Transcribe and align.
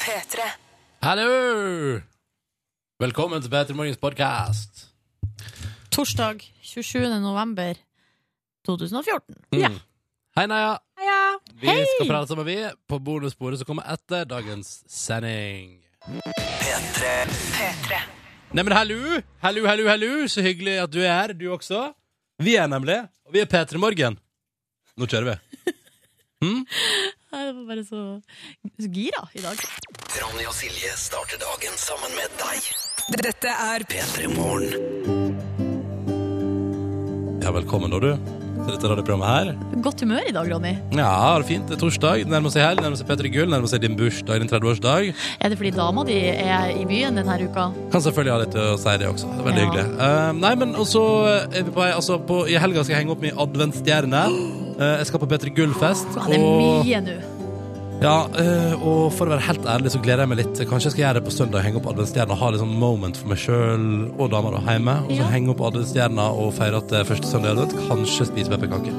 P3. 0.00 0.38
Hallo! 1.02 1.30
Velkommen 3.02 3.42
til 3.42 3.50
Peter 3.50 3.74
Morgens 3.74 3.98
podkast. 3.98 4.84
Torsdag 5.90 6.38
27. 6.62 7.08
november 7.24 7.74
2014. 8.68 9.34
Mm. 9.50 9.80
Hei, 10.38 10.46
Naja. 10.46 10.76
Heia. 11.00 11.18
Vi 11.58 11.66
Hei! 11.72 11.82
skal 11.96 12.06
prate 12.12 12.30
sammen, 12.30 12.46
vi, 12.46 12.56
på 12.86 13.00
bonussporet 13.02 13.58
som 13.58 13.66
kommer 13.72 13.90
etter 13.90 14.22
dagens 14.30 14.76
sending. 14.86 15.80
P3. 16.06 18.02
Neimen, 18.54 18.78
hallo! 18.78 19.18
Hallo, 19.42 19.66
hallo, 19.66 19.88
hallo! 19.90 20.12
Så 20.30 20.46
hyggelig 20.46 20.78
at 20.86 20.92
du 20.94 21.00
er 21.02 21.10
her, 21.18 21.34
du 21.34 21.48
også. 21.50 21.88
Vi 22.38 22.54
er 22.54 22.70
nemlig, 22.70 23.00
og 23.26 23.34
vi 23.34 23.42
er 23.42 23.50
P3 23.50 23.74
Morgen. 23.82 24.20
Nå 24.94 25.10
kjører 25.10 25.32
vi. 25.34 25.40
Jeg 27.30 27.52
var 27.54 27.66
bare 27.68 27.84
så, 27.86 28.00
så 28.80 28.88
gira 28.90 29.22
i 29.38 29.42
dag. 29.44 29.60
Ronny 30.20 30.46
og 30.50 30.54
Silje 30.56 30.90
starter 30.98 31.38
dagen 31.38 31.76
sammen 31.78 32.10
med 32.18 32.32
deg. 32.40 32.66
Dette 33.22 33.52
er 33.54 33.84
P3 33.90 34.26
Morgen. 34.34 35.38
Ja, 37.40 37.52
velkommen 37.54 37.90
da, 37.94 38.00
du, 38.02 38.10
til 38.60 38.72
dette 38.74 38.90
radioprogrammet 38.90 39.30
her. 39.30 39.52
Godt 39.86 40.02
humør 40.04 40.26
i 40.28 40.34
dag, 40.34 40.50
Ronny. 40.50 40.72
Ja, 40.98 41.06
det 41.38 41.44
er 41.44 41.46
fint. 41.52 41.70
Det 41.70 41.78
er 41.78 41.82
torsdag, 41.84 42.24
det 42.26 42.34
nærmer 42.34 42.52
seg 42.54 42.66
helg, 42.66 42.82
nærmer 42.84 42.98
seg 43.00 43.08
P3 43.12 43.30
Gull, 43.36 43.50
nærmer 43.54 43.70
seg 43.72 43.84
din 43.86 43.94
bursdag, 43.98 44.42
din 44.42 44.50
30-årsdag. 44.50 45.12
Er 45.38 45.54
det 45.54 45.58
fordi 45.62 45.72
dama 45.78 46.04
di 46.10 46.18
er 46.34 46.74
i 46.74 46.84
byen 46.90 47.18
denne 47.22 47.38
uka? 47.46 47.68
Kan 47.94 48.04
selvfølgelig 48.08 48.34
ha 48.34 48.40
litt 48.42 48.58
å 48.58 48.68
si 48.82 48.96
det 49.04 49.10
også. 49.10 49.30
Det 49.36 49.44
er 49.44 49.48
veldig 49.52 49.62
Ja. 49.62 49.68
hyggelig. 49.70 49.86
Uh, 50.02 50.32
nei, 50.42 50.52
men 50.64 50.74
også 50.82 51.04
er 51.46 51.62
vi 51.62 51.70
på 51.70 51.78
vei 51.84 51.92
altså 51.94 52.18
på, 52.26 52.42
I 52.50 52.58
helga 52.58 52.82
skal 52.82 52.96
jeg 52.98 53.04
henge 53.04 53.14
opp 53.14 53.22
min 53.24 53.38
adventsstjerne. 53.46 54.24
Eh, 54.80 54.96
jeg 55.00 55.10
skal 55.10 55.20
på 55.22 55.28
P3 55.28 55.52
Gull-fest. 55.56 56.08
Det 56.16 56.38
er 56.38 56.40
mye 56.40 57.00
nå. 57.04 57.18
Ja, 58.00 58.14
eh, 58.40 58.72
og 58.80 59.10
for 59.12 59.28
å 59.28 59.34
være 59.34 59.44
helt 59.44 59.66
ærlig 59.68 59.90
så 59.92 59.98
gleder 60.00 60.24
jeg 60.24 60.30
meg 60.32 60.38
litt. 60.40 60.60
Kanskje 60.70 60.88
jeg 60.88 60.94
skal 60.94 61.02
gjøre 61.04 61.18
det 61.20 61.24
på 61.26 61.34
søndag, 61.36 61.64
henge 61.66 61.76
opp 61.82 61.90
adventsstjerna 61.92 62.38
ha 62.40 62.48
litt 62.54 62.62
sånn 62.62 62.72
moment 62.80 63.18
for 63.20 63.28
meg 63.28 63.42
sjøl 63.42 63.82
og 64.16 64.30
dama 64.32 64.54
da 64.54 64.62
hjemme. 64.70 64.94
Og 65.04 65.10
så 65.12 65.18
Ja. 65.20 65.26
henge 65.34 65.50
opp 65.52 65.60
adventsstjerna 65.68 66.30
og 66.32 66.54
feire 66.56 66.78
at 66.80 66.88
det 66.88 67.00
er 67.00 67.04
første 67.04 67.28
søndag 67.28 67.50
i 67.50 67.52
advent. 67.58 67.76
Kanskje 67.90 68.26
spise 68.30 68.48
pepperkaker. 68.48 68.94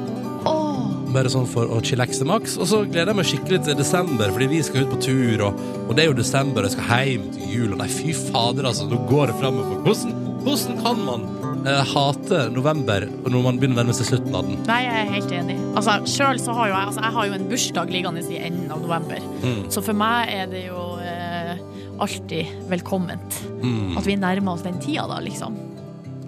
Åh, 0.45 1.11
Bare 1.11 1.29
sånn 1.33 1.47
for 1.47 1.65
å 1.65 1.81
chillaxe 1.81 2.23
maks. 2.23 2.57
Og 2.61 2.67
så 2.67 2.85
gleder 2.85 3.07
jeg 3.07 3.15
meg 3.15 3.25
skikkelig 3.25 3.63
til 3.65 3.75
desember, 3.75 4.29
fordi 4.31 4.47
vi 4.47 4.61
skal 4.61 4.85
ut 4.85 4.91
på 4.93 5.01
tur, 5.01 5.41
og, 5.47 5.53
og 5.89 5.95
det 5.95 6.05
er 6.05 6.07
jo 6.13 6.13
desember, 6.21 6.61
og 6.61 6.69
jeg 6.69 6.77
skal 6.77 7.07
hjem 7.07 7.31
til 7.33 7.43
jul, 7.57 7.71
og 7.73 7.77
nei, 7.79 7.87
fy 7.87 8.13
fader, 8.13 8.63
altså, 8.69 8.85
nå 8.87 9.01
går 9.09 9.27
det 9.33 9.35
framover. 9.41 9.81
Hvordan, 9.81 10.13
hvordan 10.45 10.83
kan 10.83 11.05
man 11.09 11.25
eh, 11.67 11.81
hate 11.93 12.41
november 12.53 13.05
når 13.25 13.45
man 13.45 13.59
begynner 13.61 13.79
å 13.79 13.81
nærme 13.81 13.95
seg 13.97 14.09
slutten 14.11 14.37
av 14.37 14.47
den? 14.47 14.59
nei, 14.67 14.81
jeg 14.85 14.97
er 15.01 15.13
helt 15.15 15.35
enig. 15.37 15.57
Altså, 15.71 15.97
selv 16.09 16.43
så 16.43 16.55
har 16.57 16.71
jo 16.71 16.75
jeg, 16.75 16.89
altså, 16.91 17.05
jeg 17.05 17.17
har 17.17 17.29
jo 17.29 17.37
en 17.37 17.47
bursdag 17.51 17.93
liggende 17.95 18.25
i 18.27 18.41
enden 18.41 18.73
av 18.73 18.83
november. 18.83 19.29
Mm. 19.41 19.63
Så 19.73 19.83
for 19.85 19.97
meg 19.97 20.33
er 20.33 20.51
det 20.51 20.65
jo 20.67 20.85
eh, 21.05 21.55
alltid 22.01 22.53
velkomment. 22.71 23.41
Mm. 23.61 23.97
At 23.99 24.07
vi 24.09 24.17
nærmer 24.19 24.55
oss 24.55 24.65
den 24.65 24.79
tida 24.81 25.07
da, 25.09 25.19
liksom. 25.23 25.57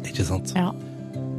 Ikke 0.03 0.25
sant? 0.27 0.53
Ja. 0.57 0.71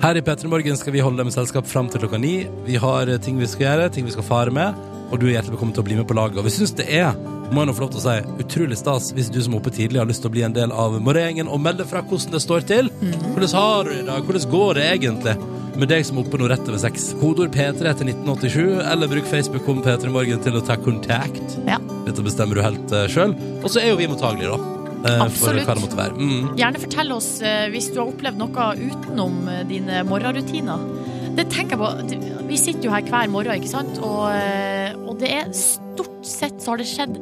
Her 0.03 0.19
i 0.19 0.23
P3 0.25 0.51
Morgen 0.51 0.77
skal 0.77 0.93
vi 0.93 1.03
holde 1.05 1.21
dem 1.21 1.31
med 1.31 1.37
selskap 1.37 1.69
fram 1.71 1.87
til 1.89 2.03
klokka 2.03 2.19
ni. 2.21 2.35
Vi 2.67 2.81
har 2.81 3.09
eh, 3.09 3.21
ting 3.23 3.39
vi 3.41 3.49
skal 3.51 3.69
gjøre, 3.69 3.93
ting 3.95 4.09
vi 4.09 4.15
skal 4.15 4.27
fare 4.27 4.55
med, 4.55 4.75
og 5.11 5.21
du 5.21 5.29
er 5.29 5.37
hjertelig 5.37 5.55
velkommen 5.55 5.77
til 5.77 5.85
å 5.85 5.89
bli 5.89 6.01
med 6.01 6.09
på 6.11 6.17
laget. 6.19 6.41
Og 6.41 6.49
vi 6.49 6.55
syns 6.57 6.75
det 6.79 6.89
er, 6.93 7.15
må 7.55 7.63
jeg 7.63 7.71
nå 7.71 7.77
få 7.77 7.85
lov 7.87 7.95
til 7.95 8.03
å 8.03 8.05
si, 8.05 8.45
utrolig 8.45 8.79
stas 8.81 9.11
hvis 9.17 9.31
du 9.33 9.41
som 9.45 9.55
er 9.55 9.63
oppe 9.63 9.73
tidlig 9.75 10.01
har 10.03 10.09
lyst 10.11 10.25
til 10.25 10.33
å 10.33 10.35
bli 10.35 10.45
en 10.47 10.57
del 10.57 10.75
av 10.75 10.97
morgengjengen 10.99 11.51
og 11.51 11.63
melde 11.63 11.87
fra 11.89 12.03
hvordan 12.05 12.35
det 12.35 12.43
står 12.43 12.67
til. 12.71 12.91
Hvordan 13.01 13.55
har 13.55 13.85
du 13.85 13.93
det 13.93 14.01
i 14.03 14.09
dag? 14.09 14.29
Hvordan 14.29 14.51
går 14.55 14.81
det 14.81 14.89
egentlig? 14.97 15.37
Med 15.75 15.91
deg 15.91 16.05
som 16.07 16.19
er 16.21 16.27
oppe 16.27 16.39
nå 16.39 16.49
rett 16.51 16.69
over 16.71 16.79
seks. 16.79 17.09
Kodord 17.19 17.51
P3 17.55 17.95
til 17.99 18.11
1987, 18.13 18.61
eller 18.93 19.11
bruk 19.11 19.27
Facebook 19.27 19.67
om 19.73 19.83
P3 19.83 20.13
Morgen 20.15 20.43
til 20.45 20.59
å 20.59 20.63
ta 20.63 20.77
kontakt. 20.79 21.59
Ja. 21.67 21.81
Dette 22.07 22.23
bestemmer 22.23 22.59
du 22.59 22.63
helt 22.63 22.95
uh, 22.95 23.09
sjøl. 23.11 23.35
Og 23.63 23.67
så 23.75 23.83
er 23.83 23.91
jo 23.91 23.99
vi 23.99 24.07
mottagelige, 24.11 24.55
da. 24.55 24.71
Absolutt. 25.05 25.67
for 25.67 25.75
Absolutt. 25.75 25.97
være. 25.99 26.15
Mm. 26.17 26.55
Gjerne 26.57 26.81
fortell 26.81 27.13
oss 27.13 27.29
eh, 27.45 27.67
hvis 27.75 27.91
du 27.93 27.99
har 28.01 28.09
opplevd 28.09 28.41
noe 28.41 28.69
utenom 28.79 29.35
eh, 29.53 29.65
dine 29.69 30.01
morgenrutiner. 30.09 30.87
Det 31.35 31.49
tenker 31.53 31.77
jeg 31.77 31.83
på. 31.83 32.47
Vi 32.49 32.61
sitter 32.61 32.89
jo 32.89 32.95
her 32.95 33.05
hver 33.11 33.29
morgen, 33.33 33.59
ikke 33.59 33.73
sant? 33.75 33.99
Og, 34.01 34.31
eh, 34.33 34.95
og 35.05 35.19
det 35.21 35.33
er 35.43 35.53
stort 35.59 36.25
sett 36.25 36.63
så 36.63 36.73
har 36.73 36.81
det 36.81 36.89
skjedd 36.89 37.19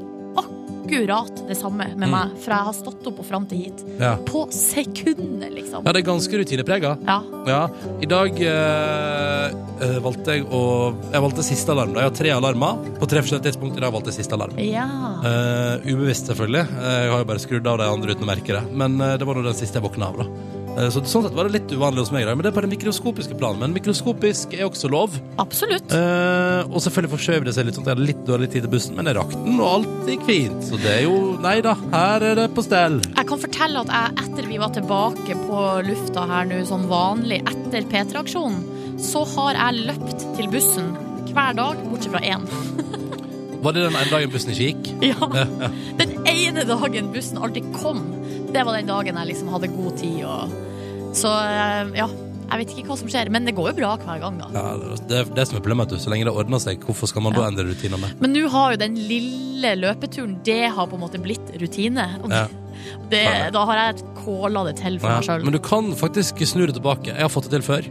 akkurat 0.83 1.49
det 1.49 1.57
samme 1.57 1.87
med 1.97 2.09
Mm. 2.09 2.11
meg. 2.11 2.29
Fra 2.43 2.55
jeg 2.59 2.65
har 2.65 2.73
stått 2.75 3.07
opp 3.07 3.19
og 3.19 3.25
fram 3.27 3.47
til 3.47 3.59
hit. 3.59 3.85
Ja. 3.99 4.17
På 4.27 4.47
sekunder, 4.51 5.51
liksom. 5.51 5.85
ja, 5.85 5.93
det 5.93 6.03
er 6.03 6.07
ganske 6.11 6.39
rutineprega. 6.43 6.99
Ja. 7.07 7.23
Ja, 7.47 7.69
i 8.01 8.07
dag 8.07 8.39
eh, 8.41 10.01
valgte 10.03 10.37
jeg 10.37 10.47
å 10.51 10.63
Jeg 11.13 11.23
valgte 11.23 11.43
siste 11.45 11.73
alarm. 11.75 11.95
Jeg 11.95 12.03
har 12.07 12.11
tre 12.17 12.31
alarmer 12.31 12.79
på 12.99 13.09
tre 13.09 13.23
forskjellige 13.23 13.49
tidspunkt. 13.51 13.77
I 13.79 13.81
dag 13.81 13.93
valgte 13.93 14.11
jeg 14.13 14.21
siste 14.23 14.35
alarm. 14.35 14.57
ja. 14.59 14.89
Uh, 15.23 15.79
ubevisst, 15.87 16.27
selvfølgelig. 16.27 16.67
Jeg 16.83 17.11
har 17.13 17.19
jo 17.23 17.25
bare 17.29 17.39
skrudd 17.43 17.67
av 17.71 17.79
de 17.79 17.85
andre 17.87 18.15
uten 18.15 18.25
å 18.27 18.31
merke 18.33 18.53
det. 18.57 18.63
Men 18.75 18.99
det 18.99 19.23
var 19.27 19.35
nå 19.39 19.45
den 19.47 19.55
siste 19.55 19.79
jeg 19.79 19.85
våkna 19.87 20.09
av, 20.11 20.19
da. 20.19 20.27
Eh, 20.73 20.89
så 20.89 21.03
sånn 21.05 21.27
sett 21.27 21.35
var 21.37 21.49
det 21.49 21.59
litt 21.59 21.73
uvanlig 21.75 22.07
hos 22.07 22.13
meg. 22.15 22.25
Men 22.31 22.45
det 22.45 22.53
er 22.53 22.57
på 22.57 22.65
det 22.65 22.73
mikroskopiske 22.73 23.37
planet. 23.41 23.61
Men 23.61 23.75
mikroskopisk 23.77 24.55
er 24.57 24.65
også 24.69 24.91
lov. 24.93 25.19
Absolutt. 25.43 25.93
Eh, 25.93 26.63
og 26.69 26.81
selvfølgelig 26.85 27.13
forskjøv 27.13 27.47
det 27.49 27.57
seg 27.57 27.69
litt 27.69 27.79
sånn 27.79 27.85
at 27.85 27.93
jeg 27.93 27.99
hadde 27.99 28.09
litt 28.09 28.25
dårlig 28.29 28.51
tid 28.55 28.67
til 28.67 28.73
bussen, 28.73 28.97
men 28.97 29.11
jeg 29.11 29.19
rakk 29.19 29.35
den, 29.37 29.61
og 29.61 29.69
alt 29.69 30.11
gikk 30.13 30.27
fint. 30.29 30.65
Så 30.69 30.81
det 30.83 30.95
er 30.97 31.05
jo 31.07 31.19
Nei 31.43 31.57
da, 31.65 31.73
her 31.91 32.23
er 32.23 32.37
det 32.39 32.49
på 32.55 32.63
stell. 32.65 33.01
Jeg 33.09 33.27
kan 33.29 33.41
fortelle 33.43 33.83
at 33.83 33.91
jeg, 33.91 34.17
etter 34.23 34.47
vi 34.47 34.61
var 34.63 34.73
tilbake 34.77 35.37
på 35.47 35.63
lufta 35.89 36.27
her 36.31 36.47
nå 36.51 36.61
som 36.69 36.85
vanlig, 36.91 37.41
etter 37.51 37.89
P3-aksjonen, 37.91 38.61
så 39.03 39.25
har 39.35 39.59
jeg 39.59 39.87
løpt 39.89 40.27
til 40.37 40.51
bussen 40.53 40.93
hver 41.33 41.57
dag, 41.59 41.81
bortsett 41.89 42.13
fra 42.13 42.23
én. 42.23 42.47
Var 43.63 43.75
det 43.77 43.85
den 43.85 43.95
ene 43.95 44.11
dagen 44.11 44.33
bussen 44.33 44.51
ikke 44.53 44.65
gikk? 44.73 44.89
Ja. 45.07 45.29
Den 46.01 46.15
ene 46.29 46.65
dagen 46.67 47.11
bussen 47.15 47.39
aldri 47.39 47.63
kom, 47.77 48.03
det 48.53 48.67
var 48.67 48.77
den 48.79 48.91
dagen 48.91 49.19
jeg 49.23 49.33
liksom 49.33 49.49
hadde 49.53 49.73
god 49.73 49.97
tid. 50.01 50.21
Og... 50.29 50.53
Så 51.17 51.31
eh, 51.33 51.93
ja, 51.99 52.09
jeg 52.53 52.61
vet 52.61 52.73
ikke 52.75 52.91
hva 52.91 52.97
som 53.01 53.09
skjer, 53.13 53.31
men 53.33 53.49
det 53.49 53.55
går 53.57 53.71
jo 53.71 53.77
bra 53.79 53.93
hver 54.03 54.19
gang, 54.21 54.41
da. 54.41 54.49
Ja, 54.53 54.97
det 55.09 55.21
er 55.23 55.31
det 55.39 55.47
som 55.49 55.57
er 55.57 55.65
problemet. 55.65 55.93
du. 55.93 56.01
Så 56.01 56.13
lenge 56.13 56.29
det 56.29 56.35
ordner 56.37 56.61
seg, 56.61 56.85
hvorfor 56.85 57.09
skal 57.09 57.25
man 57.25 57.37
da 57.37 57.47
endre 57.49 57.65
rutinene? 57.71 58.13
Men 58.21 58.37
nå 58.37 58.45
har 58.53 58.75
jo 58.75 58.83
den 58.83 58.99
lille 59.01 59.73
løpeturen, 59.81 60.37
det 60.45 60.67
har 60.75 60.91
på 60.91 60.99
en 60.99 61.05
måte 61.05 61.21
blitt 61.23 61.55
rutine. 61.63 62.09
Ja. 62.29 62.45
det, 63.13 63.25
da 63.57 63.65
har 63.69 63.81
jeg 63.81 64.07
kåla 64.21 64.67
det 64.69 64.77
til 64.83 65.01
for 65.01 65.15
Ja, 65.15 65.21
meg 65.21 65.29
sjøl. 65.31 65.47
Men 65.49 65.57
du 65.57 65.63
kan 65.65 65.93
faktisk 65.97 66.45
snu 66.45 66.67
det 66.67 66.77
tilbake. 66.77 67.15
Jeg 67.15 67.25
har 67.25 67.33
fått 67.33 67.49
det 67.49 67.57
til 67.57 67.69
før. 67.71 67.89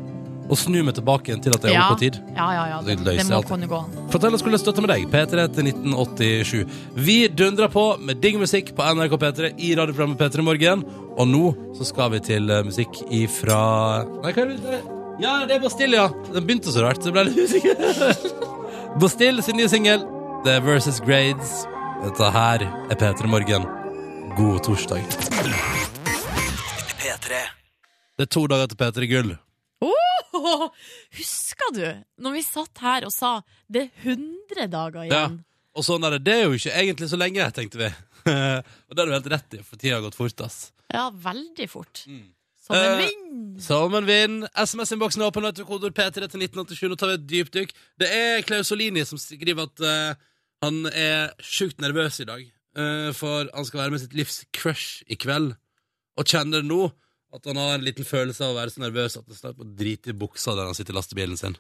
Å 0.52 0.56
snu 0.60 0.82
meg 0.84 0.98
tilbake 0.98 1.30
igjen 1.32 1.42
til 1.46 1.54
at 1.56 1.64
jeg 1.64 1.72
er 1.72 1.78
Ja. 1.78 1.84
oppe 1.88 1.96
på 1.96 2.00
tid. 2.02 2.18
Ja, 2.36 2.48
ja, 2.52 2.64
ja. 2.68 2.82
Det 2.84 2.98
Det, 3.00 3.18
det 3.18 3.26
må 3.30 3.42
kunne 3.48 3.68
gå. 3.72 3.80
Fortell 4.12 4.34
oss 4.36 4.42
hvordan 4.44 4.58
det 4.58 4.60
støtter 4.66 4.82
med 4.84 4.92
deg. 4.92 5.06
P3 5.14 5.46
til 5.56 5.64
1987. 5.72 6.66
Vi 6.96 7.28
dundrer 7.30 7.70
på 7.72 7.86
med 8.04 8.20
digg 8.22 8.36
musikk 8.42 8.74
på 8.76 8.84
NRK 8.84 9.16
P3 9.22 9.54
i 9.58 9.70
radioprogrammet 9.80 10.20
P3 10.20 10.44
Morgen. 10.44 10.84
Og 11.18 11.28
nå 11.28 11.56
så 11.78 11.86
skal 11.88 12.12
vi 12.12 12.20
til 12.20 12.50
eh, 12.52 12.64
musikk 12.68 13.00
ifra 13.10 14.04
Nei, 14.24 14.32
hva 14.34 14.42
er 14.44 14.58
det? 14.58 14.82
Ja, 15.22 15.46
det 15.46 15.56
er 15.56 15.60
Bastille, 15.64 15.96
ja. 15.96 16.08
Den 16.34 16.46
begynte 16.48 16.72
så 16.74 16.82
rart, 16.84 17.00
så 17.04 17.12
ble 17.14 17.24
litt 17.30 17.38
usikker. 17.38 17.76
Bastille 19.00 19.42
sin 19.46 19.56
nye 19.56 19.70
singel, 19.70 20.04
The 20.44 20.60
Versus 20.66 21.00
Grades. 21.00 21.66
Dette 22.04 22.32
her 22.34 22.64
er 22.90 22.96
P3 22.98 23.28
Morgen. 23.30 23.68
God 24.36 24.64
torsdag. 24.66 25.04
P3. 27.00 27.40
Det 28.18 28.28
er 28.28 28.32
to 28.32 28.48
dager 28.48 28.68
til 28.68 28.78
P3 28.82 29.08
Gull. 29.12 29.32
Husker 31.20 31.74
du 31.76 31.86
når 32.24 32.38
vi 32.38 32.44
satt 32.46 32.84
her 32.84 33.08
og 33.08 33.14
sa 33.16 33.38
det 33.72 33.88
er 33.88 34.12
100 34.16 34.68
dager 34.72 35.06
igjen? 35.06 35.40
Ja. 35.40 35.48
Og 35.78 35.88
sånn 35.88 36.04
er 36.04 36.18
det. 36.18 36.26
Det 36.28 36.36
er 36.36 36.46
jo 36.50 36.58
ikke 36.58 36.76
egentlig 36.82 37.08
så 37.12 37.20
lenge, 37.20 37.48
tenkte 37.56 37.80
vi. 37.80 37.90
og 38.28 38.94
det 38.94 39.00
har 39.02 39.08
du 39.08 39.16
helt 39.16 39.32
rett 39.32 39.58
i, 39.58 39.64
for 39.66 39.80
tida 39.80 39.98
har 39.98 40.06
gått 40.06 40.20
fort, 40.20 40.44
ass. 40.44 40.60
Ja, 40.92 41.08
veldig 41.16 41.68
fort. 41.72 42.04
Mm. 42.12 42.28
Som 42.62 42.76
en 42.76 43.00
Eh. 43.02 43.62
Som 43.62 43.94
en 43.96 44.06
vind. 44.06 44.48
SMS-innboksen 44.56 45.22
er 45.22 45.32
åpen, 45.32 45.48
kodord 45.66 45.96
P3 45.96 46.28
til 46.30 46.44
1987. 46.44 46.90
Nå 46.90 46.98
tar 47.00 47.12
vi 47.12 47.18
et 47.18 47.30
dypt 47.30 47.54
dykk. 47.56 47.74
Det 48.00 48.10
er 48.12 48.46
Klausolini 48.46 49.04
som 49.06 49.20
skriver 49.22 49.68
at 49.68 49.84
uh, 49.86 50.20
han 50.64 50.86
er 50.92 51.34
sjukt 51.42 51.82
nervøs 51.82 52.20
i 52.22 52.28
dag. 52.30 52.44
Uh, 52.78 53.12
for 53.18 53.50
han 53.54 53.68
skal 53.68 53.84
være 53.84 53.96
med 53.96 54.04
sitt 54.04 54.16
livs 54.18 54.44
crush 54.56 55.04
i 55.08 55.18
kveld. 55.20 55.56
Og 56.20 56.28
kjenner 56.28 56.64
nå 56.66 56.92
at 57.32 57.48
han 57.48 57.60
har 57.60 57.78
en 57.78 57.86
liten 57.86 58.08
følelse 58.08 58.44
av 58.44 58.54
å 58.54 58.60
være 58.60 58.74
så 58.74 58.84
nervøs 58.84 59.18
at 59.20 59.28
det 59.28 59.38
snart 59.40 59.60
må 59.60 59.68
drite 59.78 60.12
i 60.12 60.18
buksa 60.18 60.56
der 60.58 60.68
han 60.68 60.78
sitter 60.78 60.96
i 60.96 61.00
lastebilen 61.00 61.40
sin. 61.40 61.58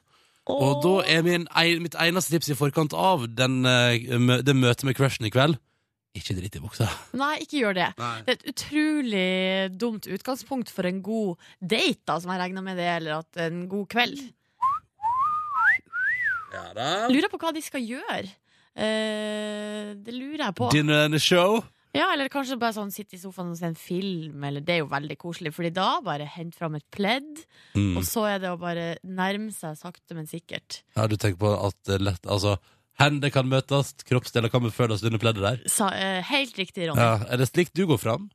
Og 0.51 0.81
da 0.83 0.95
er 1.06 1.21
min, 1.23 1.45
mitt 1.83 1.95
eneste 2.01 2.33
tips 2.33 2.50
i 2.51 2.57
forkant 2.57 2.95
av 2.97 3.27
den, 3.29 3.62
eh, 3.65 4.01
det 4.41 4.56
møtet 4.57 4.88
med 4.88 4.97
crushen 4.97 5.29
i 5.29 5.33
kveld 5.33 5.59
ikke 6.18 6.35
drit 6.35 6.57
i 6.57 6.62
buksa. 6.62 6.89
Nei, 7.15 7.38
ikke 7.45 7.62
gjør 7.62 7.77
det. 7.77 7.88
Nei. 8.00 8.15
Det 8.25 8.33
er 8.33 8.38
et 8.39 8.50
utrolig 8.51 9.27
dumt 9.79 10.07
utgangspunkt 10.12 10.71
for 10.73 10.88
en 10.89 11.00
god 11.06 11.39
date, 11.62 12.01
da, 12.09 12.17
som 12.19 12.33
jeg 12.33 12.41
regner 12.41 12.65
med 12.65 12.79
det, 12.79 12.88
eller 12.97 13.21
at 13.21 13.41
en 13.45 13.63
god 13.71 13.88
kveld. 13.91 14.19
Ja 16.51 16.65
da. 16.75 16.89
Lurer 17.07 17.31
på 17.31 17.39
hva 17.39 17.53
de 17.56 17.63
skal 17.63 17.85
gjøre. 17.88 18.25
Eh, 18.75 19.94
det 19.95 20.15
lurer 20.15 20.50
jeg 20.50 20.57
på. 20.57 20.71
Dinner 20.75 21.06
and 21.06 21.15
a 21.15 21.21
show. 21.21 21.62
Ja, 21.93 22.05
Eller 22.13 22.29
kanskje 22.31 22.55
bare 22.59 22.71
sånn 22.77 22.91
sitte 22.93 23.17
i 23.17 23.19
sofaen 23.19 23.49
og 23.51 23.57
se 23.59 23.65
en 23.67 23.75
film, 23.75 24.43
eller 24.47 24.61
det 24.63 24.77
er 24.77 24.77
jo 24.79 24.88
veldig 24.88 25.17
koselig. 25.19 25.51
Fordi 25.53 25.73
da 25.75 25.99
bare 26.01 26.23
hent 26.25 26.55
fram 26.55 26.75
et 26.75 26.85
pledd, 26.91 27.45
Mm. 27.75 27.97
og 27.97 28.03
så 28.07 28.23
er 28.35 28.39
det 28.39 28.49
å 28.49 28.57
bare 28.59 28.97
nærme 29.03 29.51
seg 29.51 29.75
sakte, 29.77 30.15
men 30.15 30.25
sikkert. 30.27 30.83
Ja, 30.95 31.07
du 31.07 31.17
tenker 31.17 31.38
på 31.39 31.51
at 31.67 31.75
det 31.83 31.95
er 31.99 32.05
lett 32.11 32.21
Altså, 32.27 32.57
Hender 32.99 33.29
kan 33.31 33.47
møtes, 33.47 33.93
kroppsdeler 34.05 34.49
kan 34.51 34.61
beføles 34.61 35.03
under 35.03 35.17
pleddet 35.17 35.41
der. 35.41 35.69
Sa, 35.69 35.88
eh, 35.89 36.21
helt 36.21 36.53
riktig, 36.55 36.88
Ronny. 36.89 36.99
Ja, 37.01 37.25
er 37.29 37.38
det 37.38 37.47
slik 37.51 37.73
du 37.73 37.85
går 37.88 37.97
fram? 37.99 38.29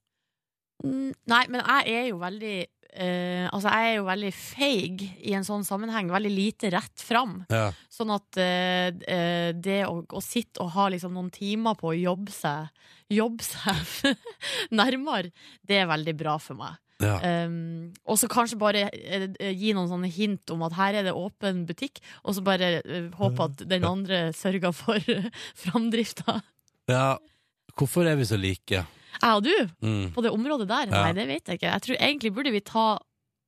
Mm, 0.85 1.15
Nei, 1.27 1.47
men 1.49 1.63
jeg 1.65 1.89
er 1.89 2.09
jo 2.11 2.19
veldig 2.19 2.67
eh, 2.97 3.45
Altså, 3.53 3.71
jeg 3.71 3.91
er 3.93 3.97
jo 3.99 4.07
veldig 4.09 4.33
feig 4.35 5.05
i 5.23 5.35
en 5.37 5.47
sånn 5.47 5.65
sammenheng. 5.67 6.11
Veldig 6.13 6.33
lite 6.33 6.71
rett 6.75 7.05
fram. 7.05 7.39
Ja. 7.53 7.69
Sånn 7.93 8.13
at 8.15 8.41
eh, 8.41 8.89
eh, 9.07 9.51
det 9.53 9.83
å, 9.89 10.01
å 10.03 10.23
sitte 10.25 10.65
og 10.65 10.73
ha 10.77 10.89
liksom 10.93 11.15
noen 11.17 11.31
timer 11.35 11.79
på 11.79 11.93
å 11.93 11.99
jobbe 11.99 12.35
seg 12.35 12.73
Jobbe 13.07 13.45
seg 13.47 14.17
nærmere, 14.81 15.31
det 15.63 15.77
er 15.79 15.87
veldig 15.87 16.15
bra 16.19 16.33
for 16.43 16.59
meg. 16.59 16.81
ja. 16.99 17.21
Um, 17.47 17.93
og 18.03 18.19
så 18.19 18.27
kanskje 18.27 18.59
bare 18.59 18.89
eh, 18.91 19.29
gi 19.55 19.71
noen 19.77 19.87
sånne 19.93 20.11
hint 20.11 20.51
om 20.51 20.65
at 20.67 20.75
her 20.75 20.99
er 20.99 21.07
det 21.07 21.15
åpen 21.15 21.61
butikk, 21.69 22.01
og 22.25 22.35
så 22.35 22.43
bare 22.43 22.81
uh, 22.83 23.07
håpe 23.21 23.47
at 23.47 23.63
den 23.71 23.87
andre 23.87 24.33
sørger 24.35 24.75
for 24.75 24.99
uh, 24.99 25.31
framdrifta. 25.63 26.41
ja. 26.91 27.15
Hvorfor 27.77 28.09
er 28.09 28.17
vi 28.17 28.25
så 28.25 28.39
like? 28.41 28.87
Jeg 29.23 29.37
og 29.37 29.45
du, 29.45 29.55
Mm. 29.83 30.13
på 30.15 30.23
det 30.23 30.31
området 30.31 30.69
der? 30.69 30.91
Ja. 30.91 31.05
Nei, 31.05 31.13
det 31.13 31.27
vet 31.29 31.47
jeg 31.47 31.59
ikke. 31.61 31.73
Jeg 31.73 31.83
tror 31.83 31.97
egentlig 32.01 32.35
burde 32.35 32.53
vi 32.53 32.61
ta 32.61 32.99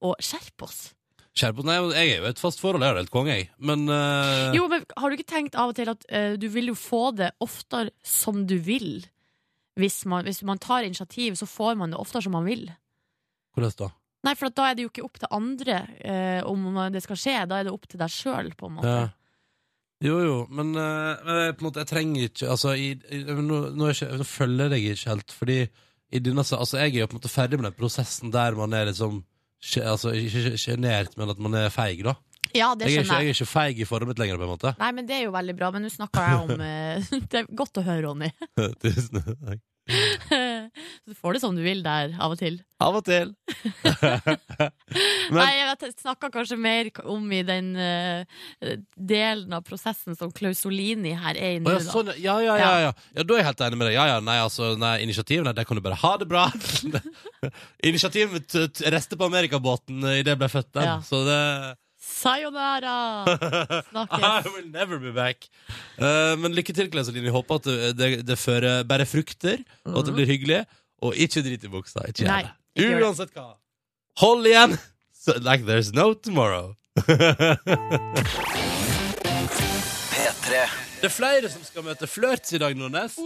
og 0.03 0.17
skjerpe 0.23 0.65
oss. 0.69 0.95
Skjerpe 1.37 1.63
oss? 1.63 1.69
Nei, 1.69 1.77
jeg 1.95 2.17
er 2.17 2.23
jo 2.23 2.31
et 2.31 2.41
fast 2.43 2.61
forhold, 2.61 2.83
jeg 2.83 2.91
er 2.95 3.01
helt 3.03 3.15
konge, 3.15 3.35
jeg. 3.35 3.51
Men 3.59 3.87
uh... 3.89 4.55
Jo, 4.57 4.67
men 4.69 4.85
har 4.97 5.09
du 5.09 5.17
ikke 5.19 5.31
tenkt 5.35 5.59
av 5.59 5.71
og 5.71 5.79
til 5.79 5.91
at 5.93 6.05
uh, 6.11 6.35
du 6.41 6.49
vil 6.49 6.73
jo 6.73 6.75
få 6.79 7.11
det 7.17 7.33
oftere 7.45 7.91
som 8.03 8.47
du 8.47 8.57
vil? 8.59 9.07
Hvis 9.79 10.03
man, 10.11 10.25
hvis 10.27 10.43
man 10.43 10.59
tar 10.59 10.83
initiativ, 10.83 11.37
så 11.39 11.47
får 11.47 11.77
man 11.79 11.93
det 11.95 12.01
oftere 12.01 12.23
som 12.27 12.35
man 12.35 12.49
vil. 12.49 12.67
hvordan 13.55 13.77
da? 13.79 13.91
Nei, 14.27 14.35
for 14.35 14.51
da 14.51 14.65
er 14.67 14.75
det 14.75 14.83
jo 14.83 14.91
ikke 14.91 15.05
opp 15.07 15.21
til 15.23 15.31
andre 15.31 15.77
uh, 16.03 16.41
om 16.51 16.65
det 16.91 17.05
skal 17.05 17.17
skje, 17.21 17.37
da 17.47 17.61
er 17.61 17.69
det 17.69 17.73
opp 17.73 17.87
til 17.87 18.01
deg 18.01 18.11
sjøl, 18.11 18.51
på 18.59 18.67
en 18.67 18.79
måte. 18.81 18.91
Ja. 18.91 19.07
Jo, 20.05 20.21
jo, 20.23 20.35
men, 20.55 20.71
uh, 20.79 21.19
men 21.27 21.41
jeg, 21.43 21.55
på 21.59 21.65
en 21.65 21.67
måte, 21.67 21.83
jeg 21.83 21.91
trenger 21.91 22.29
ikke 22.29 22.51
Altså, 22.53 22.75
i, 22.79 22.93
i, 23.11 23.19
nå, 23.27 23.57
nå, 23.75 23.89
ikke, 23.91 24.13
nå 24.21 24.27
følger 24.31 24.77
jeg 24.77 24.93
ikke 24.93 25.11
helt, 25.11 25.35
fordi 25.35 25.57
i 26.09 26.21
denne, 26.25 26.45
altså, 26.45 26.79
jeg 26.79 26.95
er 26.95 27.03
jo 27.03 27.09
på 27.11 27.17
en 27.17 27.19
måte 27.19 27.33
ferdig 27.33 27.59
med 27.59 27.67
den 27.69 27.77
prosessen 27.77 28.31
der 28.33 28.57
man 28.57 28.77
er 28.77 28.89
liksom 28.93 29.25
Altså, 29.59 30.13
ikke 30.15 30.55
sjenert, 30.61 31.17
men 31.19 31.33
at 31.33 31.39
man 31.43 31.57
er 31.59 31.73
feig, 31.75 32.05
da. 32.07 32.15
Ja, 32.55 32.75
det 32.79 32.87
Jeg 32.87 33.01
er, 33.01 33.05
ikke, 33.05 33.17
jeg 33.19 33.27
er 33.33 33.35
ikke 33.35 33.47
feig 33.51 33.81
i 33.83 33.87
forholdet 33.89 34.13
mitt 34.13 34.21
lenger, 34.23 34.39
på 34.39 34.47
en 34.47 34.53
måte. 34.53 34.71
Nei, 34.79 34.91
men 34.95 35.09
det 35.09 35.17
er 35.17 35.25
jo 35.27 35.33
veldig 35.35 35.55
bra. 35.59 35.71
Men 35.75 35.85
nå 35.85 35.91
snakker 35.93 36.29
jeg 36.29 36.45
om 36.45 36.63
eh, 36.65 37.09
Det 37.33 37.41
er 37.43 37.51
godt 37.59 37.81
å 37.81 37.85
høre, 37.85 38.05
Ronny. 38.07 38.31
Tusen 38.85 39.19
takk. 39.19 39.61
Så 40.29 41.13
du 41.13 41.15
får 41.17 41.37
det 41.37 41.41
som 41.41 41.57
du 41.57 41.63
vil 41.65 41.81
der, 41.85 42.13
av 42.21 42.35
og 42.35 42.39
til. 42.41 42.59
Av 42.85 42.97
og 42.99 43.05
til. 43.07 43.31
Men- 45.33 45.39
Nei, 45.41 45.49
jeg 45.59 45.93
snakka 45.99 46.31
kanskje 46.35 46.59
mer 46.61 46.91
om 47.09 47.25
i 47.33 47.41
den 47.47 47.71
uh, 47.77 48.25
delen 48.95 49.57
av 49.57 49.65
prosessen 49.67 50.17
som 50.19 50.33
Klausolini 50.35 51.15
her 51.19 51.37
er 51.41 51.57
i 51.57 51.63
nå. 51.65 51.73
ja, 51.75 51.81
sånn, 51.85 52.13
ja, 52.17 52.37
ja, 52.45 52.59
ja, 52.61 52.71
ja. 52.87 52.93
ja. 52.93 53.25
Da 53.25 53.35
er 53.35 53.43
jeg 53.43 53.49
helt 53.51 53.65
enig 53.69 53.81
med 53.81 53.91
deg. 53.91 53.97
Ja, 53.99 54.07
ja, 54.15 54.21
nei, 54.25 54.39
altså, 54.45 54.75
nei, 54.81 54.95
initiativ, 55.07 55.43
nei, 55.47 55.57
der 55.57 55.69
kan 55.69 55.79
du 55.81 55.85
bare 55.85 55.99
ha 56.01 56.15
det 56.21 56.29
bra. 56.31 56.47
initiativ 57.91 58.33
med 58.37 58.49
t- 58.49 58.69
t- 58.69 58.93
rester 58.95 59.21
på 59.21 59.29
Amerikabåten 59.29 60.05
uh, 60.05 60.17
idet 60.21 60.35
jeg 60.37 60.43
ble 60.45 60.53
født 60.53 60.73
der. 60.77 60.97
Så 61.09 61.25
det 61.29 61.41
Sayonara! 62.19 62.95
I 63.95 64.43
will 64.51 64.69
never 64.75 64.99
be 64.99 65.13
back. 65.15 65.47
Eh, 65.99 66.35
men 66.43 66.55
lykke 66.57 66.75
til, 66.75 66.91
Klesolini. 66.93 67.31
Håper 67.35 67.61
at 67.63 67.69
det, 67.71 67.93
det, 67.99 68.11
det 68.29 68.39
fører 68.43 68.83
bare 68.89 69.07
frukter, 69.07 69.63
og 69.87 70.01
at 70.03 70.11
det 70.11 70.17
blir 70.19 70.31
hyggelig. 70.31 70.61
Og 71.07 71.15
ikke 71.15 71.45
drit 71.47 71.63
i 71.63 71.71
buksa. 71.71 72.03
Ikke 72.11 72.27
Nei, 72.27 72.41
gjør 72.43 72.49
det. 72.49 72.55
ikke 72.75 72.89
gjør 72.91 72.99
det. 72.99 73.09
Uansett 73.13 73.37
hva. 73.39 73.49
Hold 74.25 74.51
igjen! 74.51 74.75
So, 75.19 75.35
like 75.45 75.63
there's 75.69 75.93
no 75.95 76.13
tomorrow. 76.15 76.75
P3. 80.13 80.67
Det 80.99 81.07
er 81.07 81.13
flere 81.15 81.51
som 81.53 81.63
skal 81.67 81.85
møte 81.87 82.09
flørts 82.11 82.55
i 82.57 82.61
dag, 82.63 82.75
Nordnes. 82.79 83.19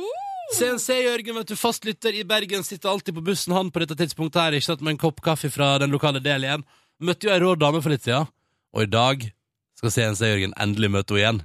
CNC-Jørgen, 0.52 1.38
vet 1.38 1.48
du, 1.48 1.56
fastlytter 1.56 2.12
i 2.18 2.24
Bergen, 2.28 2.64
sitter 2.66 2.90
alltid 2.92 3.16
på 3.16 3.22
bussen 3.24 3.54
han 3.56 3.70
på 3.72 3.80
dette 3.84 3.96
tidspunktet 4.02 4.40
her, 4.42 4.56
ikke 4.58 4.68
sant, 4.68 4.82
med 4.84 4.96
en 4.96 5.00
kopp 5.00 5.22
kaffe 5.24 5.48
fra 5.54 5.70
den 5.80 5.92
lokale 5.94 6.20
del 6.20 6.44
igjen. 6.44 6.64
Møtte 7.02 7.28
jo 7.28 7.32
ei 7.32 7.40
rå 7.40 7.54
dame 7.58 7.80
for 7.80 7.94
litt 7.94 8.04
siden, 8.04 8.28
og 8.72 8.84
i 8.84 8.90
dag 8.90 9.28
skal 9.78 9.94
CNC-Jørgen 9.94 10.56
endelig 10.60 10.90
møte 10.94 11.16
henne 11.18 11.22
igjen. 11.22 11.42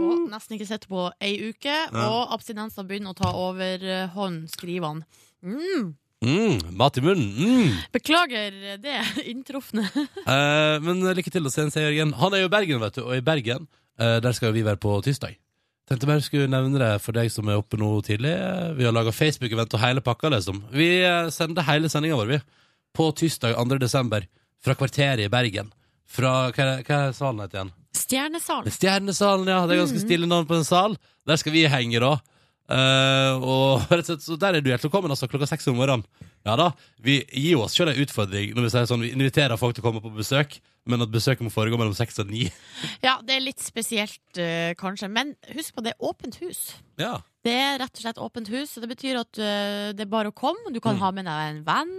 Og 0.00 0.28
nesten 0.32 0.56
ikke 0.56 0.68
sett 0.68 0.86
på 0.90 1.08
ei 1.22 1.34
uke, 1.50 1.74
og 1.92 2.32
abstinenser 2.34 2.86
begynner 2.88 3.12
å 3.14 3.18
ta 3.18 3.32
overhånd, 3.36 4.46
skriver 4.52 4.94
han. 4.94 5.02
Mm. 5.44 5.90
Mm, 6.20 6.58
mat 6.76 6.98
i 7.00 7.02
munnen. 7.04 7.28
Mm. 7.32 7.76
Beklager 7.94 8.56
det 8.82 8.98
inntrufne. 9.30 9.86
Eh, 10.30 10.76
men 10.84 11.00
lykke 11.16 11.32
til 11.32 11.48
å 11.48 11.52
CNC-Jørgen. 11.52 12.12
Han 12.20 12.34
er 12.36 12.44
jo 12.44 12.50
i 12.50 12.52
Bergen, 12.52 12.80
vet 12.82 12.98
du, 12.98 13.04
og 13.06 13.14
i 13.16 13.24
Bergen 13.24 13.64
eh, 13.98 14.18
der 14.22 14.36
skal 14.36 14.50
jo 14.50 14.58
vi 14.58 14.66
være 14.66 14.80
på 14.80 14.92
tirsdag. 15.04 15.38
Tenkte 15.90 16.06
bare 16.06 16.22
skulle 16.22 16.46
nevne 16.46 16.78
det 16.78 16.90
for 17.02 17.16
deg 17.16 17.32
som 17.34 17.48
er 17.50 17.58
oppe 17.58 17.80
nå 17.80 17.88
tidlig. 18.06 18.30
Eh, 18.30 18.74
Vi 18.78 18.86
har 18.86 18.94
laga 18.94 19.14
Facebook-event 19.16 19.74
og 19.74 19.82
hele 19.82 20.04
pakka, 20.04 20.30
liksom. 20.36 20.60
Vi 20.76 20.90
eh, 21.02 21.32
sender 21.34 21.66
hele 21.66 21.90
sendinga 21.90 22.20
vår, 22.20 22.34
vi. 22.36 22.38
På 22.94 23.08
tirsdag 23.16 23.56
2. 23.56 23.80
desember. 23.82 24.28
Fra 24.64 24.76
Kvarteret 24.76 25.24
i 25.24 25.30
Bergen. 25.32 25.70
Fra 26.10 26.50
Hva 26.50 26.66
er, 26.66 26.82
hva 26.84 27.04
er 27.06 27.14
salen 27.16 27.44
het 27.44 27.54
igjen? 27.54 27.70
Stjernesalen. 27.96 28.74
Stjernesalen, 28.74 29.48
ja. 29.50 29.62
Det 29.66 29.74
er 29.76 29.82
ganske 29.84 30.02
stille 30.02 30.28
navn 30.30 30.48
på 30.48 30.58
en 30.58 30.66
sal. 30.66 30.96
Der 31.26 31.38
skal 31.40 31.54
vi 31.54 31.64
henge, 31.70 32.02
da. 32.02 32.18
Uh, 32.70 33.42
og 33.42 33.88
rett 33.90 34.04
og 34.04 34.12
slett, 34.12 34.22
så 34.22 34.36
Der 34.38 34.54
er 34.54 34.62
du 34.62 34.68
hjertelig 34.70 34.92
velkommen, 34.92 35.10
altså, 35.10 35.26
klokka 35.30 35.48
seks 35.50 35.66
om 35.72 35.80
morgenen. 35.80 36.04
Ja 36.46 36.54
da, 36.56 36.68
Vi 37.02 37.18
gir 37.34 37.58
oss 37.60 37.74
selv 37.76 37.90
en 37.92 37.98
utfordring 38.00 38.54
når 38.54 38.64
vi 38.64 38.70
sier 38.72 38.86
sånn, 38.88 39.02
vi 39.04 39.10
inviterer 39.12 39.58
folk 39.60 39.74
til 39.76 39.82
å 39.82 39.88
komme 39.88 40.00
på 40.04 40.12
besøk, 40.14 40.54
men 40.88 41.02
at 41.04 41.10
besøket 41.12 41.42
må 41.44 41.50
foregå 41.52 41.76
mellom 41.80 41.96
seks 41.98 42.22
og 42.22 42.30
ni. 42.30 42.46
Ja, 43.04 43.18
det 43.26 43.36
er 43.36 43.42
litt 43.42 43.64
spesielt, 43.64 44.22
uh, 44.38 44.70
kanskje. 44.78 45.10
Men 45.10 45.34
husk 45.56 45.74
på, 45.74 45.84
det 45.84 45.96
er 45.96 46.06
åpent 46.12 46.38
hus. 46.44 46.62
Ja. 47.00 47.18
Det 47.42 47.52
er 47.56 47.78
rett 47.80 47.94
og 47.96 48.02
slett 48.02 48.18
åpent 48.20 48.48
hus, 48.52 48.74
så 48.74 48.82
det 48.82 48.88
betyr 48.90 49.16
at 49.22 49.38
uh, 49.40 49.92
det 49.96 50.04
er 50.04 50.10
bare 50.12 50.28
å 50.28 50.34
komme. 50.36 50.72
Du 50.74 50.80
kan 50.84 50.96
Mm. 50.96 51.00
ha 51.00 51.10
med 51.16 51.24
deg 51.24 51.46
en 51.54 51.62
venn, 51.64 51.94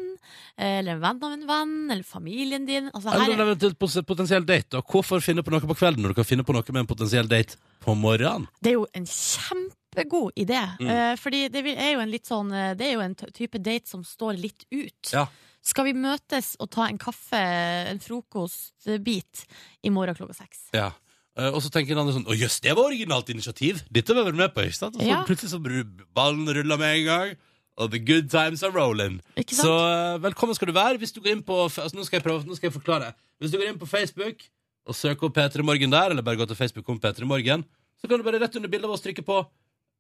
eh, 0.58 0.80
eller 0.80 0.92
en 1.00 1.02
venn 1.02 1.24
av 1.24 1.32
en 1.34 1.48
venn, 1.50 1.92
eller 1.96 2.04
familien 2.06 2.66
din. 2.68 2.92
Altså, 2.94 3.10
Eller 3.10 3.26
her 3.26 3.34
en 3.34 3.40
er, 3.40 3.46
eventuelt 3.56 3.80
pos- 3.80 3.98
potensiell 4.06 4.46
date. 4.46 4.78
Og 4.78 4.86
hvorfor 4.86 5.20
finne 5.20 5.42
på 5.42 5.50
noe 5.50 5.60
på 5.66 5.74
kvelden 5.80 6.04
når 6.06 6.14
du 6.14 6.20
kan 6.22 6.30
finne 6.30 6.44
på 6.46 6.54
noe 6.54 6.62
med 6.70 6.84
en 6.84 6.92
potensiell 6.94 7.28
date 7.28 7.58
på 7.82 7.96
morgenen? 7.98 8.46
det 8.62 8.70
er 8.70 8.78
jo 8.78 8.86
en 8.94 9.06
kjempegod 9.10 10.32
idé. 10.38 10.62
Mm. 10.80 10.88
Uh, 10.94 11.16
fordi 11.18 11.48
det 11.50 11.66
er 11.74 11.94
jo 11.96 12.00
en 12.06 12.12
litt 12.12 12.26
sånn 12.30 12.50
Det 12.78 12.86
er 12.86 12.94
jo 12.94 13.02
en 13.02 13.16
type 13.16 13.58
date 13.58 13.88
som 13.90 14.04
står 14.04 14.38
litt 14.38 14.66
ut. 14.72 15.12
Ja. 15.12 15.26
Skal 15.64 15.86
vi 15.86 15.94
møtes 15.94 16.56
og 16.60 16.70
ta 16.70 16.86
en 16.88 16.98
kaffe, 16.98 17.38
en 17.90 18.00
frokostbit, 18.00 19.46
i 19.84 19.90
morgen 19.90 20.16
klokka 20.16 20.34
seks? 20.36 20.68
Ja. 20.74 20.92
Eh, 21.40 21.48
og 21.48 21.62
så 21.64 21.70
tenker 21.72 21.94
den 21.96 22.02
andre 22.04 22.14
sånn 22.18 22.28
Å 22.28 22.36
jøss, 22.36 22.58
det 22.60 22.74
var 22.76 22.90
originalt 22.90 23.30
initiativ! 23.32 23.84
Dette 23.94 24.16
var 24.18 24.26
vi 24.28 24.34
med 24.36 24.52
på, 24.54 24.66
ikke 24.68 24.76
sant? 24.82 24.98
Og 24.98 25.02
så 25.06 25.08
Ja. 25.08 25.22
plutselig 25.28 25.52
så 25.54 25.62
bru- 25.64 26.04
ballen 26.14 26.46
ruller 26.52 26.78
med 26.78 26.98
en 27.00 27.06
gang. 27.06 27.36
Og 27.80 27.90
the 27.92 28.00
good 28.00 28.28
times 28.30 28.62
are 28.68 28.72
rolling. 28.76 29.22
Ikke 29.40 29.56
sant? 29.56 29.64
Så 29.66 29.76
eh, 29.80 30.18
velkommen 30.26 30.54
skal 30.58 30.68
du 30.68 30.74
være. 30.76 30.98
Hvis 31.00 31.14
du 31.16 31.22
går 31.22 31.32
inn 31.38 31.44
på 31.48 31.56
altså, 31.70 31.88
nå, 31.96 32.04
skal 32.06 32.20
jeg 32.20 32.26
prøve, 32.26 32.44
nå 32.46 32.56
skal 32.60 32.70
jeg 32.70 32.76
forklare. 32.82 33.14
Hvis 33.40 33.52
du 33.52 33.58
går 33.62 33.70
inn 33.72 33.80
på 33.80 33.88
Facebook 33.88 34.44
og 34.86 34.96
søker 34.98 35.30
opp 35.30 35.36
P3 35.38 35.64
Morgen 35.64 35.90
der, 35.94 36.10
eller 36.12 36.22
bare 36.26 36.36
gå 36.42 36.46
til 36.52 36.56
Facebook 36.60 36.90
om 36.90 37.00
P3 37.00 37.24
Morgen, 37.26 37.64
så 38.02 38.10
kan 38.10 38.18
du 38.20 38.24
bare 38.28 38.40
rett 38.42 38.56
under 38.60 38.68
bildet 38.70 38.90
av 38.90 38.92
oss 38.98 39.02
trykke 39.06 39.24
på 39.24 39.40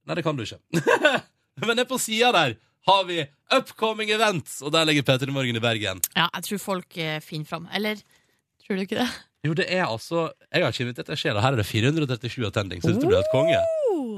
Nei, 0.07 0.15
det 0.17 0.23
kan 0.25 0.35
du 0.35 0.41
ikke. 0.43 0.57
Men 1.65 1.77
ned 1.77 1.85
på 1.87 1.99
sida 2.01 2.31
der 2.33 2.55
har 2.89 3.03
vi 3.05 3.19
Upcoming 3.53 4.09
Events, 4.09 4.61
og 4.65 4.71
der 4.73 4.83
ligger 4.89 5.03
P3 5.05 5.29
Morgen 5.31 5.55
i 5.55 5.61
Bergen. 5.61 6.01
Ja, 6.17 6.27
jeg 6.33 6.43
tror 6.47 6.57
folk 6.59 6.97
eh, 6.97 7.19
finner 7.21 7.45
fram. 7.45 7.67
Eller 7.71 8.01
tror 8.65 8.75
du 8.79 8.81
ikke 8.81 8.97
det? 9.03 9.09
Jo, 9.41 9.55
det 9.57 9.65
er 9.73 9.87
altså 9.87 10.27
Jeg 10.53 10.61
har 10.61 10.69
ikke 10.73 10.83
invitert 10.85 11.07
deg 11.09 11.17
sjela. 11.17 11.41
Her 11.41 11.55
er 11.55 11.61
det 11.63 11.65
437 11.65 12.45
attending. 12.45 12.81
Syns 12.83 12.99
du 13.01 13.07
er 13.09 13.17
helt 13.17 13.31
konge? 13.33 13.57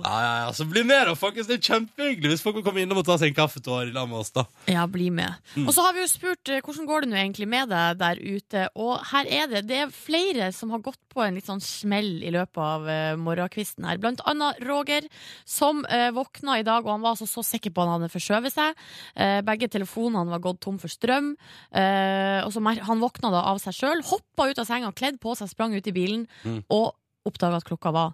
Ja, 0.04 0.16
ja, 0.24 0.34
ja, 0.46 0.54
så 0.56 0.66
bli 0.70 0.84
med, 0.88 1.08
da, 1.10 1.14
folkens. 1.20 1.48
Det 1.50 1.58
er 1.60 1.68
kjempehyggelig 1.74 2.34
hvis 2.34 2.44
folk 2.46 2.58
vil 2.60 2.66
komme 2.66 2.84
innom 2.84 3.00
og 3.02 3.06
ta 3.08 3.18
seg 3.22 3.32
en 3.32 3.38
kaffetår 3.38 3.90
i 3.90 3.94
lag 3.96 4.10
med 4.10 4.20
oss. 4.22 4.32
da 4.36 4.46
Ja, 4.72 4.86
bli 4.88 5.10
med. 5.14 5.34
Mm. 5.56 5.68
Og 5.68 5.74
så 5.76 5.86
har 5.86 5.94
vi 5.98 6.04
jo 6.04 6.10
spurt 6.12 6.50
eh, 6.54 6.62
hvordan 6.64 6.88
går 6.90 7.06
det 7.06 7.10
nå 7.12 7.20
egentlig 7.22 7.48
med 7.52 7.70
deg 7.74 8.00
der 8.02 8.22
ute. 8.24 8.66
Og 8.76 8.94
her 9.12 9.30
er 9.42 9.48
det 9.52 9.64
det 9.70 9.80
er 9.86 9.94
flere 9.96 10.52
som 10.56 10.72
har 10.74 10.84
gått 10.86 11.00
på 11.14 11.22
en 11.24 11.36
litt 11.38 11.46
sånn 11.50 11.62
smell 11.62 12.24
i 12.26 12.32
løpet 12.34 12.58
av 12.58 12.88
uh, 12.90 13.16
morgenkvisten 13.22 13.86
her. 13.86 14.00
Blant 14.02 14.24
annet 14.30 14.58
Roger, 14.66 15.06
som 15.46 15.84
eh, 15.86 16.10
våkna 16.16 16.58
i 16.60 16.66
dag, 16.66 16.82
og 16.86 16.96
han 16.96 17.04
var 17.06 17.14
altså 17.14 17.28
så 17.30 17.44
sikker 17.46 17.70
på 17.74 17.84
at 17.84 17.92
han 17.92 18.02
hadde 18.02 18.14
forskjøvet 18.16 18.54
seg. 18.56 18.82
Eh, 19.16 19.40
begge 19.46 19.70
telefonene 19.70 20.34
var 20.34 20.42
gått 20.42 20.62
tom 20.66 20.80
for 20.82 20.90
strøm. 20.92 21.34
Eh, 21.72 22.40
og 22.46 22.52
så 22.54 22.62
mer, 22.64 22.82
Han 22.88 23.02
våkna 23.04 23.30
da 23.34 23.44
av 23.52 23.62
seg 23.62 23.76
sjøl, 23.78 24.02
hoppa 24.10 24.50
ut 24.50 24.60
av 24.60 24.66
senga, 24.70 24.92
kledd 24.96 25.20
på 25.22 25.36
seg, 25.38 25.50
sprang 25.54 25.76
ut 25.78 25.88
i 25.88 25.94
bilen, 25.96 26.28
Mm. 26.44 26.64
og 26.74 26.96
oppdaga 27.28 27.58
at 27.62 27.66
klokka 27.68 27.92
var 27.94 28.14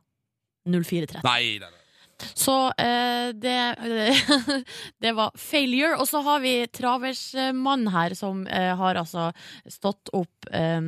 04.30. 0.68 1.22
Nei, 1.24 1.60
nei, 1.62 1.70
nei. 1.70 1.76
Så 2.36 2.52
eh, 2.76 3.30
det, 3.32 3.54
det 5.04 5.12
var 5.16 5.32
failure. 5.40 5.96
Og 6.02 6.08
så 6.10 6.20
har 6.26 6.42
vi 6.44 6.54
traversmann 6.76 7.88
her 7.94 8.16
som 8.20 8.42
eh, 8.52 8.74
har 8.76 9.00
altså 9.00 9.30
stått 9.72 10.12
opp 10.18 10.50
eh, 10.52 10.82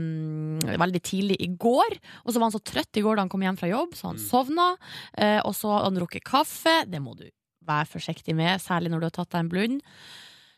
veldig 0.82 1.02
tidlig 1.08 1.38
i 1.40 1.48
går. 1.56 1.96
Og 2.26 2.34
så 2.34 2.36
var 2.42 2.50
han 2.50 2.56
så 2.58 2.64
trøtt 2.68 3.00
i 3.00 3.06
går 3.06 3.16
da 3.16 3.24
han 3.26 3.32
kom 3.32 3.46
hjem 3.48 3.60
fra 3.62 3.72
jobb, 3.72 3.96
så 3.96 4.10
han 4.12 4.20
Mm. 4.20 4.26
sovna. 4.28 4.66
Eh, 5.18 5.40
og 5.48 5.56
så 5.56 5.72
har 5.72 5.88
han 5.88 5.96
drukket 6.02 6.26
kaffe. 6.28 6.76
Det 6.92 7.00
må 7.00 7.16
du 7.16 7.30
være 7.64 7.88
forsiktig 7.88 8.36
med, 8.36 8.60
særlig 8.60 8.92
når 8.92 9.00
du 9.00 9.08
har 9.08 9.16
tatt 9.22 9.32
deg 9.32 9.46
en 9.46 9.50
blund. 9.56 9.82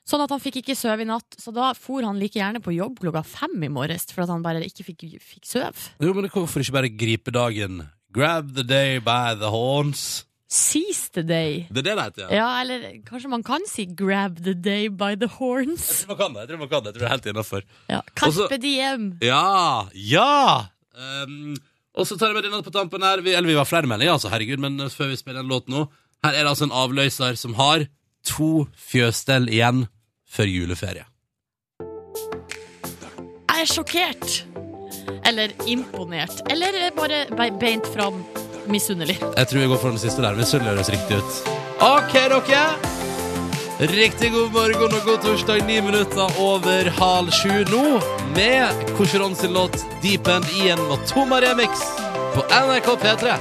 Sånn 0.10 0.20
at 0.26 0.32
han 0.34 0.42
fikk 0.42 0.58
ikke 0.64 0.76
sove 0.76 1.06
i 1.06 1.08
natt. 1.08 1.38
Så 1.40 1.54
da 1.56 1.70
for 1.78 2.02
han 2.04 2.18
like 2.20 2.36
gjerne 2.42 2.60
på 2.66 2.74
jobb 2.76 2.98
klokka 3.00 3.22
fem 3.24 3.62
i 3.64 3.70
morges, 3.72 4.10
for 4.12 4.26
at 4.26 4.32
han 4.34 4.42
bare 4.44 4.66
ikke 4.66 4.84
fikk, 4.90 5.06
fikk 5.22 5.46
sove. 5.48 5.92
Jo, 6.02 6.12
men 6.18 6.28
Hvorfor 6.34 6.60
ikke 6.66 6.76
bare 6.82 6.90
gripe 6.92 7.32
dagen 7.32 7.84
Grab 8.14 8.54
the 8.56 8.64
day 8.64 9.00
by 9.00 9.34
the 9.34 9.50
horns. 9.50 10.26
Seize 10.54 11.10
the 11.14 11.24
day. 11.26 11.66
Det 11.74 11.82
er 11.82 11.86
det 11.88 11.94
det 11.98 12.04
heter, 12.04 12.28
ja. 12.30 12.36
Ja, 12.36 12.50
eller 12.62 12.84
kanskje 13.08 13.30
man 13.30 13.44
kan 13.44 13.64
si 13.66 13.86
'grab 13.86 14.38
the 14.44 14.54
day 14.54 14.88
by 14.88 15.16
the 15.18 15.30
horns'. 15.40 16.06
Jeg 16.06 16.08
tror 16.08 16.18
man 16.18 16.18
kan 16.18 16.34
det. 16.34 16.40
Jeg 16.42 16.50
tror 16.50 16.58
man 16.58 16.70
kan 16.70 16.84
det. 16.84 16.86
Jeg 16.86 16.94
tror 16.94 17.00
det 17.00 17.08
er 17.08 17.16
helt 17.16 17.26
innafor. 17.26 17.62
Ja. 17.90 18.02
Carpe 18.16 18.58
diem. 18.62 19.18
Ja! 19.22 19.88
Ja! 19.96 20.66
Um, 20.94 21.56
og 21.96 22.06
så 22.08 22.18
tar 22.18 22.28
jeg 22.30 22.36
med 22.36 22.44
denne 22.44 22.62
på 22.62 22.70
tampen 22.70 23.02
her. 23.02 23.22
Vi, 23.22 23.34
eller 23.34 23.50
vi 23.50 23.56
var 23.56 23.66
flere 23.66 23.90
meldinger, 23.90 24.14
altså. 24.14 24.30
Herregud, 24.30 24.62
men 24.62 24.80
uh, 24.80 24.90
før 24.90 25.10
vi 25.10 25.16
spiller 25.16 25.42
en 25.42 25.50
låt 25.50 25.68
nå 25.68 25.88
Her 26.24 26.38
er 26.38 26.44
det 26.44 26.50
altså 26.54 26.70
en 26.70 26.72
avløser 26.72 27.36
som 27.36 27.54
har 27.54 27.88
to 28.24 28.68
fjøsstell 28.78 29.50
igjen 29.50 29.88
før 30.30 30.48
juleferie. 30.48 31.06
Jeg 33.50 33.62
er 33.62 33.66
sjokkert. 33.66 34.63
Eller 35.26 35.54
imponert. 35.68 36.42
Eller 36.52 36.92
bare 36.96 37.52
beint 37.60 37.88
fram 37.94 38.24
misunnelig. 38.68 39.20
Jeg 39.22 39.48
tror 39.48 39.60
vi 39.60 39.70
går 39.72 39.82
for 39.82 39.96
den 39.96 40.02
siste 40.02 40.24
der. 40.24 40.36
Misunnelig 40.38 40.76
høres 40.76 40.92
riktig 40.94 41.20
ut. 41.20 41.54
OK, 41.84 42.14
dere. 42.14 42.66
Riktig 43.84 44.30
god 44.32 44.52
morgen 44.54 44.94
og 44.94 45.06
god 45.06 45.24
torsdag, 45.26 45.64
ni 45.68 45.80
minutter 45.82 46.38
over 46.40 46.88
halv 47.00 47.32
sju 47.34 47.66
nå, 47.72 47.98
med 48.36 48.84
Korseron 48.96 49.34
sin 49.36 49.52
låt 49.54 49.76
Deep 50.04 50.30
End 50.30 50.46
i 50.62 50.70
en 50.72 50.80
Matoma 50.88 51.42
remix 51.42 51.82
på 52.36 52.46
NRK 52.48 52.88
P3. 53.02 53.34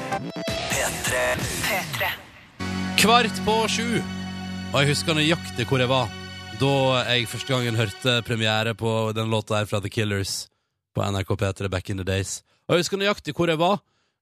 P3. 0.72 2.10
Kvart 2.98 3.44
på 3.46 3.58
sju. 3.68 3.86
Og 4.72 4.80
jeg 4.80 4.94
husker 4.94 5.20
nøyaktig 5.20 5.68
hvor 5.68 5.84
jeg 5.84 5.92
var 5.92 6.10
da 6.62 7.02
jeg 7.10 7.26
første 7.26 7.52
gangen 7.52 7.76
hørte 7.76 8.20
premiere 8.26 8.74
på 8.78 9.12
den 9.16 9.30
låta 9.30 9.60
her 9.60 9.68
fra 9.68 9.80
The 9.82 9.90
Killers 9.90 10.51
på 10.94 11.04
NRK 11.04 11.34
P3 11.40 11.70
back 11.72 11.90
in 11.90 12.00
the 12.00 12.06
days. 12.06 12.40
Og 12.68 12.76
jeg 12.76 12.84
husker 12.86 13.00
nøyaktig 13.00 13.34
hvor 13.36 13.50
jeg 13.50 13.60
var 13.60 13.80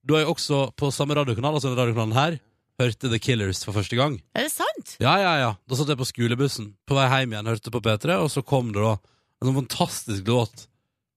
da 0.08 0.22
jeg 0.22 0.30
også 0.32 0.70
på 0.80 0.88
samme 0.94 1.16
radiokanal, 1.18 1.58
altså 1.58 1.74
radiokanalen 1.74 2.16
her, 2.16 2.38
hørte 2.80 3.10
The 3.12 3.20
Killers 3.20 3.60
for 3.66 3.76
første 3.76 3.96
gang. 3.98 4.16
Er 4.32 4.46
det 4.46 4.54
sant? 4.54 4.94
Ja, 5.02 5.18
ja, 5.20 5.32
ja. 5.42 5.50
Da 5.68 5.76
satt 5.76 5.90
jeg 5.92 6.00
på 6.00 6.08
skolebussen 6.08 6.72
på 6.88 6.96
vei 6.96 7.06
hjem 7.10 7.34
igjen, 7.34 7.50
hørte 7.52 7.72
på 7.74 7.82
P3, 7.84 8.16
og 8.24 8.30
så 8.32 8.40
kom 8.46 8.72
det 8.72 8.80
da 8.80 8.94
en 8.96 9.50
sånn 9.50 9.58
fantastisk 9.60 10.28
låt. 10.30 10.66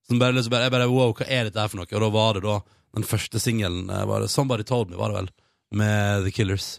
Som 0.04 0.20
bare, 0.20 0.36
liksom 0.36 0.52
jeg 0.60 0.72
bare, 0.74 0.90
wow, 0.92 1.14
hva 1.16 1.24
er 1.24 1.48
dette 1.48 1.60
her 1.60 1.70
for 1.72 1.80
noe? 1.80 1.88
Og 1.88 2.04
da 2.04 2.10
var 2.12 2.36
det 2.36 2.44
da 2.44 2.58
den 2.94 3.08
første 3.08 3.40
singelen, 3.40 3.88
eh, 3.88 4.26
Somebody 4.28 4.66
Told 4.68 4.90
Me, 4.90 4.98
var 5.00 5.12
det 5.12 5.22
vel, 5.22 5.30
med 5.80 6.26
The 6.26 6.34
Killers. 6.34 6.74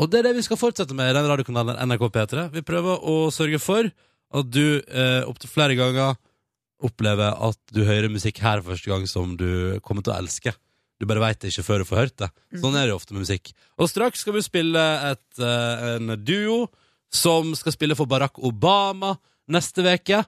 Og 0.00 0.10
det 0.12 0.20
er 0.20 0.28
det 0.28 0.36
vi 0.36 0.44
skal 0.44 0.60
fortsette 0.60 0.96
med 0.96 1.10
i 1.10 1.16
den 1.16 1.28
radiokanalen 1.28 1.80
NRK 1.88 2.04
P3. 2.12 2.44
Vi 2.52 2.64
prøver 2.64 3.00
å 3.08 3.16
sørge 3.32 3.60
for 3.60 3.88
at 3.88 4.52
du 4.52 4.80
eh, 4.80 5.24
opptil 5.28 5.52
flere 5.52 5.76
ganger 5.76 6.16
opplever 6.84 7.34
at 7.48 7.58
du 7.74 7.82
hører 7.86 8.12
musikk 8.12 8.40
her 8.44 8.62
første 8.64 8.90
gang 8.90 9.06
som 9.10 9.36
du 9.38 9.78
kommer 9.84 10.04
til 10.04 10.14
å 10.14 10.18
elske. 10.20 10.54
Du 11.02 11.06
bare 11.10 11.22
veit 11.22 11.40
det 11.42 11.50
ikke 11.50 11.64
før 11.66 11.82
du 11.82 11.88
får 11.88 11.98
hørt 11.98 12.16
det. 12.22 12.28
Sånn 12.62 12.76
er 12.78 12.86
det 12.86 12.94
ofte 12.94 13.14
med 13.14 13.24
musikk. 13.24 13.50
Og 13.74 13.90
straks 13.90 14.22
skal 14.22 14.36
vi 14.36 14.44
spille 14.46 14.82
et, 15.08 15.24
uh, 15.42 15.96
en 15.96 16.14
duo 16.22 16.68
som 17.12 17.50
skal 17.58 17.74
spille 17.74 17.96
for 17.98 18.06
Barack 18.06 18.38
Obama 18.38 19.16
neste 19.50 19.82
veke. 19.82 20.22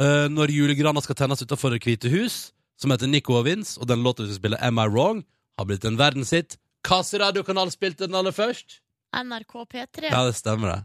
uh, 0.00 0.26
når 0.26 0.50
julegrana 0.50 1.02
skal 1.04 1.14
tennes 1.14 1.44
utenfor 1.44 1.70
Det 1.70 1.84
hvite 1.84 2.10
hus, 2.10 2.52
som 2.80 2.90
heter 2.90 3.06
Nico 3.06 3.36
og 3.36 3.44
Vince, 3.46 3.76
og 3.78 3.86
den 3.86 4.02
låta 4.02 4.24
vi 4.24 4.32
skal 4.32 4.40
spille, 4.40 4.62
Am 4.64 4.78
I 4.78 4.88
Wrong, 4.88 5.22
har 5.58 5.68
blitt 5.68 5.84
en 5.84 5.98
verdenshit. 5.98 6.56
Hvilken 6.82 7.20
radiokanal 7.20 7.70
spilte 7.70 8.08
den 8.08 8.16
aller 8.18 8.32
først? 8.34 8.80
NRK 9.14 9.54
P3. 9.70 10.10
Ja, 10.10 10.24
det 10.26 10.34
stemmer 10.34 10.72
det. 10.72 10.80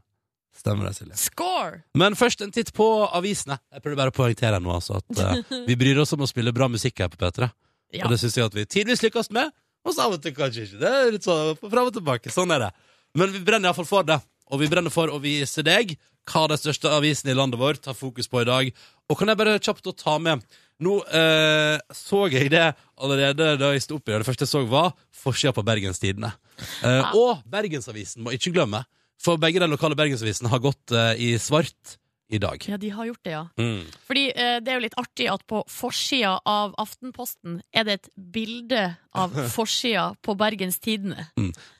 Stemmer 0.56 0.89
det, 0.89 0.98
Silje. 0.98 1.18
Score! 1.20 1.82
Men 1.98 2.18
først 2.20 2.41
en 2.44 2.51
titt 2.51 2.74
på 2.75 2.88
avisene. 3.06 3.60
Jeg 3.72 3.84
prøver 3.86 4.00
bare 4.01 4.13
å 4.13 4.15
poengtere 4.15 4.60
nå 4.63 4.74
altså, 4.74 5.00
at 5.00 5.22
uh, 5.24 5.56
vi 5.70 5.77
bryr 5.79 6.01
oss 6.01 6.13
om 6.18 6.25
å 6.25 6.29
spille 6.29 6.53
bra 6.56 6.68
musikk 6.72 7.03
her 7.03 7.12
på 7.13 7.22
P3. 7.22 7.50
Ja. 7.96 8.06
Og 8.06 8.13
det 8.13 8.20
syns 8.22 8.38
jeg 8.38 8.50
at 8.50 8.58
vi 8.58 8.68
tidvis 8.70 9.01
lykkes 9.06 9.32
med, 9.36 9.53
og 9.88 9.96
så 9.96 10.06
av 10.06 10.18
og 10.18 10.24
til 10.24 10.36
kanskje 10.36 10.68
ikke. 10.68 10.82
Det 10.82 10.89
er 10.89 11.13
litt 11.15 11.25
sånn 11.25 11.56
fram 11.63 11.89
og 11.89 11.96
tilbake. 11.96 12.34
Sånn 12.34 12.51
er 12.53 12.68
det. 12.68 12.74
Men 13.18 13.32
vi 13.34 13.41
brenner 13.46 13.72
iallfall 13.72 13.88
for 13.89 14.06
det. 14.06 14.20
Og 14.50 14.62
vi 14.63 14.70
brenner 14.70 14.94
for 14.94 15.12
å 15.13 15.20
vise 15.22 15.63
deg 15.65 15.94
hva 16.29 16.46
de 16.50 16.58
største 16.60 16.91
avisene 16.94 17.34
i 17.34 17.38
landet 17.38 17.62
vårt 17.62 17.88
har 17.89 17.98
fokus 17.98 18.29
på 18.29 18.41
i 18.41 18.48
dag. 18.50 18.72
Og 19.10 19.18
kan 19.18 19.32
jeg 19.32 19.39
bare 19.39 19.60
kjapt 19.62 19.89
å 19.89 19.96
ta 19.98 20.18
med 20.22 20.44
Nå 20.79 20.94
eh, 21.12 21.75
så 21.91 22.22
jeg 22.32 22.53
det 22.53 22.70
allerede 23.03 23.50
da 23.60 23.74
jeg 23.74 23.84
sto 23.84 23.98
opp 23.98 24.08
i 24.08 24.13
det. 24.13 24.22
Det 24.22 24.27
første 24.29 24.46
jeg 24.46 24.51
så, 24.53 24.62
var 24.72 24.94
forsida 25.12 25.51
på 25.51 25.63
Bergenstidene. 25.68 26.29
Eh, 26.56 26.86
ja. 27.01 27.10
og 27.20 27.41
Bergensavisen, 27.51 28.24
må 28.24 28.32
ikke 28.32 28.53
glemme. 28.56 28.86
For 29.19 29.39
begge 29.41 29.61
de 29.61 29.67
lokale 29.67 29.97
bergensavisene 29.99 30.51
har 30.51 30.61
gått 30.63 30.93
eh, 30.95 31.15
i 31.19 31.33
svart 31.41 31.97
i 32.29 32.38
dag. 32.38 32.61
Ja, 32.69 32.77
de 32.77 32.89
har 32.93 33.07
gjort 33.09 33.23
det, 33.25 33.31
ja. 33.33 33.45
Mm. 33.57 33.88
Fordi 34.05 34.25
eh, 34.29 34.57
det 34.61 34.71
er 34.71 34.77
jo 34.77 34.83
litt 34.85 34.97
artig 35.01 35.27
at 35.31 35.43
på 35.49 35.63
forsida 35.69 36.35
av 36.47 36.75
Aftenposten 36.81 37.59
er 37.73 37.88
det 37.88 37.95
et 37.97 38.09
bilde 38.15 38.83
av 39.17 39.33
forsida 39.55 40.11
på 40.25 40.35
Bergens 40.38 40.77
Tidende. 40.83 41.25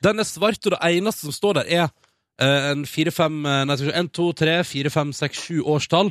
Den 0.02 0.22
er 0.22 0.28
svart, 0.28 0.60
og 0.66 0.74
det 0.74 0.82
eneste 0.90 1.28
som 1.28 1.36
står 1.36 1.60
der, 1.60 1.70
er 1.70 1.86
eh, 2.42 2.70
en 2.72 2.82
fire, 2.88 3.14
fem, 3.14 3.38
eh, 3.46 3.62
nei, 3.68 3.78
skal 3.78 3.88
vi 3.88 3.94
se, 3.94 4.02
en, 4.02 4.12
to, 4.20 4.26
tre, 4.36 4.58
fire, 4.66 4.92
fem, 4.92 5.14
seks, 5.16 5.46
sju 5.46 5.62
årstall 5.62 6.10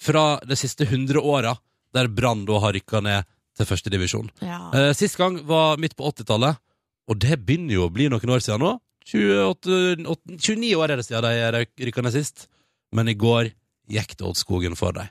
fra 0.00 0.26
de 0.44 0.60
siste 0.60 0.88
hundre 0.90 1.24
åra, 1.24 1.56
der 1.96 2.12
Brann 2.12 2.44
da 2.48 2.60
har 2.62 2.76
rykka 2.76 3.00
ned 3.04 3.28
til 3.56 3.68
førstedivisjon. 3.68 4.28
Ja. 4.44 4.60
Eh, 4.76 4.92
sist 4.96 5.16
gang 5.20 5.40
var 5.48 5.80
midt 5.80 5.96
på 5.96 6.04
80-tallet, 6.12 6.60
og 7.10 7.18
det 7.24 7.40
begynner 7.42 7.78
jo 7.78 7.88
å 7.88 7.92
bli 7.92 8.12
noen 8.12 8.36
år 8.36 8.44
siden 8.44 8.62
nå. 8.62 8.76
28, 9.10 10.06
åtte- 10.06 10.36
29 10.38 10.74
år 10.78 10.92
er 10.94 11.00
det 11.00 11.06
siden 11.08 11.26
de 11.56 11.64
rykka 11.88 12.04
ned 12.06 12.14
sist, 12.14 12.46
men 12.94 13.10
i 13.10 13.16
går 13.18 13.50
gikk 13.90 14.16
det 14.16 14.26
åt 14.26 14.38
skogen 14.40 14.76
for 14.78 14.94
dem. 14.96 15.10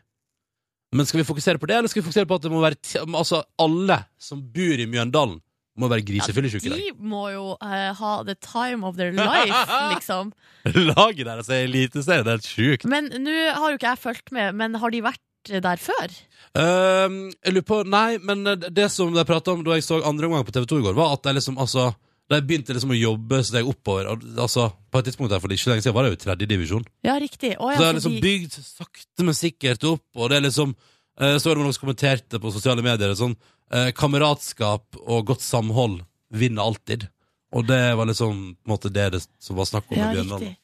Men 0.95 1.05
skal 1.05 1.21
vi 1.21 1.27
fokusere 1.27 1.59
på 1.61 1.67
det, 1.69 1.75
eller 1.77 1.91
skal 1.91 2.01
vi 2.01 2.07
fokusere 2.07 2.25
på 2.29 2.39
at 2.39 2.45
det 2.47 2.51
må 2.51 2.63
være 2.63 2.79
altså 3.13 3.43
alle 3.61 3.99
som 4.17 4.41
bor 4.41 4.81
i 4.81 4.87
Mjøndalen, 4.89 5.37
må 5.79 5.87
være 5.87 6.03
grisefyllesyke 6.03 6.65
i 6.65 6.71
dag? 6.73 6.79
de 6.81 7.07
må 7.11 7.29
jo 7.31 7.53
uh, 7.61 7.91
ha 7.95 8.13
the 8.27 8.35
time 8.41 8.83
of 8.87 8.97
their 8.97 9.13
life, 9.15 9.61
liksom. 9.93 10.33
Laget 10.73 11.25
deres 11.27 11.51
er 11.53 11.67
eliteserie, 11.67 12.25
det 12.25 12.33
er 12.33 12.39
helt 12.39 12.49
sjukt. 12.49 12.87
Men 12.89 13.11
nå 13.21 13.35
har 13.53 13.69
jo 13.71 13.77
ikke 13.77 13.93
jeg 13.93 14.01
fulgt 14.07 14.33
med, 14.35 14.57
men 14.59 14.75
har 14.81 14.91
de 14.95 15.03
vært 15.05 15.21
der 15.49 15.79
før? 15.79 16.11
Uh, 16.57 17.29
jeg 17.45 17.53
lurer 17.55 17.67
på 17.69 17.77
Nei, 17.87 18.17
men 18.25 18.43
det 18.59 18.89
som 18.91 19.13
de 19.15 19.23
prata 19.29 19.53
om 19.53 19.61
da 19.63 19.77
jeg 19.77 19.85
så 19.85 20.01
andre 20.03 20.27
omgang 20.27 20.43
på 20.47 20.57
TV2 20.57 20.81
i 20.81 20.87
går, 20.89 20.97
var 20.97 21.13
at 21.15 21.23
de 21.29 21.37
liksom 21.37 21.61
altså 21.61 21.91
de 22.29 22.39
begynte 22.45 22.75
liksom 22.75 22.91
å 22.93 22.97
jobbe 22.99 23.39
så 23.43 23.55
seg 23.55 23.67
oppover. 23.69 24.09
Og, 24.11 24.23
altså, 24.37 24.67
på 24.91 24.99
et 25.01 25.07
tidspunkt 25.09 25.31
der 25.33 25.41
for 25.41 25.49
ikke 25.53 25.71
lenge 25.71 25.81
siden 25.85 25.95
var 25.97 26.05
det 26.05 26.11
jo 26.13 26.19
tredjedivisjon. 26.23 26.85
Ja, 27.07 27.15
riktig. 27.21 27.55
Å, 27.57 27.71
ja, 27.71 27.77
Så 27.77 27.81
det 27.81 27.87
er 27.89 27.97
liksom 27.97 28.15
fordi- 28.15 28.25
bygd 28.27 28.57
sakte, 28.63 29.23
men 29.25 29.33
sikkert 29.37 29.83
opp, 29.89 30.03
og 30.15 30.29
det 30.29 30.37
er 30.37 30.45
liksom 30.49 30.75
eh, 31.19 31.37
Så 31.37 31.49
var 31.49 31.55
det 31.55 31.63
noen 31.65 31.73
som 31.75 31.83
kommenterte 31.87 32.39
på 32.39 32.51
sosiale 32.53 32.81
medier 32.85 33.11
sånn 33.17 33.35
eh, 33.71 33.89
Kameratskap 33.91 34.95
og 35.05 35.25
godt 35.25 35.41
samhold 35.41 36.01
vinner 36.31 36.63
alltid. 36.63 37.09
Og 37.51 37.65
det 37.67 37.95
var 37.97 38.05
liksom 38.05 38.55
på 38.55 38.69
en 38.69 38.71
måte 38.77 38.91
det, 38.93 39.11
det 39.11 39.23
som 39.41 39.57
var 39.57 39.65
snakk 39.65 39.89
om 39.89 39.97
ja, 39.97 40.05
med 40.07 40.15
Bjørndalen. 40.19 40.49
riktig. 40.53 40.57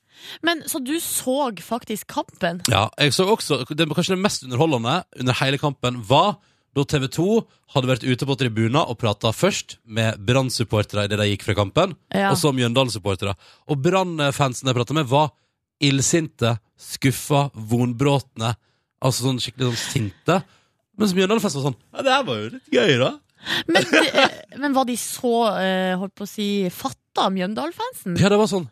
Men 0.45 0.61
så 0.69 0.79
du 0.79 0.93
så 1.03 1.51
faktisk 1.61 2.07
kampen? 2.07 2.61
Ja, 2.71 2.89
jeg 2.97 3.11
så 3.13 3.25
også 3.27 3.65
det, 3.75 3.89
Kanskje 3.89 4.15
det 4.15 4.21
mest 4.23 4.45
underholdende 4.45 5.03
under 5.19 5.33
hele 5.41 5.57
kampen 5.57 5.97
var 6.07 6.37
da 6.75 6.83
TV 6.83 7.07
2 7.15 7.25
hadde 7.75 7.87
vært 7.89 8.03
ute 8.05 8.27
på 8.27 8.35
tribuner 8.39 8.83
og 8.91 8.97
prata 8.99 9.31
først 9.31 9.77
med 9.87 10.19
Brann-supportere 10.27 11.05
idet 11.07 11.19
de 11.21 11.29
gikk 11.31 11.45
fra 11.47 11.55
kampen, 11.55 11.95
Ja. 12.13 12.31
og 12.31 12.37
så 12.37 12.51
Mjøndalen-supportere. 12.55 13.35
Og 13.71 13.79
Brann-fansen 13.81 14.67
jeg 14.67 14.75
prata 14.75 14.93
med, 14.93 15.07
var 15.07 15.31
illsinte, 15.81 16.57
skuffa, 16.77 17.49
vonbrotne. 17.55 18.53
Altså 19.05 19.27
sånn 19.29 19.39
skikkelig 19.43 19.71
sånn 19.71 19.83
sinte. 20.11 20.41
Mens 20.99 21.13
Mjøndalen-fansen 21.15 21.61
var 21.61 21.69
sånn 21.71 21.79
Ja, 21.95 22.01
det 22.03 22.11
her 22.15 22.23
var 22.27 22.35
jo 22.43 22.49
litt 22.57 22.71
gøy, 22.71 22.97
da. 22.99 23.13
Men, 23.69 23.83
det, 23.91 24.03
eh, 24.15 24.57
men 24.57 24.73
var 24.73 24.85
de 24.89 24.95
så, 24.97 25.33
eh, 25.61 25.95
holdt 25.99 26.15
på 26.17 26.23
å 26.25 26.29
si, 26.29 26.47
fatta, 26.73 27.29
Mjøndalen-fansen? 27.31 28.17
Ja, 28.19 28.27
det 28.31 28.39
var 28.39 28.47
sånn. 28.51 28.67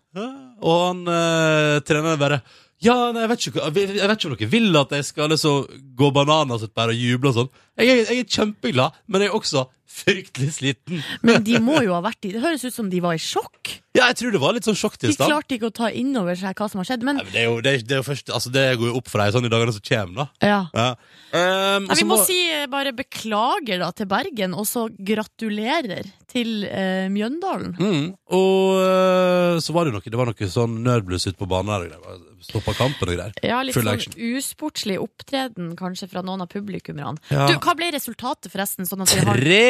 Og 0.63 0.79
han 0.87 1.03
eh, 1.07 1.79
treneren 1.87 2.19
bare 2.19 2.41
Ja, 2.83 2.95
nei, 3.15 3.23
jeg 3.23 3.31
vet 3.31 3.45
ikke, 3.47 3.61
jeg 3.63 3.73
vet 4.09 4.17
ikke 4.17 4.29
om 4.29 4.35
dere 4.35 4.49
vil 4.51 4.79
at 4.79 4.91
jeg 4.91 5.05
skal 5.07 5.31
liksom 5.31 5.83
gå 5.95 6.09
bananas 6.15 6.65
og 6.67 6.95
juble 6.97 7.31
og 7.31 7.37
sånn. 7.37 7.51
Jeg, 7.79 7.87
jeg, 7.87 8.01
jeg 8.09 8.23
er 8.25 8.33
kjempeglad, 8.35 8.97
men 9.07 9.23
jeg 9.23 9.31
er 9.31 9.37
også 9.37 9.63
fryktelig 9.93 10.51
sliten. 10.57 11.03
Men 11.21 11.43
de 11.45 11.59
må 11.63 11.79
jo 11.85 11.93
ha 11.95 12.01
vært 12.03 12.25
i 12.27 12.33
Det 12.33 12.41
høres 12.43 12.65
ut 12.65 12.75
som 12.75 12.89
de 12.91 13.01
var 13.03 13.17
i 13.17 13.21
sjokk. 13.21 13.79
Ja, 13.93 14.07
jeg 14.09 14.17
tror 14.17 14.31
det 14.33 14.39
var 14.41 14.55
litt 14.57 14.65
sånn 14.65 14.73
De 15.03 15.11
klarte 15.13 15.53
ikke 15.53 15.67
å 15.69 15.73
ta 15.73 15.91
inn 15.93 16.15
over 16.17 16.33
seg 16.33 16.57
hva 16.57 16.65
som 16.65 16.79
har 16.81 16.87
skjedd. 16.89 17.03
Men 17.05 17.19
Nei, 17.19 17.25
men 17.27 17.33
det, 17.35 17.41
er 17.43 17.45
jo, 17.45 17.59
det, 17.61 17.73
er, 17.75 17.83
det, 17.85 17.93
er 17.93 17.99
jo 18.01 18.05
først, 18.07 18.31
altså 18.33 18.49
det 18.49 18.63
går 18.81 18.89
jo 18.89 18.95
opp 18.97 19.11
for 19.11 19.21
deg 19.21 19.35
sånn 19.35 19.45
i 19.45 19.51
dagene 19.53 19.75
som 19.75 19.85
kommer, 19.85 20.15
da. 20.17 20.25
ja. 20.49 20.61
Ja. 20.73 20.87
Um, 21.33 21.85
Nei, 21.85 21.99
vi 21.99 22.07
må 22.09 22.17
si 22.25 22.39
eh, 22.49 22.65
bare 22.69 22.91
beklager 22.97 23.83
da 23.83 23.91
til 23.93 24.09
Bergen, 24.09 24.57
og 24.57 24.65
så 24.69 24.87
gratulerer 24.97 26.09
til 26.33 26.65
uh, 26.65 27.05
Mjøndalen. 27.13 27.75
mm, 27.77 28.05
Og 28.33 28.81
øh, 28.81 29.59
så 29.61 29.73
var 29.75 29.85
det 29.85 29.93
noe 29.93 30.01
Det 30.05 30.17
var 30.17 30.29
noe 30.31 30.49
sånn 30.49 30.79
nødbluss 30.85 31.27
ute 31.29 31.37
på 31.37 31.49
banen 31.49 31.85
der. 31.85 32.21
Stoppa 32.43 32.73
kampen 32.75 33.07
og 33.11 33.15
greier. 33.15 33.35
Ja, 33.45 33.61
litt 33.63 33.77
Full 33.77 33.85
sånn 33.85 33.93
action. 33.93 34.17
usportslig 34.33 34.97
opptreden 34.99 35.73
kanskje 35.79 36.09
fra 36.11 36.25
noen 36.25 36.43
av 36.43 36.49
publikummerne. 36.51 37.21
Ja. 37.29 37.45
Du, 37.47 37.55
hva 37.61 37.75
ble 37.77 37.91
resultatet 37.95 38.51
forresten? 38.51 38.89
Sånn 38.89 39.05
at 39.05 39.13
vi 39.13 39.21
har 39.23 39.39
Tre 39.39 39.61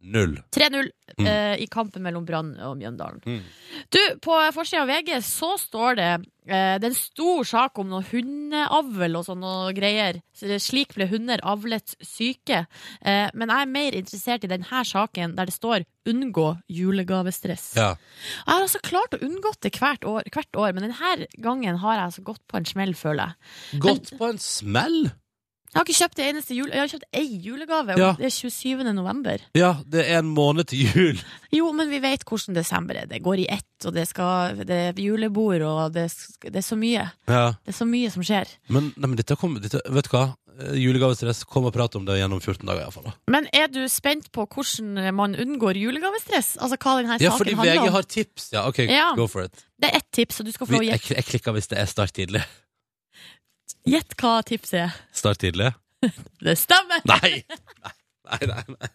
null. 0.00 0.36
3-0 0.54 0.92
Mm. 1.18 1.26
eh, 1.26 1.56
i 1.64 1.66
kampen 1.66 2.02
mellom 2.04 2.22
Brann 2.28 2.52
og 2.62 2.76
Mjøndalen. 2.78 3.18
Mm. 3.26 3.40
Du, 3.90 3.98
på 4.22 4.34
forsida 4.54 4.84
av 4.84 4.90
VG 4.92 5.16
så 5.26 5.48
står 5.58 5.96
det 5.98 6.08
eh, 6.46 6.76
det 6.78 6.84
er 6.86 6.92
en 6.92 6.94
stor 6.94 7.42
sak 7.48 7.80
om 7.82 7.88
noe 7.90 8.04
hundeavl 8.06 9.16
og 9.18 9.24
sånne 9.26 9.54
greier. 9.74 10.20
Slik 10.62 10.94
ble 10.94 11.08
hunder 11.10 11.42
avlet 11.42 11.96
syke. 12.04 12.60
Eh, 13.02 13.32
men 13.34 13.50
jeg 13.50 13.64
er 13.66 13.72
mer 13.72 13.96
interessert 13.98 14.44
i 14.46 14.52
denne 14.52 14.84
saken 14.86 15.34
der 15.34 15.50
det 15.50 15.56
står 15.56 15.82
'unngå 16.06 16.46
julegavestress'. 16.70 17.74
Ja. 17.76 17.96
Jeg 18.46 18.54
har 18.54 18.62
altså 18.62 18.80
klart 18.84 19.16
å 19.18 19.22
unngå 19.24 19.52
det 19.60 19.72
hvert 19.74 20.04
år, 20.04 20.22
hvert 20.30 20.54
år, 20.56 20.74
men 20.74 20.86
denne 20.86 21.26
gangen 21.42 21.76
har 21.82 21.96
jeg 21.96 22.04
altså 22.04 22.22
gått 22.22 22.46
på 22.46 22.56
en 22.60 22.64
smell, 22.68 22.94
føler 22.94 23.34
jeg. 23.72 23.80
Gått 23.80 24.12
på 24.18 24.28
en 24.30 24.38
smell? 24.38 25.10
Jeg 25.68 25.76
har 25.76 25.84
ikke 25.84 25.98
kjøpt 25.98 26.16
det 26.16 26.26
eneste 26.30 26.54
jule... 26.56 26.72
Jeg 26.72 26.80
har 26.80 26.88
kjøpt 26.94 27.08
ei 27.20 27.38
julegave, 27.44 27.92
og 27.94 28.00
Ja. 28.00 28.12
det 28.16 28.24
er 28.30 28.34
27. 28.34 28.84
november. 28.96 29.42
Ja, 29.54 29.74
det 29.84 30.06
er 30.08 30.18
en 30.22 30.30
måned 30.34 30.64
til 30.70 30.86
jul. 30.88 31.20
Jo, 31.58 31.70
men 31.76 31.90
vi 31.92 31.98
vet 32.00 32.24
hvordan 32.28 32.56
desember 32.56 32.96
er. 33.02 33.06
Det 33.10 33.20
går 33.22 33.44
i 33.44 33.46
ett, 33.52 33.68
og 33.84 33.92
det, 33.94 34.06
skal, 34.08 34.56
det 34.64 34.78
er 34.90 34.98
julebord, 35.00 35.60
og 35.68 35.92
det, 35.94 36.06
sk- 36.12 36.48
det 36.50 36.56
er 36.62 36.66
så 36.66 36.76
mye. 36.80 37.04
Ja. 37.28 37.44
Det 37.64 37.74
er 37.74 37.78
så 37.78 37.86
mye 37.88 38.10
som 38.12 38.24
skjer. 38.24 38.48
Men, 38.68 38.90
nei, 38.96 39.06
men 39.12 39.16
dette 39.20 39.36
kommer, 39.36 39.60
dette, 39.64 39.80
vet 39.92 40.08
du 40.08 40.12
hva? 40.16 40.24
Eh, 40.58 40.74
Julegavestress, 40.82 41.44
kom 41.46 41.68
og 41.68 41.74
prat 41.76 41.94
om 42.00 42.04
det 42.08 42.16
gjennom 42.18 42.40
14 42.42 42.64
dager 42.66 42.82
iallfall. 42.86 43.12
Men 43.30 43.46
er 43.54 43.68
du 43.70 43.84
spent 43.92 44.32
på 44.34 44.48
hvordan 44.50 45.12
man 45.14 45.36
unngår 45.38 45.78
julegavestress? 45.78 46.56
Altså 46.58 46.80
hva 46.80 46.96
denne 46.98 47.20
Ja, 47.20 47.30
saken 47.30 47.44
fordi 47.44 47.54
handler 47.60 47.76
VG 47.84 47.84
om? 47.86 47.94
har 48.00 48.08
tips. 48.16 48.48
Ja, 48.56 48.64
ok, 48.72 48.80
Ja. 48.88 49.12
go 49.20 49.28
for 49.30 49.44
it. 49.44 49.64
Det 49.78 49.92
er 49.92 50.00
ett 50.00 50.08
tips, 50.16 50.40
og 50.40 50.48
du 50.48 50.52
skal 50.56 50.66
få 50.66 50.72
lov 50.74 50.82
å 50.82 50.88
jeg, 50.88 50.98
gjette 50.98 51.14
jeg 51.20 51.28
klikker 51.28 51.54
hvis 51.54 51.68
det 51.70 51.78
er 51.78 51.86
start 51.92 52.12
tidlig. 52.16 52.42
Gjett 53.88 54.16
hva 54.20 54.38
tipset 54.46 54.80
er. 54.86 54.96
Start 55.16 55.42
tidlig? 55.44 55.72
Det 56.44 56.54
stemmer! 56.58 57.02
Nei! 57.08 57.42
Nei, 58.28 58.40
nei, 58.52 58.64
nei. 58.76 58.94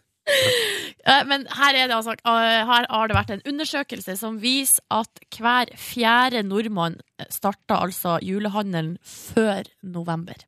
Eh, 1.04 1.20
Men 1.28 1.42
her, 1.52 1.76
er 1.76 1.90
det 1.90 1.96
altså, 1.98 2.14
eh, 2.16 2.62
her 2.64 2.86
har 2.88 3.10
det 3.10 3.16
vært 3.16 3.32
en 3.34 3.42
undersøkelse 3.44 4.14
som 4.16 4.38
viser 4.40 4.80
at 4.94 5.20
hver 5.36 5.68
fjerde 5.76 6.40
nordmann 6.46 6.96
starta 7.28 7.82
altså 7.84 8.14
julehandelen 8.24 8.94
før 9.04 9.68
november. 9.82 10.46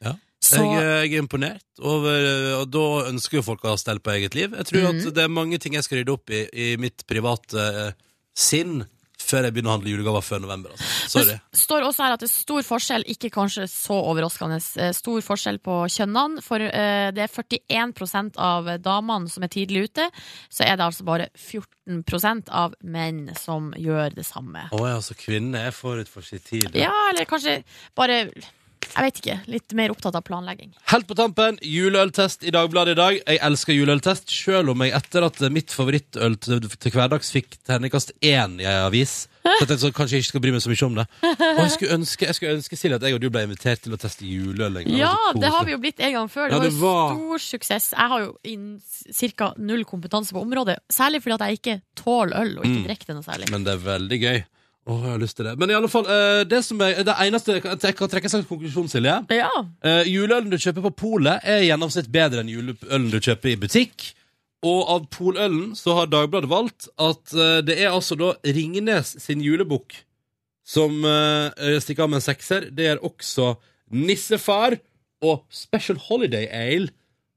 Ja. 0.00 0.14
Så, 0.40 0.62
Jeg, 0.64 0.80
eh, 0.80 1.02
jeg 1.04 1.18
er 1.18 1.26
imponert, 1.26 1.66
over, 1.84 2.24
og 2.62 2.72
da 2.72 2.86
ønsker 3.10 3.42
jo 3.42 3.44
folk 3.44 3.66
å 3.66 3.74
ha 3.74 3.82
stell 3.82 4.00
på 4.00 4.14
eget 4.14 4.38
liv. 4.38 4.56
Jeg 4.56 4.70
tror 4.70 4.86
mm. 4.86 5.02
at 5.02 5.12
det 5.18 5.26
er 5.26 5.36
mange 5.36 5.60
ting 5.60 5.76
jeg 5.76 5.84
skal 5.84 6.00
rydde 6.00 6.16
opp 6.16 6.32
i 6.32 6.46
i 6.48 6.70
mitt 6.80 7.04
private 7.10 7.92
sinn 8.32 8.86
før 9.30 9.46
jeg 9.46 9.54
begynner 9.56 9.72
å 9.72 9.76
handle 9.78 9.94
julegaver 9.94 10.26
før 10.26 10.42
november. 10.44 10.74
Altså. 10.74 11.14
Sorry. 11.14 11.36
Det 11.38 11.60
står 11.62 11.86
også 11.86 12.04
her 12.04 12.16
at 12.16 12.22
det 12.24 12.28
er 12.28 12.34
stor 12.34 12.66
forskjell, 12.66 13.06
ikke 13.14 13.32
kanskje 13.34 13.66
så 13.70 13.96
overraskende, 14.10 14.60
eh, 14.82 14.92
stor 14.96 15.24
forskjell 15.24 15.60
på 15.64 15.78
kjønnene. 15.96 16.44
For 16.44 16.66
eh, 16.66 17.08
det 17.16 17.24
er 17.26 17.34
41% 17.34 18.40
av 18.50 18.70
damene 18.82 19.32
som 19.32 19.46
er 19.46 19.52
tidlig 19.54 19.88
ute, 19.90 20.10
så 20.52 20.66
er 20.66 20.78
det 20.78 20.88
altså 20.90 21.06
bare 21.08 21.30
14% 21.34 22.52
av 22.62 22.76
menn 22.82 23.28
som 23.38 23.72
gjør 23.78 24.16
det 24.18 24.26
samme. 24.28 24.68
Å 24.76 24.86
ja, 24.86 25.02
så 25.04 25.16
kvinnene 25.18 25.68
er 25.70 25.76
forut 25.76 26.10
for 26.10 26.26
sin 26.26 26.42
tid. 26.44 26.74
Ja, 26.78 26.94
eller 27.10 27.28
kanskje 27.30 27.60
bare 27.98 28.24
Jeg 28.96 29.04
vet 29.06 29.18
ikke. 29.22 29.36
Litt 29.46 29.72
mer 29.78 29.90
opptatt 29.94 30.14
av 30.18 30.22
planlegging. 30.26 30.72
Helt 30.90 31.06
på 31.06 31.14
tampen, 31.18 31.58
juleøltest 31.62 32.42
i 32.44 32.50
Dagbladet 32.54 32.96
i 32.96 32.98
dag. 33.00 33.18
Jeg 33.26 33.38
elsker 33.46 33.72
juleøltest, 33.76 34.30
selv 34.30 34.70
om 34.74 34.82
jeg 34.84 34.92
etter 34.98 35.26
at 35.26 35.40
mitt 35.54 35.70
favorittøl 35.74 36.36
til, 36.42 36.60
til 36.68 36.90
hverdags 36.96 37.30
fikk 37.34 37.58
terningkast 37.68 38.12
én 38.20 38.58
i 38.60 38.66
ei 38.66 38.78
avis. 38.86 39.26
Så 39.40 39.62
jeg 39.62 39.68
tenkte 39.70 39.90
kanskje 39.96 40.16
jeg 40.18 40.24
ikke 40.24 40.30
skal 40.34 40.42
bry 40.44 40.50
meg 40.52 40.60
så 40.64 40.68
mye 40.72 40.86
om 40.88 40.96
det. 40.98 41.06
Og 41.24 41.60
jeg 41.62 41.70
skulle 41.76 41.94
ønske, 41.96 42.26
jeg 42.28 42.36
skulle 42.36 42.56
ønske 42.58 42.76
Silje, 42.76 42.98
at 43.00 43.06
jeg 43.08 43.14
og 43.16 43.22
du 43.22 43.30
ble 43.32 43.44
invitert 43.46 43.80
til 43.86 43.94
å 43.96 44.00
teste 44.00 44.26
juleøl. 44.28 44.82
Ja, 44.92 45.14
det 45.38 45.48
har 45.54 45.64
vi 45.64 45.72
jo 45.72 45.80
blitt 45.80 46.00
en 46.04 46.12
gang 46.18 46.28
før. 46.28 46.50
Det 46.52 46.58
Ja, 46.60 46.76
var 46.82 47.14
jo 47.14 47.38
stor 47.38 47.44
suksess. 47.46 47.90
Jeg 47.96 48.12
har 48.12 48.26
jo 48.26 48.34
ca. 49.38 49.54
null 49.58 49.84
kompetanse 49.88 50.32
på 50.36 50.42
området. 50.44 50.78
Særlig 50.92 51.22
fordi 51.24 51.36
at 51.38 51.46
jeg 51.48 51.60
ikke 51.60 51.80
tåler 51.96 52.36
øl, 52.42 52.58
og 52.58 52.64
ikke 52.66 52.80
Mm. 52.80 52.86
drikker 52.86 53.06
det 53.06 53.16
noe 53.16 53.26
særlig. 53.26 53.50
Men 53.50 53.64
det 53.64 53.72
er 53.74 53.84
veldig 53.86 54.20
gøy. 54.20 54.44
Åh, 54.90 55.02
jeg 55.06 55.12
har 55.12 55.20
lyst 55.22 55.36
til 55.38 55.46
det. 55.46 55.52
Men 55.60 55.70
i 55.70 55.76
alle 55.78 55.88
fall, 55.92 56.06
eh, 56.10 56.42
det 56.50 56.64
som 56.66 56.80
er 56.82 57.02
det 57.06 57.14
eneste 57.22 57.54
Jeg 57.54 57.62
kan 57.62 57.78
jeg 57.78 57.96
kan 57.98 58.10
trekke 58.10 58.30
slags 58.32 58.48
konklusjon, 58.48 58.88
Silje. 58.90 59.16
Ja. 59.30 59.50
Uh, 59.84 60.02
juleølen 60.08 60.50
du 60.50 60.58
kjøper 60.58 60.82
på 60.88 60.94
polet, 61.04 61.38
er 61.46 61.62
i 61.62 61.68
gjennomsnitt 61.68 62.10
bedre 62.10 62.42
enn 62.42 62.50
juleølen 62.50 63.10
du 63.12 63.20
kjøper 63.20 63.52
i 63.52 63.58
butikk. 63.60 64.08
Og 64.66 64.80
av 64.92 65.06
polølen 65.14 65.72
så 65.78 65.94
har 65.96 66.10
Dagbladet 66.12 66.50
valgt 66.50 66.88
at 67.00 67.32
eh, 67.32 67.60
det 67.64 67.78
er 67.80 67.94
altså 67.94 68.16
da 68.20 68.34
Ringnes 68.44 69.14
sin 69.22 69.40
julebukk 69.40 69.94
som 70.68 70.98
eh, 71.08 71.78
stikker 71.80 72.04
av 72.04 72.10
med 72.12 72.20
en 72.20 72.26
sekser. 72.26 72.66
Det 72.68 72.90
er 72.90 73.00
også 73.06 73.54
Nissefar 73.96 74.76
og 75.24 75.46
Special 75.48 75.96
Holiday 76.08 76.44
Ale. 76.52 76.90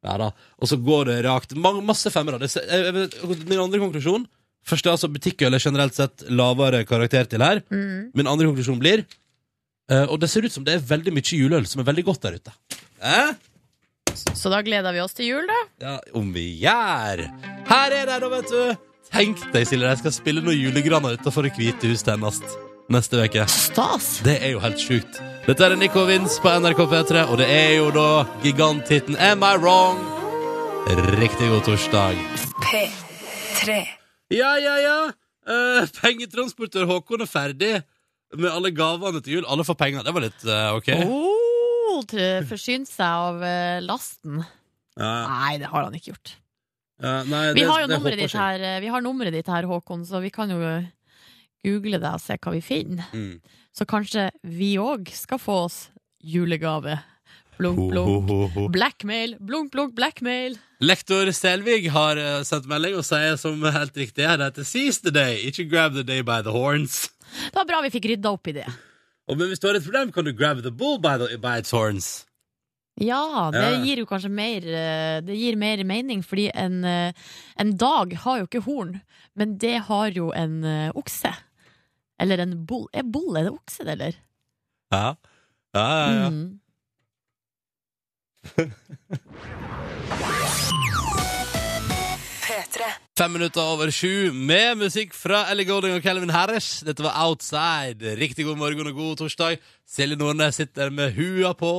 Ja 0.03 0.17
da. 0.19 0.31
Og 0.59 0.67
så 0.67 0.75
går 0.83 1.07
det 1.13 1.21
rakt. 1.23 1.55
Mange, 1.55 1.79
masse 1.87 2.11
femmere. 2.11 2.41
Det, 2.43 2.51
jeg 2.59 2.91
vet- 2.97 3.47
min 3.47 3.61
andre 3.63 3.79
konklusjon 3.79 4.27
Først 4.67 4.88
er 4.88 4.95
altså 4.95 5.10
butikkøl 5.12 5.54
er 5.54 5.63
generelt 5.63 5.95
sett 5.97 6.23
lavere 6.32 6.84
karakter 6.88 7.28
til 7.30 7.43
her. 7.43 7.62
Mm. 7.73 8.12
Min 8.15 8.30
andre 8.32 8.47
konklusjon 8.47 8.80
blir 8.80 9.04
eh, 9.91 10.06
Og 10.08 10.19
det 10.21 10.30
ser 10.32 10.45
ut 10.47 10.54
som 10.54 10.63
det 10.63 10.78
er 10.78 10.86
veldig 10.93 11.13
mye 11.15 11.39
juleøl 11.41 11.67
som 11.67 11.84
er 11.84 11.89
veldig 11.89 12.06
godt 12.08 12.23
der 12.28 12.39
ute. 12.39 12.56
Eh? 13.04 13.34
Så 14.13 14.52
da 14.54 14.62
gleder 14.63 14.93
vi 14.93 15.02
oss 15.04 15.15
til 15.17 15.32
jul, 15.32 15.47
da. 15.49 15.60
Ja, 15.84 15.95
om 16.15 16.32
vi 16.36 16.45
gjør. 16.62 17.26
Her 17.69 17.95
er 17.95 18.10
de, 18.12 18.19
da, 18.23 18.30
vet 18.32 18.52
du. 18.52 18.89
Tenk 19.13 19.41
deg, 19.54 19.65
Silje, 19.69 19.89
de 19.89 20.02
skal 20.02 20.13
spille 20.15 20.41
noen 20.41 20.58
julegraner 20.58 21.19
utenfor 21.19 21.45
Det 21.45 21.54
hvite 21.58 21.89
hus 21.91 22.06
neste, 22.08 22.60
neste 22.93 23.21
uke. 23.21 23.45
Stas. 23.52 24.19
Det 24.26 24.39
er 24.39 24.56
jo 24.56 24.62
helt 24.63 24.82
sjukt. 24.82 25.19
Dette 25.47 25.65
er 25.65 25.76
Nico 25.78 26.06
Vince 26.08 26.39
på 26.41 26.54
NRK 26.63 26.86
P3, 26.93 27.26
og 27.28 27.38
det 27.41 27.49
er 27.52 27.76
jo 27.78 27.89
da 27.93 28.26
giganthiten 28.45 29.17
Am 29.19 29.43
I 29.43 29.58
Wrong? 29.58 29.99
Riktig 31.19 31.49
god 31.52 31.67
torsdag. 31.67 32.17
P3. 32.63 33.84
Ja, 34.33 34.53
ja, 34.61 34.75
ja. 34.81 34.97
Uh, 35.43 35.83
pengetransportør 35.99 36.87
Håkon 36.89 37.21
er 37.25 37.29
ferdig 37.29 37.73
med 38.33 38.49
alle 38.49 38.71
gavene 38.73 39.21
til 39.23 39.37
jul. 39.39 39.47
Alle 39.51 39.65
får 39.67 39.77
penger. 39.77 40.05
Det 40.07 40.13
var 40.15 40.25
litt 40.25 40.45
uh, 40.47 40.77
OK. 40.77 40.89
Oh, 41.05 41.99
Forsynt 42.49 42.89
seg 42.89 43.05
av 43.05 43.43
uh, 43.43 43.77
lasten. 43.85 44.39
Ja, 44.97 45.11
Nei, 45.29 45.57
det 45.61 45.69
har 45.69 45.85
han 45.87 45.95
ikke 45.97 46.11
gjort. 46.13 46.35
nei, 47.03 47.43
Vi 47.53 47.61
det- 47.61 47.67
har 47.69 47.81
jo 47.83 47.87
det 47.89 47.97
nummeret 47.97 48.19
ditt 48.21 48.35
her, 48.37 48.65
Vi 48.81 48.91
har 48.93 49.01
nummeret 49.01 49.33
ditt 49.33 49.47
her, 49.49 49.65
Håkon, 49.69 50.05
så 50.05 50.21
vi 50.21 50.29
kan 50.33 50.49
jo 50.53 50.59
google 51.65 51.99
det 51.99 52.11
og 52.13 52.21
se 52.21 52.37
hva 52.37 52.53
vi 52.53 52.61
finner. 52.61 53.09
Mm. 53.13 53.39
Så 53.73 53.87
kanskje 53.89 54.27
vi 54.45 54.75
òg 54.77 55.09
skal 55.17 55.41
få 55.41 55.63
oss 55.65 55.77
julegave. 56.23 56.99
Blunk, 57.57 57.77
ho, 57.79 57.87
blunk. 57.91 58.29
ho, 58.29 58.47
ho. 58.55 58.67
Blackmail, 58.73 59.35
blunk, 59.39 59.71
blunk, 59.71 59.93
blackmail. 59.95 60.55
Lektor 60.83 61.29
Selvig 61.35 61.85
har 61.93 62.17
eh, 62.19 62.41
sendt 62.47 62.65
melding 62.67 62.95
og 62.99 63.05
sier 63.07 63.37
som 63.39 63.61
helt 63.63 63.95
riktig 63.99 64.25
er 64.25 64.39
det 64.41 64.49
heter 64.51 64.65
Seize 64.67 65.03
the 65.05 65.13
day, 65.13 65.37
ikke 65.49 65.67
grab 65.71 65.93
the 65.95 66.03
day 66.03 66.21
by 66.25 66.41
the 66.43 66.51
horns. 66.51 67.09
Det 67.49 67.55
var 67.55 67.65
bra 67.69 67.81
vi 67.85 67.91
fikk 67.93 68.09
rydda 68.11 68.31
opp 68.35 68.49
i 68.51 68.55
det. 68.57 68.65
Og 69.29 69.37
men 69.39 69.47
hvis 69.51 69.61
du 69.63 69.67
har 69.69 69.77
et 69.79 69.85
problem, 69.85 70.11
kan 70.11 70.25
du 70.27 70.33
grab 70.35 70.59
the 70.65 70.71
bull 70.73 70.97
by, 70.99 71.13
the, 71.21 71.37
by 71.39 71.59
its 71.61 71.71
horns. 71.71 72.25
Ja, 73.01 73.49
det 73.53 73.61
Ja. 73.63 73.77
gir 73.81 74.01
jo 74.03 74.05
kanskje 74.05 74.29
mer 74.29 74.61
eh, 74.69 75.21
Det 75.25 75.33
gir 75.33 75.55
mer 75.57 75.81
mening, 75.83 76.19
fordi 76.21 76.49
en, 76.53 76.83
eh, 76.85 77.13
en 77.57 77.71
dag 77.77 78.13
har 78.25 78.41
jo 78.41 78.45
ikke 78.49 78.61
horn, 78.67 78.99
men 79.35 79.55
det 79.57 79.79
har 79.87 80.11
jo 80.13 80.31
en 80.35 80.59
okse. 80.93 81.31
Eller 82.21 82.43
en 82.43 82.65
bull. 82.69 82.85
Er 82.93 83.01
bull 83.03 83.37
er 83.39 83.47
det 83.47 83.53
okse, 83.55 83.81
det, 83.87 83.95
eller? 83.95 84.19
Ja, 84.93 85.15
ja, 85.73 85.87
ja. 85.87 86.11
ja. 86.23 86.29
Mm. 86.29 86.59
P3. 92.43 92.88
Fem 93.17 93.32
minutter 93.32 93.62
over 93.62 93.91
sju 93.93 94.32
med 94.34 94.77
musikk 94.82 95.13
fra 95.15 95.43
Ellie 95.51 95.67
Golding 95.69 95.95
og 95.97 96.03
Calvin 96.06 96.32
Harris. 96.34 96.82
Dette 96.86 97.06
var 97.06 97.15
Outside. 97.27 98.15
Riktig 98.19 98.45
god 98.47 98.58
morgen 98.60 98.89
og 98.89 98.97
god 98.97 99.15
torsdag. 99.21 99.60
Silje 99.89 100.17
Nordnes 100.19 100.58
sitter 100.60 100.91
med 100.93 101.13
hua 101.17 101.53
på. 101.58 101.71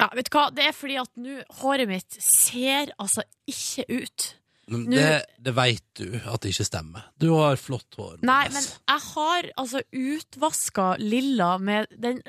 Ja, 0.00 0.08
vet 0.16 0.30
du 0.30 0.34
hva? 0.38 0.48
Det 0.54 0.66
er 0.70 0.74
fordi 0.76 0.96
at 1.00 1.12
nå 1.20 1.38
håret 1.60 1.90
mitt 1.90 2.18
ser 2.22 2.92
altså 2.98 3.24
ikke 3.50 3.86
ut. 4.00 4.28
Men 4.68 4.82
Nå- 4.90 4.98
det, 4.98 5.12
det 5.46 5.54
veit 5.56 5.84
du 5.96 6.08
at 6.28 6.42
det 6.44 6.50
ikke 6.52 6.66
stemmer. 6.68 7.06
Du 7.20 7.30
har 7.38 7.56
flott 7.60 7.96
hår. 7.96 8.18
Nei, 8.26 8.42
men 8.52 8.64
jeg 8.66 9.04
har 9.14 9.52
altså 9.60 9.80
utvaska 9.96 10.90
lilla 11.00 11.54
med 11.62 11.88
den 11.96 12.20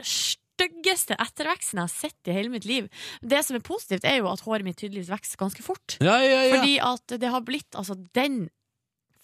styggeste 0.59 1.17
etterveksten 1.19 1.79
jeg 1.79 1.87
har 1.87 1.93
sett 1.93 2.29
i 2.29 2.35
hele 2.35 2.53
mitt 2.53 2.67
liv. 2.67 2.89
Det 3.23 3.41
som 3.47 3.57
er 3.57 3.65
positivt, 3.65 4.05
er 4.07 4.19
jo 4.19 4.29
at 4.31 4.43
håret 4.45 4.67
mitt 4.67 4.79
tydeligvis 4.79 5.11
vokser 5.13 5.39
ganske 5.39 5.65
fort. 5.65 5.97
Ja, 6.03 6.19
ja, 6.21 6.43
ja. 6.45 6.55
Fordi 6.57 6.79
at 6.91 7.19
det 7.21 7.33
har 7.33 7.45
blitt 7.47 7.79
altså 7.79 7.97
den 8.17 8.49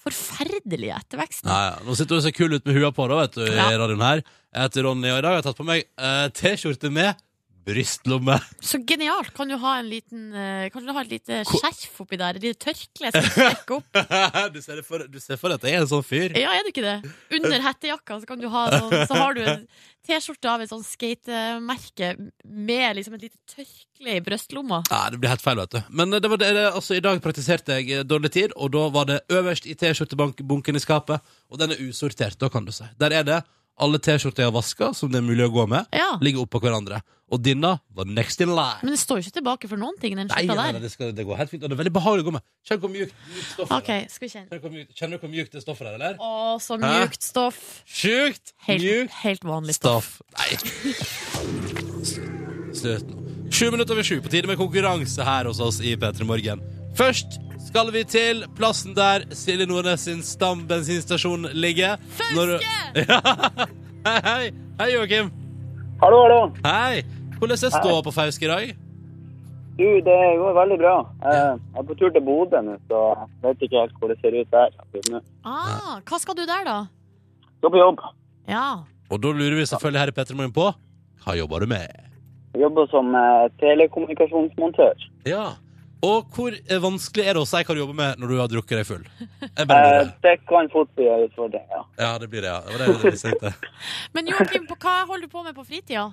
forferdelige 0.06 0.96
etterveksten. 0.96 1.50
Ja, 1.50 1.72
ja. 1.72 1.78
Nå 1.86 1.96
sitter 1.98 2.16
du 2.16 2.22
og 2.22 2.26
ser 2.28 2.36
kul 2.36 2.54
ut 2.54 2.68
med 2.68 2.78
hua 2.78 2.92
på, 2.94 3.08
da, 3.10 3.24
vet 3.24 3.40
du, 3.40 3.46
i 3.50 3.78
radioen 3.82 4.04
her. 4.06 4.22
Jeg 4.56 4.70
heter 4.70 4.86
Ronny, 4.86 5.10
og 5.12 5.18
i 5.18 5.24
dag 5.26 5.34
har 5.34 5.40
jeg 5.42 5.48
tatt 5.50 5.60
på 5.60 5.68
meg 5.68 5.82
eh, 5.84 6.28
T-skjorte 6.38 6.92
med 6.94 7.25
brystlomme. 7.66 8.38
Så 8.64 8.80
genialt. 8.88 9.32
Kan 9.36 9.50
du 9.52 9.58
ha 9.62 9.78
en 9.80 9.90
liten 9.90 10.30
eh, 10.34 10.68
Kan 10.74 10.86
du 10.86 10.94
ha 10.94 11.04
et 11.04 11.12
lite 11.16 11.42
skjerf 11.50 12.02
oppi 12.04 12.20
der? 12.22 12.38
Et 12.38 12.48
lite 12.50 12.62
tørkle 12.62 13.12
som 13.16 13.28
strekker 13.32 13.80
opp? 13.80 14.00
du, 14.56 14.62
ser 14.64 14.82
for, 14.86 15.08
du 15.10 15.20
ser 15.24 15.42
for 15.42 15.52
deg 15.52 15.60
at 15.60 15.68
jeg 15.70 15.80
er 15.80 15.86
en 15.86 15.92
sånn 15.92 16.06
fyr? 16.06 16.38
Ja, 16.38 16.54
er 16.54 16.66
du 16.66 16.72
ikke 16.72 16.86
det? 16.86 16.98
Under 17.40 17.68
hettejakka 17.68 18.22
så 18.22 18.30
kan 18.30 18.42
du 18.42 18.48
ha 18.54 18.68
sånn 18.76 18.96
Så 19.10 19.20
har 19.20 19.38
du 19.38 19.44
en 19.44 19.68
T-skjorte 20.06 20.50
av 20.52 20.62
et 20.62 20.70
sånn 20.70 20.84
skatemerke 20.86 22.12
med 22.46 23.00
liksom 23.00 23.16
et 23.18 23.26
lite 23.26 23.40
tørkle 23.50 24.18
i 24.20 24.22
brystlomma. 24.22 24.84
Ja, 24.92 25.08
det 25.10 25.18
blir 25.22 25.32
helt 25.34 25.42
feil, 25.42 25.58
vet 25.64 25.74
du. 25.74 25.80
Men 25.90 26.14
eh, 26.14 26.22
det 26.22 26.30
var 26.30 26.42
det, 26.42 26.52
det, 26.58 26.66
altså, 26.70 26.98
i 26.98 27.04
dag 27.04 27.22
praktiserte 27.24 27.80
jeg 27.80 27.90
eh, 27.90 28.06
dårlig 28.06 28.32
tid, 28.36 28.54
og 28.54 28.74
da 28.76 28.86
var 28.94 29.10
det 29.10 29.24
øverst 29.34 29.66
i 29.66 29.74
T-skjortebunken 29.82 30.78
i 30.78 30.84
skapet, 30.84 31.34
og 31.50 31.62
den 31.62 31.74
er 31.74 31.82
usortert, 31.82 32.38
da 32.42 32.52
kan 32.54 32.68
du 32.68 32.74
si. 32.76 32.86
Der 33.02 33.18
er 33.18 33.26
det 33.26 33.42
alle 33.78 34.00
T-skjorter 34.00 34.44
jeg 34.46 34.50
har 34.52 34.56
vaska, 34.56 34.94
som 34.96 35.10
det 35.12 35.18
er 35.20 35.26
mulig 35.28 35.46
å 35.50 35.52
gå 35.52 35.68
med, 35.68 35.86
Ja. 35.94 36.18
ligger 36.22 36.46
oppå 36.46 36.62
hverandre. 36.64 37.02
Og 37.32 37.42
denne 37.42 37.80
var 37.96 38.06
next 38.06 38.40
in 38.42 38.50
line. 38.54 38.78
Men 38.84 38.92
det 38.94 39.00
står 39.02 39.18
jo 39.18 39.24
ikke 39.26 39.42
tilbake 39.42 39.68
for 39.68 39.78
noen 39.82 39.98
ting, 40.00 40.16
den 40.16 40.28
Nei, 40.30 40.46
nei, 40.46 40.56
nei, 40.74 40.80
det, 40.80 40.92
skal, 40.94 41.12
det 41.12 41.26
går 41.26 41.36
helt 41.38 41.50
fint, 41.50 41.64
og 41.64 41.70
det 41.72 41.76
er 41.76 41.82
veldig 41.84 41.94
behagelig 41.98 42.22
å 42.22 42.28
gå 42.30 42.34
med. 42.36 42.44
Kjenn 42.70 42.80
hvor 42.84 42.92
mjukt, 42.94 43.14
mjukt 43.34 43.50
stoff 43.56 43.70
det 43.88 44.12
skal 44.14 44.28
vi 44.28 44.32
kjenne. 44.36 44.48
Kjenner 44.50 44.62
hvor 44.62 44.72
mjukt- 44.76 44.94
Kjenner 44.96 45.18
du 45.18 45.26
hvor 45.26 45.32
mjukt 45.34 45.52
det 45.58 45.62
stoffet 45.66 45.88
er, 45.90 45.94
eller? 45.98 46.16
Å, 46.22 46.62
så 46.62 46.78
mjukt 46.80 47.22
stoff. 47.26 47.60
Sjukt 47.90 48.54
Helt, 48.68 48.82
mjukt 48.86 49.12
helt 49.24 49.42
vanlig 49.44 49.74
stoff. 49.76 50.22
stoff. 50.22 50.38
Nei. 50.38 51.66
Slutt 52.76 53.10
nå. 53.10 53.22
Sju 53.56 53.70
minutter 53.72 53.94
over 53.96 54.04
sju, 54.04 54.20
på 54.22 54.30
tide 54.30 54.48
med 54.50 54.58
konkurranse 54.60 55.24
her 55.26 55.46
hos 55.50 55.60
oss 55.64 55.80
i 55.82 55.96
P3 55.96 56.26
Morgen. 56.28 56.62
Først 56.98 57.40
skal 57.66 57.90
vi 57.94 58.04
til 58.08 58.44
plassen 58.58 58.96
der 58.98 59.26
Silje 59.36 59.66
Nordnes 59.70 60.06
sin 60.08 60.22
stambensinstasjon 60.24 61.48
ligger. 61.54 61.98
Når- 62.36 62.58
Fauske! 62.60 63.06
Ja. 63.10 63.20
Hei, 64.06 64.20
hei. 64.24 64.52
Hei, 64.80 64.90
Joakim. 64.94 65.32
Hallo, 66.04 66.18
hallo. 66.26 66.42
Hei. 66.66 67.02
Hvordan 67.40 67.58
er 67.58 67.72
ståa 67.74 68.02
på 68.06 68.12
Fauske 68.14 68.46
i 68.46 68.50
dag? 68.52 68.76
Du, 69.76 69.84
det 70.06 70.18
går 70.40 70.54
veldig 70.56 70.78
bra. 70.80 70.94
Eh, 71.26 71.32
Jeg 71.36 71.80
er 71.82 71.84
på 71.90 71.96
tur 72.00 72.10
til 72.16 72.22
Bodø 72.24 72.62
nå, 72.64 72.78
så 72.88 73.00
jeg 73.18 73.50
vet 73.50 73.66
ikke 73.68 73.82
helt 73.82 73.96
hvor 74.00 74.08
det 74.14 74.18
ser 74.22 74.38
ut 74.40 74.54
der. 74.54 75.18
Ah, 75.44 75.98
hva 76.08 76.20
skal 76.22 76.38
du 76.38 76.46
der, 76.48 76.62
da? 76.68 76.78
Skal 77.58 77.74
på 77.74 77.82
jobb. 77.82 78.00
Ja. 78.48 78.68
Og 79.12 79.20
da 79.24 79.34
lurer 79.36 79.58
vi 79.60 79.66
selvfølgelig 79.68 80.00
her 80.00 80.14
i 80.14 80.16
P3 80.16 80.38
Morgen 80.38 80.54
på 80.56 80.70
hva 81.26 81.36
jobber 81.36 81.60
du 81.66 81.68
med? 81.74 81.92
Jeg 82.54 82.62
jobber 82.64 82.88
som 82.94 83.12
eh, 83.20 83.50
telekommunikasjonsmontør. 83.60 84.96
Ja. 85.28 85.44
Og 86.06 86.28
hvor 86.36 86.54
eh, 86.56 86.82
vanskelig 86.84 87.24
er 87.26 87.38
det 87.38 87.42
å 87.42 87.48
si 87.50 87.62
hva 87.66 87.76
du 87.76 87.82
jobber 87.82 87.98
med 87.98 88.20
når 88.22 88.32
du 88.32 88.36
har 88.42 88.52
drukket 88.52 88.82
deg 88.82 88.88
full? 88.90 89.06
Jeg 89.46 89.70
bare 89.70 89.94
Eh. 89.96 90.12
Det 90.26 90.36
kan 90.50 90.70
fort 90.74 90.92
bli 90.98 91.08
en 91.10 91.24
utfordring, 91.26 91.64
ja. 91.72 91.82
Ja, 92.02 92.12
det 92.22 92.30
blir 92.34 92.46
det, 92.46 92.52
ja. 92.52 92.60
Det 92.66 92.90
var 92.92 93.02
det 93.06 93.24
jeg. 93.24 93.54
Men 94.18 94.30
Joakim, 94.32 94.68
hva 94.70 94.96
holder 95.10 95.26
du 95.26 95.32
på 95.32 95.44
med 95.46 95.56
på 95.58 95.66
fritida? 95.66 96.06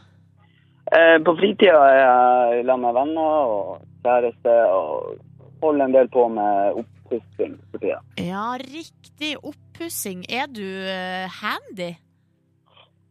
Eh, 0.92 1.18
På 1.24 1.35
fritida 1.38 1.83
er 1.88 1.98
jeg 2.00 2.64
sammen 2.68 2.87
med 2.88 2.96
venner 3.00 3.52
og 3.57 3.85
kjæreste 4.07 4.57
og 4.76 5.18
holder 5.62 5.85
en 5.88 5.96
del 5.98 6.11
på 6.14 6.26
med 6.35 6.81
oppussing 6.83 7.59
for 7.70 7.83
tida. 7.83 8.00
Ja, 8.18 8.46
riktig. 8.62 9.37
Oppussing. 9.42 10.24
Er 10.28 10.48
du 10.50 10.64
handy? 10.64 11.31
handy? 11.42 11.90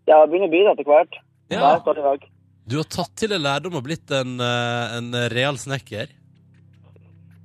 Jeg 0.10 0.30
begynner 0.32 0.50
å 0.50 0.52
bli 0.52 0.64
det 0.66 0.74
etter 0.76 0.90
hvert. 0.90 1.20
Ja. 1.52 1.76
Hver 1.84 2.00
dag. 2.02 2.26
Du 2.68 2.78
har 2.80 2.88
tatt 2.88 3.14
til 3.20 3.32
deg 3.34 3.42
lærdom 3.44 3.76
og 3.80 3.84
blitt 3.86 4.12
en, 4.16 4.38
eh, 4.40 4.98
en 4.98 5.12
real 5.34 5.58
snekker. 5.60 6.12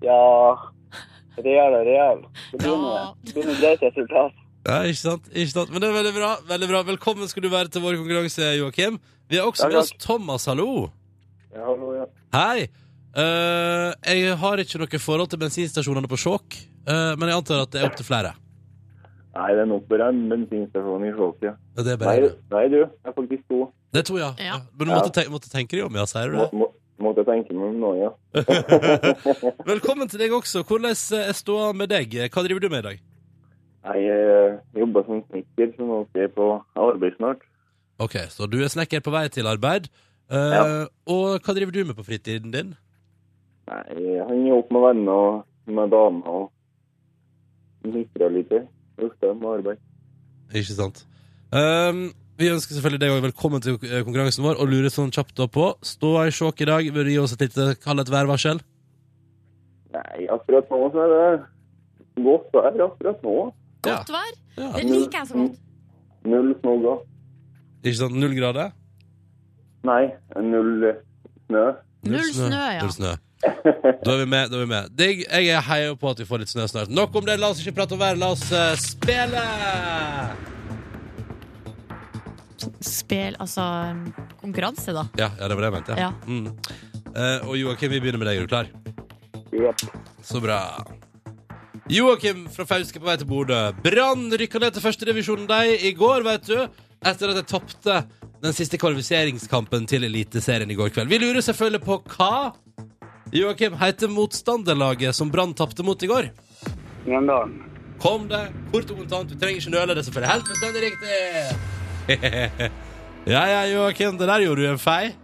Ja 0.04 0.16
Real 1.36 1.74
og 1.76 1.84
real. 1.84 2.22
Det 2.52 2.62
blir 2.62 3.44
noe- 3.44 3.56
greit 3.60 3.82
resultat. 3.84 4.32
Ja, 4.66 4.78
ikke 4.88 4.98
sant? 4.98 5.26
ikke 5.34 5.52
sant? 5.52 5.70
Men 5.70 5.82
det 5.82 5.90
er 5.90 5.96
veldig 5.98 6.14
bra. 6.16 6.30
veldig 6.48 6.68
bra. 6.70 6.80
Velkommen 6.82 7.28
skal 7.28 7.44
du 7.44 7.50
være 7.52 7.68
til 7.68 7.82
vår 7.84 7.98
konkurranse, 8.00 8.48
Joakim. 8.56 8.96
Vi 9.28 9.36
har 9.36 9.44
også 9.44 9.66
Takk, 9.66 9.72
med 9.72 9.78
oss. 9.82 9.92
Thomas, 10.00 10.46
hallo. 10.46 10.90
Ja, 11.52 11.60
hallo, 11.66 11.92
ja. 11.94 12.06
Hei. 12.32 12.66
Uh, 13.16 13.92
jeg 14.04 14.34
har 14.36 14.60
ikke 14.60 14.80
noe 14.80 14.98
forhold 15.00 15.28
til 15.32 15.38
bensinstasjonene 15.40 16.08
på 16.08 16.18
Skjåk, 16.20 16.56
uh, 16.88 17.14
men 17.16 17.28
jeg 17.28 17.36
antar 17.38 17.62
at 17.62 17.70
det 17.72 17.80
er 17.80 17.86
opp 17.88 17.96
til 17.96 18.04
flere. 18.08 18.34
Nei, 19.36 19.52
det 19.52 19.62
er 19.62 19.68
nok 19.70 19.86
bare 19.88 20.08
en 20.12 20.24
bensinstasjon 20.32 21.04
i 21.04 21.12
Skjåk, 21.12 21.46
ja. 21.46 21.54
Er 21.76 21.84
Nei, 21.84 21.96
bare 22.00 22.32
nei, 22.52 22.66
du, 22.72 22.78
Det 22.84 23.12
er 23.12 23.16
faktisk 23.16 23.46
to. 23.48 23.60
Det 23.92 24.02
er 24.02 24.08
to, 24.08 24.18
Ja. 24.20 24.32
Ja. 24.40 24.58
Men 24.76 24.88
du 24.88 24.92
måtte, 24.94 25.12
tenke, 25.12 25.32
måtte 25.32 25.52
tenke 25.52 25.76
deg 25.76 25.86
om, 25.86 25.96
ja, 25.96 26.04
sier 26.08 26.32
du 26.32 26.36
Må, 26.40 26.44
det? 26.50 26.60
må, 26.60 26.68
måtte 27.02 27.22
jeg 27.22 27.28
tenke 27.28 27.56
meg 27.56 27.68
om 27.70 27.80
nå, 27.82 27.90
ja. 27.98 28.10
Velkommen 29.72 30.08
til 30.08 30.22
deg 30.22 30.32
også. 30.36 30.62
Hvordan 30.64 30.90
er 30.92 31.36
ståa 31.36 31.72
med 31.76 31.90
deg? 31.92 32.16
Hva 32.32 32.44
driver 32.46 32.64
du 32.64 32.68
med 32.72 32.82
i 32.84 32.86
dag? 32.88 33.04
Jeg 33.86 34.08
eh, 34.10 34.56
jobber 34.80 35.04
som 35.06 35.20
snekker, 35.28 35.70
så 35.76 35.86
nå 35.86 36.00
skal 36.08 36.24
jeg 36.24 36.32
på 36.34 36.48
arbeid 36.82 37.14
snart. 37.20 37.44
Ok, 38.02 38.16
Så 38.28 38.48
du 38.50 38.58
er 38.62 38.68
snekker 38.72 39.00
på 39.04 39.12
vei 39.14 39.28
til 39.32 39.46
arbeid. 39.46 39.88
Eh, 40.30 40.52
Ja. 40.56 40.64
Og 41.06 41.38
hva 41.40 41.54
driver 41.54 41.72
du 41.72 41.84
med 41.84 41.96
på 41.96 42.04
fritiden 42.06 42.50
din? 42.54 42.74
Nei, 43.70 43.82
jeg 43.94 44.26
henger 44.28 44.58
opp 44.60 44.70
med 44.74 44.82
venner 44.88 45.12
og 45.12 45.72
med 45.78 45.90
damer 45.94 46.40
og 46.42 46.52
mikrer 47.86 48.34
litt. 48.34 48.52
Ofte 48.98 49.32
med 49.34 49.48
arbeid. 49.58 49.80
Ikke 50.54 50.74
sant? 50.76 51.04
Um, 51.52 52.08
vi 52.38 52.50
ønsker 52.52 52.76
selvfølgelig 52.76 53.00
deg 53.00 53.12
også 53.14 53.24
velkommen 53.24 53.62
til 53.64 53.76
eh, 53.80 54.02
konkurransen 54.04 54.44
vår 54.44 54.60
og 54.60 54.70
lurer 54.70 54.92
sånn 54.92 55.12
kjapt 55.14 55.36
da 55.38 55.46
på. 55.48 55.70
Stå 55.84 56.12
i 56.26 56.32
sjokk 56.34 56.60
i 56.60 56.68
dag. 56.68 56.88
Vil 56.92 57.08
du 57.08 57.12
gi 57.14 57.20
oss 57.22 57.36
et 57.36 57.44
lite 57.46 57.68
kall 57.82 58.02
et 58.02 58.12
værvarsel? 58.12 58.60
Nei, 59.96 60.26
akkurat 60.32 60.68
nå 60.72 60.80
så 60.92 61.04
er 61.04 61.14
det 61.14 62.24
godt 62.26 62.50
vær 62.52 62.82
akkurat 62.88 63.22
nå. 63.24 63.36
Godt 63.86 64.12
vær? 64.12 64.32
Ja. 64.56 64.72
Det 64.76 64.84
liker 64.88 65.18
jeg 65.22 65.30
så 65.30 65.38
godt. 65.42 65.60
Null 66.26 66.54
snø. 66.60 66.96
Ikke 67.84 67.98
sant? 68.00 68.18
Null 68.18 68.34
grader? 68.36 68.74
Nei, 69.86 70.02
null 70.42 70.90
snø. 71.46 71.68
Null 72.06 72.34
snø, 72.34 72.64
ja. 72.74 72.82
Null 72.82 72.96
snø. 72.96 73.14
Da 73.46 74.12
er 74.14 74.18
vi 74.24 74.26
med. 74.26 74.48
da 74.50 74.56
er 74.56 74.62
vi 74.64 74.66
med 74.66 74.88
Digg, 74.96 75.26
Jeg 75.28 75.62
heier 75.62 75.94
på 75.94 76.10
at 76.10 76.18
vi 76.18 76.26
får 76.26 76.42
litt 76.42 76.50
snø 76.50 76.66
snart. 76.66 76.90
Nok 76.90 77.14
om 77.20 77.28
det. 77.28 77.38
La 77.40 77.52
oss 77.52 77.62
ikke 77.62 77.78
prate 77.80 77.96
om 77.96 78.02
været. 78.02 78.18
La 78.18 78.32
oss 78.34 78.48
uh, 78.50 78.74
spille! 78.80 80.55
Spel, 82.86 83.36
altså 83.42 83.64
um, 83.92 84.04
konkurranse, 84.40 84.94
da. 84.96 85.06
Ja, 85.18 85.30
ja, 85.38 85.48
det 85.48 85.56
var 85.56 85.66
det 85.66 85.70
jeg 85.70 85.76
mente. 85.76 85.96
Ja. 86.00 86.12
Mm. 86.26 86.46
Eh, 87.16 87.48
og 87.48 87.56
Joakim, 87.58 87.92
vi 87.92 88.00
begynner 88.02 88.20
med 88.20 88.30
deg. 88.30 88.38
Er 88.38 88.46
du 88.46 88.52
klar? 88.52 88.70
Jepp. 89.56 89.86
Så 90.26 90.40
bra. 90.42 90.60
Joakim 91.88 92.46
fra 92.50 92.66
Fauske 92.66 93.00
på 93.00 93.06
vei 93.06 93.16
til 93.20 93.28
Bodø. 93.30 93.60
Brann 93.84 94.26
rykka 94.34 94.60
ned 94.62 94.74
til 94.74 94.84
førstedivisjonen 94.84 95.46
de 95.50 95.76
i 95.86 95.92
går, 95.96 96.26
vet 96.26 96.48
du. 96.50 96.58
Etter 97.06 97.30
at 97.30 97.38
de 97.38 97.44
tapte 97.46 98.00
den 98.42 98.56
siste 98.56 98.78
kvalifiseringskampen 98.80 99.86
til 99.88 100.04
Eliteserien 100.08 100.70
i 100.70 100.78
går 100.78 100.90
kveld. 100.94 101.12
Vi 101.12 101.20
lurer 101.22 101.44
selvfølgelig 101.44 101.82
på 101.86 102.00
hva 102.16 102.50
Joakim 103.34 103.78
heter 103.78 104.10
motstanderlaget 104.12 105.16
som 105.16 105.30
Brann 105.30 105.54
tapte 105.54 105.86
mot 105.86 106.02
i 106.02 106.10
går. 106.10 106.30
Mjøndalen. 107.06 107.56
Kom 108.02 108.26
det, 108.28 108.42
kort 108.74 108.90
og 108.92 109.00
kontant. 109.00 109.30
Du 109.30 109.38
trenger 109.40 109.62
ikke 109.62 109.72
nøle. 109.72 109.94
Det 109.94 110.02
er 110.02 110.08
selvfølgelig 110.10 110.34
helt 110.34 110.52
fullstendig 110.52 110.84
riktig. 110.90 111.75
ja, 113.34 113.42
ja, 113.50 113.60
Joakim. 113.70 114.18
Det 114.18 114.28
der 114.28 114.44
gjorde 114.44 114.62
du 114.62 114.70
en 114.70 114.78
fei. 114.78 115.14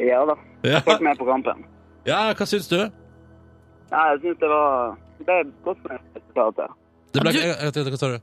Ja 0.00 0.24
da. 0.28 0.36
Ja, 0.64 0.80
Fulgt 0.84 1.02
med 1.04 1.18
på 1.18 1.26
kampen. 1.28 1.64
ja 2.08 2.20
hva 2.34 2.46
syns 2.48 2.68
du? 2.68 2.78
Ja, 3.90 4.00
jeg 4.12 4.20
syns 4.24 4.38
det 4.40 4.48
var 4.50 4.96
Det 5.18 5.26
ble 5.28 5.36
godt 5.64 5.84
med 5.86 6.00
resultatet. 6.16 6.72
Det 7.14 7.22
ble, 7.22 7.32
jeg, 7.36 7.52
jeg, 7.52 7.74
jeg, 7.76 7.92
hva 7.94 8.00
sa 8.00 8.08
du? 8.10 8.16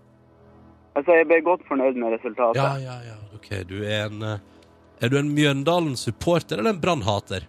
Altså, 1.00 1.16
jeg 1.16 1.28
ble 1.30 1.38
godt 1.46 1.62
fornøyd 1.70 1.96
med 2.02 2.18
resultatet. 2.18 2.60
Ja, 2.60 2.74
ja, 2.82 2.98
ja. 3.14 3.16
Ok, 3.38 3.48
du 3.70 3.78
er 3.86 4.10
en 4.10 4.26
eh, 4.28 4.42
Er 5.02 5.10
du 5.14 5.16
en 5.22 5.32
Mjøndalen-supporter 5.38 6.60
eller 6.60 6.76
en 6.76 6.82
Brann-hater? 6.84 7.48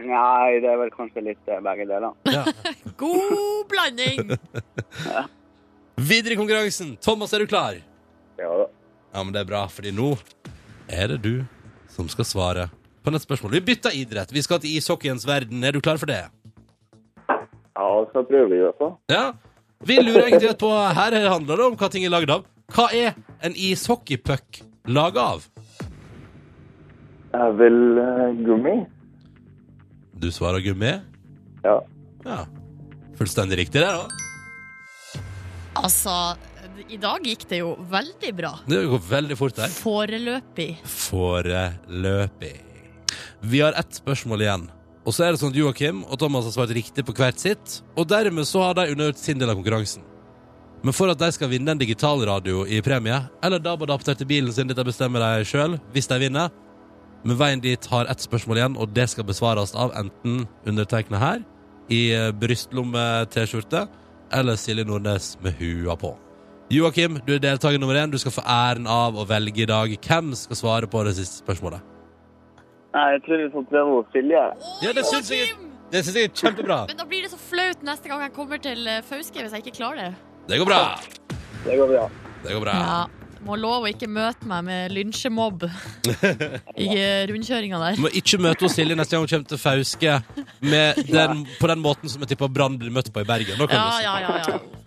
Nei, 0.00 0.60
det 0.62 0.70
er 0.70 0.78
vel 0.80 0.90
kanskje 0.94 1.20
litt 1.26 1.50
eh, 1.50 1.60
begge 1.66 1.84
deler. 1.90 2.14
Ja. 2.32 2.46
God 3.02 3.68
blanding! 3.68 4.32
Videre 6.10 6.32
i 6.32 6.38
konkurransen. 6.40 6.94
Thomas, 7.04 7.34
er 7.36 7.44
du 7.44 7.50
klar? 7.50 7.76
Ja 8.40 8.50
da. 8.62 8.66
Ja, 9.10 9.22
men 9.22 9.32
det 9.34 9.42
er 9.42 9.48
bra, 9.48 9.64
fordi 9.70 9.92
nå 9.94 10.12
er 10.90 11.14
det 11.14 11.20
du 11.24 11.34
som 11.90 12.08
skal 12.10 12.28
svare 12.28 12.68
på 13.02 13.12
neste 13.12 13.26
spørsmål. 13.26 13.56
Vi 13.58 13.66
bytter 13.72 13.96
idrett. 13.96 14.32
Vi 14.32 14.42
skal 14.44 14.60
til 14.62 14.76
ishockeyens 14.78 15.26
verden. 15.26 15.64
Er 15.64 15.74
du 15.74 15.80
klar 15.82 15.98
for 15.98 16.10
det? 16.10 16.22
Ja, 17.28 17.88
så 18.12 18.22
prøver 18.28 18.50
vi 18.52 18.60
i 18.60 18.64
hvert 18.66 18.78
fall. 18.78 18.94
Ja. 19.10 19.24
Vi 19.88 19.96
lurer 19.96 20.26
egentlig 20.26 20.52
på 20.60 20.68
Her 20.68 21.16
handler 21.32 21.56
det 21.56 21.66
om 21.70 21.76
hva 21.80 21.88
ting 21.88 22.04
er 22.04 22.12
lagd 22.12 22.30
av. 22.30 22.44
Hva 22.70 22.90
er 22.94 23.16
en 23.42 23.56
ishockeypuck 23.56 24.60
laga 24.86 25.24
av? 25.34 25.46
Det 27.30 27.40
er 27.40 27.54
vel 27.56 27.78
uh, 27.96 28.28
gummi. 28.44 28.76
Du 30.20 30.28
svarer 30.34 30.60
gummi? 30.62 30.92
Ja. 31.64 31.78
Ja. 32.26 32.42
Fullstendig 33.16 33.58
riktig, 33.62 33.80
det, 33.80 33.88
da. 33.88 35.22
Altså, 35.80 36.14
i 36.88 36.98
dag 37.00 37.24
gikk 37.26 37.46
det 37.50 37.60
jo 37.62 37.74
veldig 37.90 38.32
bra. 38.38 38.52
Det 38.68 38.82
går 38.90 39.02
veldig 39.10 39.36
fort 39.38 39.56
der. 39.58 39.72
Foreløpig. 39.74 40.70
Foreløpig. 40.84 42.54
Vi 43.40 43.60
har 43.64 43.76
ett 43.78 43.98
spørsmål 44.00 44.44
igjen. 44.46 44.68
Og 45.08 45.14
så 45.16 45.24
er 45.24 45.32
det 45.32 45.40
sånn 45.40 45.52
at 45.54 45.58
Joakim 45.58 46.02
og 46.04 46.18
Thomas 46.20 46.44
har 46.46 46.54
svart 46.54 46.72
riktig 46.76 47.06
på 47.08 47.14
hvert 47.16 47.40
sitt, 47.40 47.80
og 47.96 48.08
dermed 48.10 48.44
så 48.48 48.66
har 48.66 48.76
de 48.76 48.90
undergjort 48.92 49.20
sin 49.20 49.40
del 49.40 49.50
av 49.50 49.56
konkurransen. 49.56 50.04
Men 50.84 50.96
for 50.96 51.12
at 51.12 51.20
de 51.20 51.28
skal 51.32 51.50
vinne 51.52 51.72
en 51.72 51.80
digitalradio 51.80 52.66
i 52.68 52.80
premie, 52.84 53.16
eller 53.44 53.60
DAB-adapter 53.60 54.16
til 54.16 54.28
bilen 54.28 54.52
sin, 54.52 54.68
dette 54.68 54.84
bestemmer 54.84 55.24
de 55.24 55.48
sjøl, 55.48 55.78
hvis 55.92 56.08
de 56.08 56.20
vinner, 56.20 56.52
Men 57.24 57.36
veien 57.36 57.60
dit 57.60 57.86
har 57.92 58.08
ett 58.08 58.22
spørsmål 58.24 58.56
igjen, 58.56 58.76
og 58.80 58.94
det 58.96 59.04
skal 59.12 59.26
besvares 59.28 59.74
av 59.76 59.92
enten 59.92 60.46
undertegna 60.64 61.18
her, 61.20 61.42
i 61.92 62.14
brystlomme-T-skjorte, 62.40 63.82
eller 64.32 64.56
Silje 64.56 64.86
Nordnes 64.88 65.34
med 65.42 65.58
hua 65.60 65.96
på. 66.00 66.14
Joakim, 66.70 67.16
du 67.26 67.32
er 67.34 67.40
deltaker 67.42 67.80
nummer 67.82 67.96
én. 67.98 68.12
Du 68.12 68.18
skal 68.22 68.30
få 68.30 68.42
æren 68.46 68.84
av 68.86 69.16
å 69.18 69.24
velge 69.26 69.64
i 69.64 69.66
dag. 69.66 69.90
Hvem 70.06 70.28
skal 70.38 70.58
svare 70.58 70.90
på 70.90 71.02
det 71.02 71.16
siste 71.18 71.40
spørsmålet? 71.42 71.82
Nei, 72.94 73.06
jeg 73.16 73.22
tror 73.26 73.40
vi 73.42 73.48
får 73.56 73.64
prøve 73.72 73.96
å 73.98 74.04
Silje. 74.14 74.42
Ja, 74.84 74.92
det 74.94 75.02
syns 75.08 75.32
jeg, 75.34 75.56
det 75.90 76.04
syns 76.06 76.18
jeg 76.20 76.28
er 76.28 76.36
kjempebra. 76.44 76.84
Men 76.90 77.00
da 77.00 77.06
blir 77.10 77.26
det 77.26 77.32
så 77.32 77.38
flaut 77.42 77.82
neste 77.86 78.10
gang 78.10 78.22
jeg 78.22 78.34
kommer 78.36 78.62
til 78.62 78.86
eh, 78.86 79.00
Fauske 79.06 79.42
hvis 79.42 79.56
jeg 79.56 79.64
ikke 79.64 79.76
klarer 79.80 80.04
det. 80.04 80.12
Det 80.50 80.60
går 80.62 80.70
bra. 80.70 80.80
Det 81.64 81.78
går 81.80 81.90
bra. 81.90 82.04
Det 82.44 82.54
går 82.54 82.62
bra. 82.62 82.76
Ja. 82.86 83.00
Må 83.46 83.56
love 83.58 83.88
å 83.88 83.90
ikke 83.90 84.06
møte 84.10 84.46
meg 84.46 84.66
med 84.68 84.94
lynsjemobb 84.94 85.64
i 86.84 86.90
eh, 86.92 87.24
rundkjøringa 87.32 87.80
der. 87.82 87.98
Du 87.98 88.04
må 88.06 88.12
ikke 88.14 88.38
møte 88.46 88.70
Silje 88.70 88.94
neste 88.98 89.16
gang 89.16 89.26
hun 89.26 89.32
kommer 89.34 89.50
til 89.56 89.62
Fauske 89.66 90.20
med 90.62 91.02
den, 91.10 91.46
på 91.62 91.72
den 91.72 91.82
måten 91.82 92.12
som 92.12 92.22
jeg 92.22 92.36
tipper 92.36 92.52
Brann 92.52 92.78
blir 92.78 92.94
møtt 92.94 93.10
på 93.10 93.24
i 93.24 93.26
Bergen. 93.26 93.58
Ja, 93.58 93.66
du 93.66 93.74
si. 93.74 94.06
ja, 94.06 94.14
ja, 94.22 94.38
ja. 94.44 94.79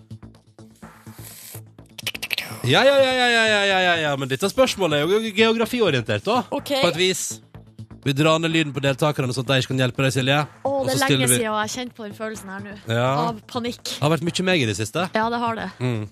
Ja, 2.64 2.82
ja, 2.88 2.96
ja, 3.04 3.14
ja, 3.14 3.28
ja, 3.28 3.46
ja, 3.68 3.80
ja, 3.84 3.96
ja. 4.06 4.12
men 4.16 4.30
dette 4.32 4.48
spørsmålet 4.48 5.02
er 5.02 5.10
jo 5.10 5.32
geografiorientert, 5.36 6.24
da. 6.24 6.44
Ok. 6.56 6.72
På 6.82 6.92
et 6.94 7.00
vis. 7.00 7.24
Vi 8.04 8.12
drar 8.16 8.40
ned 8.40 8.52
lyden 8.52 8.74
på 8.76 8.82
deltakerne, 8.84 9.32
sånn 9.36 9.46
at 9.46 9.52
de 9.54 9.58
ikke 9.64 9.72
kan 9.74 9.82
hjelpe 9.84 10.04
deg, 10.04 10.12
Silje. 10.16 10.38
Å, 10.68 10.72
det 10.88 10.94
er 10.96 11.02
lenge 11.06 11.18
vi- 11.28 11.28
siden 11.38 11.44
jeg 11.46 11.52
har 11.56 11.72
kjent 11.72 11.94
på 11.96 12.04
den 12.08 12.16
følelsen 12.18 12.50
her 12.52 12.60
nå. 12.66 12.74
Ja. 12.92 13.10
Av 13.30 13.42
panikk. 13.48 13.84
Det 13.84 14.00
har 14.04 14.12
vært 14.16 14.26
mye 14.28 14.44
meg 14.48 14.62
i 14.64 14.66
det 14.68 14.76
siste. 14.80 15.06
Ja, 15.16 15.30
det 15.32 15.40
har 15.40 15.56
det. 15.60 15.70
Mm. 15.80 16.08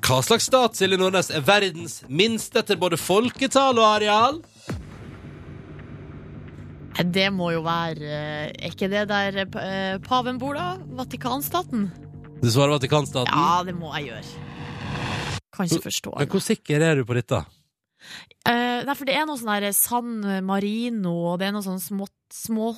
Hva 0.00 0.18
slags 0.24 0.48
stat, 0.48 0.76
Silje 0.76 0.96
Nordnes, 1.00 1.30
er 1.30 1.40
verdens 1.44 2.02
minst 2.08 2.56
etter 2.56 2.76
både 2.80 2.96
folketall 3.00 3.78
og 3.80 3.84
areal? 4.00 4.40
Det 7.00 7.30
må 7.32 7.52
jo 7.54 7.62
være 7.64 8.02
eh, 8.04 8.50
Er 8.50 8.72
ikke 8.74 8.88
det 8.92 9.06
der 9.08 9.38
eh, 9.46 9.98
paven 10.04 10.36
bor, 10.40 10.56
da? 10.58 10.74
Vatikanstaten? 10.98 11.86
Du 12.42 12.48
svarer 12.50 12.74
Vatikanstaten. 12.76 13.30
Ja, 13.32 13.62
det 13.64 13.74
må 13.78 13.92
jeg 13.96 14.10
gjøre. 14.10 14.48
Kan 15.50 15.66
ikke 15.66 15.88
forstå 15.88 16.12
Men 16.18 16.30
hvor 16.30 16.42
sikker 16.44 16.84
er 16.86 17.00
du 17.00 17.04
på 17.08 17.16
dette? 17.18 17.40
Uh, 18.48 18.80
nei, 18.86 18.94
for 18.96 19.04
det 19.08 19.16
er 19.18 19.26
noe 19.28 19.36
sånn 19.36 19.50
der 19.60 19.74
San 19.76 20.12
Marino, 20.46 21.12
og 21.32 21.40
det 21.40 21.50
er 21.50 21.54
noe 21.56 21.66
sånn 21.66 21.82
smått- 21.82 22.16
Små 22.30 22.70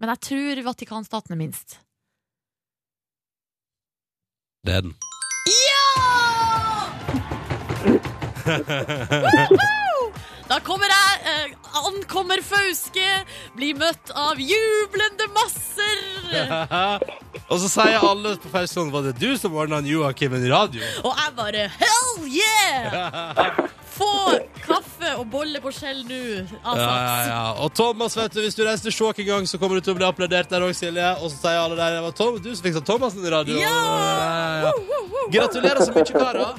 Men 0.00 0.08
jeg 0.12 0.20
tror 0.20 0.62
Vatikanstaten 0.66 1.32
er 1.32 1.40
minst. 1.40 1.78
Det 4.64 4.74
er 4.76 4.82
den. 4.84 4.94
Da 10.50 10.56
kommer 10.66 10.90
jeg, 10.90 11.18
eh, 11.30 11.50
ankommer 11.86 12.40
Fauske, 12.42 13.06
blir 13.54 13.76
møtt 13.78 14.10
av 14.18 14.40
jublende 14.42 15.28
masser. 15.36 16.00
og 17.50 17.60
så 17.62 17.68
sier 17.70 18.02
alle 18.06 18.32
på 18.38 18.50
Fauskland 18.52 18.92
Var 18.94 19.08
det 19.08 19.12
du 19.18 19.32
som 19.38 19.54
ordna 19.58 19.80
Joakim 19.86 20.34
en 20.38 20.46
radio? 20.50 20.82
Og 21.02 21.14
jeg 21.14 21.34
bare 21.38 21.68
hell 21.74 22.26
yeah! 22.30 23.60
Få 23.94 24.10
kaffe 24.64 25.12
og 25.20 25.26
bolle 25.30 25.62
på 25.62 25.72
skjell 25.74 26.02
nå. 26.08 26.18
Ja, 26.18 26.58
Altså. 26.64 26.88
ja, 26.88 27.14
ja. 27.28 27.40
Og 27.62 27.74
Thomas, 27.76 28.16
vet 28.16 28.34
du, 28.34 28.40
hvis 28.42 28.58
du 28.58 28.64
reiser 28.64 28.88
til 28.88 28.96
Skjåk 28.96 29.22
en 29.22 29.30
gang, 29.30 29.48
så 29.50 29.60
kommer 29.60 29.78
du 29.78 29.84
til 29.86 29.94
å 29.94 30.00
bli 30.00 30.08
applaudert 30.08 30.50
der 30.50 30.64
òg, 30.66 30.74
Silje. 30.78 31.12
Og 31.20 31.30
så 31.30 31.44
sier 31.44 31.60
alle 31.60 31.78
der 31.78 31.98
det 31.98 32.02
var 32.08 32.16
Tom, 32.16 32.40
du 32.42 32.50
som 32.54 32.66
fiksa 32.66 32.82
Thomassen 32.86 33.26
i 33.26 33.34
radio. 33.34 33.60
Ja! 33.60 33.76
ja, 34.66 34.74
ja. 34.74 35.24
Gratulerer 35.36 35.84
så 35.84 35.94
mye, 35.94 36.10
karer. 36.10 36.54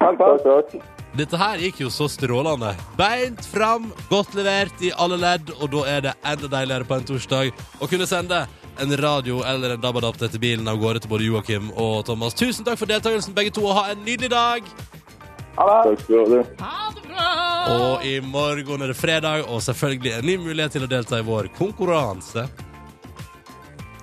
Takk, 0.00 0.26
takk. 0.46 1.01
Dette 1.12 1.36
her 1.36 1.60
gikk 1.60 1.82
jo 1.82 1.90
så 1.92 2.06
strålende. 2.08 2.70
Beint 2.96 3.44
fram, 3.44 3.90
godt 4.08 4.32
levert 4.38 4.80
i 4.80 4.88
alle 4.96 5.18
ledd, 5.20 5.50
og 5.58 5.68
da 5.74 5.82
er 5.92 6.06
det 6.06 6.14
enda 6.24 6.48
deiligere 6.54 6.88
på 6.88 6.96
en 6.96 7.04
torsdag 7.10 7.52
å 7.84 7.88
kunne 7.90 8.08
sende 8.08 8.38
en 8.80 8.96
radio 8.96 9.42
eller 9.44 9.74
en 9.74 9.82
DAB-adapter 9.82 10.32
til 10.32 10.40
bilen 10.40 10.70
av 10.72 10.80
gårde 10.80 11.04
til 11.04 11.12
både 11.12 11.28
Joakim 11.28 11.68
og 11.76 12.06
Thomas. 12.08 12.36
Tusen 12.38 12.64
takk 12.64 12.80
for 12.80 12.88
deltakelsen, 12.88 13.36
begge 13.36 13.52
to, 13.52 13.66
og 13.68 13.76
ha 13.76 13.92
en 13.92 14.00
nydelig 14.06 14.32
dag. 14.32 14.72
Takk 15.52 16.00
skal 16.06 16.32
du 16.32 16.38
ha. 16.40 16.44
Ha 16.64 16.90
det 16.96 17.04
bra! 17.10 17.30
Og 17.76 18.06
i 18.08 18.16
morgen 18.24 18.80
er 18.80 18.94
det 18.94 18.96
fredag, 18.96 19.44
og 19.44 19.60
selvfølgelig 19.68 20.16
en 20.16 20.30
ny 20.32 20.38
mulighet 20.48 20.78
til 20.78 20.88
å 20.88 20.92
delta 20.96 21.20
i 21.20 21.26
vår 21.28 21.52
konkurranse. 21.60 22.48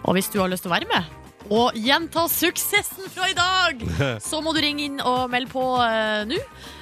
Og 0.06 0.14
hvis 0.14 0.30
du 0.30 0.38
har 0.44 0.54
lyst 0.54 0.64
til 0.68 0.70
å 0.70 0.78
være 0.78 0.94
med 0.94 1.19
og 1.50 1.78
gjenta 1.78 2.26
suksessen 2.30 3.10
fra 3.14 3.30
i 3.32 3.36
dag, 3.38 3.82
så 4.30 4.42
må 4.46 4.54
du 4.54 4.62
ringe 4.64 4.86
inn 4.86 5.00
og 5.02 5.30
melde 5.34 5.50
på 5.52 5.64
eh, 5.86 6.26
nå. 6.30 6.38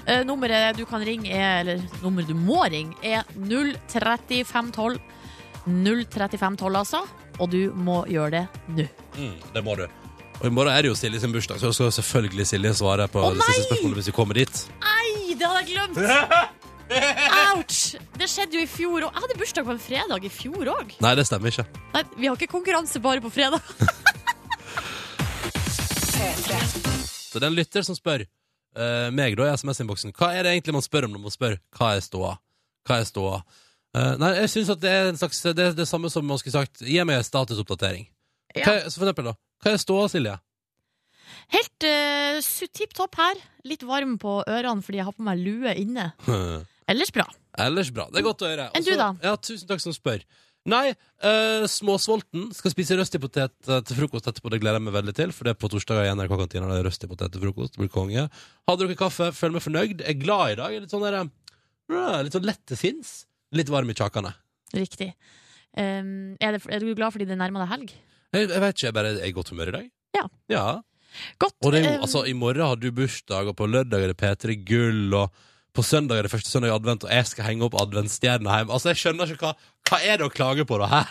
Eh, 0.08 0.24
nummeret 0.28 0.78
du 0.80 0.86
kan 0.88 1.04
ringe 1.04 1.32
er, 1.32 1.62
eller 1.64 1.86
nummeret 2.04 2.32
du 2.32 2.36
må 2.36 2.64
ringe, 2.72 2.96
er 3.04 3.24
03512. 3.38 5.00
03512, 5.68 6.76
altså. 6.80 7.02
Og 7.44 7.50
du 7.52 7.60
må 7.76 8.02
gjøre 8.10 8.32
det 8.38 8.44
nå. 8.72 8.86
Mm, 9.18 9.34
det 9.54 9.64
må 9.66 9.76
du. 9.80 9.84
Og 10.38 10.46
i 10.48 10.54
morgen 10.54 10.70
er 10.72 10.86
det 10.86 10.92
jo 10.92 10.96
Silje 10.98 11.20
sin 11.24 11.34
bursdag, 11.34 11.60
så 11.60 11.72
skal 11.74 11.92
selvfølgelig 11.98 12.46
Silje 12.48 12.72
svare 12.78 13.08
på 13.12 13.24
Å, 13.24 13.34
det 13.34 13.42
siste 13.42 13.58
nei! 13.58 13.68
spørsmålet 13.72 14.00
hvis 14.00 14.10
vi 14.12 14.16
kommer 14.16 14.38
dit. 14.40 14.64
Nei, 14.84 15.36
det 15.38 15.50
hadde 15.50 15.64
jeg 15.66 15.70
glemt! 15.74 15.98
Ouch! 17.52 17.80
Det 18.18 18.30
skjedde 18.32 18.56
jo 18.60 18.64
i 18.64 18.70
fjor 18.70 19.08
òg. 19.10 19.10
Jeg 19.12 19.24
hadde 19.26 19.38
bursdag 19.42 19.66
på 19.68 19.74
en 19.74 19.82
fredag 19.82 20.28
i 20.28 20.32
fjor 20.32 20.70
òg. 20.72 20.94
Nei, 21.04 21.14
det 21.20 21.26
stemmer 21.28 21.52
ikke. 21.52 21.66
Nei, 21.96 22.04
vi 22.16 22.30
har 22.30 22.38
ikke 22.40 22.52
konkurranse 22.54 23.02
bare 23.04 23.24
på 23.24 23.32
fredag. 23.34 23.60
Så 27.38 27.42
det 27.44 27.46
er 27.46 27.54
en 27.54 27.58
lytter 27.60 27.86
som 27.86 27.98
spør 27.98 28.24
uh, 28.26 29.08
meg 29.14 29.36
da 29.38 29.46
i 29.46 29.54
SMS-innboksen 29.54 30.14
Hva 30.18 30.32
er 30.34 30.48
det 30.48 30.56
egentlig 30.56 30.74
man 30.74 30.86
spør 30.86 31.06
om 31.06 31.14
når 31.14 31.22
man 31.28 31.34
spør 31.36 31.58
hva 31.78 31.92
er 31.94 32.02
ståa? 32.02 32.32
Hva 32.90 32.98
er 32.98 33.06
ståa? 33.06 33.38
Uh, 33.94 34.16
nei, 34.18 34.32
jeg 34.42 34.50
synes 34.56 34.72
at 34.74 34.82
det 34.82 34.90
er 34.90 35.12
en 35.12 35.20
slags 35.22 35.44
Det 35.46 35.68
er 35.68 35.78
det 35.78 35.86
samme 35.90 36.10
som 36.10 36.26
man 36.26 36.42
skulle 36.42 36.58
sagt 36.58 36.82
Gi 36.82 36.98
meg 37.06 37.22
en 37.22 37.28
statusoppdatering. 37.28 38.10
Hva, 38.58 38.74
er- 38.74 38.90
så 38.90 38.98
for 38.98 39.06
eksempel, 39.06 39.30
da. 39.30 39.36
Hva 39.62 39.74
er 39.76 39.82
ståa, 39.86 40.10
Silje? 40.10 40.34
Helt 41.54 41.86
uh, 41.86 42.68
tipp 42.74 42.98
topp 42.98 43.20
her. 43.22 43.40
Litt 43.70 43.86
varm 43.86 44.18
på 44.20 44.40
ørene 44.50 44.82
fordi 44.84 45.00
jeg 45.04 45.08
har 45.08 45.16
på 45.16 45.28
meg 45.28 45.40
lue 45.46 45.78
inne. 45.78 46.10
Ellers 46.92 47.14
bra. 47.14 47.28
Ellers 47.60 47.94
bra. 47.94 48.08
Det 48.10 48.22
er 48.22 48.26
godt 48.26 48.44
å 48.46 48.50
høre. 48.50 48.68
Enn 48.78 48.86
du, 48.86 48.94
da? 48.98 49.12
Ja, 49.24 49.36
tusen 49.38 49.70
takk 49.70 49.84
som 49.84 49.94
spør. 49.96 50.24
Nei, 50.68 50.92
uh, 51.24 51.64
småsvolten. 51.72 52.50
Skal 52.56 52.74
spise 52.74 52.98
røsti 53.00 53.20
potet 53.24 53.70
eh, 53.72 53.80
til 53.88 54.00
frokost 54.02 54.28
etterpå. 54.28 54.52
Det 54.52 54.60
gleder 54.60 54.82
jeg 54.82 54.86
meg 54.90 54.96
veldig 54.98 55.14
til, 55.16 55.32
for 55.36 55.48
det 55.48 55.54
er 55.54 55.60
på 55.62 55.70
torsdager 55.72 56.10
i 56.10 56.12
NRK-kantina. 56.12 56.68
Det 56.68 56.82
er 56.82 56.88
røsti 56.90 57.08
potet 57.08 57.32
til 57.32 57.46
frokost. 57.46 57.78
Det 57.78 57.84
blir 57.86 57.92
konge. 57.94 58.26
Har 58.68 58.80
drukket 58.80 59.00
kaffe, 59.00 59.30
føler 59.38 59.56
meg 59.56 59.64
fornøyd. 59.64 60.04
Er 60.04 60.18
glad 60.20 60.58
i 60.58 60.60
dag. 60.60 60.76
Er 60.76 60.84
Litt 60.84 60.92
sånn 60.92 61.06
der, 61.08 61.22
uh, 61.24 62.20
litt 62.28 62.36
sånn 62.36 62.50
lett 62.50 62.60
til 62.68 62.82
sinns. 62.82 63.14
Litt 63.56 63.72
varm 63.72 63.94
i 63.94 63.96
kjakene. 63.96 64.34
Riktig. 64.76 65.14
Um, 65.78 66.36
er, 66.44 66.58
det, 66.58 66.66
er 66.68 66.84
du 66.84 66.92
glad 66.98 67.16
fordi 67.16 67.30
det 67.30 67.40
nærmer 67.40 67.64
deg 67.64 67.72
helg? 67.72 67.96
Jeg, 68.36 68.50
jeg 68.50 68.64
vet 68.66 68.76
ikke, 68.76 68.88
jeg 68.90 68.98
bare 69.00 69.16
er 69.16 69.28
i 69.30 69.36
godt 69.36 69.56
humør 69.56 69.72
i 69.72 69.78
dag. 69.78 69.92
Ja. 70.20 70.28
ja. 70.52 70.66
Godt. 71.40 71.56
Og 71.64 71.78
det 71.78 71.86
um, 71.86 71.94
altså, 72.10 72.28
i 72.28 72.36
morgen 72.36 72.68
har 72.68 72.76
du 72.82 72.90
bursdag, 72.92 73.54
og 73.54 73.56
på 73.56 73.72
lørdag 73.72 74.04
er 74.04 74.12
det 74.12 74.20
P3 74.20 74.60
Gull, 74.68 75.16
og 75.16 75.46
på 75.78 75.86
søndag 75.86 76.18
er 76.20 76.26
det 76.28 76.34
første 76.34 76.50
søndag 76.50 76.72
i 76.72 76.76
advent, 76.76 77.06
og 77.06 77.14
jeg 77.14 77.30
skal 77.30 77.46
henge 77.52 77.66
opp 77.68 77.78
adventsstjerna 77.82 78.60
hjemme. 78.60 78.74
Altså, 78.74 78.92
jeg 78.94 79.02
skjønner 79.04 79.34
ikke 79.34 79.52
hva 79.52 79.56
Hva 79.88 80.00
er 80.04 80.20
det 80.20 80.26
å 80.28 80.34
klage 80.34 80.66
på, 80.68 80.80
da? 80.82 80.88
Hæ? 80.92 81.04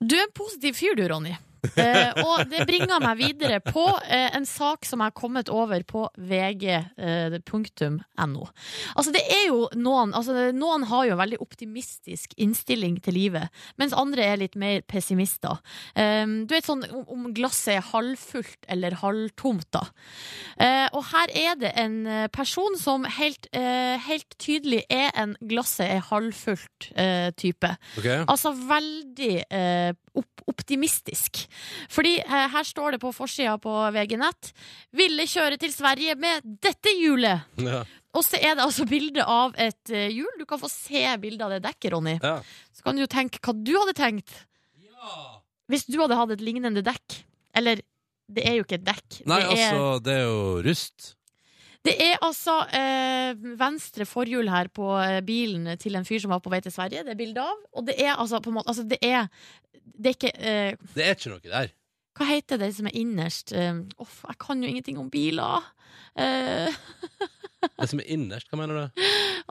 Du 0.00 0.14
er 0.16 0.26
en 0.26 0.34
positiv 0.36 0.76
fyr, 0.78 0.94
du, 0.96 1.02
Ronny. 1.10 1.34
Eh, 1.80 2.12
og 2.24 2.44
det 2.50 2.64
bringer 2.68 3.00
meg 3.02 3.18
videre 3.20 3.60
på 3.64 3.84
eh, 4.08 4.30
en 4.36 4.46
sak 4.48 4.86
som 4.88 5.00
jeg 5.02 5.10
har 5.12 5.16
kommet 5.16 5.50
over 5.52 5.82
på 5.88 6.06
vg.no. 6.16 6.88
altså, 8.96 9.12
det 9.14 9.22
er 9.26 9.44
jo 9.48 9.66
noen 9.78 10.14
altså, 10.16 10.50
Noen 10.56 10.86
har 10.90 11.06
jo 11.06 11.14
en 11.14 11.20
veldig 11.20 11.40
optimistisk 11.44 12.34
innstilling 12.40 12.98
til 13.04 13.16
livet, 13.16 13.48
mens 13.80 13.94
andre 13.96 14.24
er 14.32 14.40
litt 14.40 14.56
mer 14.60 14.80
pessimister. 14.88 15.60
Eh, 15.94 16.24
du 16.26 16.54
vet 16.54 16.66
sånn 16.66 16.84
om- 17.06 17.30
glasset 17.36 17.76
er 17.76 17.88
halvfullt 17.92 18.66
eller 18.72 18.96
halvtomt, 19.00 19.68
da. 19.74 19.84
Eh, 20.58 20.88
og 20.96 21.04
her 21.12 21.28
er 21.36 21.58
det 21.60 21.72
en 21.80 22.06
eh, 22.06 22.26
person 22.32 22.76
som 22.80 23.04
helt, 23.18 23.46
eh, 23.52 23.96
helt 24.08 24.36
tydelig 24.40 24.82
er 24.90 25.10
en 25.14 25.36
glasset 25.40 25.86
er 25.90 26.00
halvfullt-type. 26.10 27.70
Okay. 28.00 28.24
Altså 28.26 28.52
veldig 28.56 29.34
eh, 29.50 29.92
opp 30.18 30.44
optimistisk. 30.50 31.44
Fordi 31.92 32.16
eh, 32.20 32.46
her 32.52 32.66
står 32.66 32.96
det 32.96 33.00
på 33.02 33.12
forsida 33.14 33.56
på 33.62 33.72
VG 33.94 34.16
Nett 34.20 34.52
'Ville 34.96 35.26
kjøre 35.30 35.58
til 35.60 35.72
Sverige 35.74 36.16
med 36.18 36.44
dette 36.44 36.92
hjulet'. 36.98 37.46
Ja. 37.62 37.84
Og 38.10 38.24
så 38.26 38.40
er 38.42 38.56
det 38.58 38.64
altså 38.64 38.84
bilde 38.90 39.22
av 39.22 39.54
et 39.54 39.92
eh, 39.94 40.10
hjul. 40.10 40.32
Du 40.38 40.46
kan 40.48 40.58
få 40.58 40.70
se 40.72 41.04
bilde 41.22 41.46
av 41.46 41.54
det 41.54 41.62
dekket, 41.62 41.92
Ronny. 41.94 42.16
Ja. 42.18 42.40
Så 42.74 42.82
kan 42.82 42.98
du 42.98 43.04
jo 43.04 43.10
tenke 43.10 43.38
hva 43.44 43.54
du 43.54 43.74
hadde 43.78 43.94
tenkt 43.98 44.34
hvis 45.70 45.86
du 45.86 46.00
hadde 46.00 46.18
hatt 46.18 46.34
et 46.34 46.42
lignende 46.44 46.82
dekk. 46.84 47.20
Eller, 47.56 47.80
det 48.30 48.44
er 48.46 48.58
jo 48.58 48.66
ikke 48.66 48.80
et 48.80 48.86
dekk. 48.86 49.20
Nei, 49.30 49.40
det, 49.42 49.54
er, 49.54 49.70
altså, 49.70 49.92
det 50.04 50.16
er 50.16 50.24
jo 50.26 50.42
rust. 50.66 51.12
Det 51.86 51.94
er 52.04 52.18
altså 52.20 52.58
eh, 52.76 53.32
venstre 53.56 54.04
forhjul 54.08 54.50
her 54.52 54.68
på 54.74 54.90
eh, 55.00 55.20
bilen 55.24 55.70
til 55.80 55.96
en 55.96 56.04
fyr 56.04 56.20
som 56.20 56.34
var 56.34 56.42
på 56.44 56.52
vei 56.52 56.60
til 56.64 56.74
Sverige. 56.74 57.04
Det 57.06 57.14
er 57.14 57.20
bilde 57.20 57.40
av. 57.40 57.56
Og 57.72 57.86
det 57.88 57.96
er 58.04 58.16
altså 58.16 58.40
på 58.44 58.52
en 58.52 58.58
måte 58.58 58.68
altså, 58.68 58.84
det, 58.88 58.98
er, 59.00 59.30
det 59.72 60.12
er 60.12 60.16
ikke 60.18 60.34
eh, 60.36 60.76
Det 60.92 61.06
er 61.06 61.16
ikke 61.16 61.32
noe 61.32 61.40
der. 61.46 61.72
Hva 62.18 62.24
heter 62.28 62.56
det 62.60 62.74
som 62.76 62.86
er 62.90 62.98
innerst? 63.00 63.54
Eh, 63.56 63.80
off, 64.02 64.20
jeg 64.28 64.36
kan 64.42 64.60
jo 64.60 64.68
ingenting 64.68 65.00
om 65.00 65.08
biler. 65.12 65.64
Eh, 66.20 66.68
Det 67.60 67.90
som 67.90 68.00
er 68.00 68.08
innerst, 68.12 68.48
hva 68.48 68.56
mener 68.56 68.76
du? 68.76 69.00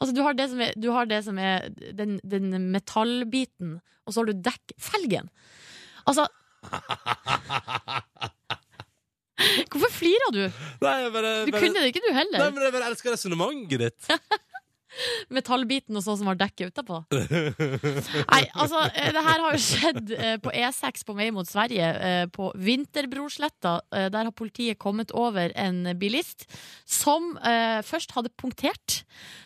Altså, 0.02 0.14
du 0.18 0.24
har 0.26 0.34
det 0.34 0.48
som 0.50 0.62
er, 0.66 0.72
du 0.74 0.88
har 0.96 1.06
det 1.06 1.20
som 1.28 1.38
er 1.38 1.68
den, 1.94 2.18
den 2.26 2.50
metallbiten, 2.74 3.76
og 4.06 4.14
så 4.14 4.24
har 4.24 4.32
du 4.32 4.42
dekk... 4.48 4.74
Felgen! 4.82 5.30
Altså 6.10 6.26
Hvorfor 9.72 9.92
flirer 9.96 10.32
du? 10.36 10.44
Nei, 10.84 10.98
bare, 11.14 11.34
Du 11.48 11.52
bare 11.56 11.64
kunne 11.64 11.82
det 11.84 11.94
ikke, 11.94 12.04
du 12.08 12.14
heller. 12.16 12.40
Nei, 12.46 12.52
men 12.56 12.68
jeg 12.68 12.76
bare 12.76 12.92
elsker 12.92 13.16
resonnementet 13.16 13.84
ditt. 13.88 14.10
Metallbiten 15.30 15.94
og 16.00 16.02
sånn 16.02 16.18
som 16.18 16.28
har 16.32 16.38
dekket 16.40 16.72
utapå. 16.74 16.98
Nei, 17.14 18.42
altså, 18.58 18.82
eh, 18.90 19.12
det 19.14 19.22
her 19.22 19.44
har 19.46 19.54
jo 19.54 19.62
skjedd 19.62 20.14
eh, 20.18 20.34
på 20.42 20.50
E6 20.58 21.06
på 21.06 21.16
vei 21.18 21.28
mot 21.36 21.48
Sverige. 21.48 21.90
eh, 22.10 22.24
På 22.34 22.50
Vinterbrorsletta. 22.58 23.76
Eh, 23.96 24.08
Der 24.10 24.28
har 24.32 24.34
politiet 24.36 24.80
kommet 24.82 25.14
over 25.14 25.54
en 25.56 25.84
bilist 26.02 26.48
som 26.90 27.36
først 27.86 28.12
hadde 28.18 28.34
punktert. 28.38 29.04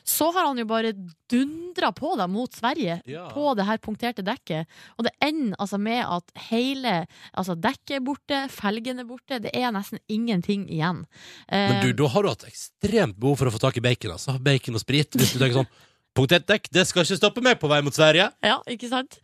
Så 0.08 0.32
har 0.34 0.48
han 0.48 0.58
jo 0.58 0.66
bare 0.70 0.94
dundra 1.34 1.92
på 1.98 2.14
da 2.20 2.28
mot 2.30 2.54
Sverige 2.54 3.00
Ja. 3.10 3.28
på 3.34 3.54
det 3.58 3.66
her 3.68 3.80
punkterte 3.82 4.26
dekket. 4.26 4.70
Og 4.98 5.08
det 5.08 5.14
ender 5.24 5.58
altså 5.60 5.80
med 5.82 6.04
at 6.06 6.32
hele 6.50 7.08
altså 7.34 7.56
dekket 7.60 7.98
er 7.98 8.06
borte, 8.06 8.42
felgen 8.54 9.02
er 9.02 9.10
borte, 9.10 9.42
det 9.44 9.54
er 9.58 9.72
nesten 9.76 10.00
ingenting 10.08 10.68
igjen. 10.70 11.06
Eh, 11.50 11.70
Men 11.72 11.82
du, 11.88 11.94
da 11.94 12.12
har 12.14 12.24
du 12.24 12.30
hatt 12.30 12.46
ekstremt 12.50 13.18
behov 13.20 13.42
for 13.42 13.50
å 13.50 13.56
få 13.56 13.64
tak 13.64 13.78
i 13.78 13.84
bacon. 13.84 14.16
altså. 14.18 14.38
Bacon 14.40 14.78
og 14.78 14.82
sprit. 14.86 15.10
Hvis 15.18 15.34
du 15.34 15.40
tenker 15.42 15.64
sånn 15.64 15.74
Punktert 16.14 16.46
dekk, 16.46 16.68
det 16.70 16.84
skal 16.86 17.08
ikke 17.08 17.18
stoppe 17.18 17.42
meg 17.42 17.58
på 17.58 17.70
vei 17.72 17.80
mot 17.82 17.96
Sverige. 17.96 18.28
Ja, 18.46 18.60
ikke 18.70 18.86
sant? 18.92 19.16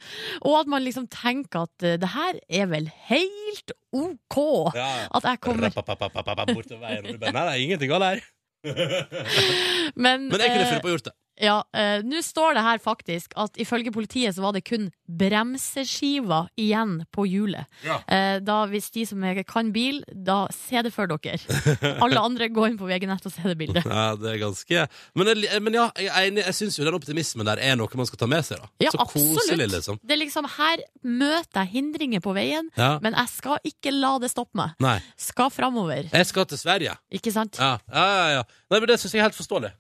Og 0.41 0.56
at 0.58 0.69
man 0.72 0.82
liksom 0.82 1.06
tenker 1.13 1.67
at 1.67 1.86
uh, 1.86 2.00
det 2.02 2.10
her 2.15 2.39
er 2.50 2.65
vel 2.72 2.88
helt 3.12 3.74
OK. 3.93 4.39
At 4.74 5.28
jeg 5.30 5.41
kommer 5.43 5.69
Bortover 5.69 6.82
veien, 6.82 7.06
og 7.06 7.13
du 7.13 7.22
bare 7.22 7.36
Nei, 7.36 7.45
det 7.45 7.54
er 7.54 7.62
ingenting 7.67 7.93
galt 7.93 8.08
her. 8.08 8.24
Men, 10.04 10.26
Men 10.32 10.41
jeg 10.41 10.50
kunne 10.50 10.65
eh, 10.65 10.72
funnet 10.72 10.82
på 10.82 10.89
å 10.89 10.95
gjort 10.95 11.12
det. 11.12 11.15
Ja, 11.39 11.62
eh, 11.73 12.02
nå 12.04 12.19
står 12.25 12.58
det 12.58 12.63
her 12.65 12.82
faktisk 12.84 13.34
at 13.39 13.56
ifølge 13.62 13.93
politiet 13.95 14.36
så 14.36 14.43
var 14.43 14.56
det 14.56 14.65
kun 14.67 14.89
bremseskiva 15.08 16.43
igjen 16.60 16.99
på 17.15 17.25
hjulet. 17.30 17.67
Ja. 17.86 17.99
Eh, 18.08 18.39
da 18.43 18.62
hvis 18.69 18.89
de 18.95 19.06
som 19.08 19.23
kan 19.47 19.71
bil, 19.75 20.02
da 20.12 20.41
se 20.54 20.84
det 20.86 20.91
for 20.93 21.08
dere. 21.10 21.39
Alle 22.04 22.19
andre 22.21 22.49
gå 22.54 22.67
inn 22.67 22.78
på 22.80 22.89
VG-nett 22.89 23.25
og 23.25 23.34
se 23.34 23.45
det 23.47 23.58
bildet. 23.60 23.88
Ja, 23.88 24.12
det 24.19 24.34
er 24.36 24.41
ganske 24.43 24.86
Men, 25.17 25.32
men 25.63 25.78
ja, 25.78 25.88
jeg. 25.99 26.36
Jeg 26.39 26.56
syns 26.56 26.78
jo 26.80 26.86
den 26.88 26.97
optimismen 26.97 27.47
der 27.47 27.62
er 27.63 27.75
noe 27.80 27.99
man 27.99 28.08
skal 28.10 28.19
ta 28.21 28.28
med 28.30 28.45
seg. 28.45 28.60
da 28.62 28.86
Ja, 28.86 28.91
Så 28.93 29.08
koselig, 29.10 29.69
liksom. 29.71 29.99
Det 30.04 30.15
er 30.15 30.21
liksom 30.23 30.47
her 30.58 30.84
møter 31.04 31.63
jeg 31.63 31.73
hindringer 31.73 32.23
på 32.23 32.34
veien, 32.36 32.69
Ja. 32.78 32.97
men 33.04 33.15
jeg 33.17 33.32
skal 33.34 33.60
ikke 33.67 33.93
la 33.95 34.17
det 34.21 34.32
stoppe 34.32 34.56
meg. 34.60 34.75
Nei. 34.84 34.97
Skal 35.19 35.52
framover. 35.54 36.10
Jeg 36.12 36.30
skal 36.30 36.45
til 36.49 36.60
Sverige. 36.62 36.95
Ikke 37.12 37.32
sant? 37.34 37.60
Ja, 37.60 37.78
ja, 37.91 38.08
ja. 38.10 38.28
ja. 38.39 38.43
Nei, 38.71 38.80
men 38.80 38.88
Det 38.91 38.99
syns 39.02 39.13
jeg 39.15 39.23
er 39.23 39.30
helt 39.30 39.39
forståelig. 39.39 39.71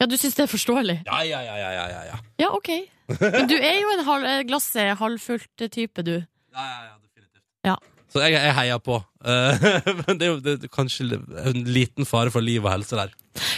Ja, 0.00 0.06
du 0.10 0.16
syns 0.20 0.36
det 0.36 0.44
er 0.44 0.52
forståelig? 0.52 1.00
Ja, 1.06 1.22
ja, 1.24 1.40
ja, 1.40 1.56
ja, 1.56 1.72
ja, 1.72 1.84
ja, 1.88 2.00
ja. 2.10 2.22
Ja, 2.42 2.52
OK. 2.52 2.70
Men 3.08 3.48
du 3.48 3.56
er 3.56 3.78
jo 3.80 3.92
en 3.94 4.04
halv, 4.04 4.28
eh, 4.28 4.40
glasset 4.48 4.96
halvfullt 5.00 5.68
type, 5.72 6.02
du. 6.04 6.16
ja, 6.20 6.64
ja, 6.64 6.80
ja 6.90 6.96
definitivt. 7.00 7.44
Ja. 7.64 7.76
Så 8.12 8.22
jeg, 8.24 8.36
jeg 8.36 8.56
heier 8.58 8.82
på. 8.82 8.98
Eh, 9.24 9.66
men 10.02 10.18
det 10.18 10.26
er 10.26 10.32
jo 10.34 10.40
det 10.44 10.56
er 10.58 10.72
kanskje 10.72 11.06
en 11.16 11.62
liten 11.64 12.08
fare 12.08 12.32
for 12.34 12.44
liv 12.44 12.64
og 12.64 12.74
helse 12.74 12.98
der. 12.98 13.14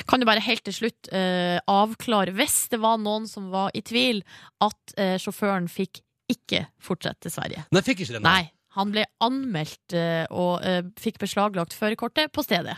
Kan 0.08 0.22
du 0.22 0.28
bare 0.28 0.42
helt 0.42 0.64
til 0.66 0.74
slutt 0.74 1.10
uh, 1.12 1.58
avklare, 1.68 2.32
hvis 2.36 2.68
det 2.72 2.80
var 2.82 3.00
noen 3.02 3.26
som 3.30 3.50
var 3.52 3.74
i 3.76 3.82
tvil, 3.84 4.22
at 4.64 4.94
uh, 4.98 5.16
sjåføren 5.20 5.68
fikk 5.70 6.02
ikke 6.32 6.64
fortsette 6.82 7.26
til 7.26 7.34
Sverige? 7.34 7.66
Nei, 7.74 7.84
fikk 7.84 8.04
ikke 8.04 8.18
det. 8.18 8.24
Nei. 8.24 8.44
Han 8.78 8.92
ble 8.94 9.06
anmeldt 9.24 9.96
uh, 9.96 10.24
og 10.30 10.66
eh, 10.66 10.82
fikk 11.00 11.16
beslaglagt 11.22 11.74
førerkortet 11.74 12.30
på 12.34 12.44
stedet. 12.46 12.76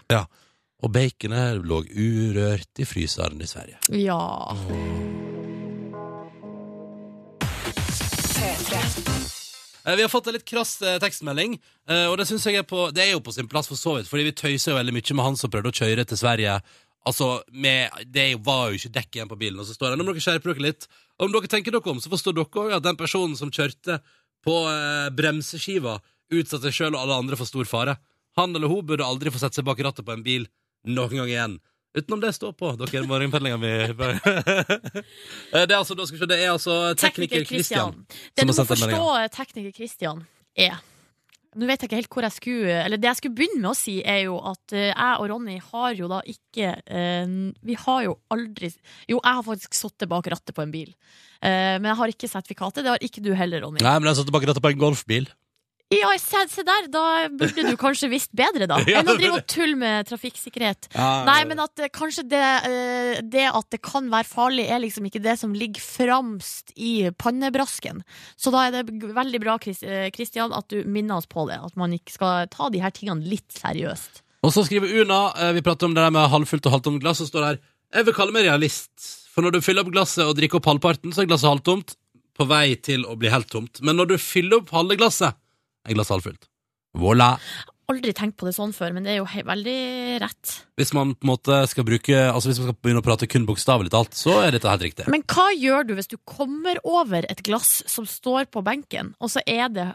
Og 0.81 0.93
baconet 0.95 1.61
lå 1.66 1.83
urørt 1.93 2.81
i 2.81 2.87
fryseren 2.88 3.40
i 3.43 3.49
Sverige. 3.49 3.81
Ja. 4.01 4.57
Eh, 9.85 9.97
Vi 9.97 10.03
har 10.03 10.09
fått 10.09 10.27
en 10.27 10.37
litt 10.37 10.45
krass 10.49 10.83
eh, 10.83 10.99
tekstmelding, 11.03 11.57
eh, 11.88 12.07
og 12.11 12.19
det 12.21 12.27
synes 12.29 12.45
jeg 12.47 12.61
er 12.61 12.66
på 12.69 12.90
Det 12.95 13.03
er 13.05 13.12
jo 13.14 13.23
på 13.25 13.33
sin 13.33 13.49
plass 13.49 13.69
for 13.71 13.81
så 13.81 13.97
vidt, 13.97 14.09
fordi 14.11 14.29
vi 14.29 14.37
tøyser 14.37 14.73
jo 14.73 14.79
veldig 14.79 14.95
mye 14.97 15.16
med 15.16 15.27
han 15.27 15.38
som 15.40 15.53
prøvde 15.53 15.73
å 15.73 15.79
kjøre 15.81 16.05
til 16.09 16.21
Sverige. 16.21 16.61
Altså, 17.09 17.29
med, 17.53 17.88
Det 18.07 18.35
var 18.45 18.71
jo 18.71 18.77
ikke 18.81 18.93
dekk 18.99 19.16
igjen 19.16 19.31
på 19.31 19.38
bilen, 19.40 19.61
og 19.61 19.66
så 19.66 19.77
står 19.77 19.90
det 19.93 19.99
Nå 20.01 20.05
må 20.05 20.12
dere 20.12 20.25
skjerpe 20.25 20.53
dere 20.53 20.66
litt. 20.69 20.88
Og 21.19 21.29
om 21.29 21.33
dere 21.33 21.49
tenker 21.49 21.73
dere 21.73 21.93
om, 21.93 22.01
så 22.01 22.12
forstår 22.12 22.37
dere 22.37 22.64
òg 22.64 22.77
at 22.77 22.85
den 22.85 22.97
personen 23.01 23.37
som 23.37 23.53
kjørte 23.53 24.01
på 24.45 24.57
eh, 24.69 25.09
bremseskiva, 25.16 25.99
utsatte 26.31 26.69
seg 26.69 26.77
sjøl 26.77 26.95
og 26.95 27.03
alle 27.03 27.21
andre 27.25 27.37
for 27.37 27.49
stor 27.49 27.64
fare. 27.69 27.97
Han 28.38 28.55
eller 28.55 28.71
hun 28.71 28.85
burde 28.87 29.05
aldri 29.05 29.33
få 29.33 29.40
sette 29.40 29.59
seg 29.59 29.66
bak 29.66 29.81
rattet 29.83 30.07
på 30.07 30.12
en 30.14 30.23
bil 30.25 30.47
noen 30.88 31.21
gang 31.21 31.29
igjen. 31.29 31.59
Utenom 31.90 32.21
det 32.23 32.31
står 32.37 32.53
på, 32.55 32.71
dere 32.79 33.07
morgenpendlinga 33.09 33.59
mi. 33.59 33.73
Eh, 35.51 35.64
det 35.66 35.75
er 35.75 35.81
altså, 35.81 35.97
da 35.99 36.05
skal 36.07 36.14
vi 36.14 36.21
se, 36.21 36.29
det 36.31 36.37
er 36.38 36.53
altså 36.53 36.75
tekniker 36.95 37.43
Kristian 37.49 38.05
Det 38.07 38.45
som 38.45 38.51
du 38.51 38.53
må 38.55 38.64
forstå, 38.69 39.07
tekniker 39.35 39.73
Kristian 39.75 40.21
er 40.55 40.77
Nå 41.59 41.66
vet 41.66 41.83
jeg 41.83 41.88
ikke 41.88 41.99
helt 41.99 42.12
hvor 42.14 42.27
jeg 42.29 42.37
skulle 42.37 42.77
Eller 42.85 43.01
det 43.01 43.09
jeg 43.09 43.19
skulle 43.19 43.38
begynne 43.40 43.59
med 43.64 43.73
å 43.73 43.75
si, 43.75 43.97
er 44.07 44.21
jo 44.29 44.37
at 44.53 44.77
eh, 44.77 44.93
jeg 44.93 45.16
og 45.16 45.27
Ronny 45.33 45.57
har 45.73 45.99
jo 45.99 46.11
da 46.12 46.21
ikke 46.31 46.71
eh, 46.79 47.35
Vi 47.66 47.79
har 47.83 48.05
jo 48.07 48.14
aldri 48.31 48.71
Jo, 48.71 49.19
jeg 49.19 49.27
har 49.27 49.43
faktisk 49.49 49.75
sittet 49.81 50.12
bak 50.12 50.31
rattet 50.31 50.55
på 50.55 50.62
en 50.62 50.75
bil. 50.75 50.95
Men 51.43 51.88
jeg 51.88 51.97
har 51.97 52.11
ikke 52.12 52.29
sertifikatet. 52.29 52.85
Det 52.85 52.90
har 52.93 53.03
ikke 53.03 53.23
du 53.25 53.31
heller, 53.33 53.62
Ronny. 53.64 53.81
Nei, 53.81 53.95
men 53.97 54.11
jeg 54.11 54.12
har 54.12 54.19
satt 54.21 54.33
bak 54.35 54.45
rattet 54.45 54.62
på 54.62 54.71
en 54.75 54.83
golfbil. 54.83 55.31
Ja, 55.90 56.11
se, 56.22 56.44
se 56.46 56.62
der! 56.62 56.87
Da 56.92 57.00
burde 57.35 57.64
du 57.66 57.74
kanskje 57.79 58.07
visst 58.12 58.31
bedre, 58.37 58.68
da. 58.70 58.76
Enn 59.00 59.09
å 59.11 59.16
drive 59.18 59.40
og 59.40 59.46
tulle 59.50 59.74
med 59.79 60.07
trafikksikkerhet. 60.07 60.87
Nei, 61.26 61.40
men 61.50 61.59
at 61.64 61.83
eh, 61.83 61.90
kanskje 61.90 62.22
det, 62.31 62.42
eh, 62.68 63.18
det 63.26 63.48
at 63.50 63.66
det 63.74 63.81
kan 63.83 64.07
være 64.12 64.29
farlig, 64.31 64.68
er 64.70 64.85
liksom 64.85 65.09
ikke 65.11 65.22
det 65.24 65.35
som 65.40 65.57
ligger 65.57 65.83
framst 65.83 66.70
i 66.79 67.11
pannebrasken. 67.18 68.05
Så 68.38 68.55
da 68.55 68.68
er 68.68 68.76
det 68.79 69.11
veldig 69.18 69.42
bra, 69.42 69.59
Chris- 69.59 69.83
eh, 69.83 70.07
at 70.07 70.70
du 70.70 70.85
minner 70.87 71.18
oss 71.18 71.26
på 71.26 71.48
det. 71.50 71.59
At 71.59 71.74
man 71.81 71.98
ikke 71.98 72.14
skal 72.14 72.46
ta 72.55 72.70
de 72.70 72.85
her 72.85 72.94
tingene 72.94 73.26
litt 73.26 73.50
seriøst. 73.59 74.22
Og 74.46 74.55
så 74.55 74.62
skriver 74.64 74.94
Una, 75.03 75.50
vi 75.53 75.61
prater 75.66 75.90
om 75.90 75.98
det 75.98 76.07
der 76.07 76.14
med 76.14 76.31
halvfullt 76.31 76.70
og 76.70 76.79
halvtomt 76.79 77.03
glass, 77.03 77.20
og 77.20 77.29
står 77.29 77.48
der 77.48 77.59
Jeg 77.98 78.07
vil 78.07 78.16
kalle 78.16 78.33
meg 78.33 78.46
realist, 78.46 78.94
for 79.35 79.42
når 79.42 79.59
du 79.59 79.64
fyller 79.64 79.83
opp 79.83 79.90
glasset 79.92 80.22
og 80.22 80.37
drikker 80.38 80.62
opp 80.62 80.70
halvparten, 80.70 81.11
så 81.12 81.24
er 81.24 81.33
glasset 81.35 81.50
halvtomt, 81.50 81.96
på 82.38 82.46
vei 82.48 82.79
til 82.79 83.03
å 83.11 83.18
bli 83.20 83.29
helt 83.35 83.50
tomt. 83.53 83.83
Men 83.85 83.98
når 83.98 84.14
du 84.14 84.18
fyller 84.22 84.62
opp 84.62 84.70
halve 84.72 84.96
glasset, 84.96 85.35
er 85.88 85.97
glass 85.97 86.12
halvfullt. 86.12 86.49
Voilà. 86.99 87.37
Aldri 87.90 88.12
tenkt 88.14 88.37
på 88.38 88.47
det 88.47 88.55
sånn 88.55 88.75
før, 88.75 88.93
men 88.95 89.07
det 89.07 89.14
er 89.14 89.19
jo 89.21 89.47
veldig 89.47 89.79
rett. 90.23 90.53
Hvis 90.79 90.93
man 90.95 91.14
på 91.16 91.27
en 91.27 91.33
måte 91.33 91.57
skal 91.71 91.87
bruke 91.87 92.19
Altså 92.31 92.51
hvis 92.51 92.61
man 92.62 92.71
skal 92.71 92.77
begynne 92.79 93.03
å 93.03 93.07
prate 93.07 93.29
kun 93.31 93.49
bokstavelig 93.49 93.90
talt, 93.95 94.14
så 94.19 94.37
er 94.45 94.55
dette 94.55 94.71
helt 94.71 94.85
riktig. 94.87 95.09
Men 95.11 95.25
hva 95.31 95.49
gjør 95.57 95.88
du 95.88 95.97
hvis 95.99 96.11
du 96.11 96.19
kommer 96.29 96.79
over 96.87 97.27
et 97.27 97.43
glass 97.47 97.81
som 97.90 98.07
står 98.07 98.51
på 98.55 98.62
benken, 98.66 99.14
og 99.19 99.33
så 99.35 99.43
er 99.47 99.73
det 99.75 99.88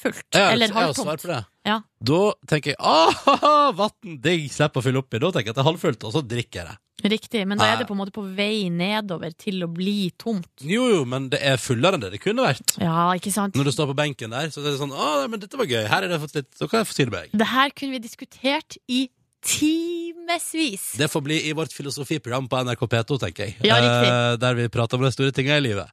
halvfullt? 0.00 0.26
Jeg 0.34 0.52
eller 0.52 0.74
halvtomt? 0.74 1.26
Ja. 1.66 1.80
Da 2.00 2.20
tenker 2.48 2.72
jeg 2.72 2.78
ah, 2.80 3.72
vann 3.76 4.20
digg, 4.22 4.46
slipper 4.52 4.80
å 4.80 4.84
fylle 4.84 5.02
oppi. 5.02 5.20
Da 5.20 5.32
tenker 5.34 5.50
jeg 5.50 5.54
at 5.54 5.60
det 5.60 5.64
er 5.64 5.70
halvfullt, 5.70 6.06
og 6.08 6.14
så 6.14 6.22
drikker 6.24 6.62
jeg 6.62 6.70
det. 6.70 6.78
Riktig, 7.10 7.46
men 7.48 7.56
da 7.56 7.70
er 7.72 7.78
det 7.80 7.86
på 7.88 7.94
en 7.94 8.00
måte 8.02 8.12
på 8.12 8.22
vei 8.36 8.68
nedover 8.68 9.32
til 9.32 9.62
å 9.64 9.68
bli 9.72 10.10
tomt. 10.20 10.50
Jo, 10.60 10.84
jo, 10.92 11.04
men 11.08 11.30
det 11.32 11.40
er 11.40 11.56
fullere 11.60 11.96
enn 11.96 12.02
det 12.02 12.10
det 12.12 12.20
kunne 12.20 12.44
vært. 12.44 12.74
Ja, 12.76 13.06
ikke 13.16 13.32
sant? 13.32 13.56
Når 13.56 13.70
du 13.70 13.72
står 13.72 13.88
på 13.92 13.96
benken 14.02 14.34
der, 14.36 14.50
så 14.52 14.60
er 14.60 14.68
det 14.68 14.80
sånn 14.82 14.92
Å, 14.92 15.24
men 15.32 15.40
dette 15.40 15.56
var 15.56 15.70
gøy. 15.70 15.86
Her 15.88 16.04
er 16.04 16.12
det 16.12 16.20
fått 16.20 16.36
litt 16.36 16.50
Så 16.58 16.68
kan 16.68 16.82
jeg 16.82 16.90
få 16.90 16.98
si 16.98 17.08
det 17.08 17.48
her 17.48 17.72
kunne 17.72 17.96
vi 17.96 18.02
diskutert 18.04 18.76
i 18.84 19.06
timevis. 19.40 20.92
Det 21.00 21.08
får 21.08 21.24
bli 21.24 21.40
i 21.48 21.54
vårt 21.56 21.72
filosofiprogram 21.72 22.48
på 22.48 22.60
NRK 22.68 22.84
P2, 22.84 23.18
tenker 23.24 23.48
jeg. 23.48 23.56
Ja, 23.64 23.80
riktig. 23.80 24.12
Eh, 24.12 24.36
der 24.42 24.58
vi 24.58 24.68
prater 24.68 25.00
om 25.00 25.06
de 25.06 25.12
store 25.14 25.32
tingene 25.32 25.56
i 25.62 25.66
livet. 25.70 25.88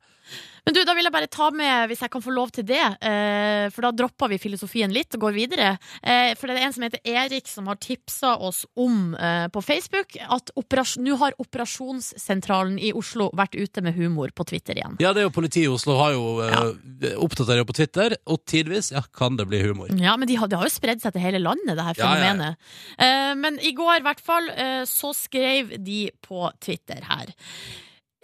Men 0.67 0.75
du, 0.75 0.81
da 0.83 0.91
vil 0.97 1.07
jeg 1.07 1.13
bare 1.15 1.29
ta 1.31 1.45
med, 1.55 1.87
hvis 1.87 2.01
jeg 2.03 2.11
kan 2.11 2.19
få 2.19 2.31
lov 2.35 2.49
til 2.51 2.65
det, 2.67 2.83
eh, 3.07 3.69
for 3.71 3.85
da 3.85 3.91
dropper 3.95 4.33
vi 4.33 4.39
filosofien 4.41 4.91
litt 4.91 5.15
og 5.15 5.21
går 5.23 5.37
videre. 5.37 5.69
Eh, 6.03 6.33
for 6.35 6.51
det 6.51 6.57
er 6.57 6.65
en 6.67 6.75
som 6.75 6.83
heter 6.83 7.07
Erik 7.07 7.47
som 7.47 7.69
har 7.71 7.79
tipsa 7.79 8.33
oss 8.43 8.65
om 8.75 9.13
eh, 9.15 9.45
på 9.47 9.63
Facebook 9.63 10.17
at 10.19 10.51
nå 10.99 11.15
har 11.21 11.37
operasjonssentralen 11.39 12.75
i 12.83 12.91
Oslo 12.91 13.29
vært 13.39 13.55
ute 13.55 13.85
med 13.85 13.95
humor 13.95 14.35
på 14.35 14.43
Twitter 14.51 14.75
igjen. 14.75 14.99
Ja, 14.99 15.13
det 15.15 15.23
er 15.23 15.29
jo 15.29 15.35
politiet 15.39 15.69
i 15.69 15.71
Oslo 15.71 15.95
har 16.01 16.17
jo 16.17 16.27
eh, 16.43 17.15
oppdaterer 17.15 17.63
jo 17.63 17.69
på 17.71 17.79
Twitter, 17.79 18.17
og 18.27 18.43
tidvis 18.43 18.91
ja, 18.91 19.05
kan 19.07 19.39
det 19.39 19.47
bli 19.47 19.63
humor. 19.63 19.95
Ja, 19.95 20.19
men 20.19 20.27
det 20.27 20.35
har, 20.41 20.51
det 20.51 20.59
har 20.59 20.67
jo 20.67 20.75
spredd 20.75 20.99
seg 20.99 21.15
til 21.15 21.23
hele 21.29 21.39
landet, 21.39 21.77
det 21.79 21.87
her 21.93 21.95
Ja, 21.95 22.03
ja, 22.03 22.11
ja. 22.11 22.13
fenomenet. 22.27 22.71
Eh, 23.07 23.33
men 23.39 23.63
i 23.63 23.71
går, 23.77 24.01
i 24.01 24.07
hvert 24.11 24.19
fall, 24.33 24.51
så 24.83 25.15
skrev 25.15 25.77
de 25.79 26.09
på 26.27 26.49
Twitter 26.59 27.07
her. 27.07 27.31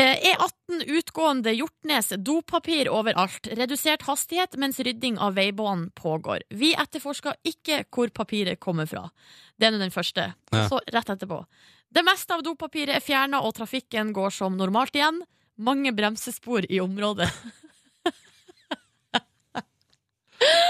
Eh, 0.02 0.18
E18 0.34 0.84
utgående 0.86 1.52
Hjortnes, 1.54 2.14
dopapir 2.18 2.90
overalt. 2.90 3.48
Redusert 3.48 4.02
hastighet 4.08 4.58
mens 4.58 4.80
rydding 4.80 5.20
av 5.22 5.36
veibanen 5.38 5.92
pågår. 5.96 6.42
Vi 6.50 6.72
etterforsker 6.74 7.38
ikke 7.46 7.84
hvor 7.94 8.10
papiret 8.10 8.60
kommer 8.60 8.90
fra. 8.90 9.06
Det 9.58 9.68
er 9.68 9.76
nå 9.76 9.82
den 9.84 9.94
første. 9.94 10.32
Ja. 10.52 10.66
Så 10.70 10.82
rett 10.90 11.14
etterpå. 11.14 11.44
Det 11.94 12.02
meste 12.02 12.34
av 12.34 12.42
dopapiret 12.42 12.98
er 12.98 13.06
fjerna, 13.06 13.44
og 13.46 13.54
trafikken 13.54 14.16
går 14.18 14.34
som 14.34 14.58
normalt 14.58 14.96
igjen. 14.98 15.22
Mange 15.62 15.94
bremsespor 15.94 16.66
i 16.66 16.82
området. 16.82 17.30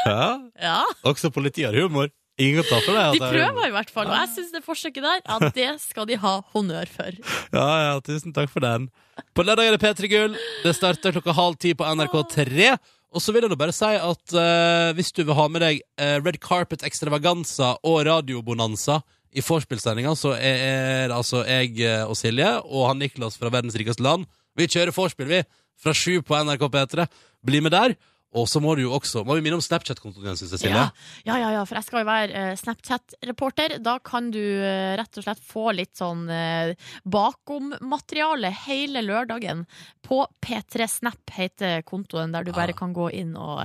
Ja, 0.03 0.41
Ja, 0.59 0.81
Også 1.07 1.31
politiet 1.31 1.71
har 1.71 1.79
humor. 1.79 2.11
Ingen 2.41 2.65
tar 2.65 2.81
for 2.81 2.97
det. 2.97 3.05
De 3.19 3.21
prøver 3.21 3.67
i 3.67 3.73
hvert 3.75 3.91
fall, 3.93 4.09
og 4.09 4.17
jeg 4.17 4.29
syns 4.33 4.53
det 4.55 4.63
forsøket 4.65 5.05
der, 5.05 5.21
ja, 5.21 5.49
det 5.53 5.69
skal 5.83 6.07
de 6.09 6.17
ha 6.17 6.33
honnør 6.55 6.89
for. 6.89 7.19
Ja, 7.53 7.67
ja, 7.85 7.93
tusen 8.01 8.33
takk 8.33 8.49
for 8.49 8.65
den. 8.65 8.89
På 9.37 9.45
lørdag 9.45 9.69
er 9.69 9.77
det 9.77 9.83
P3 9.83 10.09
Gull. 10.09 10.37
Det 10.63 10.73
starter 10.73 11.13
klokka 11.13 11.35
halv 11.37 11.59
ti 11.61 11.75
på 11.77 11.85
NRK3. 11.85 12.73
Og 13.13 13.21
så 13.21 13.33
vil 13.33 13.45
jeg 13.45 13.53
nå 13.53 13.57
bare 13.59 13.75
si 13.75 13.91
at 13.93 14.33
uh, 14.33 14.89
hvis 14.97 15.13
du 15.13 15.21
vil 15.21 15.37
ha 15.37 15.45
med 15.51 15.61
deg 15.61 15.83
uh, 16.01 16.17
Red 16.23 16.39
Carpet 16.41 16.85
Extravaganza 16.87 17.75
og 17.85 17.99
Radiobonanza 18.07 19.03
i 19.33 19.41
vorspiel-sendinga, 19.45 20.15
så 20.17 20.33
er, 20.37 21.09
det 21.09 21.15
altså 21.15 21.39
jeg 21.47 21.79
eh, 21.81 22.03
og 22.05 22.13
Silje 22.13 22.49
og 22.67 22.83
han 22.85 22.99
Niklas 23.01 23.37
fra 23.41 23.49
Verdens 23.49 23.73
rikeste 23.79 24.05
land. 24.05 24.27
Vi 24.53 24.67
kjører 24.69 24.93
vorspiel, 24.93 25.25
vi. 25.29 25.39
Fra 25.81 25.93
sju 25.97 26.19
på 26.21 26.37
NRK 26.37 26.67
P3. 26.69 27.07
Bli 27.41 27.63
med 27.65 27.73
der. 27.73 27.95
Og 28.33 28.47
så 28.49 28.61
må 28.63 28.73
du 28.75 28.83
jo 28.85 28.93
også 28.95 29.23
Må 29.27 29.37
vi 29.37 29.43
minne 29.45 29.59
om 29.59 29.63
Snapchat-kontoen 29.63 30.25
din, 30.25 30.37
Silje. 30.39 30.71
Ja, 30.71 30.87
ja, 31.27 31.37
ja, 31.37 31.51
ja, 31.57 31.63
for 31.69 31.77
jeg 31.77 31.87
skal 31.87 32.01
jo 32.01 32.07
være 32.09 32.39
eh, 32.39 32.53
Snapchat-reporter. 32.59 33.77
Da 33.83 33.97
kan 34.03 34.31
du 34.33 34.41
eh, 34.41 34.93
rett 34.99 35.19
og 35.19 35.25
slett 35.25 35.43
få 35.45 35.69
litt 35.77 35.93
sånn 35.99 36.25
eh, 36.33 36.73
bakom-materiale 37.05 38.51
hele 38.65 39.03
lørdagen. 39.05 39.65
På 40.03 40.23
P3 40.43 40.87
Snap 40.89 41.35
heter 41.37 41.83
kontoen, 41.87 42.33
der 42.33 42.45
du 42.45 42.53
bare 42.55 42.75
kan 42.77 42.93
gå 42.95 43.09
inn 43.15 43.35
og, 43.39 43.61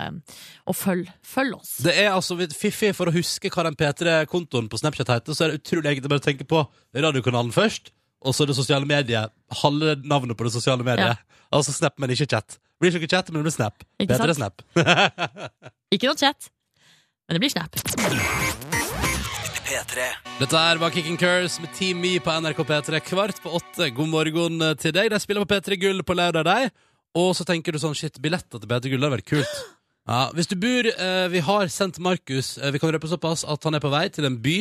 og 0.69 0.77
følge 0.77 1.13
følg 1.25 1.59
oss. 1.59 1.77
Det 1.85 1.95
er 1.99 2.13
altså 2.13 2.37
fiffig 2.55 2.93
for 2.97 3.11
å 3.11 3.15
huske 3.15 3.51
hva 3.53 3.67
den 3.69 3.79
P3-kontoen 3.79 4.69
på 4.71 4.81
Snapchat 4.81 5.15
heter, 5.17 5.37
så 5.37 5.47
er 5.47 5.55
det 5.55 5.63
utrolig 5.63 5.93
enkelt 5.93 6.09
å 6.09 6.13
bare 6.15 6.25
tenke 6.25 6.49
på 6.49 6.63
radiokanalen 6.97 7.55
først, 7.55 7.93
og 8.27 8.35
så 8.35 8.47
det 8.49 8.57
sosiale 8.59 8.89
mediet. 8.89 9.35
Halve 9.63 9.97
navnet 10.03 10.39
på 10.39 10.47
det 10.47 10.55
sosiale 10.55 10.87
mediet. 10.87 11.21
Altså 11.55 11.73
Snap, 11.73 11.97
men 11.99 12.13
ikke 12.13 12.29
chat. 12.29 12.59
Blir 12.81 12.95
ikke 12.95 13.09
chat, 13.11 13.31
men 13.33 13.41
det 13.41 13.49
blir 13.49 13.57
Snap. 13.57 13.85
Ikke 13.99 14.15
P3 14.15 14.35
sant? 14.37 14.37
Snap. 14.39 14.57
Ikke 15.95 16.11
noe 16.11 16.19
chat, 16.21 16.51
men 17.29 17.39
det 17.39 17.41
blir 17.43 17.53
snap. 17.55 17.79
P3. 19.69 20.05
Dette 20.41 20.61
her 20.61 20.81
var 20.81 20.93
Kicking 20.93 21.17
Curse 21.21 21.65
med 21.65 21.73
Team 21.77 21.99
Me 22.05 22.19
på 22.23 22.35
NRK 22.45 22.61
P3 22.69 23.01
kvart 23.05 23.41
på 23.45 23.55
åtte. 23.59 23.89
God 23.97 24.13
morgen 24.13 24.63
til 24.81 24.95
deg. 24.95 25.11
De 25.13 25.21
spiller 25.21 25.45
på 25.45 25.57
P3 25.57 25.81
Gull 25.81 26.05
på 26.05 26.17
lørdag, 26.17 26.45
de. 26.49 26.71
Og 27.19 27.33
så 27.37 27.45
tenker 27.49 27.73
du 27.73 27.81
sånn, 27.81 27.97
shit, 27.97 28.21
billetter 28.23 28.61
til 28.61 28.69
P3 28.71 28.93
Gull 28.93 29.05
hadde 29.05 29.17
vært 29.17 29.31
kult. 29.33 29.59
Ja, 30.09 30.29
hvis 30.33 30.49
du 30.49 30.57
bor 30.57 30.87
eh, 30.89 31.27
Vi 31.29 31.41
har 31.45 31.69
sendt 31.69 31.99
Markus 32.01 32.55
eh, 32.57 32.71
Vi 32.73 32.81
kan 32.81 32.89
røpe 32.95 33.11
såpass 33.11 33.43
at 33.45 33.67
han 33.69 33.77
er 33.77 33.83
på 33.85 33.91
vei 33.93 34.07
til 34.09 34.25
en 34.25 34.39
by 34.41 34.57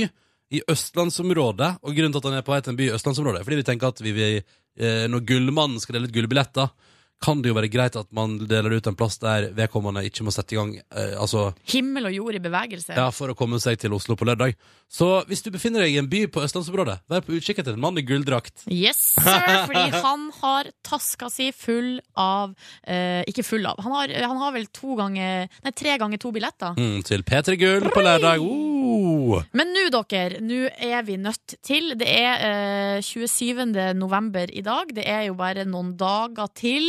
i 0.53 0.61
østlandsområdet. 0.71 1.71
Og 1.83 1.95
grunnen 1.95 2.13
til 2.13 2.21
at 2.21 2.29
han 2.29 2.37
er 2.39 2.45
på 2.47 2.53
vei 2.55 2.61
til 2.63 2.73
en 2.73 2.79
by 2.79 2.89
i 2.89 2.93
østlandsområdet, 2.97 3.41
er 3.41 3.47
fordi 3.47 3.61
vi 3.61 3.67
tenker 3.67 3.91
at 3.91 4.03
vi 4.03 4.13
vil 4.15 4.37
eh, 4.39 5.07
når 5.11 5.25
Gullmannen 5.27 5.81
skal 5.83 5.97
dele 5.97 6.09
ut 6.09 6.15
gullbilletter, 6.15 6.71
kan 7.17 7.39
det 7.41 7.49
jo 7.49 7.55
være 7.57 7.69
greit 7.73 7.95
at 7.97 8.09
man 8.13 8.35
deler 8.45 8.75
ut 8.77 8.87
en 8.87 8.97
plass 8.97 9.17
der 9.17 9.49
vedkommende 9.57 10.03
ikke 10.05 10.25
må 10.27 10.33
sette 10.33 10.53
i 10.53 10.59
gang 10.59 10.75
eh, 10.77 11.15
altså, 11.17 11.47
Himmel 11.71 12.11
og 12.11 12.13
jord 12.13 12.37
i 12.37 12.41
bevegelse. 12.43 12.93
ja, 12.93 13.07
for 13.15 13.33
å 13.33 13.37
komme 13.37 13.57
seg 13.63 13.79
til 13.81 13.95
Oslo 13.97 14.15
på 14.19 14.27
lørdag. 14.29 14.53
Så 14.87 15.07
hvis 15.27 15.43
du 15.43 15.49
befinner 15.51 15.83
deg 15.83 15.95
i 15.95 15.99
en 15.99 16.07
by 16.07 16.21
på 16.31 16.41
østlandsområdet, 16.45 17.01
vær 17.11 17.23
på 17.25 17.35
utkikk 17.35 17.59
etter 17.59 17.75
en 17.75 17.81
mann 17.83 17.99
i 17.99 18.03
gulldrakt. 18.07 18.63
Yes, 18.71 19.01
sir, 19.17 19.43
fordi 19.67 19.99
han 19.99 20.29
har 20.39 20.69
taska 20.87 21.27
si 21.31 21.49
full 21.51 21.97
av 22.15 22.53
eh, 22.87 23.19
Ikke 23.27 23.43
full 23.43 23.67
av. 23.67 23.81
Han 23.83 23.95
har, 23.97 24.13
han 24.31 24.39
har 24.39 24.55
vel 24.55 24.69
to 24.71 24.95
ganger 24.99 25.51
Nei, 25.65 25.73
tre 25.75 25.97
ganger 25.99 26.21
to 26.23 26.31
billetter. 26.35 26.79
Mm, 26.79 27.03
til 27.07 27.25
P3 27.27 27.57
Gull 27.59 27.89
på 27.91 28.05
lørdag. 28.05 28.39
Uh. 28.39 29.43
Men 29.57 29.75
nå, 29.75 29.89
dere, 29.91 30.39
nå 30.43 30.63
er 30.71 31.03
vi 31.07 31.19
nødt 31.19 31.57
til 31.65 31.91
Det 31.99 32.07
er 32.07 32.47
eh, 32.47 33.03
27. 33.03 33.67
november 33.97 34.47
i 34.47 34.63
dag. 34.63 34.95
Det 34.95 35.03
er 35.03 35.27
jo 35.27 35.35
bare 35.39 35.67
noen 35.67 35.93
dager 35.99 36.47
til 36.55 36.87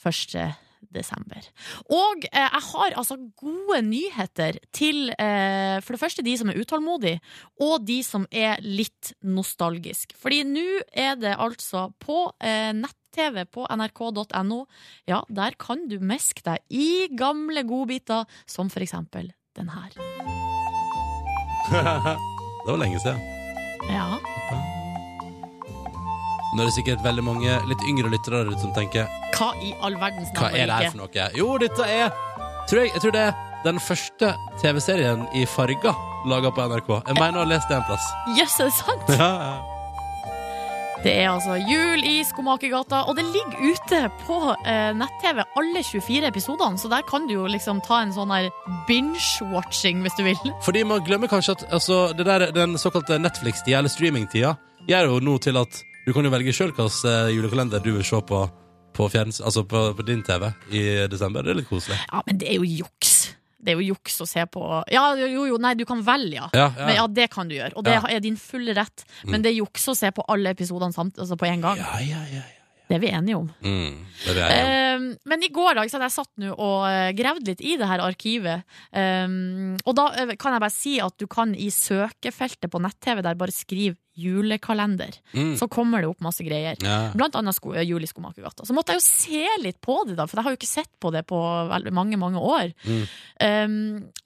1. 0.00 0.69
desember. 0.88 1.44
Og 1.92 2.24
eh, 2.30 2.46
jeg 2.46 2.64
har 2.70 2.96
altså 2.98 3.16
gode 3.38 3.80
nyheter 3.86 4.58
til 4.76 5.12
eh, 5.16 5.78
for 5.84 5.96
det 5.96 6.02
første 6.02 6.24
de 6.26 6.36
som 6.40 6.52
er 6.52 6.60
utålmodige, 6.60 7.20
og 7.62 7.84
de 7.86 8.00
som 8.06 8.26
er 8.30 8.62
litt 8.64 9.12
nostalgiske. 9.22 10.16
Fordi 10.20 10.42
nå 10.48 10.66
er 10.92 11.18
det 11.20 11.36
altså 11.36 11.88
på 12.02 12.30
eh, 12.42 12.72
nett-TV 12.76 13.44
på 13.52 13.66
nrk.no. 13.70 14.64
Ja, 15.10 15.22
der 15.28 15.58
kan 15.60 15.86
du 15.90 15.98
meske 16.00 16.44
deg 16.46 16.64
i 16.70 17.10
gamle 17.12 17.64
godbiter, 17.68 18.26
som 18.46 18.72
for 18.72 18.84
eksempel 18.86 19.32
den 19.58 19.70
her. 19.74 19.94
Det 22.60 22.68
var 22.68 22.76
lenge 22.76 23.00
siden. 23.00 23.20
Ja. 23.88 24.69
Nå 26.50 26.64
er 26.64 26.66
det 26.66 26.74
sikkert 26.74 27.04
veldig 27.04 27.22
mange 27.22 27.58
litt 27.70 27.82
yngre 27.86 28.10
lyttere 28.10 28.42
der 28.42 28.50
ute 28.50 28.62
som 28.64 28.74
tenker 28.74 29.06
Hva 29.36 29.52
i 29.62 29.70
all 29.86 29.94
verdens 30.00 30.32
Hva 30.34 30.48
navn 30.48 30.58
er 30.58 30.66
det 30.66 30.78
her 30.80 30.90
for 30.90 31.02
noe? 31.04 31.30
Jo, 31.38 31.50
dette 31.62 31.86
er 31.86 32.10
tror 32.70 32.84
jeg, 32.84 32.92
jeg 32.94 33.04
tror 33.04 33.14
det 33.14 33.24
er 33.28 33.34
den 33.64 33.80
første 33.82 34.30
TV-serien 34.62 35.26
i 35.36 35.44
farger 35.48 36.06
laga 36.28 36.52
på 36.52 36.64
NRK. 36.68 36.88
Jeg 37.08 37.16
mener 37.18 37.40
å 37.40 37.44
ha 37.44 37.48
lest 37.48 37.68
det 37.70 37.76
en 37.78 37.84
plass. 37.88 38.06
Jøss, 38.36 38.56
er 38.60 38.70
det 38.70 38.76
sant? 38.76 39.12
Ja, 39.16 39.32
ja. 39.40 39.58
Det 41.00 41.12
er 41.16 41.30
altså 41.30 41.54
jul 41.56 42.02
i 42.04 42.18
Skomakergata, 42.28 43.06
og 43.08 43.14
det 43.16 43.22
ligger 43.32 43.72
ute 43.72 44.00
på 44.26 44.36
eh, 44.68 44.90
nett-TV 44.92 45.38
alle 45.56 45.80
24 45.80 46.28
episodene, 46.28 46.76
så 46.76 46.90
der 46.92 47.06
kan 47.08 47.24
du 47.24 47.38
jo 47.38 47.46
liksom 47.48 47.80
ta 47.86 48.02
en 48.04 48.12
sånn 48.12 48.32
her 48.34 48.50
binge-watching 48.88 50.02
hvis 50.04 50.18
du 50.18 50.26
vil. 50.26 50.42
Fordi 50.66 50.84
man 50.84 51.00
glemmer 51.06 51.32
kanskje 51.32 51.56
at 51.56 51.64
altså, 51.72 52.02
det 52.12 52.28
der, 52.28 52.50
den 52.52 52.76
såkalte 52.80 53.16
Netflix-tida, 53.16 53.78
eller 53.80 53.92
streaming-tida, 53.92 54.58
gjør 54.92 55.14
jo 55.14 55.22
nå 55.24 55.38
til 55.40 55.56
at 55.62 55.80
du 56.06 56.12
kan 56.16 56.24
jo 56.24 56.30
velge 56.32 56.52
sjøl 56.56 56.72
hvilken 56.72 57.34
julekalender 57.34 57.82
du 57.84 57.92
vil 57.98 58.04
se 58.06 58.20
på 58.26 58.44
på, 58.90 59.06
fjerns, 59.08 59.38
altså 59.40 59.62
på, 59.70 59.80
på 59.94 60.02
din 60.02 60.18
TV 60.26 60.48
i 60.74 60.80
desember. 61.08 61.44
Det 61.46 61.52
er 61.52 61.58
litt 61.60 61.68
koselig. 61.70 61.94
Ja, 62.10 62.20
men 62.26 62.40
det 62.40 62.48
er 62.50 62.56
jo 62.58 62.64
juks. 62.66 63.12
Det 63.62 63.70
er 63.70 63.78
jo 63.78 63.92
juks 63.94 64.16
å 64.24 64.26
se 64.26 64.42
på 64.50 64.64
Ja, 64.90 65.04
jo, 65.14 65.44
jo, 65.46 65.58
nei, 65.62 65.74
du 65.78 65.84
kan 65.86 66.00
velge, 66.04 66.34
ja. 66.40 66.48
Ja, 66.56 66.66
Men 66.74 66.96
ja, 66.96 67.04
det 67.06 67.28
kan 67.30 67.48
du 67.48 67.54
gjøre, 67.54 67.70
og 67.78 67.84
det 67.86 67.94
Ja. 67.94 68.02
er 68.10 68.20
din 68.24 68.36
fulle 68.36 68.74
rett. 68.74 69.04
Men 69.30 69.42
det 69.46 69.52
er 69.52 69.60
juks 69.60 69.86
å 69.92 69.94
se 69.96 70.10
på 70.10 70.24
alle 70.28 70.50
episodene 70.56 70.92
samt, 70.92 71.18
altså 71.22 71.38
på 71.38 71.46
en 71.46 71.60
gang. 71.62 71.78
ja, 71.78 72.00
ja, 72.00 72.24
ja, 72.32 72.42
ja. 72.50 72.59
Det 72.90 72.96
er 72.96 73.02
vi 73.04 73.10
enige 73.14 73.38
om. 73.38 73.46
Mm, 73.62 74.00
det 74.26 74.34
vil 74.34 74.42
enige 74.42 74.62
om. 74.66 75.04
Uh, 75.06 75.30
men 75.30 75.46
i 75.46 75.50
går 75.54 75.78
da, 75.78 75.86
så 75.86 76.00
jeg 76.02 76.14
satt 76.14 76.30
nå 76.42 76.50
og 76.50 76.84
eh, 76.88 77.12
gravd 77.16 77.46
litt 77.50 77.62
i 77.62 77.76
det 77.78 77.88
her 77.88 78.02
arkivet. 78.02 78.66
Um, 78.90 79.78
og 79.84 79.96
da 79.98 80.08
eh, 80.18 80.34
kan 80.40 80.56
jeg 80.56 80.64
bare 80.64 80.74
si 80.74 80.94
at 81.02 81.16
du 81.20 81.26
kan 81.30 81.54
i 81.54 81.70
søkefeltet 81.74 82.70
på 82.72 82.80
nett-TV 82.82 83.22
der 83.24 83.38
bare 83.38 83.54
skrive 83.54 83.98
'julekalender'. 84.20 85.20
Mm. 85.32 85.54
Så 85.56 85.68
kommer 85.70 86.02
det 86.02 86.10
opp 86.10 86.20
masse 86.24 86.44
greier. 86.44 86.76
Ja. 86.84 87.12
Blant 87.14 87.38
annet 87.38 87.56
sko 87.56 87.72
eh, 87.72 87.86
Jul 87.86 88.04
i 88.04 88.10
Skomakergata. 88.10 88.66
Så 88.66 88.76
måtte 88.76 88.92
jeg 88.92 89.00
jo 89.00 89.06
se 89.06 89.62
litt 89.62 89.80
på 89.80 90.02
det, 90.08 90.18
da, 90.18 90.26
for 90.26 90.40
jeg 90.40 90.48
har 90.48 90.56
jo 90.56 90.60
ikke 90.60 90.74
sett 90.74 90.92
på 91.00 91.12
det 91.14 91.24
på 91.30 91.40
mange 91.94 92.18
mange 92.20 92.42
år. 92.42 92.74
Mm. 92.84 93.04
Um, 93.40 93.76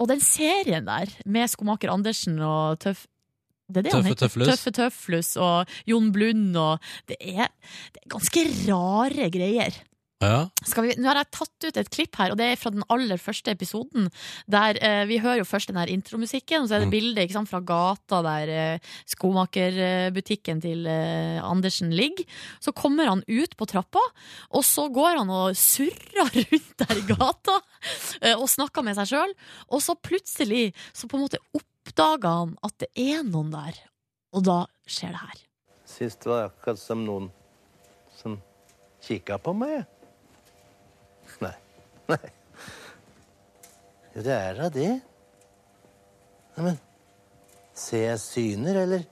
og 0.01 0.11
den 0.11 0.25
serien 0.25 0.89
der, 0.89 1.13
med 1.27 1.53
Skomaker 1.53 1.93
Andersen 1.95 2.41
og 2.43 2.81
Tøff 2.83 3.07
det 3.69 3.81
er 3.81 3.87
det 3.87 3.93
Tøffe 3.95 4.11
heter. 4.13 4.27
Tøfflus. 4.27 4.49
Tøffe 4.51 4.73
Tøfflus 4.77 5.31
og 5.41 5.75
Jon 5.89 6.13
Blund 6.13 6.57
og 6.61 6.79
Det 7.09 7.17
er, 7.21 7.49
det 7.95 8.05
er 8.05 8.13
ganske 8.13 8.45
rare 8.69 9.31
greier. 9.33 9.79
Ja. 10.25 10.41
Vi, 10.85 10.95
nå 10.99 11.09
har 11.11 11.21
jeg 11.21 11.31
tatt 11.37 11.67
ut 11.69 11.79
et 11.81 11.91
klipp 11.93 12.17
her, 12.21 12.33
og 12.33 12.39
det 12.41 12.47
er 12.53 12.61
fra 12.61 12.73
den 12.75 12.85
aller 12.93 13.21
første 13.21 13.53
episoden. 13.53 14.09
Der 14.51 14.79
eh, 14.81 15.05
Vi 15.11 15.19
hører 15.23 15.43
jo 15.43 15.47
først 15.49 15.69
den 15.71 15.79
her 15.81 15.91
intromusikken, 15.93 16.65
og 16.65 16.69
så 16.71 16.79
er 16.79 16.85
det 16.85 16.89
Mm. 16.89 16.95
bilde 16.97 17.25
ikke 17.25 17.37
sant, 17.37 17.51
fra 17.51 17.61
gata 17.61 18.23
der 18.25 18.53
eh, 18.55 18.79
skomakerbutikken 19.07 20.61
til 20.65 20.87
eh, 20.87 21.41
Andersen 21.45 21.93
ligger. 21.95 22.25
Så 22.61 22.73
kommer 22.77 23.09
han 23.11 23.23
ut 23.29 23.57
på 23.57 23.67
trappa, 23.71 24.03
og 24.51 24.65
så 24.65 24.89
går 24.93 25.19
han 25.23 25.31
og 25.31 25.57
surrer 25.59 26.31
rundt 26.51 26.75
der 26.85 26.97
i 27.01 27.07
gata 27.09 27.59
eh, 28.23 28.35
og 28.35 28.49
snakker 28.49 28.85
med 28.87 28.97
seg 28.99 29.13
sjøl. 29.15 29.35
Og 29.71 29.83
så 29.85 29.95
plutselig 29.97 30.73
så 30.93 31.09
på 31.11 31.19
en 31.19 31.27
måte 31.27 31.41
oppdager 31.55 32.29
han 32.31 32.57
at 32.65 32.77
det 32.83 32.91
er 32.97 33.23
noen 33.27 33.53
der, 33.55 33.79
og 34.35 34.45
da 34.47 34.59
skjer 34.87 35.15
det 35.15 35.23
her. 35.25 35.43
Sist 35.95 36.25
var 36.27 36.41
det 36.41 36.51
akkurat 36.53 36.81
som 36.81 37.05
noen 37.07 37.31
som 38.17 38.39
kikka 39.05 39.37
på 39.43 39.53
meg. 39.57 39.85
Nei. 42.13 42.31
Jo, 44.15 44.23
det 44.23 44.33
er 44.33 44.59
da 44.59 44.69
det. 44.69 44.91
Neimen, 46.57 46.79
ser 47.75 48.05
jeg 48.11 48.21
syner, 48.21 48.81
eller? 48.83 49.07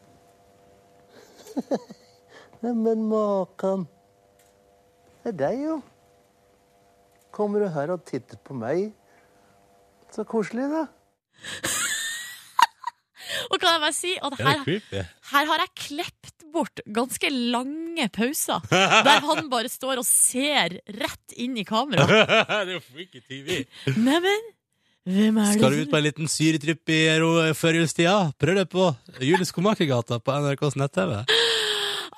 Neimen, 2.63 3.07
makan. 3.09 3.87
Det 5.23 5.33
er 5.33 5.39
deg, 5.41 5.63
jo. 5.65 5.79
Kommer 7.33 7.65
du 7.65 7.71
her 7.73 7.95
og 7.95 8.05
titter 8.05 8.37
på 8.45 8.55
meg? 8.55 8.91
Så 10.13 10.27
koselig, 10.29 10.69
da. 10.69 10.87
Og 13.51 13.59
kan 13.59 13.75
jeg 13.75 13.83
bare 13.85 13.97
si 13.97 14.15
at 14.19 14.39
er 14.39 14.63
her, 14.65 15.11
her 15.33 15.51
har 15.53 15.65
jeg 15.65 15.75
klept 15.89 16.47
bort 16.53 16.83
ganske 16.93 17.31
lange 17.33 18.09
pauser. 18.13 18.65
Der 18.71 19.23
han 19.25 19.47
bare 19.53 19.71
står 19.73 20.03
og 20.03 20.09
ser 20.09 20.79
rett 21.01 21.37
inn 21.41 21.57
i 21.57 21.65
kamera. 21.69 22.05
det 22.09 22.59
er 22.59 22.75
jo 22.77 22.83
freaky 22.85 23.23
TV. 23.25 23.63
Neimen, 23.97 24.51
hvem 25.09 25.39
er 25.41 25.49
det 25.49 25.59
Skal 25.59 25.73
du 25.75 25.81
ut 25.83 25.91
på 25.91 25.99
en 25.99 26.07
liten 26.07 26.29
syretripp 26.31 26.93
i 26.95 27.01
førjulstida? 27.59 28.19
Prøv 28.39 28.61
det 28.61 28.69
på 28.71 28.91
Julie 29.19 29.49
Skomakergata 29.49 30.21
på 30.23 30.37
NRKs 30.45 30.79
nett-TV. 30.79 31.23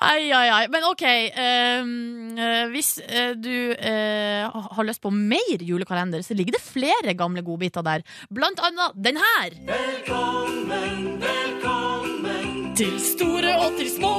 Ai, 0.05 0.33
ai, 0.33 0.49
ai. 0.53 0.67
Men 0.69 0.85
OK. 0.85 1.03
ehm, 1.03 2.39
eh, 2.39 2.65
hvis 2.73 2.99
eh, 3.01 3.33
du 3.41 3.73
eh, 3.73 4.45
har 4.77 4.85
lyst 4.85 5.01
på 5.01 5.11
mer 5.11 5.63
julekalender, 5.65 6.23
så 6.23 6.37
ligger 6.37 6.59
det 6.59 6.61
flere 6.61 7.15
gamle 7.17 7.43
godbiter 7.43 7.85
der. 7.87 8.05
Blant 8.29 8.61
annet 8.61 8.99
den 9.07 9.17
her. 9.17 9.57
Velkommen, 9.71 11.23
velkommen 11.25 12.75
til 12.77 12.99
store 13.01 13.57
og 13.65 13.79
til 13.79 13.91
små. 13.97 14.15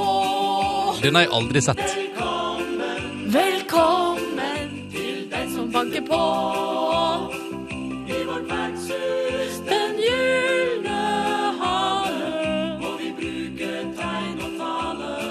Den 1.04 1.14
har 1.14 1.28
jeg 1.28 1.34
aldri 1.38 1.62
sett. 1.62 1.84
Velkommen, 1.86 3.30
Velkommen 3.36 4.74
til 4.90 5.28
den 5.30 5.54
som 5.54 5.70
banker 5.72 6.02
på. 6.08 6.75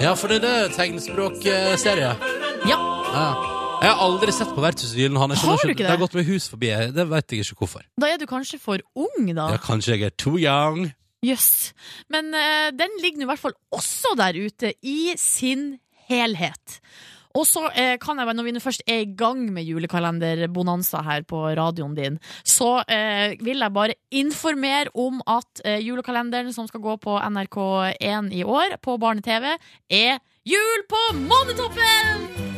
Ja, 0.06 0.12
for 0.14 0.30
det 0.30 0.36
er 0.38 0.68
det 0.68 0.76
tegnspråkserie. 0.76 2.12
Ja. 2.70 2.76
Ja. 3.10 3.24
Jeg 3.82 3.88
har 3.90 4.02
aldri 4.04 4.30
sett 4.30 4.52
på 4.54 4.62
skjønner 5.40 5.50
Har 5.50 5.64
du 5.66 5.72
ikke 5.72 5.82
Det 5.82 5.88
Det 5.88 5.90
har 5.90 5.98
gått 5.98 6.14
med 6.14 6.28
hus 6.28 6.46
forbi. 6.52 6.68
Det 6.94 7.06
vet 7.10 7.34
jeg 7.34 7.42
ikke 7.42 7.64
hvorfor. 7.64 7.82
Da 7.98 8.12
er 8.12 8.20
du 8.22 8.26
kanskje 8.30 8.60
for 8.62 8.84
ung, 8.94 9.26
da. 9.34 9.48
Ja, 9.50 9.58
kanskje 9.58 9.96
jeg 9.96 10.06
er 10.06 10.14
too 10.14 10.38
young. 10.38 10.92
Jøss. 11.26 11.72
Men 12.12 12.30
uh, 12.30 12.68
den 12.70 12.94
ligger 13.02 13.18
nå 13.18 13.26
i 13.26 13.30
hvert 13.32 13.42
fall 13.48 13.56
også 13.74 14.14
der 14.20 14.38
ute, 14.38 14.72
i 14.86 15.16
sin 15.18 15.80
helhet. 16.06 16.78
Og 17.36 17.44
så 17.48 17.66
eh, 17.74 17.96
kan 18.02 18.18
jeg, 18.20 18.36
når 18.36 18.48
vi 18.48 18.62
først 18.62 18.84
er 18.88 19.04
i 19.04 19.12
gang 19.18 19.44
med 19.52 19.68
julekalenderbonanza 19.68 21.02
her 21.04 21.26
på 21.28 21.42
radioen 21.58 21.96
din, 21.96 22.18
så 22.44 22.80
eh, 22.88 23.36
vil 23.44 23.60
jeg 23.60 23.74
bare 23.76 23.98
informere 24.10 24.92
om 24.94 25.20
at 25.28 25.64
eh, 25.64 25.82
julekalenderen 25.84 26.54
som 26.56 26.68
skal 26.70 26.84
gå 26.84 26.96
på 27.02 27.18
NRK1 27.20 28.32
i 28.32 28.44
år, 28.44 28.78
på 28.82 28.96
barne-TV, 29.02 29.56
er 29.90 30.20
Jul 30.46 30.86
på 30.88 31.02
Månetoppen! 31.26 32.55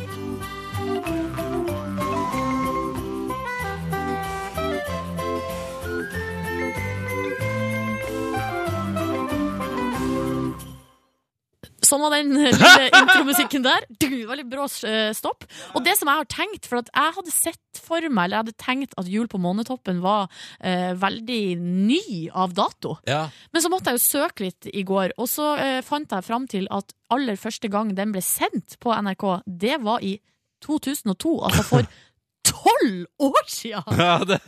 Sånn 11.89 12.03
var 12.03 12.13
den 12.13 12.33
lille 12.35 12.89
intromusikken 13.01 13.65
der. 13.65 13.85
Du, 14.01 14.07
Veldig 14.29 14.45
brå 14.51 14.67
eh, 14.87 15.09
stopp. 15.17 15.47
Og 15.73 15.83
det 15.85 15.95
som 15.97 16.11
jeg 16.11 16.21
har 16.21 16.29
tenkt, 16.29 16.69
for 16.69 16.83
at 16.83 16.91
jeg 16.93 17.15
hadde 17.17 17.33
sett 17.33 17.81
for 17.81 18.05
meg, 18.05 18.27
eller 18.27 18.37
jeg 18.37 18.43
hadde 18.45 18.61
tenkt 18.61 18.95
at 19.01 19.09
Jul 19.09 19.29
på 19.31 19.41
månetoppen 19.41 20.03
var 20.03 20.27
eh, 20.59 20.91
veldig 20.99 21.43
ny 21.59 22.03
av 22.29 22.53
dato. 22.57 22.97
Ja. 23.09 23.23
Men 23.55 23.65
så 23.65 23.71
måtte 23.73 23.93
jeg 23.93 23.99
jo 23.99 24.05
søke 24.05 24.45
litt 24.47 24.69
i 24.69 24.85
går, 24.87 25.15
og 25.17 25.29
så 25.31 25.53
eh, 25.57 25.79
fant 25.85 26.13
jeg 26.13 26.27
fram 26.27 26.45
til 26.51 26.69
at 26.73 26.93
aller 27.13 27.39
første 27.41 27.71
gang 27.73 27.95
den 27.97 28.13
ble 28.13 28.21
sendt 28.25 28.77
på 28.83 28.93
NRK, 28.93 29.25
det 29.49 29.79
var 29.81 30.05
i 30.05 30.19
2002, 30.65 31.33
altså 31.47 31.65
for 31.65 31.89
tolv 32.49 33.31
år 33.31 33.45
siden! 33.49 33.97
ja 33.97 34.19
det... 34.27 34.41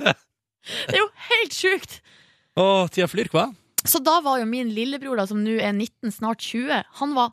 Det 0.62 0.94
er 0.94 1.00
jo 1.00 1.08
helt 1.32 1.56
sjukt! 1.58 1.96
Å, 2.54 2.86
tida 2.94 3.08
flyr, 3.10 3.32
hva? 3.34 3.48
Så 3.86 4.02
da 4.04 4.20
var 4.22 4.40
jo 4.42 4.46
min 4.50 4.70
lillebror, 4.76 5.18
da, 5.18 5.26
som 5.30 5.42
nå 5.44 5.58
er 5.60 5.74
19, 5.74 6.12
snart 6.14 6.42
20, 6.46 6.84
han 7.02 7.16
var 7.18 7.32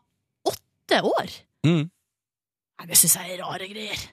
åtte 0.48 1.02
år. 1.04 1.34
Mm. 1.66 1.88
Nei, 2.78 2.86
det 2.86 2.96
syns 3.00 3.16
jeg 3.18 3.34
er 3.34 3.42
rare 3.42 3.66
greier. 3.68 4.06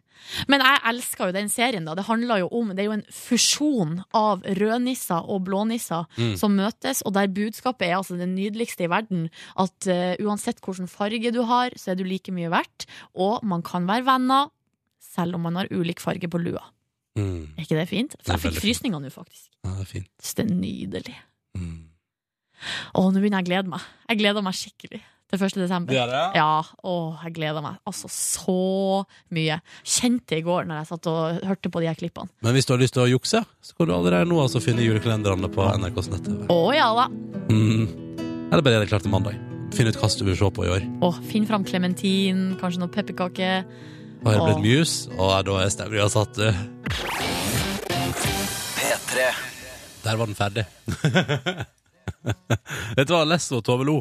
Men 0.49 0.63
jeg 0.65 0.79
elska 0.89 1.27
jo 1.29 1.33
den 1.35 1.49
serien. 1.53 1.85
da 1.85 1.93
Det 1.93 2.07
handler 2.07 2.39
jo 2.41 2.47
om, 2.57 2.71
det 2.73 2.81
er 2.81 2.87
jo 2.87 2.95
en 2.95 3.03
fusjon 3.13 3.99
av 4.17 4.41
rødnisser 4.57 5.27
og 5.29 5.43
blånisser 5.45 6.07
Mm. 6.17 6.35
som 6.37 6.55
møtes, 6.57 7.03
og 7.05 7.13
der 7.13 7.27
budskapet 7.27 7.87
er 7.87 7.97
altså 7.99 8.17
det 8.17 8.27
nydeligste 8.31 8.87
i 8.87 8.89
verden. 8.89 9.29
At 9.55 9.85
uh, 9.87 10.15
uansett 10.25 10.59
hvilken 10.65 10.89
farge 10.89 11.31
du 11.31 11.43
har, 11.43 11.69
så 11.77 11.91
er 11.91 11.95
du 11.95 12.03
like 12.03 12.31
mye 12.33 12.49
verdt. 12.49 12.87
Og 13.13 13.43
man 13.45 13.61
kan 13.61 13.85
være 13.85 14.05
venner 14.05 14.49
selv 14.99 15.35
om 15.35 15.41
man 15.45 15.55
har 15.55 15.69
ulik 15.71 15.99
farge 16.01 16.27
på 16.27 16.41
lua. 16.41 16.63
Mm. 17.15 17.53
Er 17.55 17.61
ikke 17.63 17.77
det 17.77 17.87
fint? 17.89 18.15
Er 18.25 18.33
Jeg 18.33 18.39
fikk 18.47 18.59
frysninger 18.63 18.99
nå, 18.99 19.09
faktisk. 19.13 19.47
Ja, 19.63 19.75
det 19.77 19.85
er 19.85 19.91
fint. 19.93 20.09
Så 20.19 20.35
det 20.41 20.49
er 20.49 20.55
nydelig. 20.55 21.15
Å, 22.93 23.09
nå 23.09 23.19
begynner 23.21 23.41
jeg 23.41 23.47
å 23.47 23.51
glede 23.51 23.75
meg. 23.75 23.91
Jeg 24.09 24.21
gleder 24.21 24.45
meg 24.45 24.57
skikkelig 24.57 25.01
til 25.31 25.41
1. 25.41 25.57
desember. 25.63 25.93
Det 25.93 26.01
er 26.03 26.11
det? 26.11 26.23
Ja, 26.37 26.61
å, 26.85 26.95
jeg 27.23 27.33
gleder 27.37 27.63
meg 27.65 27.79
altså 27.89 28.09
så 28.11 28.57
mye. 29.35 29.59
Kjente 29.81 30.37
i 30.39 30.45
går 30.45 30.69
når 30.69 30.81
jeg 30.81 30.89
satt 30.91 31.09
og 31.11 31.47
hørte 31.49 31.71
på 31.73 31.81
de 31.83 31.89
her 31.89 31.97
klippene. 31.99 32.31
Men 32.45 32.55
hvis 32.55 32.69
du 32.69 32.75
har 32.75 32.81
lyst 32.81 32.95
til 32.97 33.05
å 33.05 33.09
jukse, 33.09 33.41
så 33.41 33.77
kan 33.77 33.89
du 33.89 33.95
allerede 33.97 34.29
nå 34.29 34.39
altså 34.43 34.61
finne 34.63 34.85
julekalenderne 34.85 35.49
på 35.51 35.65
NRKs 35.81 36.11
nett-TV. 36.13 36.45
Å 36.53 36.61
ja 36.75 36.91
da. 36.97 37.09
Mm. 37.49 37.85
Eller 38.51 38.61
bare 38.61 38.77
gjør 38.77 38.85
det 38.85 38.91
klart 38.93 39.05
til 39.07 39.13
mandag. 39.15 39.41
Finn 39.75 39.89
ut 39.89 39.97
hva 39.99 40.07
du 40.13 40.23
vil 40.27 40.37
se 40.39 40.51
på 40.55 40.67
i 40.67 40.71
år. 40.77 40.85
Å, 41.03 41.11
finn 41.27 41.47
fram 41.49 41.65
klementin, 41.67 42.47
kanskje 42.61 42.83
noe 42.83 42.93
pepperkake. 42.93 43.49
Har 44.25 44.37
det 44.39 44.45
blitt 44.45 44.63
mus? 44.63 44.93
Og 45.17 45.33
da 45.45 45.57
er 45.61 45.73
stemninga 45.73 46.07
satt, 46.09 46.37
du. 46.37 46.47
P3. 48.77 49.27
Der 50.05 50.21
var 50.21 50.29
den 50.29 50.37
ferdig. 50.37 50.65
Dette 52.97 53.11
var 53.13 53.27
Lesso 53.27 53.59
og 53.59 53.65
Tove 53.65 53.85
Lo, 53.87 53.99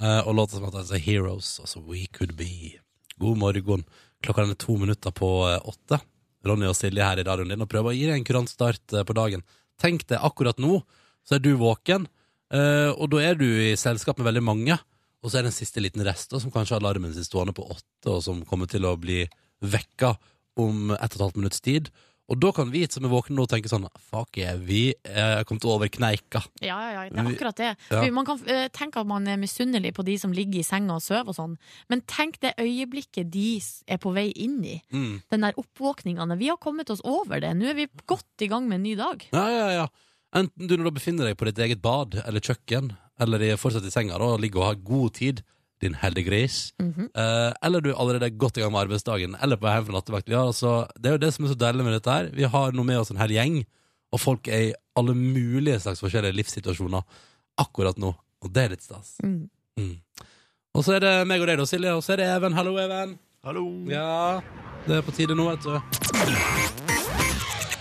eh, 0.00 0.20
og 0.22 0.34
låta 0.38 0.56
som 0.56 0.66
heter 0.66 1.02
Heroes, 1.02 1.58
altså 1.60 1.82
We 1.82 2.06
Could 2.14 2.34
Be. 2.38 2.78
God 3.18 3.38
morgen. 3.38 3.84
Klokka 4.24 4.44
er 4.46 4.56
to 4.58 4.76
minutter 4.80 5.14
på 5.14 5.30
eh, 5.48 5.60
åtte. 5.62 6.00
Ronny 6.44 6.68
og 6.68 6.76
Silje 6.76 7.04
her 7.04 7.20
i 7.20 7.24
radioen 7.26 7.54
din 7.54 7.64
og 7.64 7.70
prøver 7.72 7.92
å 7.92 7.96
gi 7.96 8.04
deg 8.08 8.18
en 8.18 8.26
kurant 8.26 8.50
start 8.52 8.94
eh, 8.94 9.06
på 9.06 9.16
dagen. 9.16 9.44
Tenk 9.80 10.06
deg 10.10 10.22
akkurat 10.22 10.60
nå, 10.62 10.82
så 11.26 11.36
er 11.36 11.42
du 11.42 11.54
våken, 11.58 12.06
og 12.54 13.08
da 13.10 13.20
er 13.24 13.38
du 13.40 13.46
i 13.48 13.72
selskap 13.80 14.20
med 14.20 14.28
veldig 14.28 14.42
mange. 14.46 14.76
Og 15.24 15.32
så 15.32 15.40
er 15.40 15.46
det 15.46 15.50
en 15.50 15.56
siste 15.56 15.82
liten 15.82 16.04
rest 16.06 16.30
som 16.30 16.52
kanskje 16.52 16.76
har 16.76 16.82
alarmen 16.84 17.10
sin 17.16 17.26
stående 17.26 17.54
på 17.56 17.64
åtte, 17.72 18.12
og 18.12 18.20
som 18.22 18.44
kommer 18.46 18.68
til 18.70 18.84
å 18.86 18.92
bli 19.00 19.24
vekka 19.64 20.12
om 20.60 20.92
ett 20.92 21.00
og 21.00 21.16
et 21.16 21.24
halvt 21.24 21.40
minutts 21.40 21.64
tid. 21.64 21.88
Og 22.32 22.38
da 22.40 22.50
kan 22.56 22.70
vi 22.72 22.84
som 22.88 23.04
er 23.04 23.12
våkne 23.12 23.36
nå 23.36 23.44
tenke 23.50 23.68
sånn 23.68 23.84
Fuck 24.08 24.38
yeah, 24.40 24.56
vi 24.56 24.94
er 25.04 25.44
kommet 25.48 25.66
over 25.68 25.90
kneika. 25.92 26.40
Ja, 26.64 26.78
ja, 26.80 26.92
ja, 26.94 27.02
det 27.12 27.20
er 27.20 27.28
akkurat 27.34 27.58
det. 27.60 27.72
Ja. 27.92 28.00
Man 28.16 28.28
kan 28.28 28.40
eh, 28.48 28.66
tenke 28.72 29.02
at 29.02 29.08
man 29.10 29.28
er 29.28 29.40
misunnelig 29.40 29.92
på 29.96 30.06
de 30.06 30.16
som 30.20 30.32
ligger 30.32 30.62
i 30.62 30.66
senga 30.66 30.96
og 30.96 31.04
sover 31.04 31.34
og 31.34 31.36
sånn, 31.36 31.58
men 31.92 32.04
tenk 32.08 32.40
det 32.44 32.54
øyeblikket 32.60 33.28
de 33.34 33.58
er 33.90 34.00
på 34.00 34.14
vei 34.16 34.30
inn 34.32 34.56
i. 34.64 34.78
Mm. 34.94 35.20
Den 35.34 35.46
der 35.46 35.60
oppvåkninga. 35.60 36.26
Vi 36.40 36.48
har 36.48 36.60
kommet 36.62 36.90
oss 36.94 37.04
over 37.04 37.42
det. 37.44 37.52
Nå 37.58 37.68
er 37.70 37.78
vi 37.82 37.88
godt 38.08 38.44
i 38.44 38.48
gang 38.50 38.68
med 38.70 38.80
en 38.80 38.86
ny 38.88 38.96
dag. 38.98 39.28
Ja, 39.34 39.46
ja, 39.52 39.68
ja. 39.82 39.88
Enten 40.34 40.66
du 40.66 40.78
når 40.78 40.88
du 40.88 40.96
befinner 40.96 41.28
deg 41.28 41.36
på 41.38 41.46
ditt 41.46 41.60
eget 41.62 41.82
bad 41.84 42.16
eller 42.24 42.42
kjøkken, 42.42 42.94
eller 43.22 43.44
fortsatt 43.60 43.86
i 43.86 43.92
senga 43.92 44.16
da, 44.18 44.32
og 44.34 44.42
ligger 44.42 44.64
og 44.64 44.70
har 44.72 44.80
god 44.86 45.14
tid, 45.20 45.44
din 45.84 45.96
heldiggris. 46.00 46.72
gris, 46.78 46.96
-hmm. 46.96 47.08
eh, 47.14 47.52
eller 47.62 47.80
du 47.80 47.90
er 47.90 48.00
allerede 48.00 48.30
godt 48.30 48.56
i 48.56 48.60
gang 48.60 48.72
med 48.72 48.80
arbeidsdagen, 48.80 49.36
eller 49.42 49.56
på 49.56 49.66
vei 49.66 49.74
hjem 49.74 49.86
fra 49.86 49.98
nattevakt. 49.98 50.28
Vi 50.28 50.34
har 50.34 50.46
altså, 50.46 50.86
det 50.96 51.06
er 51.06 51.16
jo 51.18 51.24
det 51.24 51.34
som 51.34 51.44
er 51.44 51.48
så 51.48 51.60
deilig 51.60 51.84
med 51.84 51.94
dette 51.94 52.10
her. 52.10 52.30
Vi 52.32 52.44
har 52.44 52.72
nå 52.72 52.82
med 52.82 52.98
oss 52.98 53.10
en 53.10 53.20
hel 53.22 53.30
gjeng, 53.30 53.64
og 54.12 54.20
folk 54.20 54.48
er 54.48 54.60
i 54.70 54.74
alle 54.96 55.14
mulige 55.14 55.80
slags 55.80 56.00
forskjellige 56.00 56.36
livssituasjoner 56.38 57.02
akkurat 57.58 57.98
nå, 57.98 58.14
og 58.42 58.54
det 58.54 58.64
er 58.64 58.68
litt 58.74 58.82
stas. 58.82 59.18
Mm. 59.22 59.50
Mm. 59.78 59.98
Og 60.74 60.84
så 60.84 60.96
er 60.96 61.00
det 61.00 61.14
meg 61.26 61.40
og 61.40 61.46
deg 61.46 61.58
da, 61.58 61.66
Silje, 61.66 61.94
og 61.94 62.02
så 62.02 62.14
er 62.14 62.22
det 62.22 62.30
Even. 62.36 62.52
Hallo, 62.52 62.78
Even. 62.78 63.18
Hallo. 63.44 63.68
Ja, 63.90 64.40
det 64.86 64.96
er 64.96 65.06
på 65.06 65.14
tide 65.14 65.36
nå, 65.38 65.50
vet 65.50 65.62
du. 65.62 66.93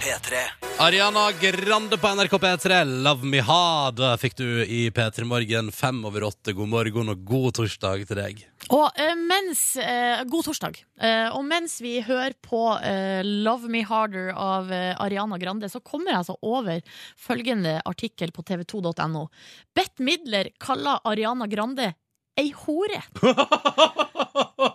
P3. 0.04 0.36
Ariana 0.80 1.32
Grande 1.32 1.98
på 1.98 2.08
NRK 2.08 2.32
P3, 2.32 2.84
Love 2.84 3.26
Me 3.26 3.40
Hard, 3.40 4.02
fikk 4.20 4.36
du 4.36 4.48
i 4.66 4.90
P3 4.92 5.24
Morgen 5.24 5.70
fem 5.72 6.02
over 6.06 6.26
åtte. 6.28 6.52
God 6.52 6.68
morgen 6.74 7.12
og 7.14 7.22
god 7.24 7.56
torsdag 7.56 8.04
til 8.10 8.20
deg. 8.20 8.42
Og 8.76 9.00
eh, 9.00 9.14
mens 9.16 9.62
eh, 9.80 10.26
God 10.28 10.50
torsdag. 10.50 10.82
Eh, 11.00 11.30
og 11.32 11.46
mens 11.48 11.78
vi 11.86 12.02
hører 12.04 12.36
på 12.44 12.66
eh, 12.84 13.24
Love 13.24 13.72
Me 13.72 13.86
Harder 13.88 14.34
av 14.36 14.74
eh, 14.76 14.92
Ariana 15.00 15.40
Grande, 15.40 15.72
så 15.72 15.80
kommer 15.80 16.12
jeg 16.12 16.20
altså 16.20 16.36
over 16.44 16.84
følgende 17.16 17.78
artikkel 17.88 18.36
på 18.36 18.44
tv2.no. 18.44 19.30
Bett 19.72 20.04
Midler 20.04 20.52
kaller 20.60 21.00
Ariana 21.08 21.48
Grande 21.48 21.94
ei 22.36 22.52
hore. 22.66 23.00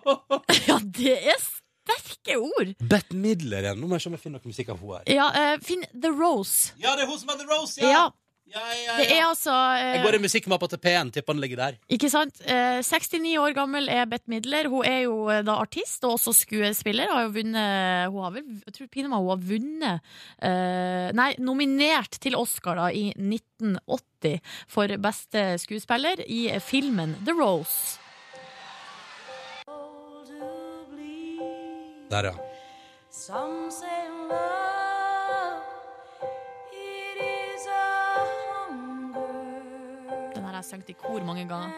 ja, 0.70 0.80
det 0.80 1.18
er 1.20 1.40
sterke 1.88 2.38
ord. 2.38 2.76
Bett 2.78 3.12
Midler 3.16 3.64
igjen. 3.68 3.80
Nå 3.80 3.88
må 3.88 3.96
jeg 3.98 4.06
se 4.06 4.12
om 4.12 4.16
jeg 4.18 4.24
finner 4.26 4.42
noe 4.42 4.52
musikk 4.52 4.72
av 4.72 4.80
henne 4.80 5.02
her. 5.02 5.12
Ja, 5.18 5.28
eh, 5.34 5.58
finn 5.64 5.84
The 5.92 6.12
Rose. 6.12 6.72
Ja, 6.80 6.96
det 6.96 7.06
er 7.06 7.12
hun 7.12 7.20
som 7.20 7.32
heter 7.32 7.48
Rose, 7.48 7.80
Ja, 7.82 8.08
ja, 8.48 8.62
ja, 8.72 8.94
det 8.96 9.06
er 9.12 9.26
altså 9.26 9.52
eh, 9.76 9.98
Jeg 9.98 10.04
går 10.06 10.16
i 10.16 10.20
musikkmappa 10.22 10.68
til 10.72 10.80
P1, 10.80 11.10
tipper 11.12 11.36
den 11.36 11.42
ligger 11.44 11.60
der. 11.60 11.74
Ikke 11.92 12.08
sant? 12.08 12.40
Eh, 12.48 12.78
69 12.80 13.34
år 13.42 13.52
gammel 13.56 13.90
er 13.92 14.08
Bette 14.08 14.32
Midler. 14.32 14.70
Hun 14.72 14.88
er 14.88 15.02
jo 15.04 15.18
eh, 15.32 15.42
da 15.44 15.58
artist 15.60 16.04
og 16.08 16.16
også 16.16 16.32
skuespiller. 16.38 17.12
Har 17.12 17.26
jo 17.26 17.34
vunnet 17.36 18.08
Hun 18.08 18.24
har 18.24 18.34
vel, 18.38 18.48
jeg 18.64 18.76
tror 18.78 18.90
pinadø 18.94 19.20
hun 19.20 19.28
har 19.34 19.44
vunnet 19.50 20.10
eh, 20.40 21.12
Nei, 21.18 21.30
nominert 21.44 22.20
til 22.24 22.38
Oscar 22.40 22.80
da 22.80 22.88
i 22.88 23.10
1980 23.12 24.40
for 24.68 24.96
beste 25.00 25.44
skuespiller 25.60 26.24
i 26.24 26.46
filmen 26.64 27.18
The 27.28 27.36
Rose. 27.36 27.98
Der, 32.10 32.24
ja. 32.24 32.32
Some 33.10 33.70
say 33.70 34.08
love, 34.28 35.62
it 36.72 37.16
is 37.20 37.66
a 37.66 38.24
hunger. 38.48 40.32
Den 40.34 40.42
her 40.42 40.46
har 40.50 40.54
jeg 40.54 40.64
sunget 40.64 40.88
i 40.88 40.92
kor 40.92 41.24
mange 41.24 41.48
ganger, 41.48 41.70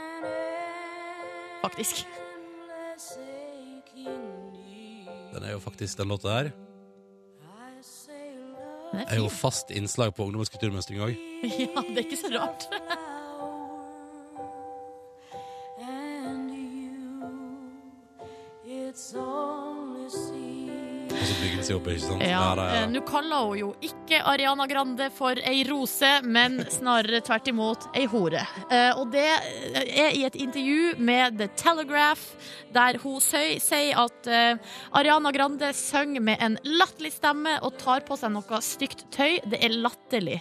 faktisk. 1.63 2.07
Den 5.35 5.43
er 5.43 5.53
jo 5.53 5.59
faktisk 5.59 5.99
den 5.99 6.09
låta 6.09 6.29
her. 6.29 6.51
Den 8.93 9.01
Er 9.09 9.17
jo 9.17 9.29
fast 9.29 9.71
innslag 9.71 10.15
på 10.15 10.23
Ungdommens 10.23 10.49
kulturmønstring 10.49 11.01
òg. 11.01 11.15
Ja, 11.61 11.83
det 11.89 11.99
er 11.99 11.99
ikke 11.99 12.17
så 12.17 12.27
rart. 12.35 12.67
And 15.81 16.51
you, 16.51 17.31
it's 18.67 19.15
only 19.17 19.70
så 21.31 21.37
bygger 21.39 21.63
seg 21.67 21.77
opp, 21.79 21.89
ikke 21.91 22.03
sant? 22.03 22.25
Ja, 22.25 22.41
Ja, 22.59 22.67
ja, 22.81 22.87
Nå 22.91 23.03
kaller 23.07 23.45
hun 23.47 23.59
jo 23.61 23.69
ikke 23.87 24.21
Ariana 24.27 24.67
Grande 24.71 25.07
for 25.15 25.39
ei 25.47 25.63
rose, 25.69 26.11
men 26.27 26.59
snarere 26.73 27.21
tvert 27.27 27.51
imot 27.53 27.87
ei 27.99 28.07
hore. 28.11 28.43
Eh, 28.71 28.91
og 28.99 29.13
det 29.15 29.27
er 29.29 30.17
i 30.17 30.25
et 30.27 30.39
intervju 30.41 30.97
med 30.99 31.39
The 31.39 31.51
Telegraph, 31.61 32.25
der 32.75 32.99
hun 33.03 33.21
sier 33.23 34.03
at 34.03 34.31
eh, 34.31 34.75
Ariana 34.99 35.31
Grande 35.37 35.71
synger 35.77 36.25
med 36.25 36.43
en 36.43 36.59
latterlig 36.67 37.15
stemme 37.15 37.59
og 37.63 37.79
tar 37.79 38.03
på 38.09 38.19
seg 38.19 38.35
noe 38.35 38.63
stygt 38.65 39.07
tøy. 39.15 39.39
Det 39.47 39.63
er 39.63 39.77
latterlig. 39.77 40.41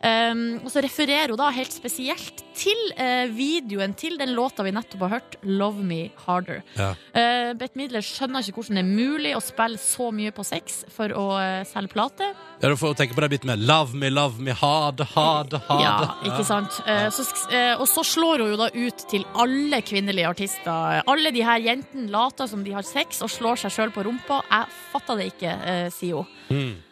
Um, 0.00 0.60
og 0.64 0.70
så 0.72 0.80
refererer 0.80 1.28
hun 1.28 1.40
da 1.40 1.50
helt 1.52 1.74
spesielt 1.74 2.44
til 2.56 2.78
uh, 2.96 3.28
videoen 3.36 3.92
til 3.98 4.16
den 4.20 4.32
låta 4.36 4.64
vi 4.64 4.72
nettopp 4.72 5.02
har 5.06 5.14
hørt, 5.18 5.36
'Love 5.44 5.84
Me 5.84 6.10
Harder'. 6.24 6.62
Ja. 6.76 6.94
Uh, 7.12 7.52
Bette 7.60 7.76
Midler 7.76 8.04
skjønner 8.04 8.40
ikke 8.40 8.62
hvordan 8.62 8.80
det 8.80 8.84
er 8.84 8.88
mulig 8.88 9.34
å 9.36 9.42
spille 9.44 9.80
så 9.80 10.10
mye 10.14 10.32
på 10.32 10.44
sex 10.46 10.84
for 10.88 11.12
å 11.12 11.26
uh, 11.36 11.64
selge 11.68 11.92
plate. 11.92 12.32
Ja, 12.60 12.68
du 12.68 12.76
får 12.76 12.96
tenke 12.96 13.16
på 13.16 13.24
den 13.24 13.32
biten 13.32 13.52
med 13.52 13.60
'love 13.60 13.94
me, 13.96 14.10
love 14.10 14.40
me, 14.40 14.52
hard, 14.52 15.00
hard, 15.14 15.54
hard'. 15.68 15.84
Ja, 15.84 16.16
ikke 16.28 16.44
sant? 16.44 16.80
Eh, 16.86 17.08
så, 17.12 17.24
eh, 17.52 17.72
og 17.80 17.88
så 17.88 18.04
slår 18.04 18.44
hun 18.44 18.52
jo 18.52 18.58
da 18.60 18.68
ut 18.72 19.06
til 19.10 19.24
alle 19.34 19.80
kvinnelige 19.82 20.28
artister. 20.28 21.00
Alle 21.08 21.32
de 21.32 21.44
her 21.44 21.60
jentene 21.60 22.10
later 22.12 22.48
som 22.50 22.64
de 22.64 22.72
har 22.76 22.84
sex 22.86 23.22
og 23.24 23.32
slår 23.32 23.64
seg 23.64 23.76
sjøl 23.76 23.94
på 23.94 24.04
rumpa. 24.04 24.42
Jeg 24.50 24.66
fatter 24.92 25.20
det 25.20 25.32
ikke, 25.34 25.56
eh, 25.64 25.88
sier 25.90 26.20
hun. 26.20 26.26
Mm. 26.50 26.89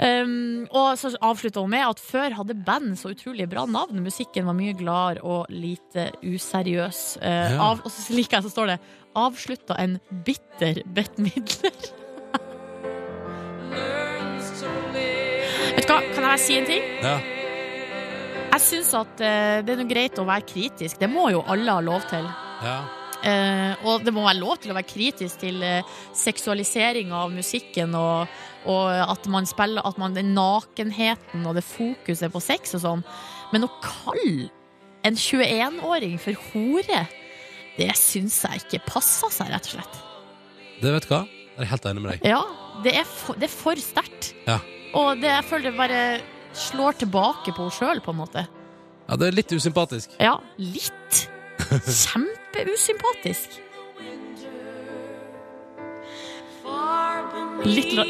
Um, 0.00 0.64
og 0.72 0.94
så 0.96 1.10
avslutta 1.20 1.60
hun 1.60 1.70
med 1.74 1.84
at 1.84 1.98
før 2.00 2.32
hadde 2.38 2.54
band 2.64 2.94
så 2.96 3.10
utrolig 3.12 3.44
bra 3.52 3.66
navn. 3.68 4.00
Musikken 4.00 4.46
var 4.48 4.56
mye 4.56 4.72
gladere 4.78 5.20
og 5.20 5.50
lite 5.52 6.06
useriøs. 6.24 7.18
Uh, 7.20 7.28
Ja. 7.28 7.58
av, 7.70 7.82
og 7.84 7.90
så 7.92 8.14
liker 8.16 8.38
jeg 8.38 8.44
så 8.48 8.50
står 8.54 8.66
det 8.66 8.78
'avslutta 9.14 9.76
en 9.78 9.98
bitter 10.24 10.80
Bette 10.88 11.20
Midler'. 11.20 11.92
Vet 15.76 15.86
du 15.86 15.92
hva, 15.92 16.00
kan 16.14 16.24
jeg 16.32 16.40
si 16.40 16.56
en 16.58 16.66
ting? 16.66 16.82
Ja. 17.04 17.18
Jeg 18.50 18.60
syns 18.60 18.94
at 18.98 19.20
uh, 19.20 19.60
det 19.62 19.74
er 19.74 19.78
noe 19.78 19.90
greit 19.90 20.18
å 20.18 20.24
være 20.26 20.46
kritisk. 20.48 20.98
Det 20.98 21.10
må 21.10 21.28
jo 21.30 21.44
alle 21.46 21.70
ha 21.76 21.80
lov 21.80 22.02
til. 22.10 22.24
ja. 22.64 22.80
Eh, 23.26 23.72
og 23.84 24.04
det 24.04 24.14
må 24.16 24.24
være 24.24 24.40
lov 24.40 24.60
til 24.62 24.72
å 24.72 24.76
være 24.78 24.88
kritisk 24.88 25.42
til 25.42 25.60
eh, 25.66 25.86
seksualisering 26.16 27.12
av 27.12 27.32
musikken 27.34 27.92
og, 27.98 28.30
og 28.70 28.86
at 28.96 29.28
man 29.28 29.48
spiller 29.48 29.84
At 29.84 29.98
man 30.00 30.16
den 30.16 30.32
nakenheten 30.36 31.44
og 31.44 31.58
det 31.58 31.64
fokuset 31.66 32.32
på 32.32 32.40
sex 32.44 32.76
og 32.78 32.84
sånn. 32.84 33.04
Men 33.52 33.66
å 33.66 33.72
kalle 33.84 34.48
en 35.06 35.16
21-åring 35.16 36.18
for 36.20 36.36
hore, 36.50 37.04
det 37.78 37.90
syns 37.96 38.42
jeg 38.44 38.64
ikke 38.64 38.82
passer 38.88 39.32
seg, 39.32 39.52
rett 39.52 39.68
og 39.70 39.78
slett. 39.78 40.00
Det 40.80 40.92
vet 40.92 41.06
du 41.06 41.12
hva? 41.14 41.22
Jeg 41.56 41.64
er 41.64 41.70
helt 41.72 41.88
enig 41.90 42.02
med 42.04 42.12
deg. 42.12 42.28
Ja, 42.28 42.42
det 42.84 42.94
er 43.00 43.08
for, 43.08 43.36
det 43.40 43.48
er 43.48 43.54
for 43.54 43.80
sterkt. 43.80 44.32
Ja. 44.46 44.58
Og 44.96 45.20
det, 45.22 45.28
jeg 45.32 45.46
føler 45.48 45.70
det 45.70 45.78
bare 45.78 46.02
slår 46.56 47.00
tilbake 47.04 47.52
på 47.54 47.66
henne 47.66 47.76
sjøl, 47.76 48.02
på 48.04 48.14
en 48.14 48.20
måte. 48.20 48.46
Ja, 49.06 49.18
det 49.20 49.30
er 49.30 49.36
litt 49.40 49.52
usympatisk. 49.52 50.14
Ja, 50.22 50.36
litt. 50.60 51.26
Kjempeusympatisk. 52.50 53.60
Litt 57.64 57.92
ra 57.94 58.04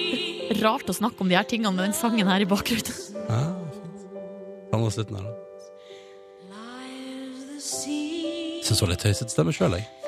rart 0.61 0.91
å 0.91 0.95
snakke 0.97 1.23
om 1.23 1.31
de 1.31 1.37
her 1.39 1.47
tingene 1.49 1.73
med 1.75 1.85
den 1.89 1.95
sangen 1.97 2.29
her 2.29 2.43
i 2.43 2.49
bakgrunnen. 2.49 2.97
Ja, 3.29 4.79
med 4.79 4.93
slutten 4.95 5.21
her, 5.21 5.29
da. 5.29 5.37
Syns 7.61 8.81
hun 8.81 8.87
var 8.87 8.93
litt 8.95 9.07
høysete 9.09 9.33
stemme 9.33 9.55
sjøl, 9.55 9.77
jeg. 9.79 10.00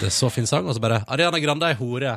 Det 0.00 0.08
er 0.08 0.14
så 0.16 0.30
fin 0.32 0.46
sang, 0.48 0.64
og 0.64 0.74
så 0.76 0.80
bare 0.80 1.02
Ariana 1.12 1.38
Grande 1.42 1.68
er 1.68 1.76
hore. 1.76 2.16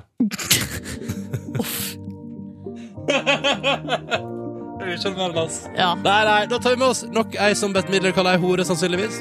Skjønner 4.93 5.35
oss. 5.41 5.63
Ja. 5.75 5.93
Nei, 5.99 6.19
nei, 6.27 6.41
da 6.51 6.59
tar 6.61 6.75
vi 6.75 6.79
med 6.81 6.89
oss 6.93 7.03
nok 7.11 7.35
ei 7.41 7.53
som 7.57 7.73
Bette 7.75 7.91
Midler 7.91 8.13
kaller 8.15 8.37
ei 8.37 8.41
hore, 8.43 8.65
sannsynligvis. 8.67 9.19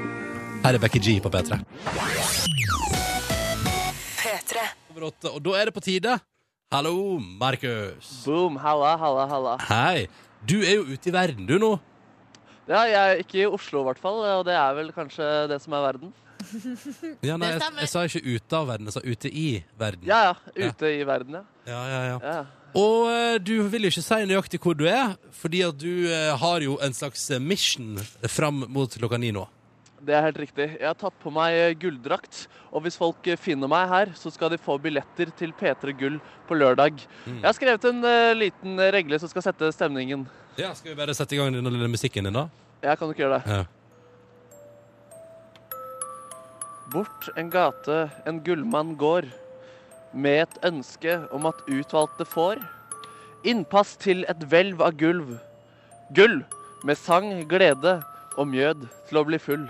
Her 0.62 0.76
er 0.78 0.82
Becky 0.82 1.00
G 1.02 1.16
på 1.24 1.30
P3. 1.32 1.58
P3. 4.22 4.66
Over 4.92 5.08
åtte, 5.10 5.32
Og 5.32 5.40
da 5.42 5.56
er 5.58 5.70
det 5.70 5.74
på 5.74 5.82
tide. 5.82 6.18
Hallo, 6.72 7.18
Markus. 7.18 8.10
Boom, 8.24 8.56
halla, 8.62 8.94
halla, 9.00 9.26
halla. 9.30 9.56
Hei. 9.68 10.06
Du 10.46 10.60
er 10.62 10.78
jo 10.78 10.86
ute 10.92 11.10
i 11.10 11.14
verden, 11.14 11.46
du 11.50 11.58
nå. 11.62 11.74
Ja, 12.70 12.84
jeg 12.86 12.98
er 13.02 13.20
ikke 13.24 13.40
i 13.42 13.46
Oslo 13.50 13.82
i 13.82 13.88
hvert 13.90 14.00
fall, 14.02 14.20
og 14.38 14.44
det 14.46 14.54
er 14.54 14.74
vel 14.78 14.92
kanskje 14.94 15.26
det 15.50 15.58
som 15.64 15.74
er 15.76 15.82
verden. 15.88 16.12
Ja, 17.28 17.36
nei, 17.36 17.52
jeg, 17.54 17.70
jeg 17.82 17.90
sa 17.92 18.02
ikke 18.08 18.22
ute 18.26 18.58
av 18.58 18.68
verden, 18.72 18.90
jeg 18.90 18.96
sa 18.96 19.04
ute 19.04 19.30
i 19.30 19.46
verden. 19.78 20.08
Ja, 20.08 20.20
ja, 20.30 20.68
ute 20.68 20.92
i 20.92 21.06
verden, 21.08 21.40
ja. 21.40 21.44
ja, 21.70 21.80
ja, 21.92 22.02
ja. 22.10 22.18
ja. 22.22 22.42
Og 22.78 23.08
eh, 23.12 23.38
du 23.44 23.56
vil 23.68 23.84
jo 23.84 23.92
ikke 23.92 24.04
si 24.04 24.20
nøyaktig 24.28 24.60
hvor 24.64 24.76
du 24.78 24.86
er, 24.88 25.16
fordi 25.36 25.60
at 25.66 25.76
du 25.76 26.06
eh, 26.08 26.30
har 26.40 26.64
jo 26.64 26.78
en 26.80 26.94
slags 26.96 27.26
eh, 27.30 27.42
mission 27.42 27.98
fram 28.32 28.64
mot 28.72 28.96
klokka 28.96 29.20
ni 29.20 29.32
nå. 29.36 29.44
Det 30.02 30.14
er 30.18 30.24
helt 30.24 30.38
riktig. 30.40 30.64
Jeg 30.80 30.88
har 30.88 30.96
tatt 30.98 31.14
på 31.22 31.30
meg 31.34 31.54
eh, 31.54 31.74
gulldrakt, 31.78 32.46
og 32.72 32.82
hvis 32.86 32.96
folk 32.98 33.28
eh, 33.30 33.38
finner 33.38 33.70
meg 33.70 33.90
her, 33.92 34.14
så 34.18 34.32
skal 34.34 34.50
de 34.50 34.58
få 34.58 34.78
billetter 34.82 35.30
til 35.38 35.52
P3 35.54 35.94
Gull 36.00 36.16
på 36.48 36.58
lørdag. 36.58 37.04
Jeg 37.28 37.44
har 37.44 37.54
skrevet 37.54 37.86
en 37.92 38.02
eh, 38.08 38.32
liten 38.38 38.80
regle 38.96 39.20
som 39.22 39.30
skal 39.30 39.46
sette 39.46 39.70
stemningen. 39.76 40.24
Ja, 40.58 40.72
Skal 40.76 40.92
vi 40.92 40.98
bare 40.98 41.14
sette 41.16 41.36
i 41.36 41.38
gang 41.38 41.54
den 41.54 41.70
lille 41.70 41.88
musikken 41.92 42.26
din, 42.26 42.34
da? 42.34 42.48
Jeg 42.82 42.98
kan 42.98 43.12
ikke 43.12 43.22
gjøre 43.24 43.38
det. 43.38 43.60
Ja. 43.60 43.81
Bort 46.92 47.30
en 47.40 47.48
gate 47.48 48.02
en 48.28 48.40
gullmann 48.44 48.96
går, 49.00 49.24
med 50.12 50.42
et 50.42 50.56
ønske 50.68 51.14
om 51.32 51.46
at 51.48 51.62
utvalgte 51.64 52.26
får. 52.28 52.60
Innpass 53.48 53.94
til 53.96 54.26
et 54.28 54.42
hvelv 54.50 54.82
av 54.84 54.98
gulv. 55.00 55.30
Gull 56.12 56.42
med 56.84 56.98
sang, 57.00 57.30
glede 57.48 58.02
og 58.36 58.50
mjød 58.50 58.84
til 59.08 59.20
å 59.20 59.24
bli 59.24 59.40
full. 59.40 59.64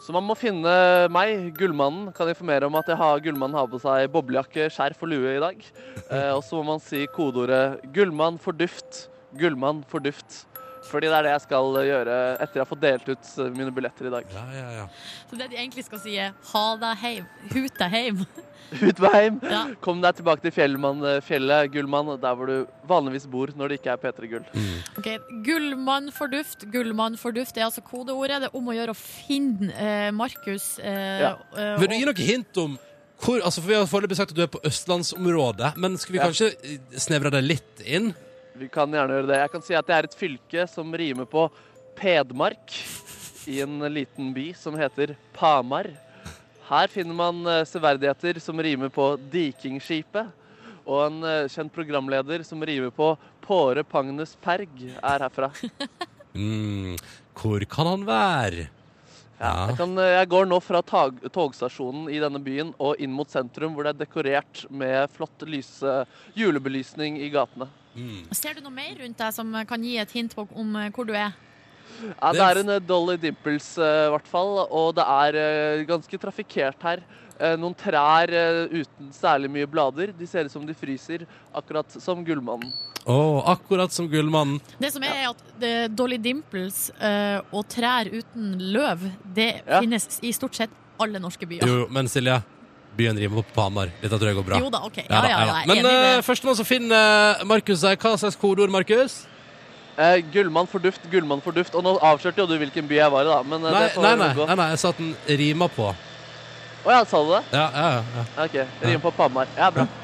Så 0.00 0.14
man 0.14 0.24
må 0.24 0.36
finne 0.38 0.72
meg, 1.12 1.50
gullmannen. 1.58 2.08
Kan 2.16 2.30
informere 2.32 2.70
om 2.70 2.80
at 2.80 2.88
jeg 2.88 3.00
har, 3.00 3.20
gullmannen 3.24 3.58
har 3.58 3.68
på 3.68 3.80
seg 3.82 4.08
boblejakke, 4.14 4.70
skjerf 4.72 5.02
og 5.02 5.12
lue 5.12 5.36
i 5.36 5.42
dag. 5.42 5.60
Eh, 6.06 6.30
og 6.30 6.44
så 6.46 6.56
må 6.56 6.64
man 6.72 6.82
si 6.84 7.04
kodeordet 7.12 7.82
'gullmann 7.92 8.40
for 8.40 8.56
duft'. 8.56 9.08
Gullmann 9.36 9.84
for 9.90 10.00
duft. 10.00 10.46
Fordi 10.86 11.06
det 11.10 11.16
er 11.18 11.22
det 11.26 11.32
jeg 11.36 11.44
skal 11.46 11.78
gjøre 11.88 12.16
etter 12.40 12.60
jeg 12.60 12.64
har 12.64 12.70
fått 12.70 12.80
delt 12.84 13.08
ut 13.08 13.30
eh, 13.38 13.50
mine 13.56 13.72
billetter 13.74 14.06
i 14.08 14.12
dag. 14.16 14.24
Ja, 14.34 14.44
ja, 14.54 14.66
ja. 14.80 14.88
Så 15.30 15.38
det 15.38 15.50
de 15.50 15.56
egentlig 15.60 15.84
skal 15.84 15.98
si, 16.02 16.16
er 16.18 16.32
'ha 16.52 16.66
deg 16.76 16.96
heim'. 17.02 17.26
Hut 17.54 17.78
deg 17.78 17.90
heim. 17.90 18.26
Ut 18.82 18.98
med 18.98 19.12
heim. 19.14 19.36
Ja. 19.46 19.60
Kom 19.80 20.00
deg 20.02 20.16
tilbake 20.18 20.42
til 20.42 20.50
Fjellmann, 20.50 20.98
fjellet, 21.22 21.68
Gullmann, 21.70 22.08
der 22.20 22.34
hvor 22.34 22.46
du 22.50 22.66
vanligvis 22.88 23.28
bor 23.30 23.46
når 23.54 23.68
det 23.68 23.76
ikke 23.78 23.92
er 23.92 24.00
P3 24.02 24.26
Gull. 24.32 24.48
Ok, 24.98 25.06
Gullmann 25.46 26.10
for 26.10 26.26
duft. 26.26 26.64
Gullmann 26.72 27.14
for 27.16 27.30
duft 27.30 27.56
er 27.56 27.68
altså 27.68 27.80
kodeordet. 27.86 28.40
Det 28.42 28.48
er 28.50 28.56
om 28.58 28.66
å 28.66 28.74
gjøre 28.74 28.90
å 28.90 28.98
finne 28.98 29.70
eh, 29.70 30.10
Markus. 30.10 30.80
Eh, 30.82 31.20
Ja. 31.20 31.36
eh, 31.56 31.76
Vil 31.78 31.88
du 31.88 31.94
gi 31.94 32.04
noe 32.10 32.14
hint 32.18 32.56
om 32.58 32.74
hvor, 33.22 33.38
altså 33.40 33.62
for 33.62 33.68
Vi 33.70 33.74
har 33.78 33.86
foreløpig 33.86 34.16
sagt 34.18 34.30
at 34.34 34.36
du 34.36 34.42
er 34.42 34.50
på 34.50 34.60
østlandsområdet, 34.66 35.76
men 35.76 35.96
skal 35.96 36.12
vi 36.12 36.18
Ja. 36.18 36.26
kanskje 36.26 36.50
eh, 36.64 36.78
snevre 36.98 37.30
det 37.30 37.44
litt 37.44 37.80
inn? 37.86 38.14
Vi 38.56 38.68
kan 38.72 38.92
gjerne 38.92 39.18
gjøre 39.18 39.28
det. 39.28 39.38
Jeg 39.42 39.52
kan 39.52 39.64
si 39.64 39.76
at 39.76 39.88
det 39.88 39.96
er 39.96 40.06
et 40.08 40.16
fylke 40.16 40.66
som 40.70 40.94
rimer 40.96 41.28
på 41.28 41.46
Pedmark, 41.96 42.72
i 43.46 43.60
en 43.62 43.78
liten 43.92 44.32
by 44.34 44.48
som 44.58 44.74
heter 44.78 45.14
Pamar. 45.36 45.86
Her 46.66 46.90
finner 46.90 47.14
man 47.14 47.44
eh, 47.46 47.62
severdigheter 47.68 48.40
som 48.42 48.58
rimer 48.62 48.90
på 48.90 49.12
Dikingskipet. 49.30 50.32
Og 50.86 51.02
en 51.04 51.20
eh, 51.26 51.50
kjent 51.52 51.72
programleder 51.74 52.42
som 52.46 52.64
rimer 52.64 52.90
på 52.94 53.12
Påre 53.44 53.84
Pagnes 53.86 54.34
Perg, 54.42 54.88
er 54.96 55.26
herfra. 55.28 55.52
Mm, 56.36 56.98
hvor 57.32 57.62
kan 57.64 57.88
han 57.88 58.02
være? 58.04 58.66
Ja, 59.38 59.70
jeg, 59.70 59.78
kan, 59.78 59.94
eh, 59.96 60.18
jeg 60.18 60.28
går 60.28 60.50
nå 60.50 60.58
fra 60.60 60.82
tog, 60.84 61.22
togstasjonen 61.32 62.10
i 62.12 62.18
denne 62.20 62.42
byen 62.44 62.74
og 62.76 63.00
inn 63.00 63.14
mot 63.16 63.32
sentrum, 63.32 63.72
hvor 63.72 63.86
det 63.86 63.94
er 63.94 64.02
dekorert 64.02 64.66
med 64.68 65.08
flott 65.16 65.46
lyse 65.48 65.94
julebelysning 66.36 67.16
i 67.24 67.30
gatene. 67.32 67.70
Mm. 67.96 68.22
Ser 68.36 68.54
du 68.56 68.62
noe 68.64 68.74
mer 68.76 68.94
rundt 69.00 69.18
deg 69.18 69.34
som 69.34 69.52
kan 69.68 69.84
gi 69.84 69.96
et 70.02 70.12
hint 70.12 70.34
på 70.36 70.46
om 70.52 70.76
eh, 70.76 70.90
hvor 70.94 71.08
du 71.08 71.14
er? 71.16 71.34
Ja, 71.96 72.32
det 72.36 72.42
er 72.44 72.60
en 72.60 72.74
eh, 72.74 72.82
Dolly 72.84 73.16
Dimples 73.20 73.70
i 73.78 73.84
uh, 73.84 74.10
hvert 74.12 74.26
fall, 74.28 74.58
og 74.68 74.90
det 74.98 75.04
er 75.06 75.38
uh, 75.40 75.84
ganske 75.88 76.18
trafikkert 76.20 76.82
her. 76.84 77.04
Uh, 77.36 77.52
noen 77.60 77.74
trær 77.76 78.32
eh, 78.32 78.82
uten 78.82 79.10
særlig 79.12 79.50
mye 79.52 79.68
blader. 79.68 80.12
De 80.16 80.28
ser 80.28 80.48
ut 80.48 80.52
som 80.52 80.64
de 80.64 80.76
fryser, 80.76 81.26
akkurat 81.56 81.96
som 82.00 82.22
Gullmannen. 82.24 82.70
Oh, 83.06 83.38
akkurat 83.48 83.92
som 83.92 84.08
Gullmannen. 84.10 84.58
Det 84.80 84.88
som 84.94 85.04
er, 85.04 85.12
er 85.20 85.28
at 85.30 85.42
det, 85.60 85.74
Dolly 85.94 86.16
Dimples 86.18 86.88
eh, 86.96 87.38
og 87.52 87.68
trær 87.70 88.08
uten 88.10 88.56
løv, 88.74 89.04
det 89.36 89.50
Ja. 89.66 89.80
finnes 89.84 90.18
i 90.24 90.32
stort 90.34 90.56
sett 90.58 90.72
alle 90.98 91.20
norske 91.20 91.46
byer. 91.46 91.68
Jo, 91.68 91.84
men 91.92 92.08
Silje, 92.08 92.40
byen 92.96 93.18
rimer 93.20 93.46
på 93.54 93.62
Hamar. 93.62 93.92
Dette 94.02 94.18
tror 94.18 94.30
jeg 94.30 94.38
går 94.40 94.46
bra. 94.50 94.60
Jo 94.62 94.72
da, 94.72 94.82
ok. 94.88 95.00
Ja 95.04 95.06
Ja, 95.06 95.22
da, 95.22 95.30
ja, 95.30 95.38
ja 95.40 95.54
da. 95.54 95.62
Men 95.70 95.88
uh, 96.18 96.24
førstemann 96.26 96.58
som 96.58 96.68
finner 96.68 97.44
Markus 97.48 97.84
her, 97.86 97.96
hva 98.00 98.16
slags 98.20 98.38
kodeord, 98.40 98.72
Markus? 98.72 99.22
Eh, 99.96 100.18
gullmann 100.32 100.68
for 100.68 100.82
duft, 100.84 101.06
gullmann 101.12 101.40
for 101.40 101.56
duft. 101.56 101.74
Og 101.76 101.84
nå 101.84 101.94
avslørte 102.04 102.42
jo 102.42 102.48
du 102.50 102.58
hvilken 102.60 102.88
by 102.88 102.98
jeg 102.98 103.12
var 103.14 103.24
i, 103.24 103.30
da. 103.32 103.38
Men 103.48 103.64
eh, 103.64 103.72
Nei, 103.72 103.84
det 103.86 103.94
får 103.94 104.04
nei, 104.04 104.14
nei, 104.20 104.28
gå. 104.36 104.48
nei, 104.50 104.56
nei, 104.60 104.68
jeg 104.74 104.82
sa 104.82 104.92
at 104.92 105.00
den 105.00 105.14
rimer 105.40 105.72
på. 105.72 105.88
Å 106.86 106.92
ja, 106.92 107.00
sa 107.08 107.22
du 107.24 107.32
det? 107.32 107.42
Ja, 107.56 107.66
ja, 107.72 108.02
ja. 108.18 108.26
OK. 108.44 108.58
Rimer 108.84 109.04
på 109.06 109.14
Pamar. 109.16 109.48
Ja, 109.56 109.70
bra. 109.74 109.86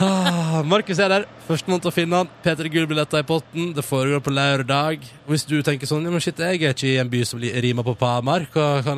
Ah, 0.00 0.62
Markus 0.64 0.96
er 0.96 1.10
der. 1.12 1.24
Førstemann 1.44 1.80
til 1.84 1.90
å 1.90 1.92
finne 1.92 2.22
han. 2.22 2.28
P3 2.40 2.70
Gull-billetter 2.72 3.20
i 3.20 3.26
potten. 3.28 3.66
Det 3.76 3.82
foregår 3.84 4.22
på 4.24 4.32
lørdag. 4.32 5.02
Hvis 5.28 5.44
du 5.44 5.58
tenker 5.66 5.84
sånn 5.90 6.06
ja, 6.08 6.12
men 6.14 6.22
shit, 6.24 6.40
jeg 6.40 6.56
er 6.56 6.72
ikke 6.72 6.88
i 6.88 6.94
en 7.02 7.10
by 7.12 7.20
som 7.28 7.42
rimer 7.42 7.84
på 7.84 7.92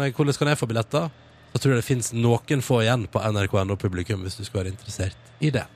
jeg, 0.07 0.15
hvordan 0.15 0.39
kan 0.39 0.53
jeg 0.53 0.61
få 0.61 0.69
billetter? 0.71 1.11
Så 1.53 1.61
tror 1.61 1.75
jeg 1.75 1.83
det 1.83 1.87
fins 1.89 2.13
noen 2.17 2.65
få 2.65 2.81
igjen 2.83 3.07
på 3.13 3.21
NRK.no 3.21 3.77
publikum 3.77 4.25
hvis 4.25 4.39
du 4.41 4.45
skulle 4.45 4.65
være 4.65 4.73
interessert 4.73 5.17
i 5.45 5.51
det. 5.53 5.67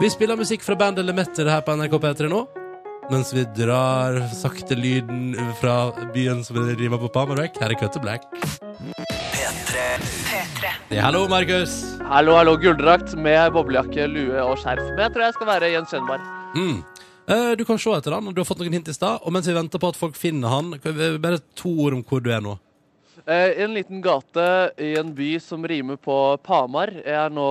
Vi 0.00 0.10
spiller 0.10 0.36
musikk 0.36 0.64
fra 0.66 0.74
bandet 0.74 1.06
Lemetter 1.06 1.46
her 1.48 1.62
på 1.62 1.76
NRK 1.78 1.98
P3 2.02 2.30
nå. 2.32 2.42
Mens 3.12 3.34
vi 3.36 3.44
drar 3.56 4.16
sakte 4.32 4.74
lyden 4.78 5.34
fra 5.60 5.92
byen 6.14 6.40
som 6.44 6.56
rimer 6.56 6.98
på 7.02 7.10
Hamar. 7.14 7.44
Her 7.60 7.70
er 7.74 7.78
Cut 7.78 7.92
to 7.92 8.00
Black. 8.00 8.24
Ja, 10.88 11.02
hallo, 11.02 11.28
Markus. 11.28 11.74
Hallo, 12.08 12.34
hallo. 12.38 12.56
Gulldrakt 12.60 13.14
med 13.20 13.52
boblejakke, 13.52 14.08
lue 14.08 14.40
og 14.40 14.56
skjerf. 14.62 14.82
Men 14.94 15.04
jeg 15.06 15.14
tror 15.14 15.26
jeg 15.26 15.36
skal 15.36 15.50
være 15.52 15.70
gjenkjennbar. 15.74 16.26
Mm. 16.56 16.76
Eh, 17.28 17.52
Du 17.58 17.64
kan 17.64 17.78
se 17.78 17.92
etter 17.96 18.16
han, 18.16 18.28
og 18.28 18.34
du 18.34 18.40
har 18.40 18.48
fått 18.48 18.60
noen 18.64 18.72
hint 18.78 18.88
i 18.88 18.96
stad. 18.96 19.20
Og 19.24 19.32
mens 19.36 19.46
vi 19.48 19.56
venter 19.56 19.78
på 19.82 19.92
at 19.92 20.00
folk 20.00 20.16
finner 20.16 20.48
han, 20.48 20.74
bare 21.20 21.40
to 21.56 21.72
ord 21.86 21.98
om 21.98 22.04
hvor 22.08 22.24
du 22.24 22.32
er 22.32 22.40
nå. 22.44 22.56
Eh, 23.26 23.34
I 23.34 23.62
en 23.62 23.74
liten 23.74 24.02
gate 24.04 24.70
i 24.76 24.96
en 25.00 25.14
by 25.14 25.40
som 25.40 25.62
rimer 25.68 25.96
på 25.96 26.14
Pamar. 26.44 26.90
Jeg 26.92 27.16
er 27.16 27.30
nå 27.32 27.46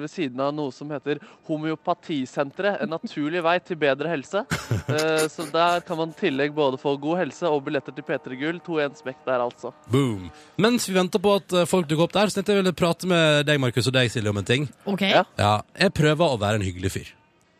ved 0.00 0.08
siden 0.10 0.40
av 0.40 0.54
noe 0.56 0.72
som 0.72 0.88
heter 0.92 1.20
Homeopatisenteret. 1.48 2.80
En 2.80 2.94
naturlig 2.94 3.42
vei 3.44 3.58
til 3.60 3.80
bedre 3.80 4.12
helse. 4.12 4.44
Eh, 4.92 5.24
så 5.30 5.44
der 5.48 5.80
kan 5.86 5.96
man 5.96 6.10
i 6.10 6.16
tillegg 6.18 6.50
både 6.52 6.76
få 6.80 6.96
god 7.00 7.20
helse 7.22 7.48
og 7.48 7.62
billetter 7.64 7.94
til 7.96 8.04
P3 8.04 8.36
Gull. 8.36 8.58
To 8.66 8.76
i 8.80 8.82
en 8.84 8.96
smekk 8.98 9.22
der, 9.24 9.40
altså. 9.40 9.70
Boom. 9.92 10.26
Mens 10.60 10.84
vi 10.88 10.96
venter 10.96 11.22
på 11.22 11.36
at 11.38 11.54
eh, 11.54 11.68
folk 11.70 11.86
dukker 11.88 12.08
opp 12.08 12.12
der, 12.16 12.28
så 12.28 12.36
tenkte 12.36 12.52
jeg 12.52 12.60
ville 12.60 12.74
prate 12.76 13.08
med 13.08 13.46
deg, 13.48 13.60
Markus, 13.62 13.88
og 13.88 13.94
deg, 13.96 14.10
Silje, 14.12 14.28
om 14.34 14.42
en 14.42 14.48
ting. 14.48 14.66
Ok. 14.90 15.06
Ja. 15.06 15.22
Ja, 15.38 15.54
jeg 15.78 15.94
prøver 15.96 16.34
å 16.34 16.40
være 16.42 16.60
en 16.60 16.66
hyggelig 16.66 16.92
fyr. 16.98 17.12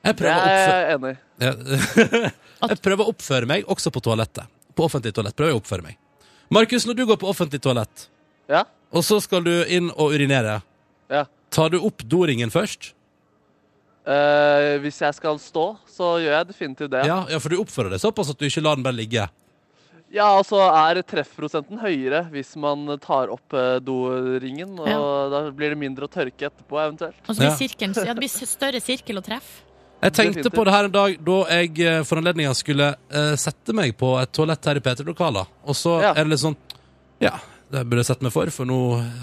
Jeg 0.03 0.19
prøver, 0.19 0.45
jeg, 0.51 0.59
oppføre, 0.59 0.83
jeg 0.83 0.99
enig 0.99 2.33
jeg 2.75 2.83
prøver 2.85 3.05
å 3.07 3.15
oppføre 3.15 3.49
meg 3.55 3.71
også 3.71 3.95
på 3.95 4.03
toalettet. 4.05 4.51
På 4.77 4.91
offentlig 4.91 5.15
toalett 5.17 5.39
prøver 5.39 5.55
jeg 5.55 5.61
å 5.61 5.63
oppføre 5.63 5.87
meg. 5.89 6.01
Markus, 6.53 6.85
når 6.87 6.99
du 6.99 7.05
går 7.09 7.17
på 7.23 7.29
offentlig 7.33 7.61
toalett, 7.65 8.09
Ja? 8.51 8.65
og 8.93 9.03
så 9.07 9.21
skal 9.25 9.43
du 9.47 9.53
inn 9.65 9.91
og 9.91 10.13
urinere, 10.13 10.61
Ja. 11.11 11.25
tar 11.51 11.71
du 11.71 11.79
opp 11.81 12.03
doringen 12.05 12.51
først? 12.53 12.93
Eh, 14.05 14.79
hvis 14.83 14.99
jeg 15.01 15.15
skal 15.15 15.39
stå, 15.39 15.79
så 15.87 16.17
gjør 16.19 16.35
jeg 16.41 16.49
definitivt 16.49 16.91
det. 16.91 17.05
Ja, 17.07 17.25
ja, 17.31 17.39
for 17.39 17.49
du 17.49 17.57
oppfører 17.63 17.91
deg 17.95 18.01
såpass 18.03 18.31
at 18.31 18.39
du 18.39 18.47
ikke 18.49 18.63
lar 18.65 18.75
den 18.75 18.83
bare 18.83 18.99
ligge. 18.99 19.29
Ja, 20.13 20.27
og 20.37 20.45
så 20.45 20.59
er 20.61 21.01
treffprosenten 21.09 21.79
høyere 21.81 22.27
hvis 22.31 22.55
man 22.61 22.99
tar 23.01 23.31
opp 23.33 23.55
eh, 23.55 23.79
doringen. 23.81 24.75
Og 24.79 24.89
Ja. 24.89 24.99
da 25.31 25.51
blir 25.53 25.71
det 25.71 25.79
mindre 25.79 26.05
å 26.07 26.11
tørke 26.13 26.51
etterpå, 26.51 26.77
eventuelt. 26.83 27.15
Og 27.29 27.35
så 27.37 27.39
blir 27.39 27.49
Ja. 27.49 27.57
sirkelen, 27.57 27.95
ja, 27.97 28.13
det 28.13 28.17
blir 28.21 28.29
s- 28.29 28.51
større 28.51 28.81
sirkel 28.83 29.17
å 29.17 29.25
treffe. 29.25 29.63
Jeg 30.03 30.17
tenkte 30.19 30.51
på 30.51 30.65
det 30.67 30.75
her 30.75 30.89
en 30.89 30.95
dag 30.95 31.15
da 31.23 31.39
jeg 31.55 31.79
eh, 31.87 32.01
for 32.09 32.19
anledninga 32.19 32.53
skulle 32.59 32.91
uh, 32.99 33.37
sette 33.39 33.75
meg 33.77 33.95
på 34.01 34.17
et 34.19 34.35
toalett 34.35 34.67
her 34.67 34.81
i 34.81 34.83
P3-lokaler. 34.83 35.47
Og 35.71 35.79
så 35.79 36.01
Ja. 36.03 36.11
er 36.17 36.25
det 36.25 36.33
litt 36.35 36.43
sånn 36.43 36.57
Ja, 37.23 37.37
det 37.71 37.85
burde 37.87 38.03
jeg 38.03 38.09
sette 38.11 38.27
meg 38.27 38.33
for, 38.35 38.51
for 38.53 38.67
nå 38.69 38.79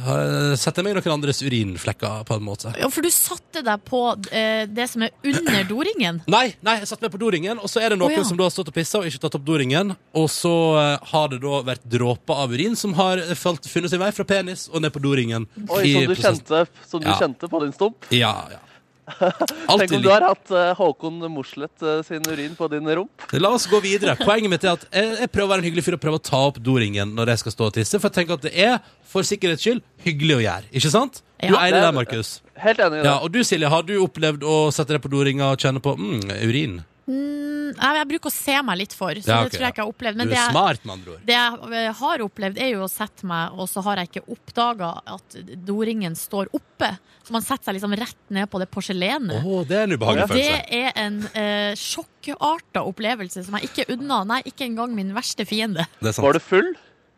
har 0.06 0.56
setter 0.58 0.80
jeg 0.80 0.88
meg 0.88 0.96
i 0.96 0.98
noen 1.02 1.16
andres 1.18 1.42
urinflekker, 1.44 2.24
på 2.26 2.38
en 2.40 2.46
måte. 2.48 2.72
Ja, 2.80 2.88
for 2.90 3.04
du 3.04 3.10
satte 3.12 3.62
deg 3.66 3.84
på 3.86 4.00
uh, 4.16 4.64
det 4.72 4.88
som 4.90 5.04
er 5.04 5.12
under 5.28 5.68
doringen. 5.68 6.22
Nei, 6.38 6.46
nei, 6.64 6.78
jeg 6.80 6.90
satte 6.94 7.06
meg 7.06 7.12
på 7.14 7.20
doringen, 7.22 7.60
og 7.60 7.68
så 7.70 7.84
er 7.84 7.94
det 7.94 8.00
noen 8.00 8.16
oh, 8.16 8.22
ja. 8.22 8.24
som 8.32 8.40
da 8.40 8.48
har 8.48 8.56
stått 8.56 8.72
og 8.72 8.78
pissa 8.80 9.04
og 9.04 9.12
ikke 9.12 9.22
tatt 9.28 9.36
opp 9.36 9.46
doringen. 9.52 9.92
Og 10.16 10.30
så 10.32 10.56
uh, 10.80 11.12
har 11.12 11.28
det 11.36 11.42
da 11.44 11.60
vært 11.74 11.84
dråper 11.92 12.42
av 12.46 12.56
urin 12.56 12.80
som 12.80 12.96
har 12.98 13.20
falt, 13.36 13.68
funnet 13.68 13.92
sin 13.92 14.00
vei 14.02 14.14
fra 14.16 14.24
penis 14.32 14.70
og 14.72 14.82
ned 14.88 14.96
på 14.96 15.04
doringen. 15.04 15.46
Oi, 15.68 15.84
i 15.84 15.94
som 16.00 16.08
du, 16.08 16.16
kjente, 16.24 16.64
som 16.88 17.04
du 17.04 17.12
Ja. 17.12 17.20
kjente 17.20 17.52
på 17.52 17.62
din 17.68 17.76
stump? 17.76 18.10
Ja, 18.16 18.34
ja. 18.56 18.64
Tenk 19.80 19.94
om 19.98 20.04
du 20.04 20.10
har 20.12 20.26
hatt 20.28 20.52
eh, 20.52 20.72
Håkon 20.78 21.20
Mosleth 21.32 21.86
eh, 21.86 22.02
sin 22.08 22.26
urin 22.30 22.56
på 22.58 22.68
din 22.72 22.90
rump. 23.00 23.26
La 23.44 23.52
oss 23.56 23.68
gå 23.70 23.80
videre. 23.84 24.16
Poenget 24.20 24.54
mitt 24.54 24.68
er 24.68 24.76
at 24.78 24.86
jeg, 24.90 25.16
jeg 25.24 25.32
prøver 25.34 25.48
å 25.48 25.54
være 25.54 25.64
en 25.64 25.70
hyggelig 25.70 25.86
fyr 25.88 25.98
og 25.98 26.04
prøver 26.04 26.22
å 26.22 26.26
ta 26.30 26.44
opp 26.52 26.60
doringen 26.64 27.16
når 27.18 27.34
jeg 27.34 27.44
skal 27.44 27.56
stå 27.56 27.70
og 27.70 27.78
tisse. 27.80 28.00
For 28.00 28.10
jeg 28.10 28.18
tenker 28.22 28.40
at 28.40 28.46
det 28.48 28.54
er, 28.68 28.78
for 29.10 29.28
sikkerhets 29.28 29.66
skyld, 29.66 29.82
hyggelig 30.06 30.38
å 30.40 30.44
gjøre. 30.46 30.72
Ikke 30.76 30.94
sant? 30.94 31.24
Du 31.40 31.48
Ja. 31.54 31.64
er 31.66 31.76
det 31.78 31.82
der, 31.86 31.96
Markus? 31.96 32.42
Helt 32.60 32.80
enig 32.84 33.00
i 33.00 33.04
det. 33.04 33.08
Ja, 33.08 33.18
og 33.24 33.32
du, 33.32 33.40
Silje, 33.48 33.70
har 33.72 33.84
du 33.88 33.96
opplevd 34.04 34.44
å 34.44 34.58
sette 34.76 34.98
deg 34.98 35.04
på 35.04 35.12
doringa 35.14 35.54
og 35.54 35.62
kjenne 35.64 35.82
på 35.84 35.96
mm, 35.96 36.26
urin? 36.44 36.80
Mm, 37.10 37.74
jeg, 37.74 38.08
bruker 38.12 38.30
å 38.30 38.34
se 38.34 38.56
meg 38.68 38.78
litt 38.84 38.94
for, 38.94 39.18
så 39.18 39.32
Ja, 39.32 39.38
det 39.42 39.56
tror 39.56 39.64
jeg 39.66 39.74
ikke 39.74 39.82
jeg 39.82 39.88
har 39.88 39.94
opplevd. 39.94 40.20
Men 40.20 40.30
du 40.30 40.34
det 40.34 40.38
er 40.38 40.44
jeg, 40.44 40.54
smart, 40.54 40.84
med 40.86 40.94
andre 40.94 41.14
ord. 41.16 41.24
det 41.26 41.36
jeg 41.36 41.80
eh, 41.80 41.88
har 42.02 42.24
opplevd, 42.26 42.60
er 42.62 42.70
jo 42.76 42.84
å 42.86 42.90
sette 42.92 43.30
meg, 43.30 43.56
og 43.58 43.70
så 43.72 43.84
har 43.88 44.02
jeg 44.02 44.12
ikke 44.12 44.36
oppdaga 44.36 44.92
at 45.16 45.40
doringen 45.66 46.18
står 46.20 46.52
oppe. 46.54 46.92
Så 47.26 47.34
man 47.34 47.46
setter 47.46 47.70
seg 47.70 47.80
liksom 47.80 47.98
rett 47.98 48.34
ned 48.34 48.50
på 48.52 48.62
det 48.62 48.70
porselenet. 48.74 49.42
Oh, 49.42 49.64
det 49.66 49.80
er 49.80 49.90
en 49.90 49.98
ubehagelig 49.98 50.28
Og 50.28 50.36
det 50.38 50.78
er 50.80 50.94
en 51.02 51.20
eh, 51.34 51.74
sjokkarta 51.78 52.86
opplevelse 52.86 53.46
som 53.48 53.58
jeg 53.58 53.72
ikke 53.72 53.90
unna. 53.98 54.22
Nei, 54.30 54.42
ikke 54.50 54.70
engang 54.70 54.94
min 54.98 55.14
verste 55.18 55.48
fiende. 55.50 55.90
Det 55.98 56.12
er 56.12 56.18
sant. 56.18 56.28
Var 56.28 56.38
du 56.38 56.46
full? 56.46 56.74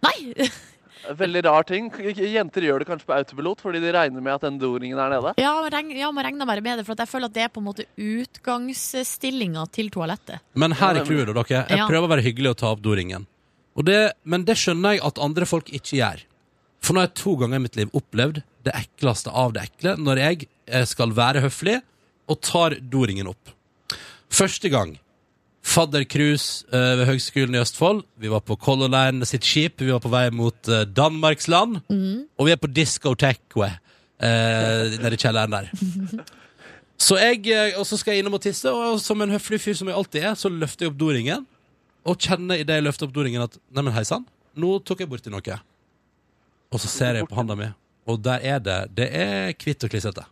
Nei! 0.07 0.17
Veldig 1.17 1.41
rar 1.47 1.65
ting. 1.67 1.89
Jenter 2.15 2.65
gjør 2.67 2.83
det 2.83 2.87
kanskje 2.89 3.07
på 3.09 3.15
autopilot 3.15 3.63
fordi 3.63 3.81
de 3.83 3.93
regner 3.95 4.23
med 4.23 4.35
at 4.35 4.45
den 4.45 4.59
doringen 4.61 4.99
er 5.01 5.11
nede. 5.15 5.33
Ja, 5.41 5.53
man 5.57 5.71
regner, 5.73 5.99
ja, 6.03 6.11
man 6.13 6.27
regner 6.27 6.49
bare 6.49 6.63
med 6.65 6.81
det, 6.81 6.85
for 6.87 6.95
at 6.95 7.03
jeg 7.05 7.11
føler 7.11 7.31
at 7.31 7.37
det 7.37 7.45
er 7.47 7.53
på 7.53 7.63
en 7.63 7.67
måte 7.67 7.87
utgangsstillinga 7.97 9.65
til 9.73 9.91
toalettet. 9.93 10.43
Men 10.53 10.75
her 10.77 11.01
er 11.01 11.07
crewet, 11.07 11.31
da, 11.31 11.43
dere. 11.43 11.63
Jeg 11.69 11.89
prøver 11.89 12.07
å 12.09 12.13
være 12.15 12.25
hyggelig 12.27 12.53
og 12.53 12.59
ta 12.61 12.73
opp 12.75 12.83
doringen. 12.85 13.27
Og 13.79 13.87
det, 13.87 13.99
men 14.27 14.43
det 14.47 14.57
skjønner 14.59 14.97
jeg 14.97 15.05
at 15.07 15.21
andre 15.23 15.47
folk 15.47 15.71
ikke 15.71 15.97
gjør. 16.01 16.25
For 16.81 16.93
nå 16.93 17.03
har 17.03 17.09
jeg 17.11 17.19
to 17.21 17.35
ganger 17.39 17.61
i 17.61 17.63
mitt 17.65 17.77
liv 17.79 17.93
opplevd 17.97 18.41
det 18.65 18.73
ekleste 18.77 19.33
av 19.33 19.53
det 19.55 19.67
ekle 19.69 19.95
når 20.01 20.21
jeg 20.21 20.47
eh, 20.69 20.85
skal 20.89 21.13
være 21.17 21.43
høflig 21.45 21.79
og 22.31 22.41
tar 22.45 22.77
doringen 22.91 23.29
opp. 23.31 23.53
Første 24.31 24.69
gang 24.71 24.95
faddercruise 25.61 26.65
eh, 26.73 26.97
ved 26.99 27.05
Høgskolen 27.09 27.55
i 27.55 27.61
Østfold. 27.61 28.03
Vi 28.17 28.31
var 28.31 28.41
på 28.45 28.57
Color 28.57 28.89
Line 28.91 29.25
sitt 29.29 29.45
skip. 29.45 29.81
Vi 29.81 29.91
var 29.93 30.01
på 30.03 30.11
vei 30.11 30.27
mot 30.33 30.67
eh, 30.67 30.85
Danmarksland. 30.89 31.81
Og 32.37 32.47
vi 32.47 32.53
er 32.53 32.61
på 32.61 32.69
Discoteque 32.71 33.69
eh, 33.69 34.97
nede 34.97 35.17
i 35.17 35.21
kjelleren 35.21 35.57
der. 35.57 35.71
Så 37.01 37.17
jeg, 37.17 37.47
eh, 37.49 37.73
og 37.79 37.85
så 37.89 37.97
skal 37.97 38.13
jeg 38.13 38.21
innom 38.21 38.35
og 38.37 38.43
tisse, 38.43 38.69
og 38.69 38.99
som 39.01 39.21
en 39.23 39.31
høflig 39.33 39.57
fyr 39.63 39.73
som 39.73 39.89
jeg 39.89 39.97
alltid 39.97 40.21
er, 40.21 40.35
så 40.37 40.51
løfter 40.53 40.85
jeg 40.85 40.91
opp 40.91 40.99
doringen. 41.01 41.47
Og 42.05 42.17
kjenner 42.21 42.61
idet 42.61 42.77
jeg 42.77 42.85
løfter 42.85 43.07
opp 43.07 43.15
doringen 43.15 43.41
at 43.41 43.57
Neimen, 43.73 43.93
hei 43.95 44.03
sann, 44.05 44.27
nå 44.53 44.75
tok 44.85 45.01
jeg 45.01 45.09
borti 45.09 45.33
noe. 45.33 45.57
Og 46.71 46.83
så 46.83 46.91
ser 46.91 47.17
jeg 47.17 47.29
på 47.29 47.39
handa 47.39 47.57
mi, 47.57 47.71
og 48.05 48.21
der 48.21 48.45
er 48.45 48.61
det 48.61 48.77
Det 48.97 49.07
er 49.17 49.49
hvitt 49.57 49.83
og 49.83 49.91
klissete. 49.93 50.27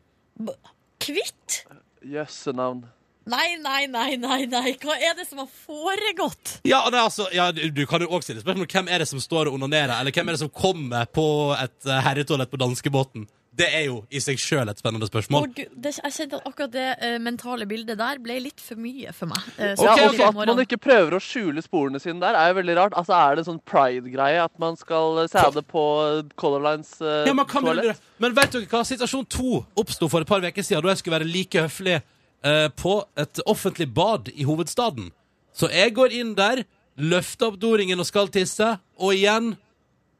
Kvitt? 1.01 1.63
Jøsse 2.05 2.53
navn. 2.53 2.86
Nei, 3.30 3.57
nei, 3.61 3.86
nei, 3.91 4.15
nei, 4.17 4.43
nei. 4.49 4.75
Hva 4.82 4.95
er 4.97 5.17
det 5.19 5.27
som 5.30 5.43
har 5.43 5.49
foregått? 5.65 6.59
Ja, 6.67 6.82
det 6.89 6.97
er 6.97 7.03
altså, 7.05 7.27
ja, 7.36 7.49
du, 7.53 7.67
du 7.69 7.84
kan 7.89 8.01
jo 8.01 8.09
også 8.09 8.32
stille 8.32 8.45
spørsmål 8.45 8.69
hvem 8.71 8.89
er 8.89 9.03
det 9.03 9.09
som 9.09 9.21
står 9.21 9.51
og 9.51 9.59
onanerer, 9.59 9.99
eller 9.99 10.15
hvem 10.15 10.32
er 10.32 10.38
det 10.38 10.45
som 10.45 10.53
kommer 10.53 11.09
på 11.13 11.27
et 11.59 11.77
uh, 11.89 11.99
herretoalett 12.05 12.49
på 12.49 12.61
danskebåten. 12.61 13.27
Det 13.59 13.67
er 13.75 13.88
jo 13.89 13.95
i 14.13 14.21
seg 14.23 14.39
sjøl 14.39 14.69
et 14.71 14.80
spennende 14.80 15.03
Å, 15.03 15.09
spørsmål. 15.09 15.49
Gud, 15.51 15.71
det, 15.84 15.91
jeg 15.97 16.15
kjente 16.15 16.38
at 16.39 16.45
akkurat 16.47 16.73
det 16.73 16.88
uh, 17.01 17.15
mentale 17.21 17.67
bildet 17.69 17.99
der 17.99 18.21
ble 18.23 18.38
litt 18.45 18.61
for 18.63 18.80
mye 18.80 19.13
for 19.15 19.30
meg. 19.34 19.47
Uh, 19.57 19.73
okay, 19.73 20.05
Ok, 20.07 20.19
ja, 20.21 20.30
At 20.32 20.38
man 20.39 20.61
ikke 20.63 20.80
prøver 20.82 21.17
å 21.17 21.23
skjule 21.23 21.63
sporene 21.65 22.01
sine 22.01 22.23
der, 22.23 22.38
er 22.39 22.53
jo 22.53 22.59
veldig 22.61 22.77
rart. 22.80 22.95
Altså, 22.97 23.17
Er 23.17 23.36
det 23.36 23.43
en 23.43 23.49
sånn 23.51 23.63
pride-greie 23.67 24.39
at 24.41 24.55
man 24.61 24.80
skal 24.80 25.25
sæde 25.30 25.65
på 25.67 25.84
Color 26.39 26.65
Lines 26.69 26.95
uh, 27.03 27.25
Ja, 27.27 27.36
man 27.36 27.49
kan 27.49 27.67
toalett? 27.67 27.99
Men 28.23 28.38
vet 28.38 28.55
dere 28.55 28.69
hva? 28.71 28.86
Situasjon 28.88 29.27
to 29.30 29.59
oppsto 29.77 30.09
for 30.09 30.23
et 30.23 30.32
par 30.32 30.45
uker 30.45 30.65
siden, 30.65 30.86
da 30.86 30.95
jeg 30.95 31.03
skulle 31.03 31.19
være 31.19 31.30
like 31.30 31.67
høflig 31.67 31.99
eh, 32.43 32.67
på 32.69 33.03
et 33.19 33.39
offentlig 33.45 33.87
bad 33.93 34.29
i 34.35 34.43
hovedstaden. 34.47 35.11
Så 35.53 35.69
jeg 35.73 35.93
går 35.97 36.13
inn 36.15 36.35
der, 36.37 36.63
løfter 36.99 37.47
opp 37.51 37.57
doringen 37.61 37.99
og 37.99 38.05
skal 38.07 38.27
tisse, 38.31 38.77
og 38.99 39.13
igjen, 39.15 39.53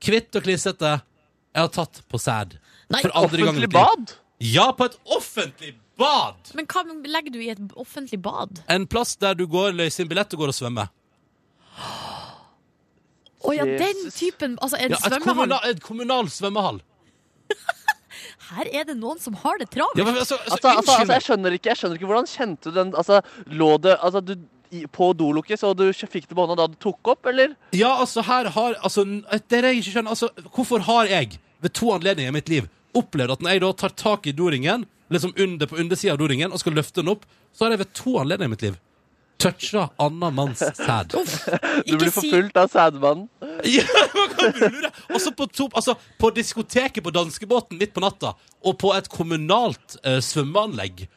kvitt 0.04 0.36
og 0.40 0.44
klissete, 0.46 0.98
jeg 1.56 1.62
har 1.66 1.72
tatt 1.76 2.02
på 2.10 2.20
sæd. 2.22 2.58
Nei, 2.90 3.02
For 3.04 3.12
andre 3.14 3.38
gang 3.44 3.60
i 3.60 3.66
Offentlig 3.66 3.70
mitt 3.70 3.76
liv. 3.76 4.08
bad? 4.08 4.14
Ja, 4.40 4.72
på 4.72 4.86
et 4.88 4.96
offentlig 5.12 5.74
bad! 6.00 6.54
Men 6.56 6.66
hva 6.72 6.84
legger 7.12 7.34
du 7.36 7.40
i 7.44 7.50
et 7.52 7.60
offentlig 7.76 8.22
bad? 8.24 8.62
En 8.72 8.88
plass 8.88 9.16
der 9.20 9.36
du 9.36 9.46
går, 9.52 9.74
løser 9.76 10.04
inn 10.06 10.10
billett 10.12 10.34
og 10.34 10.40
går 10.46 10.54
og 10.54 10.56
svømmer. 10.56 10.88
Å 13.40 13.54
ja, 13.56 13.64
den 13.66 14.00
Jesus. 14.04 14.16
typen 14.20 14.58
Altså, 14.60 14.76
en 14.80 14.92
Ja, 14.92 14.98
et 14.98 15.04
svømmehall? 15.14 15.24
kommunal, 15.28 15.70
et 15.70 15.82
kommunal 15.84 16.30
svømmehall. 16.32 16.82
Her 18.50 18.70
er 18.74 18.88
det 18.90 18.96
noen 18.98 19.20
som 19.22 19.36
har 19.44 19.60
det 19.62 19.70
travelt. 19.74 20.00
Ja, 20.00 20.06
men 20.08 20.18
altså, 20.18 20.40
altså, 20.42 20.56
Altså, 20.56 20.70
altså, 20.70 20.96
altså, 20.96 21.14
jeg 21.14 21.26
skjønner 21.28 21.58
ikke 21.58 21.70
Jeg 21.70 21.80
skjønner 21.82 22.00
ikke 22.00 22.10
hvordan 22.10 22.30
kjente 22.30 22.72
du 22.72 22.80
den 22.80 22.96
Altså, 22.98 23.22
lå 23.46 23.70
det 23.84 23.98
altså, 24.00 24.24
du, 24.26 24.34
i, 24.74 24.84
på 24.86 25.12
dolokket, 25.18 25.62
så 25.62 25.74
du 25.74 25.88
fikk 25.94 26.28
det 26.30 26.36
på 26.38 26.46
hånda 26.46 26.58
da 26.60 26.68
du 26.70 26.78
tok 26.82 27.14
opp, 27.14 27.30
eller? 27.32 27.56
Ja, 27.74 27.96
altså, 28.02 28.22
her 28.26 28.52
har 28.54 28.78
altså, 28.82 29.06
Det 29.06 29.60
er 29.60 29.66
det 29.66 29.74
jeg 29.74 29.84
ikke 29.84 29.96
skjønner. 29.96 30.14
Altså, 30.18 30.30
hvorfor 30.56 30.86
har 30.90 31.10
jeg 31.10 31.40
ved 31.60 31.74
to 31.76 31.94
anledninger 31.94 32.30
i 32.34 32.38
mitt 32.38 32.50
liv 32.50 32.70
opplevd 32.98 33.36
at 33.36 33.42
når 33.46 33.56
jeg 33.56 33.62
da 33.62 33.72
tar 33.78 33.94
tak 33.98 34.28
i 34.30 34.34
doringen, 34.34 34.86
liksom 35.14 35.34
under, 35.38 35.70
på 35.70 35.78
undersida 35.82 36.16
av 36.16 36.22
doringen, 36.22 36.54
og 36.54 36.62
skal 36.62 36.74
løfte 36.74 37.04
den 37.04 37.12
opp, 37.14 37.26
så 37.54 37.66
har 37.66 37.76
jeg 37.76 37.84
ved 37.84 37.92
to 37.98 38.16
anledninger 38.22 38.50
i 38.50 38.56
mitt 38.56 38.66
liv 38.66 38.78
toucha 39.40 39.90
annen 39.96 40.36
manns 40.36 40.60
sæd. 40.60 41.16
Du 41.88 41.98
blir 41.98 42.12
forfulgt 42.12 42.58
av 42.60 42.68
sædmannen. 42.68 43.30
Ja, 43.78 43.84
man 44.16 44.30
kan 44.36 44.54
jo 44.54 44.70
lure. 44.70 44.92
På, 45.36 45.46
to, 45.52 45.68
altså, 45.76 45.96
på 46.20 46.30
diskoteket 46.36 47.04
på 47.04 47.12
danskebåten 47.12 47.80
midt 47.80 47.94
på 47.94 48.04
natta, 48.04 48.34
og 48.64 48.78
på 48.80 48.94
et 48.96 49.10
kommunalt 49.12 49.98
uh, 50.06 50.20
svømmeanlegg 50.24 51.08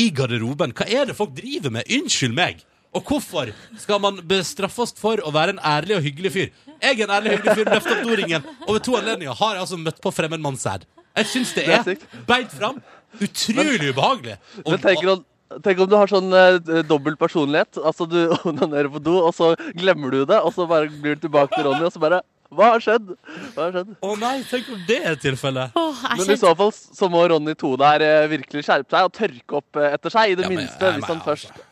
i 0.00 0.08
garderoben. 0.10 0.72
Hva 0.76 0.86
er 0.88 1.10
det 1.10 1.16
folk 1.18 1.34
driver 1.36 1.70
med? 1.74 1.88
Unnskyld 1.92 2.34
meg. 2.36 2.62
Og 2.92 3.06
hvorfor 3.08 3.48
skal 3.80 4.00
man 4.04 4.18
bestraffes 4.28 4.92
for 4.98 5.20
å 5.24 5.30
være 5.32 5.54
en 5.54 5.62
ærlig 5.64 5.96
og 5.96 6.02
hyggelig 6.04 6.32
fyr? 6.34 6.48
Jeg 6.82 6.98
er 6.98 7.06
en 7.06 7.14
ærlig 7.16 7.30
og 7.32 7.38
hyggelig 7.38 7.56
fyr, 7.56 7.70
løft 7.72 7.92
opp 7.94 8.02
doringen, 8.04 8.48
og 8.66 8.74
ved 8.76 8.84
to 8.84 8.96
anledninger 8.98 9.38
har 9.38 9.54
jeg 9.56 9.64
altså 9.64 9.78
møtt 9.80 10.02
på 10.04 10.12
fremmedmannssæd. 10.12 10.84
Jeg 11.16 11.28
syns 11.28 11.54
det 11.56 11.64
Det 11.68 11.74
er 11.78 11.90
er 11.92 12.26
beint 12.28 12.52
fram. 12.52 12.82
Utrolig 13.20 13.90
ubehagelig. 13.92 14.36
Og- 14.64 14.70
Men 14.72 14.80
tenker 14.80 15.10
om, 15.12 15.24
tenk 15.64 15.80
om 15.84 15.88
du 15.90 15.96
har 15.98 16.10
sånn 16.10 16.32
eh, 16.32 16.82
dobbel 16.88 17.16
personlighet. 17.20 17.78
Altså, 17.82 18.06
du 18.08 18.18
onanerer 18.50 18.88
på 18.94 19.02
do, 19.02 19.18
og 19.26 19.34
så 19.36 19.52
glemmer 19.78 20.10
du 20.14 20.22
det, 20.28 20.38
og 20.40 20.54
så 20.56 20.66
bare 20.70 20.88
blir 20.92 21.18
du 21.18 21.26
tilbake 21.26 21.54
til 21.56 21.68
Ronny, 21.68 21.84
og 21.88 21.92
så 21.94 22.02
bare 22.02 22.22
Hva 22.52 22.66
har 22.74 22.82
skjedd? 22.84 23.06
Hva 23.54 23.62
har 23.64 23.70
skjedd? 23.78 23.92
Å 24.04 24.14
nei, 24.20 24.34
tenk 24.44 24.66
om 24.74 24.80
det 24.88 24.98
er 25.08 25.14
tilfellet. 25.16 25.72
Åh, 25.78 26.00
jeg 26.10 26.18
Men 26.20 26.32
i 26.34 26.40
så 26.42 26.50
fall 26.58 26.72
så 26.76 27.08
må 27.08 27.22
Ronny 27.32 27.54
2 27.56 27.70
der 27.80 28.04
eh, 28.04 28.26
virkelig 28.32 28.66
skjerpe 28.66 28.92
seg 28.92 29.06
og 29.08 29.14
tørke 29.16 29.60
opp 29.62 29.78
eh, 29.80 29.94
etter 29.96 30.12
seg, 30.12 30.32
i 30.34 30.36
det 30.36 30.44
Ja, 30.44 30.50
men- 30.52 30.60
minste, 30.66 30.84
ja, 30.90 30.96
hvis 30.98 31.08
han 31.08 31.22
først 31.24 31.62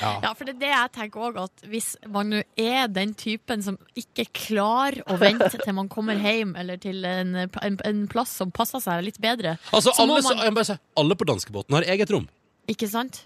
Ja, 0.00 0.30
for 0.32 0.46
det 0.48 0.54
er 0.54 0.60
det 0.62 0.68
jeg 0.70 0.92
tenker 0.94 1.24
også, 1.26 1.42
at 1.50 1.64
hvis 1.68 1.88
man 2.08 2.30
nå 2.32 2.38
er 2.56 2.86
den 2.88 3.10
typen 3.18 3.60
som 3.66 3.74
ikke 3.98 4.24
klarer 4.32 5.02
å 5.10 5.18
vente 5.20 5.50
til 5.64 5.74
man 5.76 5.90
kommer 5.92 6.16
hjem, 6.22 6.54
eller 6.56 6.78
til 6.80 7.02
en, 7.04 7.34
en, 7.44 7.76
en 7.84 8.04
plass 8.08 8.32
som 8.40 8.54
passer 8.54 8.80
seg 8.80 9.02
litt 9.04 9.18
bedre, 9.20 9.58
Altså, 9.72 9.90
så 9.92 10.06
må 10.08 10.16
alle, 10.16 10.22
så, 10.24 10.32
man 10.36 10.46
jeg 10.46 10.54
må 10.54 10.60
bare 10.62 10.70
si, 10.70 10.78
alle 11.02 11.18
på 11.20 11.28
danskebåten 11.28 11.76
har 11.76 11.88
eget 11.92 12.14
rom. 12.14 12.24
Ikke 12.70 12.88
sant? 12.88 13.24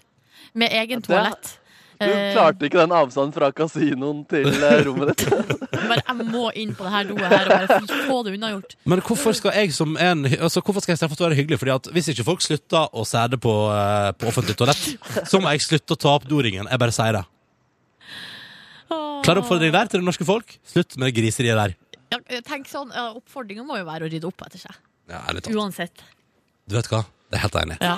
Med 0.53 0.71
egen 0.71 1.01
det- 1.01 1.07
toalett. 1.09 1.57
Du 1.99 2.05
Eh, 2.05 2.29
klarte 2.35 2.61
ikke 2.67 2.77
den 2.77 2.91
avstanden 2.93 3.33
fra 3.33 3.47
kasinoen 3.51 4.19
til 4.29 4.45
eh, 4.45 4.81
rommet 4.85 5.17
ditt. 5.17 5.31
bare, 5.73 6.03
jeg 6.05 6.25
må 6.29 6.43
inn 6.53 6.75
på 6.77 6.83
det 6.85 6.91
her 6.93 7.07
doet 7.09 7.23
her 7.25 7.47
og 7.49 7.71
bare 7.71 8.03
få 8.05 8.17
det 8.27 8.33
unnagjort. 8.37 8.75
Men 8.85 9.01
hvorfor 9.01 9.33
skal 9.33 9.55
jeg 9.57 9.73
som 9.73 9.97
en 9.97 10.21
altså, 10.29 10.61
Hvorfor 10.61 10.83
skal 10.85 10.93
jeg 10.93 10.99
straffes 11.01 11.17
for 11.17 11.25
å 11.25 11.29
være 11.31 11.39
hyggelig? 11.39 11.57
Fordi 11.57 11.73
at 11.73 11.89
Hvis 11.95 12.11
ikke 12.13 12.23
folk 12.27 12.45
slutter 12.45 12.85
å 12.93 13.01
sæde 13.03 13.39
på, 13.41 13.49
eh, 13.73 14.11
på 14.13 14.29
offentlig 14.29 14.53
toalett, 14.59 14.77
så 15.31 15.41
må 15.41 15.49
jeg 15.55 15.65
slutte 15.65 15.97
å 15.97 16.01
ta 16.05 16.13
opp 16.19 16.29
doringen. 16.29 16.69
Jeg 16.69 16.79
bare 16.85 16.93
sier 16.93 17.17
det. 17.17 17.23
Klar 19.25 19.41
oppfordring 19.41 19.73
der 19.73 19.89
til 19.89 19.99
det 19.99 20.05
norske 20.07 20.25
folk. 20.27 20.53
Slutt 20.69 20.93
med 21.01 21.15
griseriet 21.17 21.57
der. 21.57 21.73
Ja, 22.13 22.19
tenk 22.45 22.69
sånn, 22.69 22.93
Oppfordringa 22.93 23.65
må 23.67 23.75
jo 23.81 23.87
være 23.89 24.05
å 24.05 24.11
rydde 24.13 24.29
opp 24.29 24.45
etter 24.45 24.61
seg. 24.61 24.77
Ja. 25.09 25.25
Uansett. 25.49 26.05
Du 26.69 26.77
vet 26.77 26.87
hva? 26.93 27.01
Det 27.27 27.37
er 27.37 27.43
helt 27.43 27.59
enig. 27.59 27.77
Ja. 27.83 27.97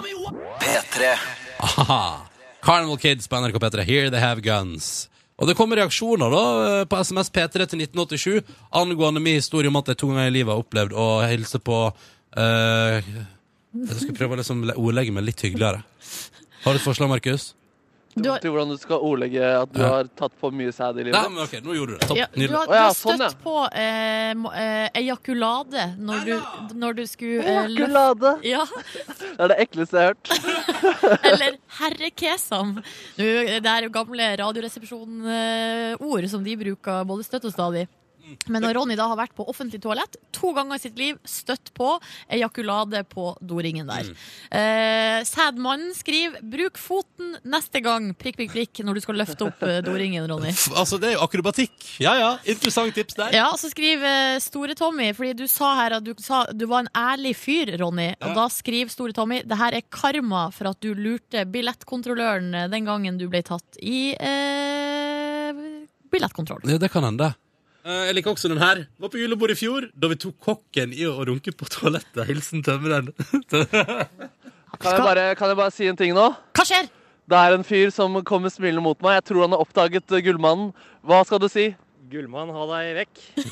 P3. 0.63 1.13
Aha. 1.67 2.01
Carnival 2.65 2.97
Kids 2.97 3.29
på 3.29 3.39
NRK 3.39 3.59
P3. 3.61 3.85
Here 3.87 4.09
they 4.09 4.21
have 4.21 4.41
guns. 4.41 5.09
Og 5.39 5.47
det 5.47 5.55
kommer 5.55 5.79
reaksjoner 5.79 6.33
da 6.33 6.43
eh, 6.67 6.85
på 6.89 6.99
SMS 6.99 7.31
P3 7.31 7.67
til 7.71 7.83
1987 7.85 8.55
angående 8.75 9.21
min 9.23 9.37
historie 9.39 9.71
om 9.71 9.79
at 9.79 9.93
jeg 9.93 10.01
to 10.01 10.09
ganger 10.11 10.27
i 10.27 10.35
livet 10.35 10.51
har 10.51 10.63
opplevd 10.63 10.95
å 10.99 11.07
hilse 11.29 11.61
på 11.63 11.77
uh, 11.87 12.97
Jeg 12.99 14.01
skal 14.01 14.17
prøve 14.17 14.35
å 14.35 14.41
liksom 14.41 14.65
ordlegge 14.73 15.15
meg 15.15 15.29
litt 15.29 15.45
hyggeligere. 15.45 15.85
Har 16.65 16.75
du 16.75 16.81
et 16.81 16.83
forslag, 16.83 17.11
Markus? 17.11 17.53
Du 18.23 18.29
har, 18.31 18.39
Til 18.43 18.51
hvordan 18.53 18.73
du 18.73 18.77
skal 18.81 19.03
ordlegge 19.05 19.43
at 19.61 19.71
du 19.73 19.79
Ja. 19.81 19.89
har 19.93 20.09
tatt 20.19 20.33
på 20.41 20.51
mye 20.51 20.71
sæd 20.75 20.99
i 20.99 21.03
livet. 21.07 21.15
Nei, 21.17 21.29
men 21.29 21.43
ok, 21.43 21.53
nå 21.65 21.75
gjorde 21.77 21.91
du 21.91 21.97
det. 21.97 22.07
Topp. 22.07 22.17
ja, 22.17 22.27
du 22.35 22.47
har, 22.55 22.65
du 22.65 22.73
har 22.77 22.93
sånn, 22.97 23.19
støtt 23.19 23.21
ja. 23.21 23.43
på 23.43 23.55
eh, 23.73 24.31
eh, 24.63 24.89
ejakulade 25.01 25.85
når 25.97 26.25
du, 26.25 26.33
når 26.81 26.97
du 26.99 27.03
skulle 27.09 27.43
eh, 27.43 27.61
Ejakulade! 27.65 28.33
ja, 28.43 28.65
Det 29.37 29.39
er 29.39 29.53
det 29.53 29.59
ekleste 29.65 29.97
jeg 29.97 30.03
har 30.03 30.13
hørt. 30.13 30.27
Eller 31.31 31.57
herrekesam. 31.79 32.75
Det 33.15 33.63
er 33.63 33.87
jo 33.87 33.93
gamle 33.93 34.33
radioresepsjonord 34.43 36.29
som 36.29 36.43
de 36.43 36.57
bruker 36.59 37.07
både 37.07 37.23
støtt 37.27 37.47
og 37.49 37.55
stadig. 37.55 37.87
Men 38.47 38.63
når 38.65 38.77
Ronny 38.79 38.97
da 38.99 39.07
har 39.11 39.19
vært 39.19 39.35
på 39.37 39.45
offentlig 39.49 39.81
toalett 39.83 40.17
to 40.35 40.53
ganger 40.55 40.79
i 40.79 40.83
sitt 40.83 40.99
liv, 40.99 41.17
støtt 41.27 41.71
på 41.77 41.91
ejakulade 42.31 43.03
på 43.09 43.31
doringen 43.41 43.89
der. 43.89 44.11
Eh, 44.51 45.19
Sædmannen 45.27 45.93
skriver 45.97 46.41
'bruk 46.43 46.77
foten 46.79 47.35
neste 47.43 47.81
gang', 47.83 48.13
prikk, 48.13 48.39
prikk, 48.39 48.53
prikk, 48.53 48.83
når 48.85 48.99
du 48.99 49.01
skal 49.05 49.19
løfte 49.21 49.47
opp 49.47 49.63
eh, 49.63 49.81
doringen, 49.85 50.27
Ronny. 50.29 50.53
Altså, 50.75 50.99
det 51.01 51.11
er 51.11 51.17
jo 51.17 51.25
akrobatikk. 51.25 51.75
Ja, 51.99 52.15
ja. 52.19 52.31
Interessant 52.45 52.95
tips 52.95 53.17
der. 53.19 53.33
Ja, 53.35 53.49
så 53.59 53.71
skriver 53.71 54.35
eh, 54.35 54.39
Store-Tommy, 54.43 55.11
fordi 55.17 55.33
du 55.33 55.47
sa 55.51 55.73
her 55.81 55.97
at 55.99 56.05
du, 56.05 56.13
sa, 56.23 56.45
du 56.51 56.65
var 56.69 56.85
en 56.85 56.93
ærlig 56.95 57.35
fyr, 57.39 57.75
Ronny. 57.81 58.11
Og 58.21 58.35
da 58.37 58.47
skriver 58.53 58.93
Store-Tommy 58.93 59.43
det 59.49 59.57
her 59.59 59.77
er 59.77 59.85
karma 59.93 60.47
for 60.55 60.71
at 60.71 60.81
du 60.83 60.93
lurte 60.97 61.45
billettkontrolløren 61.49 62.53
eh, 62.55 62.69
den 62.71 62.87
gangen 62.89 63.19
du 63.19 63.27
ble 63.31 63.43
tatt 63.45 63.79
i 63.81 64.13
eh, 64.15 65.53
billettkontroll. 66.11 66.65
Ja, 66.69 66.79
det 66.81 66.91
kan 66.93 67.05
hende. 67.07 67.33
Eh, 67.89 68.03
jeg 68.09 68.15
liker 68.19 68.33
også 68.35 68.49
den 68.51 68.59
her. 68.61 68.83
Var 69.01 69.09
på 69.13 69.17
julebord 69.21 69.53
i 69.53 69.57
fjor, 69.57 69.87
da 69.97 70.09
vi 70.11 70.17
tok 70.21 70.35
kokken 70.45 70.91
i 70.93 71.07
å 71.09 71.15
runke 71.25 71.53
på 71.57 71.65
toalettet. 71.73 72.21
Hilsen 72.29 72.61
tømreren. 72.65 73.09
Kan 74.79 74.93
jeg, 74.95 75.01
bare, 75.03 75.23
kan 75.35 75.49
jeg 75.49 75.57
bare 75.59 75.73
si 75.73 75.87
en 75.89 75.97
ting 75.97 76.13
nå? 76.15 76.27
Hva 76.55 76.63
skjer? 76.63 76.85
Det 77.29 77.35
er 77.35 77.55
en 77.57 77.65
fyr 77.67 77.89
som 77.91 78.13
kommer 78.23 78.51
smilende 78.53 78.83
mot 78.85 78.99
meg. 79.03 79.17
Jeg 79.17 79.25
tror 79.31 79.41
han 79.43 79.55
har 79.55 79.63
oppdaget 79.63 80.13
eh, 80.15 80.21
Gullmannen. 80.23 80.69
Hva 81.03 81.17
skal 81.27 81.41
du 81.41 81.47
si? 81.51 81.65
Gullmann, 82.09 82.53
ha 82.53 82.67
deg 82.75 82.91
vekk. 83.03 83.23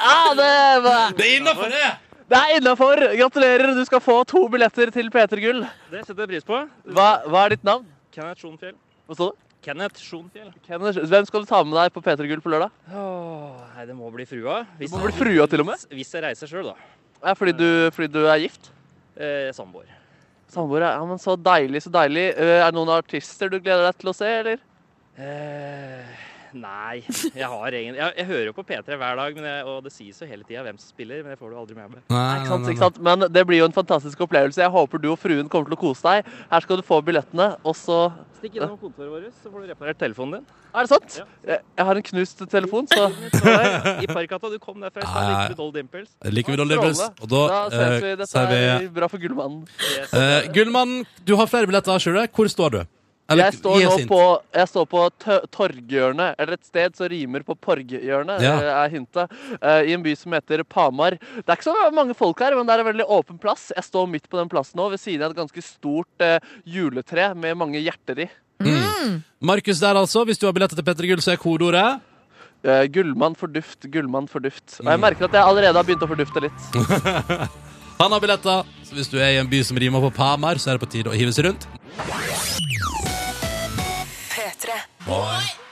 Ja, 0.00 0.30
det, 0.38 0.46
var- 0.86 1.10
det 1.18 1.26
er 1.26 1.34
innafor, 1.42 1.68
det! 1.74 1.88
det 2.30 2.38
er 2.38 2.54
innafor! 2.56 3.02
Gratulerer, 3.18 3.74
du 3.76 3.82
skal 3.84 4.00
få 4.00 4.14
to 4.30 4.46
billetter 4.48 4.88
til 4.94 5.10
P3 5.12 5.42
Gull. 5.42 5.58
Det 5.92 6.00
setter 6.06 6.22
jeg 6.24 6.30
pris 6.30 6.46
på. 6.48 6.62
Hva, 6.96 7.08
hva 7.28 7.42
er 7.44 7.52
ditt 7.58 7.66
navn? 7.68 7.84
Kenneth 8.14 8.40
Sjonfjell. 8.40 8.72
Hva 9.10 9.18
står 9.18 9.34
det? 9.34 9.49
Kenneth 9.64 10.00
Sjonfjell. 10.00 10.50
Kenneth, 10.66 10.98
Hvem 11.10 11.26
skal 11.28 11.42
du 11.44 11.48
ta 11.50 11.60
med 11.66 11.76
deg 11.76 11.92
på 11.92 12.00
P3 12.04 12.28
Gull 12.30 12.40
på 12.44 12.52
lørdag? 12.52 12.70
Åh, 12.88 13.58
nei, 13.76 13.84
det 13.90 13.96
må 13.98 14.08
bli 14.14 14.24
frua. 14.28 14.62
Hvis, 14.78 14.88
Det 14.90 14.96
må 14.96 15.04
bli 15.04 15.12
frua 15.18 15.46
til 15.52 15.60
og 15.64 15.68
med? 15.68 15.82
Hvis 15.92 16.14
jeg 16.16 16.24
reiser 16.24 16.48
sjøl, 16.50 16.70
da. 16.72 16.76
Ja, 17.20 17.34
fordi, 17.36 17.52
du, 17.58 17.66
fordi 17.92 18.08
du 18.14 18.22
er 18.24 18.40
gift? 18.40 18.70
Eh, 19.20 19.50
Samboer. 19.52 19.90
Samboer, 20.50 20.86
ja. 20.86 20.94
Men 21.04 21.20
så 21.20 21.36
deilig, 21.36 21.82
så 21.84 21.92
deilig. 21.92 22.30
Eh, 22.40 22.56
Er 22.64 22.70
det 22.72 22.78
noen 22.78 22.94
artister 22.96 23.52
du 23.52 23.58
gleder 23.60 23.84
deg 23.90 24.00
til 24.00 24.10
å 24.12 24.16
se, 24.16 24.30
eller? 24.40 24.62
Eh, 25.20 26.16
nei, 26.54 27.02
jeg 27.34 27.46
har 27.52 27.76
egen 27.78 27.94
jeg, 27.98 28.14
jeg 28.18 28.26
hører 28.26 28.46
jo 28.50 28.54
på 28.56 28.64
P3 28.66 28.96
hver 28.98 29.18
dag, 29.20 29.34
men 29.38 29.44
jeg, 29.50 29.64
og 29.70 29.84
det 29.84 29.92
sies 29.94 30.18
jo 30.22 30.26
hele 30.28 30.42
tida 30.48 30.64
hvem 30.66 30.78
som 30.80 30.88
spiller, 30.92 31.22
men 31.22 31.34
det 31.34 31.38
får 31.40 31.52
du 31.52 31.58
aldri 31.60 31.76
med 31.78 31.92
meg. 31.94 32.02
Nei, 32.10 32.24
Ikke 32.40 32.50
sant, 32.52 32.70
ikke 32.72 32.84
sant? 32.86 32.98
Men 33.06 33.26
det 33.32 33.44
blir 33.48 33.60
jo 33.62 33.68
en 33.70 33.76
fantastisk 33.76 34.24
opplevelse. 34.26 34.62
Jeg 34.64 34.72
håper 34.74 35.02
du 35.02 35.10
og 35.12 35.18
fruen 35.22 35.48
kommer 35.52 35.70
til 35.70 35.78
å 35.78 35.80
kose 35.80 36.02
deg. 36.06 36.30
Her 36.50 36.66
skal 36.66 36.80
du 36.80 36.86
få 36.86 37.00
billettene, 37.06 37.52
og 37.62 37.76
så 37.78 38.00
Stikk 38.40 38.54
innom 38.56 38.78
kontoret 38.80 39.10
vårt, 39.12 39.32
så 39.42 39.50
får 39.52 39.66
du 39.66 39.72
reparert 39.74 39.98
telefonen 40.00 40.38
din. 40.38 40.46
Er 40.70 40.86
det 40.86 40.90
sant? 40.92 41.16
Ja. 41.18 41.24
Jeg, 41.50 41.64
jeg 41.76 41.86
har 41.90 41.98
en 42.00 42.06
knust 42.06 42.44
telefon, 42.52 42.86
så 42.88 43.08
I 44.04 44.08
Parkata, 44.08 44.48
du 44.52 44.56
kom 44.62 44.78
derfra 44.80 45.02
først 45.02 45.10
Ja, 45.12 45.24
ja, 45.26 45.42
likte 45.50 45.58
du 45.60 45.74
Dimples. 45.76 46.08
Liker 46.30 46.54
vi 46.54 46.60
Dolly 46.62 46.78
Dimples? 46.78 47.02
Og 47.20 47.28
da, 47.32 47.42
Da 47.50 47.60
ses 47.74 48.00
vi. 48.00 48.12
eh, 48.14 48.16
Dette 48.22 48.44
er 48.46 48.88
bra 48.94 49.10
for 49.12 49.20
Gullmannen. 49.20 49.66
Yes. 49.98 50.14
eh, 50.14 50.48
Gullmann, 50.54 51.02
du 51.26 51.34
har 51.36 51.50
flere 51.52 51.68
billetter, 51.68 52.00
skjønner 52.00 52.30
du? 52.30 52.34
Hvor 52.38 52.48
står 52.54 52.76
du? 52.78 52.80
Eller, 53.30 53.44
Jeg 53.44 53.54
står 53.60 53.84
nå 53.86 53.96
på, 54.10 54.20
jeg 54.58 54.68
står 54.72 54.86
på 54.90 55.02
torghjørnet, 55.54 56.34
eller 56.38 56.56
et 56.56 56.64
sted 56.66 56.96
som 56.98 57.06
rimer 57.12 57.44
på 57.46 57.54
porghjørnet, 57.62 58.42
Ja. 58.42 58.56
er 58.82 58.88
hintet, 58.90 59.30
Uh, 59.62 59.82
i 59.86 59.92
en 59.94 60.02
by 60.02 60.14
som 60.16 60.32
heter 60.32 60.62
Pamar. 60.64 61.16
Det 61.20 61.46
er 61.46 61.56
ikke 61.56 61.68
så 61.70 61.92
mange 61.94 62.14
folk 62.18 62.38
her, 62.40 62.54
men 62.56 62.66
det 62.66 62.74
er 62.74 62.80
en 62.82 62.90
veldig 62.92 63.06
åpen 63.08 63.38
plass. 63.40 63.70
Jeg 63.76 63.84
står 63.84 64.08
midt 64.10 64.28
på 64.28 64.36
den 64.40 64.48
plassen 64.48 64.76
nå, 64.80 64.88
ved 64.90 64.98
siden 65.00 65.22
av 65.22 65.30
et 65.30 65.36
ganske 65.36 65.62
stort 65.62 66.06
uh, 66.26 66.38
juletre 66.66 67.34
med 67.36 67.56
mange 67.56 67.78
hjerter 67.80 68.24
i. 68.26 68.28
Markus 69.40 69.78
der, 69.80 69.94
altså. 69.96 70.24
Hvis 70.28 70.38
du 70.38 70.46
har 70.46 70.52
billetter 70.52 70.76
til 70.76 70.84
Petter 70.84 71.06
Gull, 71.08 71.22
så 71.24 71.32
er 71.32 71.40
kodeordet 71.40 72.00
uh, 72.66 72.84
gullmann 72.92 73.36
for 73.38 73.46
duft, 73.48 73.86
gullmann 73.90 74.28
for 74.28 74.40
duft. 74.40 74.80
Og 74.80 74.84
Mm. 74.86 74.90
jeg 74.90 75.00
merker 75.00 75.24
at 75.24 75.32
jeg 75.32 75.42
allerede 75.42 75.74
har 75.78 75.84
begynt 75.84 76.02
å 76.02 76.10
fordufte 76.10 76.40
litt. 76.42 76.60
Han 78.00 78.12
har 78.12 78.20
billetter. 78.20 78.64
Så 78.84 78.94
hvis 78.96 79.08
du 79.12 79.18
er 79.20 79.34
i 79.36 79.40
en 79.40 79.46
by 79.48 79.62
som 79.62 79.76
rimer 79.76 80.00
på 80.00 80.10
Pamar, 80.16 80.56
så 80.56 80.70
er 80.72 80.78
det 80.78 80.86
på 80.88 80.90
tide 80.90 81.10
å 81.12 81.16
hive 81.16 81.32
seg 81.36 81.44
rundt. 81.50 81.68
P3. 84.60 84.80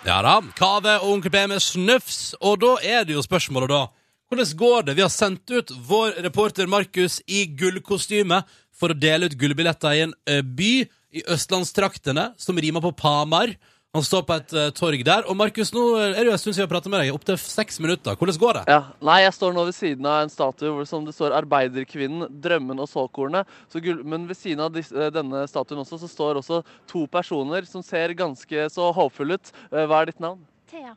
Ja 0.06 0.18
da. 0.24 0.38
Kave 0.56 0.98
og 1.02 1.12
Onkel 1.12 1.32
P 1.32 1.44
med 1.50 1.62
snufs. 1.62 2.34
Og 2.40 2.60
da 2.62 2.74
er 2.82 3.04
det 3.04 3.16
jo 3.16 3.24
spørsmålet, 3.24 3.70
da. 3.72 3.86
Hvordan 4.28 4.56
går 4.60 4.86
det? 4.86 4.96
Vi 4.96 5.04
har 5.04 5.12
sendt 5.12 5.50
ut 5.50 5.72
vår 5.88 6.22
reporter 6.24 6.68
Markus 6.68 7.20
i 7.26 7.46
gullkostyme 7.48 8.42
for 8.76 8.92
å 8.92 8.98
dele 8.98 9.28
ut 9.28 9.36
gullbilletter 9.40 9.96
i 9.96 10.04
en 10.06 10.14
by 10.56 10.72
i 11.16 11.24
østlandstraktene 11.32 12.32
som 12.40 12.60
rimer 12.60 12.84
på 12.84 12.92
Pamar. 12.96 13.54
Han 13.96 14.04
står 14.04 14.24
på 14.28 14.34
et 14.36 14.50
eh, 14.52 14.66
torg 14.76 15.00
der. 15.06 15.24
Og 15.32 15.36
Markus, 15.40 15.70
nå 15.72 15.82
er 15.96 16.18
det 16.18 16.26
jo 16.28 16.32
en 16.34 16.40
stund 16.40 16.52
siden 16.52 16.60
vi 16.60 16.64
har 16.66 16.72
pratet 16.74 16.92
med 16.92 17.00
deg. 17.00 17.12
Opptil 17.16 17.38
seks 17.40 17.78
minutter. 17.80 18.18
Hvordan 18.20 18.36
går 18.42 18.58
det? 18.58 18.64
Ja, 18.68 18.82
Nei, 19.08 19.14
jeg 19.24 19.32
står 19.32 19.54
nå 19.56 19.62
ved 19.64 19.76
siden 19.78 20.04
av 20.10 20.26
en 20.26 20.32
statue 20.32 20.74
hvor 20.76 20.84
som 20.90 21.06
det 21.06 21.14
står 21.16 21.32
'Arbeiderkvinnen, 21.32 22.28
drømmen 22.44 22.82
og 22.84 22.88
såkornet'. 22.92 23.46
Så 23.72 23.80
Men 24.04 24.26
ved 24.28 24.36
siden 24.36 24.60
av 24.60 24.72
dis- 24.74 24.92
eh, 24.92 25.08
denne 25.08 25.48
statuen 25.48 25.80
også, 25.80 25.96
så 26.04 26.08
står 26.08 26.36
også 26.36 26.62
to 26.86 27.06
personer 27.06 27.64
som 27.64 27.82
ser 27.82 28.12
ganske 28.12 28.68
så 28.68 28.92
håpfulle 28.92 29.34
ut. 29.40 29.52
Eh, 29.72 29.86
Hva 29.86 30.02
er 30.02 30.06
ditt 30.06 30.20
navn? 30.20 30.38
Thea, 30.70 30.94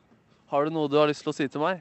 Har 0.50 0.64
du 0.66 0.70
noe 0.70 0.86
du 0.86 0.96
har 0.98 1.08
lyst 1.08 1.22
til 1.24 1.32
å 1.32 1.34
si 1.34 1.48
til 1.48 1.60
meg? 1.62 1.80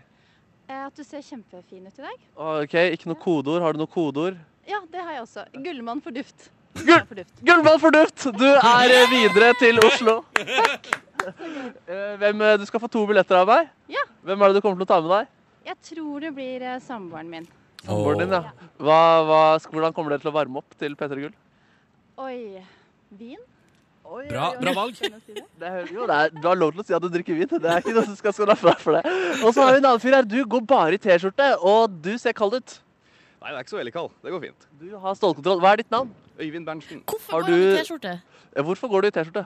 eh, 0.70 0.86
at 0.88 0.96
du 0.96 1.04
ser 1.04 1.20
kjempefin 1.20 1.86
ut 1.88 2.00
i 2.00 2.04
dag. 2.08 2.18
Ok, 2.38 2.74
Ikke 2.96 3.08
noe 3.08 3.20
kodeord. 3.20 3.62
Har 3.62 3.74
du 3.74 3.80
noe 3.80 3.88
kodeord? 3.88 4.38
Ja, 4.66 4.80
det 4.90 5.02
har 5.02 5.12
jeg 5.12 5.22
også. 5.24 5.46
Gullmann 5.62 6.02
for 6.02 6.12
duft. 6.12 6.50
Gull 6.76 7.24
Gullmann 7.46 7.80
for 7.82 7.92
duft! 7.94 8.26
Du 8.38 8.48
er 8.48 8.94
eh, 8.96 9.08
videre 9.12 9.52
til 9.60 9.80
Oslo. 9.84 10.22
Takk. 10.38 10.90
Hvem, 12.22 12.42
eh, 12.48 12.56
du 12.62 12.66
skal 12.66 12.82
få 12.82 12.90
to 12.92 13.04
billetter 13.10 13.42
av 13.42 13.50
meg. 13.52 13.70
Ja. 13.92 14.04
Hvem 14.26 14.42
er 14.42 14.52
det 14.54 14.62
du 14.62 14.66
kommer 14.66 14.80
til 14.82 14.88
å 14.88 14.92
ta 14.94 15.00
med 15.04 15.12
deg? 15.14 15.32
Jeg 15.72 15.78
tror 15.92 16.24
det 16.24 16.32
blir 16.38 16.64
eh, 16.66 16.80
samboeren 16.82 17.30
min. 17.30 17.48
Samboeren 17.86 18.24
din, 18.24 18.36
ja. 18.38 18.68
Hva, 18.82 19.00
hva, 19.28 19.42
hvordan 19.68 19.94
kommer 19.98 20.16
dere 20.16 20.24
til 20.24 20.32
å 20.32 20.36
varme 20.40 20.62
opp 20.64 20.78
til 20.80 20.96
P3 20.98 21.20
Gull? 21.26 21.36
Oi, 22.22 22.38
vin? 23.20 23.40
Oi, 24.12 24.26
Bra, 24.28 24.48
oi, 24.50 24.56
oi. 24.58 24.62
bra 24.66 24.72
valg. 24.76 24.98
Si 24.98 25.08
det? 25.08 25.44
Det 25.62 25.68
er, 25.70 25.86
jo, 25.94 26.08
det 26.10 26.16
er, 26.18 26.34
du 26.36 26.48
har 26.50 26.58
lov 26.60 26.74
til 26.74 26.84
å 26.84 26.88
si 26.88 26.96
at 26.98 27.04
du 27.04 27.12
drikker 27.14 27.38
vin. 27.38 27.52
Det 27.52 27.70
er 27.70 27.84
ikke 27.84 27.94
noe 27.96 28.08
som 28.10 28.18
skal 28.20 28.34
skåle 28.36 28.56
fra 28.60 28.74
for 28.82 28.98
det. 28.98 29.04
Og 29.46 29.54
så 29.56 29.64
har 29.64 29.76
vi 29.76 29.84
en 29.84 29.88
annen 29.92 30.02
fyr 30.04 30.18
her. 30.18 30.28
Du 30.28 30.40
går 30.56 30.66
bare 30.68 30.98
i 30.98 31.02
T-skjorte, 31.02 31.52
og 31.62 31.94
du 32.04 32.16
ser 32.20 32.36
kald 32.36 32.58
ut. 32.58 32.74
Nei, 33.42 33.54
det 33.54 33.56
er 33.56 33.64
ikke 33.64 33.74
så 33.74 33.80
veldig 33.80 33.94
kald. 33.96 34.12
Det 34.22 34.34
går 34.34 34.44
fint. 34.50 34.68
Du 34.82 34.90
har 35.02 35.16
stålkontroll. 35.18 35.62
Hva 35.64 35.72
er 35.74 35.80
ditt 35.82 35.94
navn? 35.94 36.12
Øyvind 36.42 36.66
Berntsen. 36.66 37.04
Hvorfor 37.08 37.32
Har 37.38 37.42
går 37.42 37.48
du 37.48 37.56
i 37.56 37.78
T-skjorte? 37.82 38.14
Hvorfor 38.66 38.88
går 38.92 39.02
du 39.02 39.08
i 39.08 39.12
T-skjorte? 39.12 39.46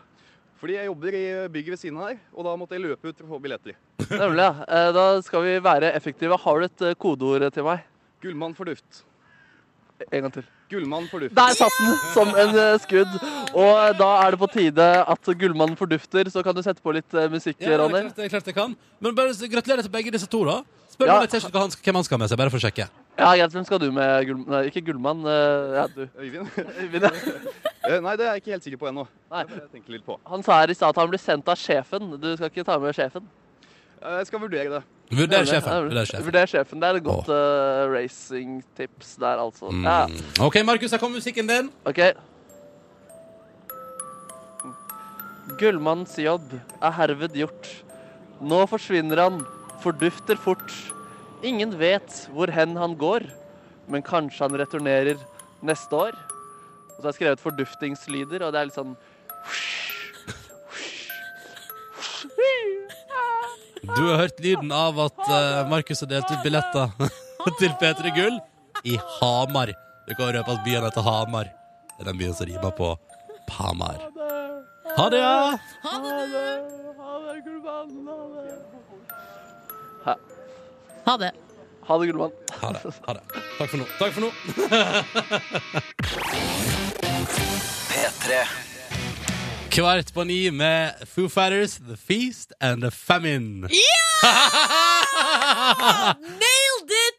Fordi 0.62 0.74
jeg 0.78 0.86
jobber 0.88 1.14
i 1.20 1.24
bygget 1.52 1.72
ved 1.76 1.78
siden 1.82 1.98
her, 2.00 2.16
og 2.34 2.46
da 2.48 2.54
måtte 2.56 2.74
jeg 2.78 2.82
løpe 2.86 3.10
ut 3.12 3.18
for 3.20 3.26
å 3.28 3.34
få 3.36 3.42
billetter. 3.44 3.76
Nemlig, 4.10 4.40
ja. 4.46 4.54
Eh, 4.68 4.92
Da 4.96 5.04
skal 5.22 5.44
vi 5.44 5.58
være 5.66 5.92
effektive. 5.94 6.38
Har 6.40 6.60
du 6.60 6.66
et 6.70 6.82
eh, 6.82 6.96
kodeord 6.96 7.50
til 7.54 7.64
meg? 7.68 7.84
Gullmann 8.24 8.56
for 8.56 8.66
duft. 8.72 9.04
En 10.12 10.22
gang 10.26 10.32
til. 10.34 10.48
Gullmann 10.72 11.06
for 11.12 11.20
duft. 11.24 11.36
Der 11.38 11.54
satt 11.60 11.76
den 11.82 12.00
som 12.16 12.32
en 12.32 12.56
eh, 12.56 12.78
skudd. 12.84 13.14
Og 13.54 14.00
da 14.00 14.10
er 14.26 14.32
det 14.36 14.40
på 14.42 14.50
tide 14.56 14.88
at 15.04 15.30
gullmannen 15.44 15.78
fordufter, 15.80 16.32
så 16.32 16.42
kan 16.44 16.56
du 16.56 16.64
sette 16.66 16.82
på 16.82 16.96
litt 16.96 17.14
musikk, 17.32 17.60
Ja, 17.62 17.78
Ronny. 17.84 18.02
klart, 18.08 18.16
det 18.24 18.32
klart 18.32 18.48
jeg 18.50 18.56
kan. 18.58 18.76
Men 19.04 19.16
bare 19.16 19.36
gratulerer 19.36 19.84
til 19.86 19.92
begge 19.92 20.12
disse 20.16 20.28
to, 20.32 20.46
da. 20.48 20.62
Spør 20.96 21.12
Ja. 21.12 21.20
om 21.20 21.28
jeg 21.28 21.42
hva 21.52 21.60
han- 21.60 21.70
hvem 21.84 21.96
han 22.00 22.04
skal 22.08 22.18
ha 22.18 22.24
med 22.24 22.30
seg, 22.32 22.38
bare 22.40 22.50
for 22.50 22.58
å 22.58 22.64
sjekke. 22.64 22.90
Ja, 23.18 23.30
greit. 23.36 23.52
Hvem 23.56 23.64
skal 23.66 23.80
du 23.80 23.92
med? 23.96 24.26
Gull... 24.28 24.42
Nei, 24.52 24.64
ikke 24.70 24.82
gullmann. 24.90 25.22
eh, 25.26 25.76
Ja, 25.78 25.86
du. 25.88 26.04
Øyvind? 26.24 26.50
Øyvind, 26.82 27.04
ja. 27.04 27.12
Eh, 27.86 28.00
Nei, 28.02 28.16
det 28.18 28.26
er 28.26 28.32
jeg 28.34 28.42
ikke 28.42 28.52
helt 28.56 28.64
sikker 28.66 28.80
på 28.82 28.88
ennå. 28.90 29.04
Han 30.26 30.42
sa 30.44 30.56
her 30.58 30.72
i 30.74 30.74
stad 30.74 30.90
at 30.90 30.98
han 30.98 31.10
blir 31.12 31.22
sendt 31.22 31.46
av 31.54 31.60
sjefen. 31.62 32.16
Du 32.18 32.32
skal 32.34 32.50
ikke 32.50 32.64
ta 32.66 32.80
med 32.82 32.96
sjefen? 32.98 33.28
Eh, 34.02 34.16
Jeg 34.24 34.26
skal 34.32 34.42
vurdere 34.42 34.72
det. 34.74 34.80
Vurder 35.14 35.46
sjefen. 35.46 35.84
Vurder 35.86 36.08
sjefen. 36.10 36.26
Vurder 36.26 36.50
sjefen. 36.50 36.80
Det 36.82 36.88
er 36.90 36.98
et 36.98 37.04
godt 37.06 37.30
uh, 37.30 37.86
racingtips 37.94 39.12
der, 39.22 39.38
altså. 39.44 39.70
Mm. 39.70 39.86
Ja, 39.86 40.00
OK, 40.48 40.58
Markus, 40.66 40.96
her 40.96 40.98
kommer 41.04 41.22
musikken 41.22 41.46
din. 41.52 41.70
OK. 41.86 42.02
Gullmannens 45.62 46.18
jobb 46.20 46.56
er 46.82 46.96
herved 46.98 47.38
gjort. 47.38 47.70
Nå 48.42 48.64
forsvinner 48.72 49.22
han, 49.28 49.44
fordufter 49.86 50.42
fort. 50.42 50.74
Ingen 51.46 51.76
vet 51.78 52.24
hvor 52.34 52.50
hen 52.50 52.74
han 52.80 52.96
går, 52.98 53.28
men 53.92 54.02
kanskje 54.06 54.48
han 54.48 54.58
returnerer 54.58 55.20
neste 55.66 55.94
år. 56.08 56.16
Og 56.96 56.98
så 56.98 57.04
har 57.04 57.12
jeg 57.12 57.20
skrevet 57.20 57.44
forduftingslyder, 57.44 58.46
og 58.46 58.54
det 58.54 58.62
er 58.62 58.70
litt 58.70 58.80
sånn 58.80 58.96
Du 63.86 64.02
har 64.02 64.18
hørt 64.24 64.40
lyden 64.42 64.72
av 64.74 64.98
at 65.04 65.20
uh, 65.30 65.62
Markus 65.70 66.02
har 66.02 66.10
delt 66.10 66.32
ut 66.32 66.42
billetter 66.42 66.90
til 67.62 67.76
P3 67.78 68.14
Gull 68.16 68.40
i 68.82 68.98
Hamar. 69.20 69.70
Du 70.10 70.16
kan 70.18 70.34
røpe 70.34 70.56
at 70.56 70.66
byen 70.66 70.88
heter 70.88 71.06
Hamar. 71.06 71.52
Det 71.94 72.04
er 72.04 72.10
den 72.10 72.20
byen 72.24 72.34
som 72.34 72.50
rimer 72.50 72.74
på 72.76 72.96
Hamar. 73.60 74.02
Ha 74.98 75.10
det, 75.14 75.22
ja! 75.22 75.58
Ha 75.86 75.98
det, 76.02 76.16
ha 76.98 77.20
det, 77.28 77.38
Gullmann. 77.46 77.94
Ha 80.06 80.16
det. 80.18 80.35
Ha 81.06 81.18
det. 81.18 81.32
Ha 81.88 81.98
det, 82.00 82.06
Gullmann. 82.08 82.32
Ha 82.62 82.72
det. 82.74 82.80
Ha 83.06 83.14
det. 83.14 83.22
Takk 83.58 83.70
for 83.70 83.78
nå. 83.78 83.86
Takk 84.00 84.14
for 84.14 84.22
nå. 84.26 84.32
P3. 87.90 88.32
Kvart 89.76 90.14
på 90.14 90.24
ni 90.24 90.52
med 90.52 90.94
Foo 91.06 91.30
Fighters, 91.30 91.78
The 91.78 91.98
Feast 91.98 92.52
and 92.62 92.82
The 92.82 92.92
Famine. 92.92 93.70
Ja! 93.70 93.82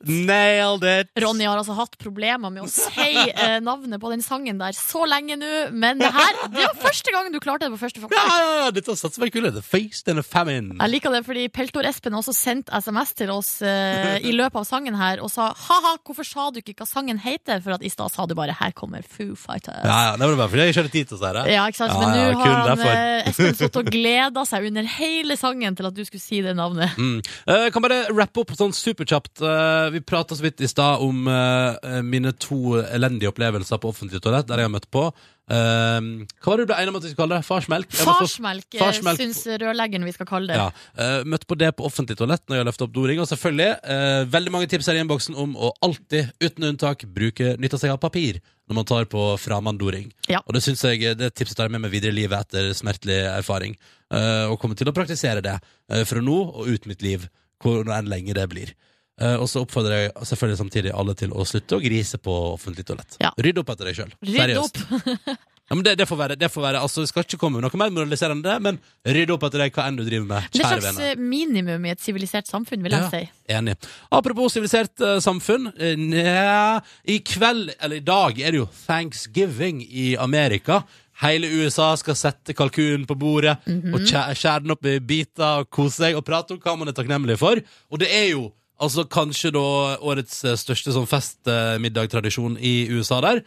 Nailed 0.08 0.84
it! 0.86 1.10
Ronny 1.22 1.46
har 1.48 1.58
altså 1.58 1.74
hatt 1.76 1.96
problemer 2.00 2.50
med 2.52 2.64
å 2.64 2.68
si 2.70 3.06
eh, 3.30 3.58
navnet 3.64 4.00
på 4.02 4.10
den 4.12 4.22
sangen 4.24 4.58
der 4.60 4.76
så 4.76 5.04
lenge 5.08 5.36
nå, 5.40 5.50
men 5.74 5.98
det 6.02 6.10
her 6.14 6.38
Det 6.52 6.62
var 6.64 6.76
første 6.86 7.12
gangen 7.14 7.32
du 7.34 7.40
klarte 7.42 7.66
det 7.66 7.72
på 7.74 7.80
første 7.82 8.00
Ja, 8.00 8.06
forsøk. 8.06 8.16
ja, 8.16 8.56
ja, 8.64 8.70
dette 8.76 8.96
satser 8.96 9.22
veldig 9.24 9.34
kule. 9.36 9.52
The 9.56 9.62
Feast 9.64 10.08
and 10.12 10.20
The 10.20 10.26
Famine. 10.26 10.76
Jeg 10.80 10.92
liker 10.94 11.14
det 11.14 11.22
fordi 11.26 11.46
Peltor-Espen 11.52 12.14
har 12.16 12.22
også 12.22 12.34
sendt 12.36 12.70
SMS 12.72 13.14
til 13.18 13.30
oss 13.34 13.50
eh, 13.66 14.18
i 14.22 14.32
løpet 14.36 14.60
av 14.62 14.66
sangen 14.68 14.96
her 14.98 15.22
og 15.24 15.30
sa 15.32 15.50
ha-ha, 15.56 15.96
hvorfor 16.06 16.26
sa 16.26 16.48
du 16.54 16.60
ikke 16.62 16.76
hva 16.80 16.88
sangen 16.88 17.18
heter? 17.22 17.60
For 17.64 17.76
at 17.76 17.84
i 17.86 17.90
stad 17.92 18.12
sa 18.14 18.26
du 18.26 18.34
bare 18.38 18.54
'her 18.56 18.72
kommer 18.76 19.02
Foo 19.02 19.34
Fighters'. 19.34 19.84
Ja, 19.84 19.98
ja, 20.10 20.16
det 20.16 20.26
var 20.28 20.36
bare 20.36 20.48
fordi 20.52 20.62
jeg 20.66 20.74
ikke 20.74 20.82
hadde 20.82 20.94
tid 20.96 21.08
til 21.08 21.16
å 21.16 21.20
si 21.20 21.32
det. 21.36 21.44
Ja, 21.54 21.66
ikke 21.66 21.80
sant? 21.82 21.92
Ja, 21.92 21.98
Men 22.00 22.14
ja, 22.16 22.32
nå 22.32 22.40
ja, 22.40 22.54
har 22.54 22.68
han, 22.68 22.80
eh, 22.86 23.28
Espen 23.30 23.54
stått 23.54 23.76
og 23.82 23.90
gleda 23.90 24.44
seg 24.46 24.66
under 24.70 24.82
hele 24.96 25.36
sangen 25.36 25.76
til 25.76 25.86
at 25.86 25.94
du 25.94 26.04
skulle 26.04 26.20
si 26.22 26.40
det 26.42 26.54
navnet. 26.56 26.96
Mm. 26.96 27.20
Eh, 27.46 27.70
kan 27.70 27.82
bare 27.82 28.04
rappe 28.12 28.40
opp 28.44 28.50
sånn 28.56 28.72
superkjapt. 28.76 29.40
Eh, 29.42 29.95
Vi 29.96 30.02
prata 30.04 30.36
så 30.36 30.44
vidt 30.44 30.60
i 30.60 30.68
stad 30.68 31.00
om 31.04 31.24
eh, 31.30 32.02
mine 32.04 32.34
to 32.36 32.76
elendige 32.84 33.30
opplevelser 33.32 33.80
på 33.80 33.88
offentlig 33.94 34.20
toalett, 34.24 34.46
der 34.48 34.60
jeg 34.60 34.68
har 34.68 34.74
møtt 34.74 34.88
på. 34.92 35.06
Eh, 35.46 36.00
hva 36.42 36.50
var 36.50 36.58
det 36.58 36.64
du 36.66 36.70
ble 36.72 36.78
enig 36.82 36.90
om 36.92 36.96
at 36.98 37.04
vi 37.06 37.10
skulle 37.12 37.22
kalle 37.22 37.36
det? 37.38 37.46
Farsmelk? 37.46 37.92
Jeg 37.94 38.04
Farsmelk, 38.08 38.66
eh, 38.74 38.80
Farsmelk. 38.82 39.20
syns 39.22 39.40
rørleggeren 39.62 40.04
vi 40.04 40.12
skal 40.16 40.28
kalle 40.28 40.50
det. 40.50 40.58
Ja, 40.58 40.66
eh, 41.00 41.24
Møtt 41.32 41.46
på 41.48 41.56
det 41.58 41.70
på 41.78 41.86
offentlig 41.88 42.18
toalett 42.18 42.42
når 42.44 42.58
jeg 42.58 42.64
har 42.64 42.68
løfta 42.68 42.84
opp 42.88 42.94
doring. 42.98 43.20
Og 43.22 43.28
selvfølgelig, 43.30 43.70
eh, 43.96 44.24
veldig 44.36 44.52
mange 44.56 44.68
tips 44.72 44.90
her 44.90 44.98
i 44.98 45.04
innboksen 45.04 45.38
om 45.46 45.54
å 45.56 45.70
alltid, 45.86 46.32
uten 46.44 46.68
unntak, 46.72 47.06
bruke 47.16 47.54
nytte 47.62 47.78
seg 47.80 47.94
av 47.94 48.00
papir 48.02 48.42
når 48.68 48.80
man 48.80 48.88
tar 48.90 49.06
på 49.08 49.24
framanddoring. 49.38 50.10
Ja. 50.28 50.42
Og 50.44 50.58
det 50.58 50.64
synes 50.66 50.82
jeg, 50.82 51.14
det 51.16 51.32
tipset 51.38 51.56
tar 51.56 51.70
jeg 51.70 51.76
med 51.78 51.86
meg 51.86 51.94
videre 51.94 52.12
i 52.12 52.18
livet 52.20 52.42
etter 52.48 52.72
smertelig 52.76 53.22
erfaring. 53.32 53.78
eh, 54.12 54.44
og 54.50 54.60
kommer 54.60 54.76
til 54.78 54.86
å 54.90 54.94
praktisere 54.94 55.40
det 55.42 55.56
eh, 55.90 56.04
fra 56.04 56.20
nå 56.20 56.36
og 56.52 56.66
ut 56.68 56.84
mitt 56.86 57.00
liv, 57.02 57.28
hvor 57.62 57.86
enn 57.86 58.10
lenge 58.10 58.34
det 58.34 58.44
blir. 58.50 58.74
Eh, 59.20 59.34
og 59.40 59.48
så 59.48 59.62
oppfordrer 59.64 60.02
jeg 60.06 60.12
selvfølgelig 60.28 60.58
samtidig 60.60 60.90
alle 60.92 61.14
til 61.16 61.30
å 61.32 61.44
slutte 61.48 61.78
å 61.78 61.80
grise 61.80 62.18
på 62.20 62.32
offentlig 62.52 62.84
toalett. 62.84 63.16
Ja. 63.22 63.30
Rydd 63.40 63.58
opp 63.62 63.70
etter 63.72 63.88
deg 63.88 64.00
sjøl. 64.02 64.16
Seriøst. 64.28 64.82
Ja, 65.66 65.74
men 65.74 65.82
det, 65.82 65.96
det, 65.98 66.04
får 66.06 66.18
være, 66.20 66.34
det 66.38 66.46
får 66.54 66.62
være, 66.62 66.78
altså 66.78 67.02
Vi 67.02 67.08
skal 67.10 67.24
ikke 67.24 67.40
komme 67.42 67.58
noe 67.58 67.74
mer 67.80 67.88
moraliserende 67.90 68.36
enn 68.38 68.42
det, 68.46 68.52
men 68.62 69.16
rydd 69.16 69.32
opp 69.34 69.48
etter 69.48 69.64
deg 69.64 69.72
hva 69.74 69.86
enn 69.90 69.96
du 69.98 70.04
driver 70.06 70.28
med. 70.28 70.44
Det 70.54 70.60
er 70.60 70.62
et 70.62 70.68
slags 70.70 70.84
venner. 70.84 71.08
eh, 71.08 71.16
minimum 71.32 71.88
i 71.88 71.90
et 71.90 72.04
sivilisert 72.04 72.46
samfunn, 72.46 72.84
vil 72.86 72.94
jeg 72.94 73.02
Ja. 73.02 73.08
si. 73.10 73.24
Enig. 73.50 73.74
Apropos 74.14 74.54
sivilisert 74.54 75.02
uh, 75.02 75.16
samfunn. 75.18 75.66
Nja, 76.04 76.78
I 77.10 77.18
kveld, 77.18 77.72
eller 77.82 77.98
i 77.98 78.04
dag, 78.06 78.38
er 78.38 78.54
det 78.54 78.60
jo 78.60 78.68
thanksgiving 78.84 79.82
i 79.90 80.06
Amerika. 80.22 80.84
Hele 81.24 81.50
USA 81.64 81.96
skal 81.98 82.14
sette 82.14 82.54
kalkunen 82.54 83.06
på 83.08 83.16
bordet 83.18 83.56
og 83.66 84.00
skjæ- 84.06 84.36
skjære 84.38 84.62
den 84.68 84.74
opp 84.76 84.86
i 84.86 84.98
biter 85.00 85.64
og 85.64 85.70
kose 85.74 85.96
seg 86.04 86.14
og 86.18 86.22
prate 86.30 86.54
om 86.54 86.60
hva 86.62 86.76
man 86.78 86.92
er 86.92 86.96
takknemlig 86.98 87.40
for. 87.42 87.58
Og 87.90 87.98
det 88.02 88.12
er 88.12 88.28
jo 88.36 88.52
altså 88.82 89.04
kanskje 89.08 89.52
da 89.56 89.62
årets 90.04 90.42
eh, 90.44 90.56
største 90.60 90.92
sånn 90.94 91.08
festmiddagtradisjon 91.08 92.58
i 92.60 92.74
USA 92.92 93.20
der. 93.24 93.42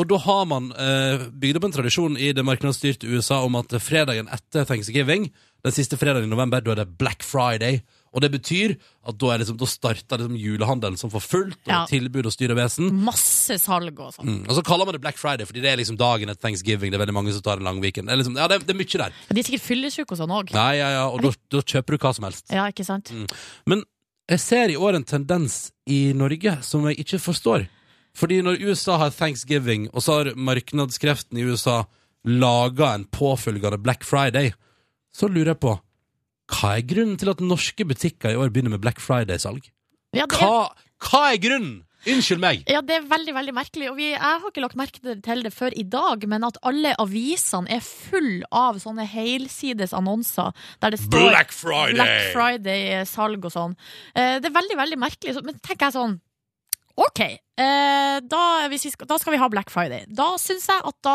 Og 0.00 0.08
da 0.10 0.18
har 0.24 0.44
man 0.50 0.70
eh, 0.72 1.26
bygd 1.30 1.60
opp 1.60 1.68
en 1.70 1.76
tradisjon 1.78 2.18
i 2.20 2.32
det 2.36 2.44
markedsstyrte 2.46 3.08
USA 3.10 3.42
om 3.46 3.58
at 3.60 3.74
fredagen 3.82 4.30
etter 4.32 4.64
thanksgiving, 4.68 5.30
den 5.64 5.74
siste 5.76 5.98
fredagen 6.00 6.30
i 6.30 6.32
november, 6.32 6.62
da 6.64 6.72
er 6.72 6.84
det 6.84 6.92
Black 7.00 7.24
Friday. 7.26 7.82
Og 8.10 8.24
det 8.24 8.32
betyr 8.32 8.72
at 9.06 9.18
da, 9.22 9.36
liksom, 9.38 9.54
da 9.60 9.66
starter 9.70 10.18
liksom 10.18 10.38
julehandelen 10.40 10.96
som 10.98 11.12
for 11.12 11.22
fullt, 11.22 11.60
og 11.62 11.70
Ja. 11.70 11.82
tilbud 11.86 12.26
og 12.26 12.32
styr 12.34 12.50
og 12.50 12.58
vesen. 12.58 12.88
Masse 13.06 13.54
salg 13.62 14.00
og 14.02 14.16
sånn. 14.16 14.26
Mm. 14.26 14.40
Og 14.48 14.56
så 14.56 14.64
kaller 14.66 14.88
man 14.88 14.96
det 14.96 15.02
Black 15.04 15.20
Friday, 15.20 15.46
fordi 15.46 15.62
det 15.62 15.70
er 15.70 15.76
liksom 15.78 15.98
dagen 16.00 16.32
etter 16.32 16.42
thanksgiving. 16.48 16.90
Det 16.90 16.98
er 16.98 17.04
veldig 17.04 17.14
mange 17.14 17.32
som 17.36 17.44
tar 17.46 17.60
en 17.62 17.68
lang 17.68 17.78
weekend. 17.84 18.08
Det 18.08 18.16
er, 18.16 18.22
liksom, 18.24 18.34
ja, 18.40 18.48
det 18.50 18.56
er, 18.58 18.66
det 18.66 18.74
er 18.74 18.80
mye 18.80 18.98
der. 19.04 19.14
De 19.30 19.38
er 19.38 19.46
sikkert 19.46 19.62
fyllesyke 19.68 20.10
og 20.16 20.18
sånn 20.24 20.34
òg. 20.40 20.50
Ja, 20.56 20.66
ja, 20.74 20.90
ja, 20.96 21.04
og 21.06 21.22
da, 21.22 21.30
da 21.54 21.62
kjøper 21.62 21.94
du 21.94 21.98
hva 22.02 22.14
som 22.16 22.26
helst. 22.26 22.48
Ja, 22.50 22.66
ikke 22.72 22.88
sant? 22.88 23.12
Mm. 23.14 23.28
Men 23.70 23.84
jeg 24.30 24.40
ser 24.42 24.70
i 24.72 24.76
år 24.78 24.96
en 24.98 25.04
tendens 25.06 25.70
i 25.90 26.12
Norge 26.16 26.56
som 26.66 26.84
jeg 26.88 27.00
ikke 27.02 27.18
forstår. 27.22 27.66
Fordi 28.16 28.40
når 28.42 28.58
USA 28.66 28.96
har 28.98 29.10
thanksgiving, 29.14 29.88
og 29.94 30.02
så 30.02 30.20
har 30.20 30.32
markedskreftene 30.38 31.40
i 31.42 31.46
USA 31.50 31.80
laga 32.26 32.92
en 32.94 33.04
påfølgende 33.10 33.78
Black 33.82 34.04
Friday, 34.06 34.52
så 35.14 35.28
lurer 35.30 35.54
jeg 35.54 35.60
på 35.62 35.76
hva 36.50 36.72
er 36.76 36.82
grunnen 36.82 37.14
til 37.18 37.30
at 37.30 37.42
norske 37.46 37.84
butikker 37.86 38.32
i 38.34 38.38
år 38.38 38.50
begynner 38.50 38.72
med 38.74 38.82
Black 38.82 38.98
Friday-salg? 39.02 39.68
Ja, 40.14 40.24
er- 40.26 40.34
hva, 40.34 40.72
hva 41.06 41.20
er 41.32 41.38
grunnen? 41.42 41.76
Unnskyld 42.08 42.40
meg. 42.40 42.62
Ja, 42.70 42.80
det 42.80 42.94
er 42.96 43.04
veldig, 43.10 43.34
veldig 43.36 43.52
merkelig. 43.56 43.90
Og 43.90 43.98
vi, 43.98 44.06
jeg 44.14 44.20
har 44.20 44.46
ikke 44.48 44.62
lagt 44.64 44.78
merke 44.80 45.16
til 45.20 45.42
det 45.44 45.52
før 45.52 45.74
i 45.76 45.84
dag, 45.84 46.24
men 46.30 46.46
at 46.48 46.56
alle 46.66 46.94
avisene 47.02 47.68
er 47.76 47.82
full 47.84 48.40
av 48.50 48.78
sånne 48.80 49.04
helsides 49.10 49.92
annonser 49.96 50.54
der 50.80 50.94
det 50.96 51.02
står 51.02 51.28
Black 51.28 51.52
Friday! 51.52 51.98
Black 51.98 52.32
Friday-salg 52.32 53.44
og 53.50 53.52
sånn. 53.52 53.76
Eh, 54.14 54.38
Det 54.40 54.48
er 54.48 54.56
veldig, 54.56 54.76
veldig 54.80 54.98
merkelig. 55.02 55.36
Men 55.44 55.58
tenker 55.60 55.90
jeg 55.90 55.98
sånn 55.98 56.18
OK, 57.00 57.20
eh, 57.22 58.16
da, 58.28 58.40
hvis 58.68 58.82
vi 58.84 58.90
skal, 58.92 59.06
da 59.08 59.16
skal 59.20 59.32
vi 59.32 59.38
ha 59.40 59.46
Black 59.48 59.70
Friday. 59.72 60.02
Da 60.12 60.34
syns 60.42 60.66
jeg 60.68 60.82
at 60.84 60.96
da, 61.06 61.14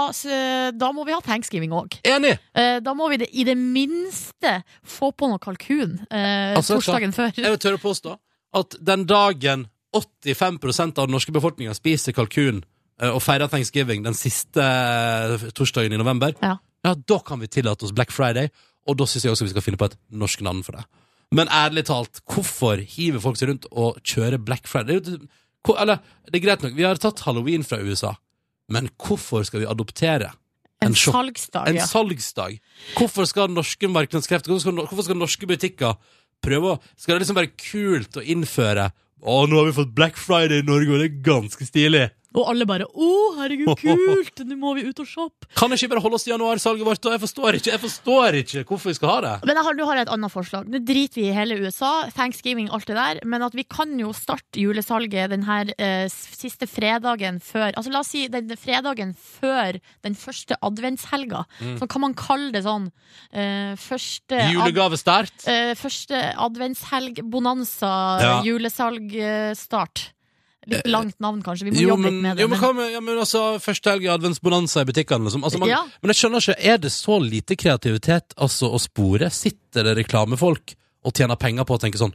da 0.73 0.89
må 0.95 1.03
vi 1.05 1.13
ha 1.13 1.19
thanksgiving 1.21 1.73
òg. 1.77 1.99
Enig! 2.09 2.37
Da 2.55 2.93
må 2.97 3.09
vi 3.11 3.19
det, 3.21 3.27
i 3.37 3.43
det 3.45 3.57
minste 3.59 4.55
få 4.81 5.11
på 5.13 5.29
noe 5.29 5.41
kalkun 5.43 5.99
eh, 6.09 6.55
Altså, 6.55 6.79
torsdagen 6.79 7.13
før. 7.13 7.33
Jeg 7.37 7.51
vil 7.53 7.61
tørre 7.61 7.77
å 7.81 7.83
påstå 7.85 8.15
at 8.55 8.77
den 8.87 9.03
dagen 9.09 9.67
85% 9.95 10.99
av 10.99 11.07
den 11.07 11.15
norske 11.15 11.33
befolkninga 11.35 11.73
spiser 11.77 12.15
kalkun 12.15 12.61
eh, 13.01 13.09
og 13.11 13.21
feirer 13.23 13.49
thanksgiving 13.51 14.03
den 14.05 14.17
siste 14.17 14.61
eh, 14.61 15.47
torsdagen 15.55 15.95
i 15.95 16.01
november, 16.01 16.35
Ja. 16.43 16.57
da 16.83 17.19
kan 17.25 17.39
vi 17.41 17.47
tillate 17.47 17.85
oss 17.87 17.95
Black 17.95 18.11
Friday, 18.13 18.51
og 18.85 18.97
da 18.99 19.07
syns 19.09 19.25
jeg 19.25 19.33
også 19.33 19.47
vi 19.47 19.53
skal 19.55 19.65
finne 19.65 19.79
på 19.81 19.89
et 19.89 19.97
norsk 20.13 20.43
navn 20.45 20.61
for 20.65 20.77
det. 20.77 20.85
Men 21.33 21.49
ærlig 21.49 21.85
talt, 21.87 22.21
hvorfor 22.29 22.77
hiver 22.85 23.19
folk 23.23 23.39
seg 23.39 23.49
rundt 23.49 23.65
og 23.71 23.97
kjører 24.05 24.37
Black 24.37 24.67
Friday? 24.69 25.01
Er 25.01 25.79
Eller, 25.81 25.97
det 26.29 26.37
er 26.37 26.43
greit 26.45 26.61
nok, 26.61 26.75
vi 26.77 26.85
har 26.85 26.99
tatt 27.01 27.23
halloween 27.25 27.63
fra 27.65 27.79
USA, 27.81 28.13
men 28.69 28.89
hvorfor 29.01 29.43
skal 29.47 29.63
vi 29.63 29.65
adoptere 29.69 30.31
En 30.83 30.91
en 30.91 30.95
salgsdag, 30.95 31.67
En 31.69 31.75
ja. 31.79 31.85
salgsdag. 31.87 32.59
Hvorfor 32.97 33.25
skal 33.25 33.49
norske 33.49 33.87
markedskrefter 33.87 34.51
hvorfor 34.51 35.01
skal 35.07 35.17
norske 35.17 35.47
butikker 35.47 35.95
prøve 36.43 36.75
å 36.75 36.79
Skal 36.97 37.15
det 37.15 37.23
liksom 37.23 37.37
være 37.39 37.55
kult 37.57 38.17
å 38.19 38.21
innføre 38.21 38.91
Å, 39.25 39.35
nå 39.49 39.57
har 39.57 39.71
vi 39.71 39.73
fått 39.73 39.95
Black 39.97 40.19
Friday 40.21 40.61
i 40.61 40.65
Norge, 40.65 40.91
og 40.93 41.01
det 41.01 41.07
er 41.07 41.21
ganske 41.25 41.65
stilig. 41.65 42.03
Og 42.35 42.49
alle 42.51 42.65
bare 42.67 42.85
'Å, 42.85 43.09
herregud, 43.39 43.71
kult! 43.85 44.41
Nå 44.45 44.55
må 44.59 44.73
vi 44.75 44.83
ut 44.89 44.99
og 44.99 45.07
shoppe'. 45.07 45.47
Kan 45.55 45.71
ikke 45.71 45.89
bare 45.93 46.01
holde 46.03 46.15
oss 46.19 46.25
til 46.27 46.33
januarsalget 46.35 46.85
vårt? 46.85 47.03
Jeg 47.05 47.21
forstår 47.23 47.55
ikke 47.59 47.71
jeg 47.71 47.79
forstår 47.81 48.37
ikke 48.43 48.63
hvorfor 48.67 48.91
vi 48.91 48.95
skal 48.97 49.09
ha 49.09 49.19
det. 49.25 49.33
Men 49.47 49.55
jeg 49.55 49.63
har, 49.65 49.73
nå 49.79 49.85
har 49.87 49.95
jeg 49.95 50.05
et 50.07 50.13
annet 50.15 50.31
forslag. 50.33 50.67
Nå 50.69 50.79
driter 50.85 51.21
vi 51.21 51.27
i 51.29 51.33
hele 51.35 51.57
USA, 51.63 51.93
thanksgiving, 52.11 52.69
alt 52.75 52.85
det 52.87 52.95
der. 52.99 53.19
Men 53.25 53.41
at 53.47 53.53
vi 53.55 53.63
kan 53.63 53.93
jo 53.99 54.11
starte 54.13 54.59
julesalget 54.59 55.29
den 55.31 55.43
her 55.47 55.71
eh, 55.79 56.07
siste 56.11 56.67
fredagen 56.67 57.39
før 57.41 57.71
Altså 57.75 57.91
la 57.91 57.99
oss 58.03 58.11
si 58.13 58.27
den 58.27 58.49
fredagen 58.57 59.15
før 59.15 59.79
den 60.03 60.15
første 60.15 60.55
adventshelga. 60.61 61.45
Mm. 61.61 61.77
Så 61.79 61.87
kan 61.89 62.01
man 62.01 62.13
kalle 62.13 62.51
det 62.51 62.63
sånn 62.65 62.91
eh, 63.31 63.75
første 63.79 64.35
ad- 64.43 64.53
Julegavestart. 64.53 65.47
eh, 65.47 65.73
første 65.75 66.33
adventshelg, 66.35 67.23
bonanza, 67.29 67.93
Ja. 68.21 68.41
julesalgstart. 68.43 70.11
Litt 70.71 70.87
langt 70.89 71.19
navn, 71.19 71.41
kanskje. 71.45 71.65
Vi 71.69 71.71
må 71.75 71.81
Jo, 71.81 71.89
jobbe 71.93 72.01
men, 72.07 72.13
litt 72.13 72.23
med 72.23 72.37
det. 72.37 72.41
jo, 72.43 72.47
men, 72.47 72.59
men- 72.59 72.63
hva 72.65 72.75
med, 72.75 72.91
ja, 72.93 72.99
men 73.05 73.17
altså, 73.21 73.43
Første 73.61 73.91
helg 73.93 74.03
i 74.07 74.11
adventsbonanza 74.15 74.81
i 74.81 74.89
butikkene. 74.89 75.25
Liksom. 75.29 75.43
Altså, 75.43 75.59
man, 75.59 75.69
Ja. 75.69 75.83
Men 76.01 76.13
jeg 76.13 76.19
skjønner 76.23 76.41
ikke, 76.41 76.57
er 76.73 76.77
det 76.77 76.91
så 76.91 77.19
lite 77.21 77.55
kreativitet 77.55 78.33
altså, 78.37 78.71
å 78.73 78.79
spore? 78.81 79.29
Sitter 79.31 79.83
det 79.83 79.97
reklamefolk 80.03 80.75
og 81.05 81.13
tjener 81.13 81.35
penger 81.37 81.63
på 81.65 81.75
å 81.77 81.81
tenke 81.81 81.97
sånn 82.01 82.13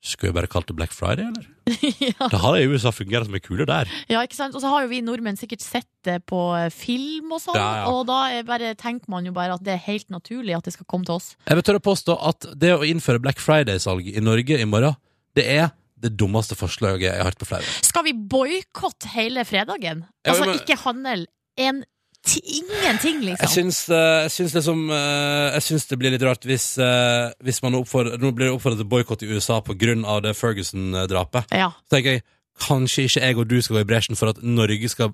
Skulle 0.00 0.28
jeg 0.30 0.34
bare 0.36 0.46
kalt 0.46 0.68
det 0.70 0.76
Black 0.78 0.92
Friday, 0.94 1.26
eller? 1.26 1.46
ja. 1.98 2.28
Det 2.30 2.38
har 2.38 2.54
i 2.56 2.66
USA 2.70 2.92
fungert 2.94 3.26
som 3.26 3.34
en 3.34 3.42
kule 3.42 3.64
der. 3.66 3.88
Ja, 4.08 4.20
ikke 4.22 4.36
sant? 4.38 4.54
Og 4.54 4.62
så 4.62 4.70
har 4.70 4.84
jo 4.84 4.88
vi 4.92 5.00
nordmenn 5.02 5.34
sikkert 5.36 5.60
sett 5.60 5.88
det 6.06 6.20
på 6.30 6.38
eh, 6.54 6.68
film 6.70 7.32
og 7.34 7.40
sånn, 7.42 7.58
Ja, 7.58 7.80
ja. 7.82 7.88
og 7.90 8.06
da 8.06 8.20
er 8.30 8.46
bare, 8.46 8.70
tenker 8.78 9.10
man 9.10 9.26
jo 9.26 9.32
bare 9.34 9.56
at 9.58 9.64
det 9.66 9.74
er 9.74 9.82
helt 9.88 10.06
naturlig 10.14 10.54
at 10.54 10.62
det 10.70 10.76
skal 10.76 10.86
komme 10.86 11.04
til 11.04 11.16
oss. 11.18 11.32
Jeg 11.50 11.58
vil 11.58 11.66
tørre 11.66 11.82
påstå 11.82 12.14
at 12.30 12.46
det 12.62 12.70
å 12.78 12.86
innføre 12.86 13.18
Black 13.18 13.42
Friday-salg 13.42 14.06
i 14.14 14.22
Norge 14.22 14.60
i 14.62 14.68
morgen, 14.70 14.94
det 15.34 15.48
er 15.58 15.72
det 16.02 16.14
dummeste 16.18 16.56
forslaget 16.58 17.08
jeg 17.10 17.16
har 17.20 17.24
hørt 17.30 17.38
på 17.40 17.48
flere. 17.50 17.66
Skal 17.82 18.04
vi 18.06 18.12
boikotte 18.14 19.10
hele 19.14 19.44
fredagen? 19.48 20.04
Ja, 20.24 20.32
Altså 20.32 20.46
men- 20.46 20.58
ikke 20.60 20.76
handel. 20.84 21.26
En 21.58 21.84
Ingenting, 22.28 22.74
ingenting, 22.82 23.14
Jeg 23.22 23.38
liksom. 23.38 23.48
syns, 23.48 23.88
eh, 23.88 24.22
jeg 24.26 24.30
syns 24.30 24.54
liksom 24.54 24.90
eh, 24.90 25.52
Jeg 25.54 25.62
syns 25.62 25.86
det 25.88 25.98
blir 25.98 26.10
litt 26.10 26.22
rart 26.22 26.42
hvis, 26.44 26.76
eh, 26.78 27.30
hvis 27.44 27.62
man 27.62 27.74
oppfordrer, 27.74 28.18
Nå 28.18 28.32
blir 28.34 28.48
det 28.48 28.54
oppfordret 28.56 28.78
til 28.82 28.88
boikott 28.90 29.22
i 29.22 29.26
USA 29.32 29.54
av 29.62 30.22
det 30.22 30.34
Ferguson-drapet. 30.36 31.44
Ja. 31.52 31.70
Så 31.86 31.96
tenker 31.96 32.10
jeg 32.18 32.22
kanskje 32.60 33.04
ikke 33.06 33.22
jeg 33.22 33.38
og 33.38 33.48
du 33.48 33.62
skal 33.62 33.76
gå 33.76 33.80
i 33.80 33.84
bresjen 33.84 34.16
for 34.16 34.28
at 34.28 34.42
Norge 34.42 34.88
skal 34.88 35.10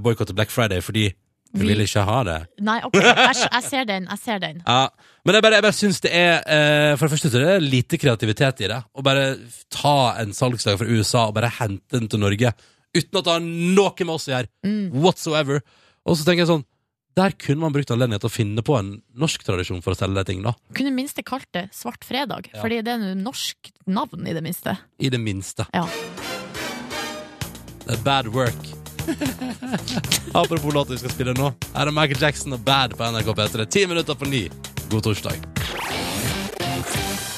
boikotte 0.00 0.34
Black 0.34 0.50
Friday 0.50 0.80
fordi 0.80 1.12
vi 1.56 1.64
Vi- 1.64 1.68
vil 1.74 1.82
ikke 1.86 2.04
ha 2.04 2.18
det. 2.28 2.36
Nei, 2.60 2.76
ok, 2.84 2.94
jeg, 3.00 3.36
jeg 3.52 3.62
ser 3.66 3.84
den. 3.88 4.06
Jeg 4.10 4.18
ser 4.22 4.38
den. 4.44 4.62
Ja, 4.66 4.88
Men 5.26 5.34
jeg 5.34 5.42
bare, 5.42 5.54
jeg 5.58 5.62
bare 5.66 5.72
syns 5.80 6.00
det 6.04 6.12
er 6.14 6.36
eh, 6.46 6.92
For 6.96 7.06
det 7.08 7.12
første 7.16 7.30
så 7.32 7.40
er 7.40 7.58
det 7.60 7.70
lite 7.72 7.98
kreativitet 7.98 8.60
i 8.62 8.68
det. 8.70 8.78
Å 8.94 9.02
bare 9.02 9.26
ta 9.74 9.96
en 10.22 10.32
salgslag 10.36 10.78
fra 10.78 10.86
USA 10.86 11.26
og 11.28 11.34
bare 11.34 11.50
hente 11.58 11.98
den 11.98 12.08
til 12.08 12.20
Norge 12.22 12.52
uten 12.96 13.18
at 13.18 13.24
det 13.26 13.32
har 13.34 13.40
noe 13.44 13.92
med 14.06 14.14
oss 14.14 14.28
å 14.28 14.32
gjøre. 14.36 14.48
Mm. 14.64 14.86
Whatsoever. 15.02 15.60
Og 16.06 16.16
så 16.16 16.24
tenker 16.24 16.44
jeg 16.46 16.52
sånn 16.52 16.64
Der 17.16 17.32
kunne 17.32 17.60
man 17.64 17.72
brukt 17.72 17.90
anledningen 17.90 18.20
til 18.20 18.28
å 18.28 18.32
finne 18.32 18.62
på 18.62 18.76
en 18.78 19.02
norsk 19.16 19.42
tradisjon 19.42 19.82
for 19.82 19.92
å 19.92 19.96
selge 19.98 20.22
ting, 20.28 20.42
da. 20.44 20.52
Kunne 20.76 20.92
minst 20.92 21.16
kalt 21.24 21.48
det 21.56 21.70
Svart 21.72 22.04
fredag, 22.04 22.50
Ja. 22.54 22.60
fordi 22.62 22.82
det 22.84 22.92
er 22.92 23.10
et 23.12 23.16
norsk 23.16 23.72
navn, 23.88 24.26
i 24.28 24.32
det 24.36 24.42
minste. 24.44 24.76
I 25.00 25.08
det 25.08 25.18
minste. 25.20 25.64
Ja. 25.74 25.86
Det 27.86 27.94
er 27.98 28.02
bad 28.04 28.28
work. 28.28 28.85
Apropos 30.32 30.74
låta 30.74 30.92
vi 30.92 30.98
skal 30.98 31.10
spille 31.10 31.34
nå. 31.36 31.50
Her 31.74 31.90
er 31.90 31.94
Michael 31.94 32.22
Jackson 32.22 32.56
og 32.56 32.62
Bad 32.66 32.96
på 32.98 33.10
NRK 33.12 33.32
P3. 33.38 33.66
Ti 33.70 33.86
minutter 33.90 34.14
på 34.18 34.28
ni. 34.28 34.46
God 34.90 35.06
torsdag. 35.06 35.36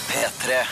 P3. 0.08 0.62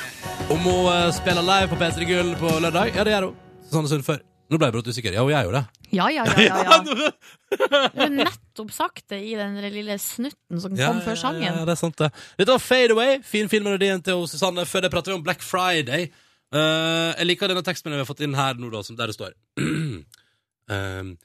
Om 0.51 0.59
hun 0.59 0.93
eh, 0.93 1.11
spiller 1.17 1.43
live 1.43 1.69
på 1.73 1.79
P3 1.81 2.09
Gull 2.09 2.33
på 2.41 2.57
lørdag? 2.61 2.95
Ja, 2.97 3.05
det 3.07 3.15
gjør 3.17 3.31
hun. 3.31 3.39
Sånn 3.73 3.89
stund 3.91 4.07
før. 4.07 4.21
Nå 4.47 4.61
ble 4.61 4.69
jeg 4.69 4.77
brått 4.77 4.91
usikker. 4.93 5.17
Ja, 5.17 5.25
hun 5.27 5.33
gjør 5.35 5.49
jo 5.49 5.55
det. 5.57 5.65
Ja, 5.95 6.07
ja, 6.11 6.27
ja. 6.27 6.37
ja, 6.43 6.59
ja. 6.67 6.77
Du 7.57 8.01
har 8.01 8.13
nettopp 8.13 8.71
sagt 8.75 9.09
det 9.11 9.19
i 9.27 9.35
den 9.39 9.59
lille 9.75 9.97
snutten 10.03 10.61
som 10.63 10.77
Ja, 10.79 10.91
kom 10.93 11.03
før 11.05 11.19
sangen. 11.19 11.47
Ja, 11.47 11.65
det 11.67 11.75
er 11.75 11.81
sant, 11.81 11.99
det. 11.99 12.13
Dette 12.39 12.55
var 12.55 12.63
Fade 12.63 12.95
Away. 12.95 13.19
Fin 13.27 13.51
filmmelodien 13.51 14.03
til 14.07 14.23
Susanne. 14.31 14.67
Før 14.69 14.87
det 14.87 14.93
prater 14.95 15.13
vi 15.15 15.19
om 15.19 15.27
Black 15.27 15.43
Friday. 15.47 16.09
Eh, 16.55 17.11
jeg 17.19 17.27
liker 17.27 17.51
denne 17.51 17.65
tekstmeldingen 17.67 18.03
vi 18.03 18.07
har 18.07 18.13
fått 18.13 18.23
inn 18.27 18.39
her 18.39 18.59
nå, 18.61 18.71
da, 18.71 18.85
som 18.87 18.99
der 18.99 19.11
det 19.11 19.19
står. 19.19 19.35
um, 20.71 21.17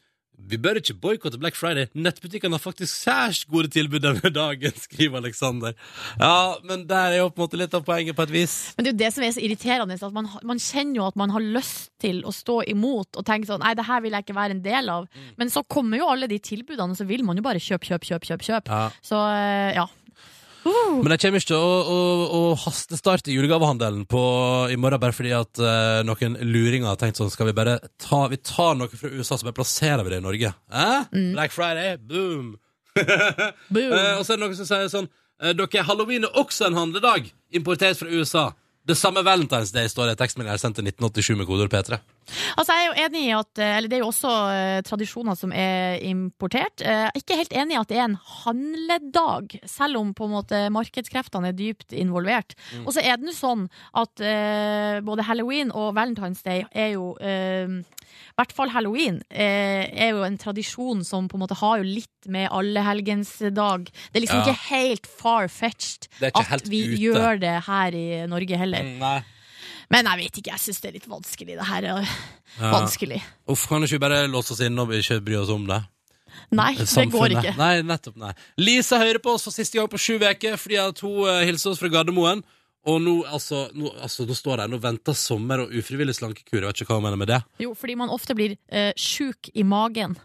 vi 0.49 0.57
bør 0.61 0.79
ikke 0.79 0.95
boikotte 1.01 1.39
Black 1.39 1.55
Friday. 1.57 1.87
Nettbutikkene 1.93 2.57
har 2.57 2.61
faktisk 2.63 2.93
særs 3.03 3.43
gode 3.49 3.69
tilbud 3.71 4.01
denne 4.03 4.31
dagen, 4.33 4.73
skriver 4.85 5.21
Alexander. 5.21 5.75
Ja, 6.19 6.55
men 6.67 6.87
der 6.89 7.15
er 7.15 7.17
jo 7.21 7.29
på 7.29 7.41
en 7.41 7.45
måte 7.45 7.59
litt 7.59 7.75
av 7.77 7.85
poenget 7.87 8.17
på 8.17 8.25
et 8.25 8.33
vis. 8.33 8.55
Men 8.77 8.85
det 8.85 8.91
er 8.91 8.95
jo 8.95 9.01
det 9.03 9.11
som 9.15 9.25
er 9.27 9.35
så 9.35 9.43
irriterende. 9.45 9.99
At 10.01 10.15
man, 10.15 10.29
man 10.47 10.61
kjenner 10.61 11.01
jo 11.01 11.07
at 11.07 11.19
man 11.19 11.33
har 11.35 11.45
lyst 11.57 11.91
til 12.01 12.23
å 12.25 12.33
stå 12.35 12.61
imot 12.71 13.19
og 13.19 13.27
tenke 13.27 13.49
sånn 13.49 13.61
Nei, 13.61 13.75
det 13.77 13.85
her 13.85 14.01
vil 14.01 14.15
jeg 14.15 14.25
ikke 14.25 14.37
være 14.37 14.57
en 14.57 14.63
del 14.65 14.89
av. 14.89 15.07
Mm. 15.13 15.31
Men 15.37 15.53
så 15.53 15.63
kommer 15.69 16.01
jo 16.01 16.09
alle 16.09 16.29
de 16.31 16.39
tilbudene, 16.41 16.95
og 16.95 16.97
så 16.97 17.05
vil 17.09 17.25
man 17.27 17.37
jo 17.37 17.45
bare 17.45 17.61
kjøpe, 17.61 17.85
kjøpe, 17.85 18.07
kjøpe. 18.09 18.27
kjøpe, 18.31 18.47
kjøpe. 18.47 18.79
Ja. 18.81 19.03
Så 19.05 19.21
eh, 19.29 19.75
ja. 20.65 20.81
Men 21.01 21.13
jeg 21.15 21.23
kommer 21.23 21.41
ikke 21.41 21.49
til 21.51 21.57
å, 21.57 21.75
å, 21.81 21.99
å 22.37 22.41
hastestarte 22.61 23.33
julegavehandelen 23.33 24.03
på, 24.09 24.23
i 24.69 24.77
morgen 24.79 25.01
bare 25.01 25.15
fordi 25.15 25.31
at 25.35 25.61
uh, 25.61 26.01
noen 26.05 26.37
luringer 26.45 26.91
har 26.91 26.99
tenkt 27.01 27.21
sånn 27.21 27.31
Skal 27.33 27.49
vi 27.49 27.55
bare 27.57 27.79
ta 28.01 28.25
Vi 28.29 28.37
tar 28.45 28.75
noe 28.77 28.91
fra 28.91 29.09
USA, 29.09 29.37
så 29.37 29.47
bare 29.47 29.57
plasserer 29.57 30.05
vi 30.05 30.13
det 30.13 30.21
i 30.21 30.25
Norge. 30.25 30.53
Eh? 30.69 31.09
Black 31.33 31.55
Friday, 31.55 31.97
boom! 31.97 32.57
Eh, 33.71 34.17
og 34.17 34.25
så 34.25 34.33
er 34.33 34.35
det 34.35 34.41
noen 34.41 34.55
som 34.57 34.67
sier 34.67 34.89
sånn 34.91 35.05
eh, 35.07 35.53
Dere, 35.55 35.83
halloween 35.87 36.25
er 36.27 36.39
også 36.39 36.67
en 36.67 36.75
handledag, 36.75 37.29
importert 37.55 37.99
fra 38.01 38.09
USA. 38.11 38.49
Det 38.83 38.97
samme 38.99 39.23
Valentine's 39.23 39.71
Day 39.71 39.87
står 39.89 40.09
det 40.09 40.17
i 40.17 40.19
tekstmeldingen 40.19 40.57
jeg 40.57 40.63
sendte 40.65 40.83
1987 40.83 41.37
med 41.39 41.47
kodeord 41.47 41.71
P3. 41.71 42.01
Altså, 42.55 42.71
jeg 42.77 42.85
er 42.85 42.87
jo 42.87 43.05
enig 43.05 43.21
i 43.27 43.31
at 43.35 43.59
eh, 43.59 43.71
Eller 43.77 43.89
det 43.91 43.97
er 43.97 44.03
jo 44.03 44.09
også 44.11 44.31
eh, 44.53 44.81
tradisjoner 44.87 45.35
som 45.35 45.51
er 45.51 45.97
importert. 46.07 46.79
Eh, 46.85 47.01
Jeg 47.01 47.11
er 47.11 47.19
ikke 47.23 47.37
helt 47.41 47.55
enig 47.63 47.75
i 47.75 47.79
at 47.81 47.89
det 47.91 47.97
er 47.97 48.05
en 48.05 48.19
handledag, 48.43 49.55
selv 49.67 49.97
om 49.99 50.13
på 50.15 50.27
en 50.29 50.35
måte 50.37 50.59
markedskreftene 50.71 51.49
er 51.51 51.57
dypt 51.57 51.91
involvert. 51.97 52.55
Mm. 52.75 52.85
Og 52.85 52.93
så 52.95 53.03
er 53.03 53.17
det 53.19 53.27
nå 53.27 53.33
sånn 53.35 53.65
at 53.97 54.21
uh, 54.23 55.01
både 55.03 55.25
halloween 55.27 55.71
og 55.75 55.91
Valentine's 55.97 56.43
Day 56.45 56.63
er 56.71 56.93
jo 56.93 57.11
uh, 57.19 57.75
I 57.81 58.37
hvert 58.39 58.55
fall 58.55 58.71
halloween 58.73 59.19
eh, 59.29 59.87
er 59.91 60.13
jo 60.13 60.23
en 60.27 60.37
tradisjon 60.41 61.03
som 61.07 61.27
på 61.31 61.37
en 61.39 61.43
måte 61.45 61.57
har 61.59 61.81
jo 61.81 61.87
litt 61.87 62.29
med 62.31 62.49
allehelgensdag 62.53 63.89
Det 63.91 64.15
er 64.19 64.25
liksom 64.25 64.41
Ja. 64.41 64.45
ikke 64.45 64.69
helt 64.69 65.07
far-fetched 65.07 66.07
at 66.31 66.47
helt 66.47 66.67
vi 66.69 66.83
ute. 66.93 67.01
gjør 67.01 67.39
det 67.41 67.55
her 67.67 67.95
i 67.97 68.07
Norge 68.29 68.57
heller. 68.57 68.83
Nei. 69.01 69.19
Men 69.91 70.07
jeg 70.07 70.21
vet 70.23 70.39
ikke, 70.41 70.53
jeg 70.53 70.63
syns 70.65 70.81
det 70.83 70.89
er 70.91 70.97
litt 70.99 71.09
vanskelig, 71.11 71.55
det 71.59 71.67
her. 71.67 71.87
er 71.91 72.05
Ja. 72.59 72.69
Vanskelig. 72.73 73.21
Uff, 73.51 73.67
kan 73.67 73.83
ikke 73.83 73.99
bare 73.99 74.25
låse 74.27 74.53
oss 74.55 74.63
inne 74.63 74.83
og 74.83 74.93
ikke 74.95 75.19
bry 75.23 75.37
oss 75.39 75.51
om 75.53 75.67
det? 75.67 75.81
Nei, 76.51 76.73
det 76.79 77.05
går 77.11 77.35
ikke. 77.35 77.53
Nei, 77.59 77.81
nettopp 77.83 78.17
nei. 78.19 78.31
Lisa 78.59 78.99
hører 78.99 79.19
på 79.23 79.35
oss 79.35 79.47
for 79.47 79.55
siste 79.55 79.79
gang 79.79 79.87
på 79.91 79.99
sju 79.99 80.17
uker 80.19 80.57
fordi 80.59 80.79
at 80.79 80.99
hun 81.03 81.21
uh, 81.27 81.43
hilser 81.47 81.71
oss 81.71 81.79
fra 81.79 81.91
Gardermoen. 81.91 82.43
Og 82.89 82.97
nå, 83.03 83.13
altså, 83.29 83.67
nå, 83.77 83.91
altså, 84.01 84.25
nå 84.25 84.33
står 84.33 84.63
det 84.63 84.71
Nå 84.71 84.79
venter 84.81 85.13
sommer 85.13 85.61
og 85.61 85.75
ufrivillig 85.77 86.15
slankekur. 86.17 86.63
Jeg 86.63 86.71
vet 86.71 86.81
ikke 86.81 86.95
hva 86.95 86.97
hun 86.97 87.05
mener 87.05 87.19
med 87.21 87.29
det. 87.29 87.39
Jo, 87.61 87.75
fordi 87.77 87.95
man 87.99 88.09
ofte 88.13 88.35
blir 88.37 88.55
uh, 88.73 88.89
sjuk 88.97 89.51
i 89.53 89.63
magen. 89.67 90.17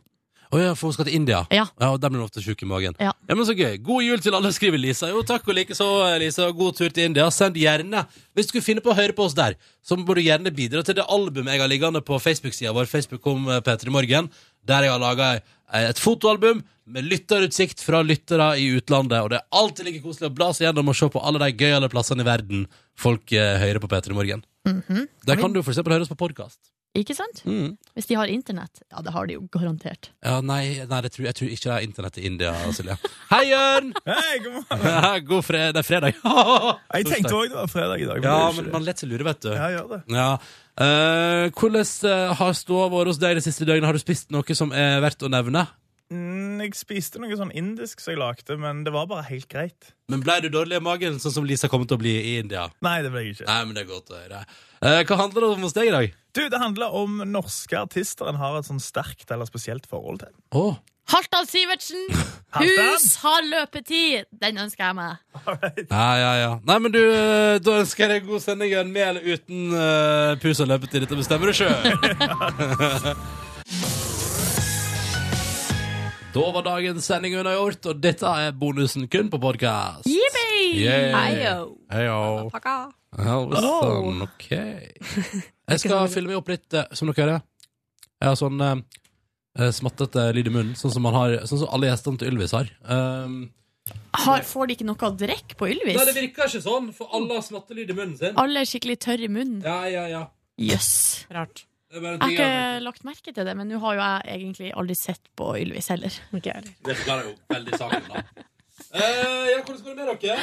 Å 0.52 0.60
ja, 0.60 0.74
for 0.78 0.88
hun 0.88 0.94
skal 0.96 1.08
til 1.08 1.16
India. 1.18 1.40
Ja. 1.50 1.64
og 1.88 1.98
Der 2.00 2.12
blir 2.12 2.20
hun 2.20 2.28
ofte 2.28 2.42
sjuk 2.44 2.62
i 2.62 2.68
magen. 2.68 2.94
Ja. 3.02 3.12
men 3.28 3.44
Så 3.46 3.56
gøy. 3.56 3.78
God 3.82 4.04
jul 4.04 4.22
til 4.22 4.36
alle, 4.38 4.52
skriver 4.54 4.78
Lisa. 4.78 5.10
Jo, 5.10 5.22
takk 5.26 5.48
og 5.48 5.58
likeså, 5.58 5.88
Lisa. 6.22 6.50
God 6.54 6.76
tur 6.78 6.88
til 6.90 7.10
India. 7.10 7.28
Send 7.30 7.58
gjerne 7.58 8.06
Hvis 8.34 8.46
du 8.46 8.54
skulle 8.54 8.66
finne 8.66 8.84
på 8.84 8.92
å 8.92 8.98
høre 8.98 9.16
på 9.16 9.26
oss 9.26 9.34
der, 9.34 9.56
så 9.82 9.96
må 9.98 10.14
du 10.14 10.22
gjerne 10.22 10.52
bidra 10.54 10.82
til 10.86 10.98
det 10.98 11.06
albumet 11.08 11.56
jeg 11.56 11.64
har 11.64 11.70
liggende 11.72 12.02
på 12.04 12.18
Facebook-sida 12.20 12.74
vår, 12.76 12.86
Facebook 12.90 13.26
om 13.26 13.48
eh, 13.48 13.60
P3 13.64 13.90
Morgen, 13.90 14.30
der 14.66 14.86
jeg 14.86 14.92
har 14.92 15.02
laga 15.02 15.40
et 15.74 15.98
fotoalbum 15.98 16.62
med 16.86 17.08
lytterutsikt 17.10 17.82
fra 17.82 18.02
lyttere 18.06 18.52
i 18.62 18.68
utlandet. 18.78 19.18
Og 19.24 19.32
det 19.32 19.40
er 19.40 19.58
alltid 19.58 19.88
like 19.88 20.04
koselig 20.04 20.30
å 20.30 20.36
bla 20.36 20.52
seg 20.54 20.68
gjennom 20.68 20.92
og 20.92 20.98
se 20.98 21.08
på 21.10 21.22
alle 21.26 21.42
de 21.42 21.50
gøyale 21.64 21.90
plassene 21.90 22.22
i 22.22 22.28
verden 22.28 22.66
folk 22.98 23.32
eh, 23.34 23.56
hører 23.62 23.82
på 23.82 23.90
P3 23.90 24.14
Morgen. 24.14 24.44
Mhm. 24.66 25.06
Der 25.26 25.38
kan 25.40 25.52
du 25.54 25.62
for 25.62 25.72
eksempel 25.74 25.96
høre 25.96 26.06
oss 26.06 26.12
på 26.12 26.18
podkast. 26.18 26.60
Ikke 26.96 27.16
sant? 27.16 27.42
Mm. 27.44 27.76
Hvis 27.96 28.08
de 28.08 28.16
har 28.16 28.30
internett. 28.30 28.80
Ja, 28.88 29.02
det 29.04 29.12
har 29.12 29.28
de 29.28 29.36
jo 29.36 29.44
garantert. 29.52 30.10
Ja, 30.24 30.38
nei, 30.40 30.82
nei 30.88 31.00
jeg, 31.04 31.12
tror, 31.14 31.26
jeg 31.28 31.38
tror 31.38 31.52
ikke 31.52 31.68
det 31.68 31.74
er 31.74 31.86
internett 31.86 32.20
i 32.20 32.26
India, 32.28 32.52
Silje. 32.76 32.96
Hei, 33.30 33.42
Jørn! 33.50 33.92
Hei, 34.10 34.36
god 34.44 34.56
morgen. 34.56 35.26
God 35.28 35.46
fred 35.46 35.76
Det 35.76 35.82
er 35.82 35.88
fredag. 35.88 36.20
Jeg 36.96 37.08
tenkte 37.10 37.34
òg 37.36 37.50
det 37.50 37.58
var 37.58 37.72
fredag 37.72 38.04
i 38.04 38.08
dag. 38.08 38.20
Ja, 38.20 38.22
det 38.22 38.36
er 38.36 38.46
jo 38.46 38.62
men 38.62 38.70
man 38.72 38.86
lar 38.86 38.96
seg 39.00 39.10
lure, 39.12 39.26
vet 39.28 39.42
du. 39.44 39.50
Ja, 39.52 39.70
gjør 39.74 39.90
det. 39.92 40.02
Ja. 40.16 40.28
Uh, 40.76 41.46
hvordan 41.56 41.86
eh, 42.10 42.36
har 42.36 42.56
ståa 42.56 42.88
vært 42.92 43.12
hos 43.12 43.20
deg 43.20 43.38
de 43.38 43.44
siste 43.44 43.68
døgnet? 43.68 43.88
Har 43.88 43.96
du 43.96 44.02
spist 44.02 44.32
noe 44.34 44.56
som 44.58 44.72
er 44.76 45.00
verdt 45.04 45.24
å 45.24 45.32
nevne? 45.32 45.66
Jeg 46.66 46.74
spiste 46.74 47.20
noe 47.22 47.36
sånn 47.38 47.52
indisk 47.54 48.00
som 48.02 48.10
jeg 48.10 48.18
lagde, 48.18 48.56
men 48.58 48.80
det 48.86 48.90
var 48.94 49.06
bare 49.10 49.22
helt 49.28 49.46
greit. 49.50 49.92
Men 50.10 50.22
ble 50.24 50.40
du 50.42 50.48
dårlig 50.50 50.80
i 50.80 50.82
magen, 50.82 51.20
sånn 51.22 51.34
som 51.36 51.46
Lisa 51.46 51.70
kommer 51.70 51.86
til 51.86 51.98
å 51.98 52.02
bli 52.02 52.14
i 52.18 52.32
India? 52.40 52.64
Nei, 52.82 52.96
det 53.04 53.12
ble 53.14 53.22
jeg 53.22 53.36
ikke. 53.36 53.46
Nei, 53.46 53.60
men 53.68 53.76
det 53.76 53.84
er 53.84 53.88
godt 53.92 54.10
å 54.10 54.18
høre. 54.18 54.42
Eh, 54.82 55.02
hva 55.06 55.20
handler 55.20 55.46
det 55.46 55.52
om 55.52 55.62
hos 55.66 55.76
deg 55.76 55.92
i 55.92 55.94
dag? 55.94 56.18
Du, 56.34 56.42
Det 56.50 56.60
handler 56.60 56.98
om 56.98 57.22
norske 57.30 57.78
artister 57.78 58.28
en 58.28 58.42
har 58.42 58.58
et 58.58 58.66
sånn 58.66 58.82
sterkt 58.82 59.30
eller 59.30 59.48
spesielt 59.48 59.86
forhold 59.86 60.24
til. 60.26 60.34
Oh. 60.58 60.74
Halvdan 61.14 61.46
Sivertsen! 61.46 62.02
Hus 62.58 63.08
har 63.22 63.46
løpetid! 63.46 64.26
Den 64.34 64.58
ønsker 64.66 64.88
jeg 64.88 64.98
meg. 64.98 65.22
Ja, 65.86 66.10
ja, 66.18 66.32
ja. 66.42 66.52
Nei, 66.66 66.78
men 66.82 66.94
du, 66.94 67.02
eh, 67.06 67.62
da 67.62 67.80
ønsker 67.84 68.08
jeg 68.08 68.14
deg 68.16 68.30
god 68.30 68.42
sending, 68.42 68.74
med 68.90 69.08
eller 69.12 69.22
uten 69.36 69.70
uh, 69.70 70.34
pus 70.42 70.64
og 70.64 70.72
løpetid. 70.74 71.06
Dette 71.06 71.22
bestemmer 71.22 71.52
du 71.52 71.60
sjøl. 71.62 71.76
Da 76.36 76.50
var 76.52 76.64
dagens 76.66 77.06
sending 77.08 77.32
unnagjort, 77.40 77.86
og 77.88 78.00
dette 78.04 78.28
er 78.28 78.50
bonusen 78.60 79.06
kun 79.08 79.30
på 79.32 79.38
podkast. 79.40 80.04
Jippi! 80.04 80.82
Heio. 80.84 81.54
Heio. 81.88 82.18
Sånn, 83.16 84.18
ok. 84.26 84.50
Jeg 85.72 85.80
skal 85.80 86.10
fylle 86.12 86.28
meg 86.28 86.36
opp 86.36 86.50
litt, 86.52 86.66
eh, 86.76 86.90
som 86.92 87.08
dere 87.08 87.22
hører. 87.22 87.40
Jeg 88.20 88.28
har 88.28 88.36
sånn 88.36 88.60
eh, 88.66 89.70
smattete 89.78 90.26
lyd 90.36 90.50
i 90.50 90.52
munnen, 90.52 90.74
sånn 90.76 90.92
som, 90.92 91.06
man 91.08 91.16
har, 91.16 91.38
sånn 91.48 91.62
som 91.62 91.72
alle 91.72 91.88
gjestene 91.88 92.20
til 92.20 92.34
Ylvis 92.34 92.52
har. 92.58 92.68
Um, 92.84 93.38
Har, 94.26 94.44
får 94.44 94.68
de 94.68 94.76
ikke 94.76 94.88
noe 94.90 95.08
å 95.08 95.12
drikke 95.16 95.56
på 95.56 95.70
Ylvis? 95.72 95.96
nei, 95.96 96.04
det 96.10 96.16
virker 96.18 96.50
ikke 96.50 96.64
sånn, 96.66 96.92
for 96.98 97.16
alle 97.16 97.38
har 97.38 97.46
smattelyd 97.48 97.94
i 97.94 97.96
munnen 97.96 98.18
sin. 98.20 98.36
Alle 98.44 98.60
er 98.60 98.68
skikkelig 98.68 98.98
tørre 99.06 99.24
i 99.24 99.32
munnen. 99.32 99.64
Ja, 99.64 99.78
ja, 99.88 100.04
ja. 100.12 100.22
Jøss. 100.60 100.92
Rart. 101.32 101.64
Jeg 101.92 102.02
har 102.02 102.32
ikke 102.32 102.82
lagt 102.82 103.04
merke 103.06 103.32
til 103.32 103.46
det, 103.46 103.54
men 103.56 103.68
nå 103.70 103.78
har 103.82 103.94
jo 103.96 104.02
jeg 104.02 104.40
egentlig 104.40 104.72
aldri 104.74 104.96
sett 104.98 105.30
på 105.38 105.52
Ylvis 105.60 105.88
heller. 105.94 106.16
Det 106.32 106.96
forklarer 106.98 107.30
jo 107.30 107.34
veldig 107.52 107.78
saken, 107.80 108.10
da. 108.10 108.24
Eh, 108.92 109.46
ja, 109.52 109.60
hvordan 109.62 109.82
går 109.84 109.94
det 109.94 109.96
med 109.96 110.10
dere? 110.24 110.36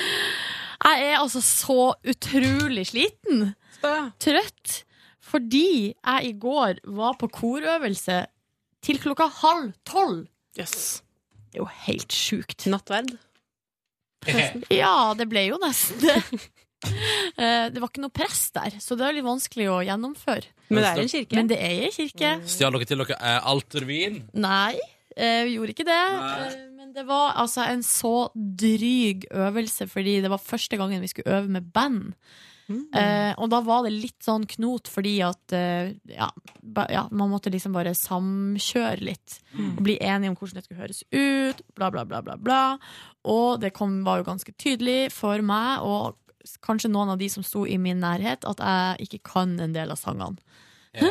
Jeg 0.84 1.06
er 1.11 1.20
altså 1.20 1.41
så 1.45 1.78
utrolig 2.14 2.88
sliten. 2.90 3.53
Trøtt. 4.24 4.80
Fordi 5.24 5.94
jeg 5.94 6.26
i 6.30 6.34
går 6.38 6.82
var 6.95 7.15
på 7.20 7.30
korøvelse 7.34 8.18
til 8.84 8.99
klokka 9.02 9.30
halv 9.41 9.72
tolv. 9.88 10.26
Yes. 10.60 11.02
Det 11.49 11.60
er 11.60 11.64
jo 11.64 11.70
helt 11.88 12.14
sjukt. 12.14 12.68
Nattverd? 12.70 13.15
Ja, 14.72 15.14
det 15.18 15.28
ble 15.32 15.48
jo 15.49 15.57
nesten 15.61 16.03
det. 16.03 16.20
Eh, 17.34 17.69
Det 17.73 17.81
var 17.81 17.89
ikke 17.89 18.03
noe 18.03 18.14
press 18.14 18.51
der, 18.53 18.76
så 18.77 18.93
det 18.93 19.07
er 19.07 19.15
litt 19.18 19.26
vanskelig 19.26 19.65
å 19.73 19.80
gjennomføre. 19.88 20.45
Men 20.69 20.84
det 20.84 20.89
er 20.91 20.99
en 21.01 21.10
kirke. 21.10 21.38
Men 21.39 21.47
det 21.49 21.57
er 21.65 21.85
en 21.88 21.95
kirke. 21.95 22.30
Stjal 22.45 22.76
dere 22.76 22.85
til 22.89 23.01
dere 23.01 23.18
eh, 23.18 23.39
altervin? 23.49 24.19
Nei, 24.38 24.76
eh, 25.15 25.41
vi 25.47 25.55
gjorde 25.57 25.73
ikke 25.73 25.88
det. 25.88 25.97
Nei. 26.14 26.51
Men 26.77 26.93
det 26.93 27.07
var 27.10 27.34
altså 27.41 27.65
en 27.65 27.81
så 27.88 28.14
dryg 28.35 29.26
øvelse, 29.34 29.89
fordi 29.89 30.19
det 30.22 30.30
var 30.30 30.43
første 30.45 30.77
gangen 30.77 31.01
vi 31.01 31.10
skulle 31.10 31.39
øve 31.39 31.49
med 31.57 31.72
band. 31.73 32.14
Eh, 32.73 33.34
og 33.38 33.49
da 33.51 33.60
var 33.65 33.84
det 33.85 33.91
litt 33.93 34.23
sånn 34.23 34.45
knot, 34.49 34.88
fordi 34.89 35.18
at 35.26 35.53
eh, 35.57 35.93
ja, 36.14 36.30
ba, 36.64 36.85
ja, 36.89 37.03
man 37.11 37.30
måtte 37.34 37.51
liksom 37.53 37.76
bare 37.76 37.91
samkjøre 37.97 39.03
litt. 39.03 39.39
Mm. 39.53 39.73
Og 39.76 39.84
bli 39.85 39.97
enige 39.99 40.31
om 40.31 40.38
hvordan 40.39 40.60
det 40.61 40.65
skulle 40.65 40.81
høres 40.81 41.03
ut, 41.11 41.64
bla, 41.76 41.89
bla, 41.93 42.05
bla, 42.07 42.22
bla. 42.26 42.38
bla. 42.39 42.61
Og 43.30 43.60
det 43.61 43.73
kom, 43.76 43.99
var 44.07 44.22
jo 44.22 44.30
ganske 44.31 44.55
tydelig 44.60 45.11
for 45.14 45.43
meg, 45.45 45.84
og 45.85 46.18
kanskje 46.65 46.91
noen 46.91 47.14
av 47.14 47.20
de 47.22 47.30
som 47.32 47.44
sto 47.45 47.64
i 47.70 47.78
min 47.82 48.02
nærhet, 48.03 48.44
at 48.49 48.60
jeg 48.64 49.07
ikke 49.07 49.22
kan 49.34 49.56
en 49.64 49.74
del 49.76 49.94
av 49.94 49.99
sangene. 50.02 50.38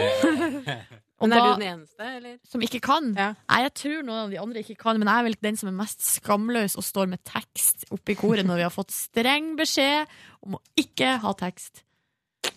Og 1.23 1.29
Men 1.31 1.37
er 1.39 1.43
da- 1.43 1.51
du 1.55 1.61
den 1.61 1.69
eneste, 1.79 2.07
eller? 2.19 2.39
som 2.51 2.63
ikke 2.67 2.81
kan. 2.83 3.13
Nei, 3.15 3.59
jeg 3.63 3.73
tror 3.79 4.01
noen 4.03 4.25
av 4.25 4.33
de 4.33 4.41
andre 4.43 4.63
ikke 4.65 4.75
kan, 4.81 4.99
men 4.99 5.07
jeg 5.07 5.21
er 5.23 5.27
vel 5.29 5.37
den 5.47 5.59
som 5.61 5.69
er 5.71 5.77
mest 5.79 6.03
skamløs 6.03 6.75
og 6.81 6.83
står 6.83 7.13
med 7.13 7.23
tekst 7.29 7.85
oppe 7.95 8.15
i 8.15 8.19
koret 8.19 8.43
når 8.49 8.59
vi 8.59 8.65
har 8.67 8.75
fått 8.75 8.91
streng 8.95 9.53
beskjed 9.59 10.11
om 10.43 10.57
å 10.59 10.63
ikke 10.83 11.13
ha 11.23 11.33
tekst. 11.39 11.85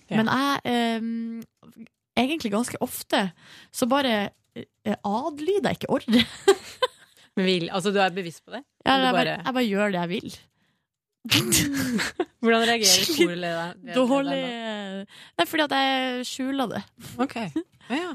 Men 0.09 0.31
jeg 0.33 0.65
eh, 0.65 1.85
egentlig 2.17 2.51
ganske 2.55 2.81
ofte 2.81 3.21
så 3.69 3.85
bare 3.91 4.15
eh, 4.57 4.97
adlyder 5.05 5.69
jeg 5.75 5.81
ikke 5.83 5.93
ordre. 5.99 6.25
Men 7.37 7.45
vil, 7.51 7.69
altså, 7.69 7.93
du 7.93 7.99
er 8.01 8.13
bevisst 8.15 8.41
på 8.47 8.53
det? 8.55 8.63
Ja, 8.85 8.97
jeg, 8.97 9.13
bare, 9.13 9.37
jeg 9.43 9.53
bare 9.59 9.67
gjør 9.69 9.93
det 9.93 10.01
jeg 10.01 10.13
vil. 10.15 10.35
Hvordan 12.43 12.67
reagerer 12.69 13.07
skolelederen? 13.09 13.81
Dårlig 13.95 14.43
Nei, 15.05 15.47
fordi 15.49 15.65
at 15.65 15.73
jeg 15.75 16.29
skjuler 16.29 16.69
det. 16.75 16.83
Ok, 17.21 17.35
ja. 17.91 18.13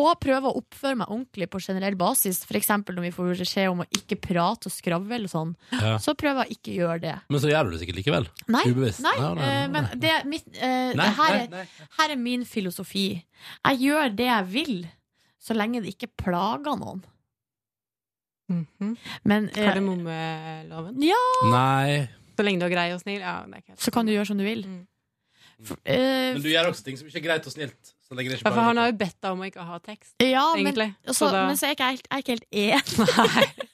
Og 0.00 0.08
prøver 0.22 0.48
å 0.48 0.60
oppføre 0.62 0.96
meg 1.02 1.10
ordentlig 1.12 1.50
på 1.52 1.60
generell 1.60 1.96
basis. 2.00 2.38
Eksempel 2.56 2.96
når 2.96 3.04
vi 3.04 3.12
får 3.12 3.42
beskjed 3.42 3.68
om 3.74 3.82
å 3.84 3.88
ikke 3.92 4.16
prate 4.24 4.70
og 4.70 4.72
skravle 4.72 5.18
og 5.26 5.28
sånn. 5.28 5.50
Ja. 5.76 5.98
Så 6.00 6.14
prøver 6.16 6.48
jeg 6.48 6.56
ikke 6.56 6.72
å 6.72 6.76
gjøre 6.78 7.02
det. 7.02 7.16
Men 7.28 7.42
så 7.42 7.50
gjør 7.50 7.68
du 7.68 7.74
det 7.74 7.80
sikkert 7.82 7.98
likevel. 8.00 8.28
Nei, 8.54 8.62
Ubevisst. 8.72 9.02
nei, 9.04 9.12
nei, 9.20 9.28
eh, 9.28 9.34
nei, 9.36 9.68
men 9.74 9.90
det 10.00 10.14
mitt, 10.30 10.48
eh, 10.56 10.96
her, 10.96 11.36
er, 11.42 11.76
her 11.98 12.14
er 12.16 12.20
min 12.20 12.46
filosofi. 12.48 13.06
Jeg 13.68 13.82
gjør 13.84 14.16
det 14.16 14.30
jeg 14.30 14.48
vil, 14.54 14.74
så 15.42 15.58
lenge 15.58 15.84
det 15.84 15.92
ikke 15.92 16.08
plager 16.24 16.80
noen. 16.80 17.04
Men 19.28 19.50
eh, 19.52 19.60
Kardemommeloven? 19.60 20.96
Ja! 21.04 21.22
Nei. 21.52 22.08
Så 22.36 22.44
lenge 22.46 22.60
du 22.62 22.66
er 22.66 22.72
grei 22.74 22.88
og 22.94 23.00
snill? 23.02 23.20
Ja, 23.20 23.36
det 23.46 23.54
er 23.58 23.62
ikke 23.64 23.74
helt 23.74 23.84
Så 23.84 23.92
kan 23.94 24.08
du 24.08 24.12
gjøre 24.14 24.26
som 24.30 24.38
du 24.40 24.44
vil. 24.46 24.64
For, 25.62 25.78
uh, 25.86 26.32
Men 26.34 26.42
du 26.42 26.48
gjør 26.50 26.70
også 26.72 26.82
ting 26.86 26.96
som 26.98 27.06
ikke 27.06 27.20
er 27.20 27.26
greit 27.28 27.46
og 27.46 27.52
snilt. 27.54 27.92
Så 28.02 28.16
det 28.16 28.24
ikke 28.26 28.40
Ja, 28.42 28.50
for 28.50 28.66
han 28.66 28.80
har 28.80 28.90
jo 28.90 28.96
bedt 28.98 29.18
deg 29.22 29.30
om 29.36 29.42
å 29.44 29.46
ikke 29.46 29.66
ha 29.68 29.78
tekst. 29.84 30.14
ja, 30.20 30.46
men, 30.58 30.74
også, 31.06 31.14
så, 31.20 31.30
da- 31.32 31.46
men 31.46 31.56
så 31.60 31.66
er 31.68 31.74
jeg 31.74 31.78
ikke 31.78 31.90
helt, 31.92 32.08
jeg 32.10 32.16
er 32.16 32.24
ikke 32.24 32.34
helt 32.36 32.48
enig. 32.66 33.68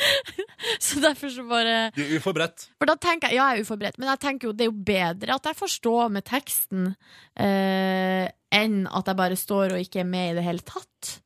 så 0.86 1.00
derfor 1.02 1.32
så 1.32 1.42
bare 1.48 1.76
Du 1.96 2.02
er 2.02 2.12
uforberedt. 2.18 2.66
For 2.78 2.86
da 2.90 2.94
jeg, 3.02 3.22
Ja, 3.34 3.48
jeg 3.50 3.58
er 3.58 3.64
uforberedt, 3.64 3.98
men 3.98 4.08
jeg 4.12 4.20
tenker 4.22 4.48
jo 4.50 4.52
det 4.52 4.66
er 4.66 4.70
jo 4.70 4.84
bedre 4.92 5.34
at 5.40 5.48
jeg 5.50 5.58
forstår 5.58 6.12
med 6.12 6.24
teksten 6.28 6.92
uh, 6.92 8.26
enn 8.60 8.78
at 8.90 9.10
jeg 9.10 9.16
bare 9.18 9.36
står 9.38 9.74
og 9.76 9.80
ikke 9.82 10.02
er 10.04 10.08
med 10.12 10.32
i 10.32 10.36
det 10.38 10.44
hele 10.46 10.62
tatt. 10.66 11.20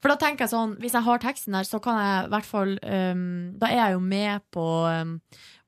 For 0.00 0.08
da 0.08 0.16
tenker 0.16 0.46
jeg 0.46 0.52
sånn, 0.54 0.76
hvis 0.80 0.94
jeg 0.96 1.04
har 1.04 1.20
teksten 1.20 1.56
der, 1.56 1.66
så 1.68 1.80
kan 1.84 1.98
jeg 2.00 2.20
i 2.24 2.30
hvert 2.32 2.46
fall 2.48 2.70
um, 2.80 3.24
Da 3.60 3.68
er 3.68 3.80
jeg 3.82 3.96
jo 3.96 4.02
med 4.04 4.44
på 4.54 4.66
um, 4.88 5.10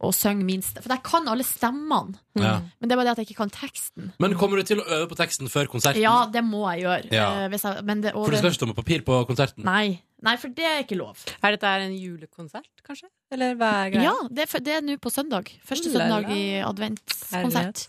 å 0.03 0.13
synge 0.17 0.47
min 0.49 0.65
stemme. 0.65 0.87
For 0.87 0.95
jeg 0.95 1.05
kan 1.05 1.29
alle 1.29 1.45
stemmene. 1.47 2.17
Ja. 2.41 2.55
Men 2.81 2.89
det 2.89 2.97
er 2.97 3.01
bare 3.03 3.11
det 3.11 3.13
at 3.13 3.21
jeg 3.23 3.29
ikke 3.29 3.43
kan 3.43 3.53
teksten. 3.53 4.09
Men 4.23 4.37
kommer 4.41 4.59
du 4.63 4.67
til 4.71 4.81
å 4.81 4.87
øve 4.89 5.11
på 5.11 5.19
teksten 5.21 5.53
før 5.53 5.69
konserten? 5.71 6.01
Ja, 6.01 6.25
det 6.33 6.43
må 6.47 6.65
jeg 6.73 6.87
gjøre. 6.87 7.13
Ja. 7.13 7.27
Uh, 7.43 7.51
hvis 7.53 7.67
jeg, 7.69 7.85
men 7.89 8.05
det, 8.07 8.15
og 8.17 8.25
For 8.25 8.33
det- 8.35 8.41
skal 8.41 8.55
ikke 8.55 8.61
stå 8.63 8.71
med 8.73 8.81
papir 8.81 9.05
på 9.07 9.21
konserten? 9.29 9.69
Nei. 9.69 10.01
Nei, 10.23 10.37
for 10.39 10.55
det 10.55 10.65
er 10.65 10.85
ikke 10.85 10.97
lov. 10.97 11.19
Er 11.43 11.57
dette 11.57 11.71
en 11.83 11.97
julekonsert, 11.99 12.71
kanskje? 12.87 13.09
Eller 13.35 13.57
hva 13.59 13.73
er 13.83 13.91
greia? 13.91 14.05
Ja, 14.07 14.29
det 14.31 14.47
er, 14.47 14.69
er 14.79 14.85
nå 14.87 14.95
på 15.03 15.11
søndag. 15.11 15.51
Første 15.67 15.91
søndag 15.91 16.31
i 16.31 16.45
adventskonsert. 16.63 17.89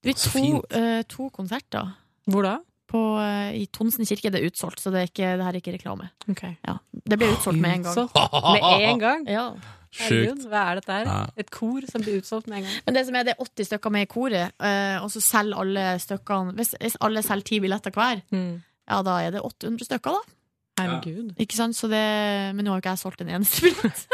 Det 0.00 0.08
blir 0.08 0.16
to, 0.16 0.62
eh, 0.72 1.02
to 1.04 1.28
konserter. 1.36 1.92
Hvor 2.30 2.46
da? 2.46 2.54
På, 2.90 3.00
eh, 3.22 3.52
I 3.62 3.66
Tonsen 3.70 4.06
kirke. 4.08 4.32
Det 4.34 4.40
er 4.40 4.48
utsolgt, 4.50 4.80
så 4.82 4.90
det, 4.90 5.00
er 5.04 5.10
ikke, 5.12 5.28
det 5.38 5.44
her 5.46 5.54
er 5.54 5.60
ikke 5.60 5.74
reklame. 5.76 6.08
Okay. 6.32 6.56
Ja, 6.66 6.78
det 7.06 7.18
ble 7.20 7.28
utsolgt 7.36 7.60
med 7.62 7.76
en 7.78 7.84
gang. 7.86 8.08
Med 8.56 8.88
en 8.88 9.02
gang? 9.06 9.28
Ja. 9.30 9.44
Herregud, 10.00 10.44
hva 10.46 10.64
er 10.70 10.78
dette 10.78 10.96
her? 11.00 11.30
Et 11.42 11.48
kor 11.50 11.82
som 11.90 12.02
blir 12.02 12.20
utsolgt 12.20 12.46
med 12.50 12.60
en 12.60 12.66
gang? 12.68 12.74
Men 12.86 12.94
det 12.94 13.00
som 13.08 13.16
er, 13.18 13.24
det 13.26 13.32
er 13.34 13.40
80 13.42 13.66
stykker 13.72 13.90
med 13.94 14.04
i 14.06 14.10
koret, 14.10 14.52
eh, 14.62 14.98
og 15.02 15.08
så 15.10 15.22
selger 15.24 15.58
alle 15.64 15.86
stykkene 15.98 16.54
Hvis, 16.58 16.76
hvis 16.78 16.94
alle 17.02 17.22
selger 17.26 17.48
ti 17.48 17.58
billetter 17.64 17.94
hver, 17.96 18.22
ja, 18.30 19.00
da 19.06 19.16
er 19.22 19.34
det 19.34 19.42
800 19.46 19.86
stykker, 19.88 20.14
da. 20.18 20.36
Herregud. 20.80 21.34
Ikke 21.42 21.58
sant? 21.58 21.76
Så 21.76 21.90
det, 21.90 22.02
men 22.54 22.64
nå 22.64 22.70
har 22.72 22.78
jo 22.78 22.84
ikke 22.84 22.94
jeg 22.94 23.02
solgt 23.02 23.24
en 23.26 23.32
eneste 23.34 23.66
billett. 23.66 24.06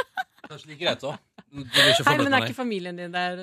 Kanskje 0.48 0.70
like 0.73 0.81
greit, 0.81 1.05
da. 1.05 1.12
Nei, 1.56 2.16
men 2.20 2.35
er 2.35 2.44
ikke 2.44 2.56
familien 2.59 2.98
din 2.98 3.12
der? 3.14 3.39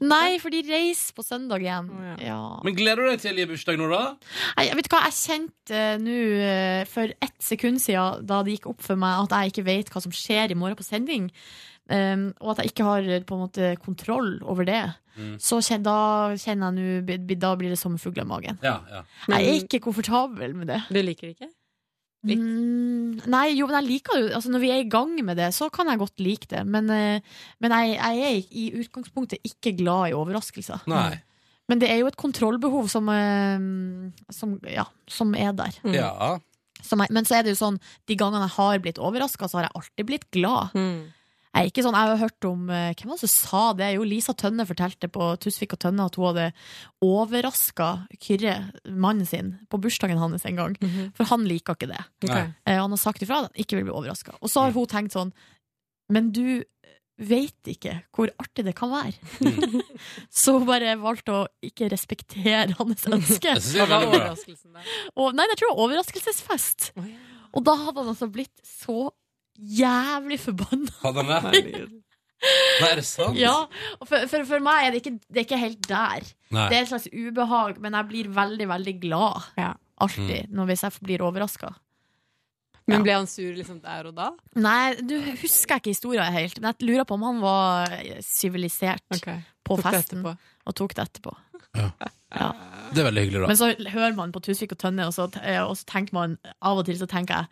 Nei, 0.00 0.38
for 0.40 0.54
de 0.54 0.62
reiser 0.68 1.16
på 1.16 1.24
søndag 1.26 1.64
igjen. 1.64 1.88
Ja. 2.22 2.38
Men 2.64 2.76
gleder 2.78 3.02
du 3.04 3.10
deg 3.10 3.22
til 3.24 3.34
å 3.34 3.42
gi 3.42 3.48
bursdag 3.50 3.80
nå, 3.80 3.88
da? 3.92 4.02
Nei, 4.56 4.68
vet 4.78 4.88
du 4.88 4.94
hva, 4.94 5.02
jeg 5.08 5.16
kjente 5.18 5.80
uh, 5.82 5.96
nå 6.02 6.18
uh, 6.38 6.84
for 6.88 7.16
ett 7.26 7.36
sekund 7.44 7.82
siden, 7.82 8.22
da 8.28 8.40
det 8.46 8.56
gikk 8.58 8.70
opp 8.72 8.84
for 8.86 9.00
meg 9.00 9.26
at 9.26 9.34
jeg 9.36 9.52
ikke 9.54 9.66
vet 9.68 9.92
hva 9.92 10.04
som 10.04 10.14
skjer 10.14 10.54
i 10.54 10.58
morgen 10.58 10.78
på 10.78 10.86
sending, 10.86 11.28
um, 11.90 12.30
og 12.38 12.54
at 12.54 12.62
jeg 12.62 12.72
ikke 12.72 12.88
har 12.88 13.10
eh, 13.10 13.26
på 13.26 13.36
en 13.36 13.44
måte 13.48 13.74
kontroll 13.84 14.38
over 14.46 14.68
det, 14.68 14.86
Mm. 15.18 15.32
så 15.42 15.56
kjen, 15.58 15.82
da 15.82 16.30
kjenner 16.38 16.76
jeg 16.78 17.00
nå 17.10 17.38
Da 17.42 17.48
blir 17.58 17.72
det 17.72 17.78
sommerfugler 17.80 18.22
i 18.22 18.28
magen. 18.30 18.58
Ja, 18.62 18.76
ja. 18.86 19.00
Jeg 19.32 19.48
er 19.48 19.56
ikke 19.64 19.80
komfortabel 19.88 20.54
med 20.54 20.70
det. 20.70 20.76
Du 20.94 21.00
liker 21.02 21.26
det 21.26 21.34
ikke? 21.34 21.48
Mm, 22.36 23.22
nei, 23.32 23.46
jo, 23.56 23.68
men 23.68 23.78
jeg 23.78 23.86
liker 23.86 24.18
det. 24.18 24.34
Altså, 24.36 24.50
når 24.52 24.62
vi 24.62 24.72
er 24.74 24.82
i 24.82 24.90
gang 24.90 25.14
med 25.24 25.38
det, 25.40 25.48
så 25.56 25.70
kan 25.72 25.88
jeg 25.88 26.00
godt 26.02 26.20
like 26.20 26.50
det. 26.50 26.64
Men, 26.66 26.90
eh, 26.92 27.20
men 27.62 27.74
jeg, 27.76 27.96
jeg 27.96 28.26
er 28.26 28.52
i 28.52 28.66
utgangspunktet 28.82 29.40
ikke 29.46 29.72
glad 29.78 30.10
i 30.10 30.18
overraskelser. 30.18 30.84
Nei. 30.90 31.20
Men 31.68 31.80
det 31.82 31.90
er 31.92 32.00
jo 32.00 32.08
et 32.08 32.16
kontrollbehov 32.20 32.88
som, 32.88 33.08
eh, 33.12 33.64
som, 34.32 34.58
ja, 34.68 34.86
som 35.08 35.34
er 35.36 35.52
der. 35.56 35.80
Ja. 35.94 36.38
Som 36.84 37.02
jeg, 37.02 37.12
men 37.12 37.26
så 37.28 37.38
er 37.38 37.44
det 37.44 37.56
jo 37.56 37.60
sånn, 37.60 37.80
de 38.08 38.16
gangene 38.18 38.46
jeg 38.46 38.56
har 38.56 38.82
blitt 38.84 39.00
overraska, 39.02 39.48
så 39.48 39.58
har 39.58 39.68
jeg 39.68 39.76
alltid 39.80 40.08
blitt 40.08 40.28
glad. 40.34 40.76
Jeg 41.56 41.70
ikke 41.70 41.84
sånn, 41.84 41.96
jeg 41.96 42.12
har 42.12 42.20
hørt 42.20 42.46
om 42.48 42.68
eh, 42.70 42.92
Hvem 42.92 43.10
var 43.10 43.18
det 43.18 43.24
som 43.24 43.32
sa 43.32 43.62
det? 43.78 43.90
Jo, 43.96 44.06
Lisa 44.06 44.34
Tønne 44.36 44.66
fortalte 44.68 45.10
på 45.12 45.30
Tusvik 45.42 45.74
og 45.74 45.82
Tønne 45.82 46.06
at 46.08 46.18
hun 46.18 46.28
hadde 46.30 46.48
overraska 47.04 47.90
Kyrre, 48.20 48.56
mannen 48.88 49.28
sin, 49.28 49.54
på 49.72 49.80
bursdagen 49.82 50.20
hans 50.20 50.46
en 50.48 50.58
gang. 50.58 50.76
For 51.16 51.28
han 51.30 51.46
liker 51.48 51.78
ikke 51.78 51.90
det. 51.90 52.02
Okay. 52.24 52.50
Eh, 52.68 52.78
han 52.78 52.92
har 52.94 53.00
sagt 53.00 53.24
ifra 53.24 53.42
at 53.42 53.50
han 53.50 53.62
ikke 53.64 53.78
vil 53.78 53.88
bli 53.88 53.96
overraska. 53.96 54.36
Og 54.42 54.52
så 54.52 54.66
har 54.66 54.76
hun 54.76 54.90
tenkt 54.90 55.16
sånn 55.16 55.32
Men 56.12 56.32
du 56.32 56.62
vet 57.18 57.70
ikke 57.70 57.96
hvor 58.14 58.30
artig 58.38 58.64
det 58.68 58.74
kan 58.78 58.92
være. 58.92 59.16
så 60.40 60.54
hun 60.58 60.68
bare 60.68 60.94
valgte 61.00 61.34
å 61.34 61.46
ikke 61.64 61.90
respektere 61.92 62.76
hans 62.78 63.06
ønske. 63.08 63.56
Det 63.58 63.88
var 63.88 64.06
overraskelsen 64.06 64.76
der. 64.76 64.92
Og, 65.16 65.32
nei, 65.34 65.48
jeg 65.50 65.60
tror 65.60 65.72
det 65.72 65.74
var 65.74 65.86
overraskelsesfest. 65.86 66.92
Og 67.56 67.64
da 67.66 67.74
hadde 67.80 68.04
han 68.04 68.12
altså 68.12 68.28
blitt 68.30 68.54
så 68.66 69.08
jævlig 69.58 70.38
forbanna. 70.40 70.92
Hadde 71.02 71.24
han 71.24 71.52
det? 71.54 71.88
Nei, 72.38 72.88
er 72.92 73.00
det 73.00 73.04
sant? 73.08 73.34
Ja, 73.38 73.54
for, 74.06 74.28
for, 74.30 74.44
for 74.46 74.62
meg 74.62 74.84
er 74.86 74.92
det 74.94 75.00
ikke, 75.02 75.16
det 75.26 75.40
er 75.42 75.46
ikke 75.48 75.58
helt 75.58 75.88
der. 75.90 76.28
Nei. 76.54 76.68
Det 76.70 76.76
er 76.78 76.84
et 76.84 76.90
slags 76.92 77.08
ubehag, 77.10 77.80
men 77.82 77.96
jeg 77.98 78.08
blir 78.12 78.28
veldig, 78.36 78.68
veldig 78.70 78.96
glad. 79.02 79.48
Alltid, 79.98 80.46
Mm. 80.46 80.52
når 80.54 80.68
hvis 80.70 80.84
jeg 80.86 80.92
blir 81.02 81.24
overraska. 81.26 81.72
Men 82.88 83.02
ble 83.04 83.12
han 83.18 83.26
sur 83.28 83.50
liksom 83.52 83.80
der 83.82 84.06
og 84.08 84.14
da? 84.16 84.28
Nei, 84.56 84.94
du 85.04 85.16
husker 85.42 85.74
jeg 85.74 85.82
ikke 85.82 85.90
historien 85.92 86.32
helt, 86.32 86.60
men 86.62 86.70
jeg 86.70 86.86
lurer 86.88 87.04
på 87.04 87.18
om 87.18 87.26
han 87.26 87.40
var 87.42 87.90
sivilisert 88.24 89.02
på 89.10 89.18
Tok 89.74 89.82
det 89.82 89.84
festen 89.98 90.22
og 90.24 90.74
tok 90.78 90.94
det 90.96 91.04
etterpå. 91.04 91.34
Ja. 91.76 91.90
Det 92.94 93.02
er 93.02 93.08
veldig 93.10 93.26
hyggelig, 93.26 93.42
da. 93.42 93.50
Men 93.50 93.58
så 93.60 93.68
hører 93.92 94.14
man 94.16 94.32
på 94.32 94.40
Tusvik 94.46 94.72
og 94.72 94.80
Tønne, 94.80 95.04
og 95.10 95.12
så, 95.12 95.26
og 95.66 95.74
så 95.76 95.84
tenker 95.90 96.16
man 96.16 96.38
av 96.64 96.80
og 96.80 96.86
til 96.88 96.96
så 97.02 97.10
tenker 97.10 97.42
jeg 97.42 97.46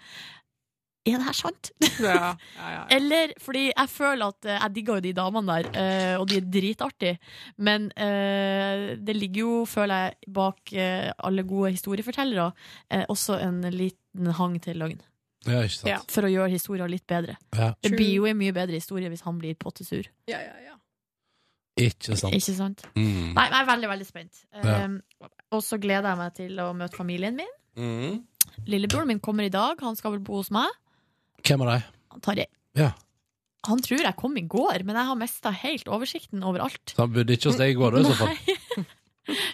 er 1.06 1.20
det 1.20 1.26
her 1.28 1.36
sant? 1.36 1.70
Ja, 2.02 2.34
ja, 2.34 2.70
ja. 2.72 2.82
Eller 2.96 3.34
fordi 3.42 3.66
jeg 3.70 3.90
føler 3.92 4.32
at 4.32 4.48
eh, 4.48 4.58
jeg 4.58 4.74
digger 4.76 4.98
jo 4.98 5.04
de 5.06 5.12
damene 5.16 5.56
der, 5.56 5.68
eh, 5.80 6.14
og 6.20 6.28
de 6.30 6.40
er 6.40 6.48
dritartige. 6.58 7.18
Men 7.58 7.90
eh, 7.96 8.96
det 8.98 9.16
ligger 9.16 9.42
jo, 9.42 9.64
føler 9.70 10.06
jeg, 10.06 10.32
bak 10.34 10.72
alle 10.76 11.44
gode 11.46 11.74
historiefortellere 11.76 12.50
eh, 12.90 13.04
også 13.08 13.38
en 13.42 13.62
liten 13.72 14.32
hang 14.38 14.58
til 14.62 14.82
løgn. 14.82 15.00
Ja, 15.46 15.62
ikke 15.62 15.76
sant. 15.76 15.90
Ja, 15.92 15.98
For 16.10 16.26
å 16.26 16.30
gjøre 16.30 16.50
historien 16.56 16.90
litt 16.90 17.06
bedre. 17.08 17.36
Ja. 17.54 17.72
Det 17.82 17.92
blir 17.94 18.16
jo 18.16 18.26
en 18.26 18.38
mye 18.38 18.54
bedre 18.56 18.78
historie 18.80 19.10
hvis 19.12 19.22
han 19.26 19.38
blir 19.38 19.54
pottesur. 19.60 20.08
Ja, 20.30 20.40
ja, 20.42 20.56
ja. 20.64 20.74
Ikke 21.76 22.16
sant. 22.16 22.34
Ikke 22.34 22.54
sant? 22.56 22.86
Mm. 22.96 23.34
Nei, 23.36 23.44
jeg 23.50 23.58
er 23.60 23.68
veldig, 23.68 23.88
veldig 23.92 24.08
spent. 24.08 24.42
Ja. 24.56 24.78
Um, 24.86 24.96
og 25.52 25.60
så 25.62 25.78
gleder 25.80 26.08
jeg 26.08 26.20
meg 26.22 26.34
til 26.38 26.62
å 26.64 26.70
møte 26.76 26.96
familien 26.96 27.36
min. 27.36 27.52
Mm. 27.76 28.22
Lillebroren 28.66 29.10
min 29.12 29.20
kommer 29.20 29.46
i 29.46 29.52
dag. 29.52 29.76
Han 29.84 29.98
skal 29.98 30.16
vel 30.16 30.24
bo 30.24 30.40
hos 30.40 30.50
meg. 30.54 30.72
Hvem 31.44 31.62
av 31.66 31.72
dem? 31.72 31.82
Tarjei. 32.24 32.46
Ja. 32.78 32.92
Han 33.66 33.80
tror 33.82 33.98
jeg 34.04 34.16
kom 34.16 34.36
i 34.38 34.44
går, 34.46 34.84
men 34.86 34.94
jeg 34.96 35.08
har 35.08 35.16
mista 35.18 35.50
helt 35.50 35.88
oversikten 35.90 36.44
over 36.46 36.62
alt. 36.68 36.92
Så 36.94 37.02
han 37.02 37.12
bodde 37.12 37.34
ikke 37.34 37.50
hos 37.50 37.58
deg 37.58 37.72
i 37.72 37.78
går, 37.78 37.96
da, 37.96 37.98
i 37.98 38.12
så 38.12 38.14
fall? 38.20 38.86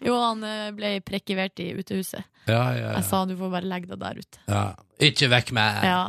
Jo, 0.04 0.12
han 0.20 0.42
eh, 0.44 0.66
ble 0.76 0.88
prekivert 1.00 1.56
i 1.64 1.70
utehuset. 1.78 2.26
Ja, 2.44 2.58
ja, 2.76 2.90
Jeg 2.98 3.06
sa 3.08 3.22
du 3.24 3.32
får 3.38 3.48
bare 3.54 3.64
legge 3.70 3.88
deg 3.88 4.02
der 4.02 4.18
ute. 4.20 4.42
ja. 4.52 4.64
Ikke 5.02 5.30
vekk 5.32 5.48
med 5.56 5.86
Ja. 5.88 6.02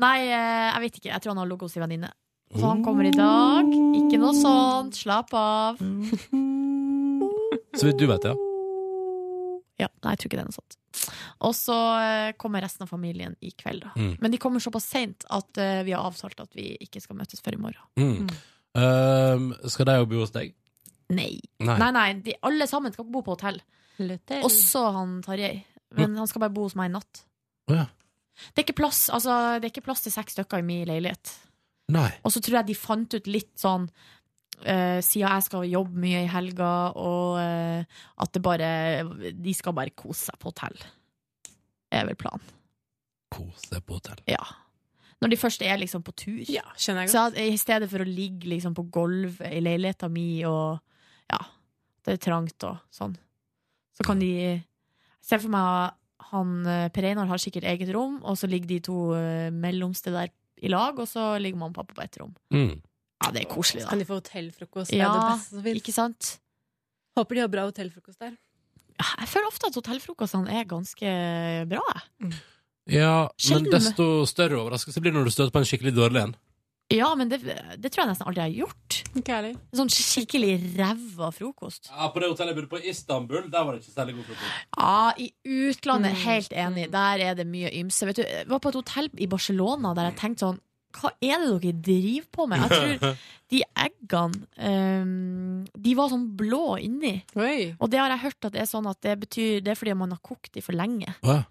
Nei, 0.00 0.14
eh, 0.24 0.70
jeg 0.72 0.80
vet 0.86 0.96
ikke. 0.98 1.10
Jeg 1.12 1.20
tror 1.22 1.34
han 1.34 1.42
har 1.42 1.50
ligget 1.50 1.68
hos 1.68 1.76
ei 1.76 1.82
venninne. 1.84 2.08
Så 2.54 2.64
han 2.64 2.80
kommer 2.86 3.04
i 3.04 3.12
dag. 3.12 3.68
Ikke 4.00 4.18
noe 4.22 4.32
sånt. 4.38 4.96
Slapp 4.96 5.34
av. 5.36 5.76
Så 7.76 7.86
vidt 7.90 7.98
du 8.00 8.06
vet, 8.08 8.24
ja. 8.24 8.34
Ja, 9.80 9.88
nei, 10.04 10.14
jeg 10.14 10.22
tror 10.22 10.30
ikke 10.30 10.38
det 10.38 10.44
er 10.44 10.50
noe 10.50 10.56
sånt. 10.56 10.76
Og 11.44 11.54
så 11.58 11.76
eh, 11.98 12.32
kommer 12.38 12.62
resten 12.62 12.86
av 12.86 12.90
familien 12.92 13.34
i 13.42 13.50
kveld, 13.58 13.82
da. 13.82 13.94
Mm. 13.98 14.12
Men 14.22 14.34
de 14.34 14.40
kommer 14.42 14.62
såpass 14.62 14.86
seint 14.86 15.26
at 15.34 15.58
uh, 15.58 15.80
vi 15.86 15.94
har 15.96 16.06
avtalt 16.06 16.44
at 16.44 16.54
vi 16.54 16.70
ikke 16.84 17.02
skal 17.02 17.18
møtes 17.18 17.42
før 17.42 17.58
i 17.58 17.62
morgen. 17.64 17.88
Mm. 17.98 18.28
Um, 18.78 19.48
skal 19.70 19.90
de 19.90 19.98
jo 19.98 20.06
bo 20.10 20.22
hos 20.22 20.34
deg? 20.34 20.54
Nei. 21.14 21.32
Nei. 21.62 21.78
Nei, 21.82 21.90
nei, 21.94 22.06
de, 22.24 22.36
alle 22.46 22.68
sammen 22.70 22.94
skal 22.94 23.08
bo 23.10 23.24
på 23.26 23.34
hotell. 23.34 23.58
Også 24.42 24.86
han 24.94 25.18
Tarjei. 25.26 25.58
Men 25.94 26.16
han 26.18 26.30
skal 26.30 26.42
bare 26.46 26.54
bo 26.54 26.66
hos 26.66 26.74
meg 26.78 26.90
i 26.90 26.94
natt. 26.94 27.22
Ja. 27.70 27.86
Det 28.50 28.62
er 28.62 28.66
ikke 28.66 28.80
plass, 28.82 29.06
altså, 29.14 29.60
det 29.60 29.68
er 29.68 29.74
ikke 29.74 29.86
plass 29.86 30.02
til 30.02 30.14
seks 30.14 30.34
stykker 30.34 30.62
i 30.62 30.66
min 30.66 30.86
leilighet. 30.88 31.34
Nei. 31.94 32.08
Og 32.24 32.32
så 32.34 32.42
tror 32.42 32.60
jeg 32.60 32.70
de 32.70 32.78
fant 32.78 33.14
ut 33.14 33.30
litt 33.30 33.52
sånn 33.60 33.86
eh, 34.62 34.98
Siden 35.04 35.28
jeg 35.28 35.46
skal 35.46 35.66
jobbe 35.68 36.02
mye 36.04 36.24
i 36.24 36.30
helga, 36.30 36.72
og 36.96 37.38
uh, 37.38 38.02
at 38.24 38.34
det 38.34 38.42
bare 38.44 38.68
De 39.34 39.54
skal 39.56 39.74
bare 39.76 39.94
kose 39.96 40.30
seg 40.30 40.38
på 40.40 40.52
hotell. 40.52 40.76
Er 41.94 42.06
vel 42.08 42.18
planen. 42.18 42.44
Kose 43.34 43.70
seg 43.70 43.82
på 43.86 43.98
hotell. 43.98 44.20
Ja. 44.30 44.42
Når 45.22 45.32
de 45.32 45.40
først 45.40 45.62
er 45.64 45.78
liksom 45.80 46.04
på 46.04 46.12
tur. 46.12 46.44
skjønner 46.44 47.06
jeg 47.06 47.12
Så 47.14 47.26
at, 47.30 47.38
I 47.40 47.58
stedet 47.60 47.88
for 47.90 48.04
å 48.04 48.08
ligge 48.08 48.50
liksom 48.50 48.74
på 48.76 48.86
gulvet 48.92 49.46
i 49.48 49.62
leiligheta 49.62 50.10
mi 50.12 50.44
og 50.48 50.80
ja, 51.32 51.40
det 52.04 52.18
er 52.18 52.20
trangt 52.20 52.66
og 52.68 52.82
sånn, 52.92 53.14
så 53.96 54.04
kan 54.04 54.20
de 54.20 54.60
Se 55.24 55.38
for 55.40 55.48
meg 55.48 55.94
han 56.34 56.66
eh, 56.68 56.88
Per 56.92 57.06
Einar 57.08 57.30
har 57.30 57.40
sikkert 57.40 57.66
eget 57.68 57.92
rom, 57.94 58.18
og 58.24 58.36
så 58.36 58.48
ligger 58.50 58.68
de 58.70 58.80
to 58.84 58.98
uh, 59.16 59.48
mellomste 59.52 60.12
der 60.12 60.32
i 60.64 60.70
lag, 60.72 60.98
og 61.00 61.08
så 61.08 61.34
ligger 61.40 61.60
mamma 61.60 61.72
og 61.72 61.78
pappa 61.80 61.96
på 61.96 62.04
ett 62.04 62.18
rom. 62.20 62.34
Mm. 62.54 62.74
Ja, 63.24 63.30
det 63.34 63.42
er 63.46 63.50
koselig, 63.50 63.82
Så 63.82 63.86
da. 63.86 63.90
kan 63.90 63.98
de 63.98 64.04
få 64.08 64.20
hotellfrokost. 64.20 64.90
Det 64.90 65.00
er 65.00 65.04
Ja, 65.04 65.12
det 65.12 65.26
beste 65.38 65.50
som 65.56 65.62
finnes. 65.64 65.82
ikke 65.82 65.92
sant? 65.96 66.38
Håper 67.16 67.34
de 67.34 67.40
har 67.40 67.48
bra 67.48 67.64
hotellfrokost 67.70 68.18
der. 68.20 68.36
Jeg 69.18 69.28
føler 69.28 69.46
ofte 69.50 69.66
at 69.66 69.74
hotellfrokostene 69.74 70.50
er 70.54 70.64
ganske 70.70 71.14
bra. 71.68 71.82
Mm. 72.22 72.32
Ja, 72.94 73.28
men 73.50 73.64
desto 73.72 74.26
større 74.28 74.58
overraskelse 74.60 75.00
blir 75.00 75.10
det 75.12 75.18
når 75.18 75.24
du 75.30 75.30
støter 75.34 75.50
på 75.54 75.62
en 75.62 75.64
skikkelig 75.68 75.94
dårlig 75.96 76.20
en. 76.22 76.34
Ja, 76.92 77.14
men 77.16 77.30
det, 77.30 77.38
det 77.80 77.90
tror 77.90 78.04
jeg 78.04 78.10
nesten 78.12 78.26
aldri 78.28 78.42
jeg 78.44 78.50
har 78.52 78.66
gjort. 78.68 78.98
Sånn 79.74 79.88
skikkelig 79.90 80.76
ræva 80.76 81.30
frokost. 81.32 81.88
Ja, 81.88 82.10
På 82.12 82.20
det 82.20 82.28
hotellet 82.28 82.52
jeg 82.52 82.58
bodde 82.60 82.68
på 82.74 82.80
i 82.84 82.90
Istanbul, 82.92 83.46
der 83.50 83.64
var 83.64 83.72
det 83.72 83.80
ikke 83.82 83.94
særlig 83.96 84.14
god 84.18 84.26
frokost. 84.28 84.52
Ja, 84.76 85.12
i 85.16 85.30
utlandet, 85.48 86.12
Mm. 86.12 86.22
helt 86.26 86.52
enig. 86.52 86.90
Der 86.92 87.18
er 87.30 87.34
det 87.34 87.46
mye 87.48 87.70
ymse. 87.72 88.04
Vet 88.06 88.16
du, 88.16 88.22
jeg 88.22 88.46
var 88.48 88.58
på 88.60 88.68
et 88.68 88.74
hotell 88.74 89.08
i 89.16 89.26
Barcelona 89.26 89.94
der 89.94 90.10
jeg 90.10 90.16
tenkte 90.20 90.44
sånn 90.44 90.60
Hva 90.94 91.10
er 91.18 91.42
det 91.42 91.48
dere 91.64 91.78
driver 91.88 92.28
på 92.36 92.46
med? 92.50 92.62
Jeg 92.64 93.00
tror 93.00 93.16
de 93.54 93.62
eggene 93.84 95.00
um, 95.02 95.64
De 95.86 95.94
var 95.98 96.12
sånn 96.12 96.28
blå 96.38 96.76
inni. 96.82 97.16
Og 97.78 97.90
det 97.92 98.00
har 98.02 98.14
jeg 98.14 98.24
hørt 98.28 98.48
at 98.48 98.54
det 98.54 98.62
er 98.62 98.70
sånn 98.70 98.86
at 98.90 99.00
det 99.04 99.16
betyr 99.26 99.64
Det 99.64 99.74
er 99.74 99.80
fordi 99.80 99.96
man 99.98 100.14
har 100.14 100.22
kokt 100.24 100.52
de 100.54 100.62
for 100.64 100.76
lenge. 100.76 101.16
Ja. 101.26 101.42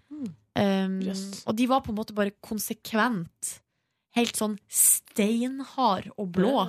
Um, 0.54 0.98
Og 1.44 1.54
de 1.58 1.68
var 1.70 1.84
på 1.84 1.92
en 1.92 1.98
måte 1.98 2.16
bare 2.16 2.34
konsekvent 2.44 3.58
helt 4.14 4.38
sånn 4.38 4.58
steinhard 4.70 6.12
og 6.14 6.28
blå. 6.36 6.68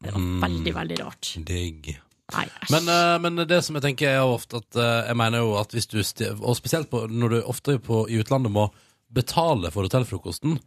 Det 0.00 0.14
var 0.14 0.28
veldig, 0.46 0.74
veldig 0.76 1.00
rart. 1.02 1.32
Mm. 1.36 1.44
Digg. 1.48 1.90
Nei, 2.30 2.46
Men, 2.70 2.88
eh, 2.88 3.16
men 3.18 3.42
det 3.50 3.58
som 3.66 3.74
jeg 3.74 3.82
tenker 3.88 4.12
er 4.12 4.22
ofte 4.22 4.60
at 4.60 4.76
eh, 4.78 5.08
Jeg 5.08 5.18
mener 5.18 5.42
jo 5.42 5.56
at 5.58 5.72
hvis 5.74 5.88
du 5.90 5.98
Og 5.98 6.54
spesielt 6.54 6.86
på, 6.86 7.00
når 7.10 7.32
du 7.32 7.38
ofte 7.42 7.74
på, 7.82 8.04
i 8.06 8.20
utlandet 8.22 8.52
må 8.54 8.68
betale 9.10 9.72
for 9.74 9.82
hotellfrokosten, 9.82 10.60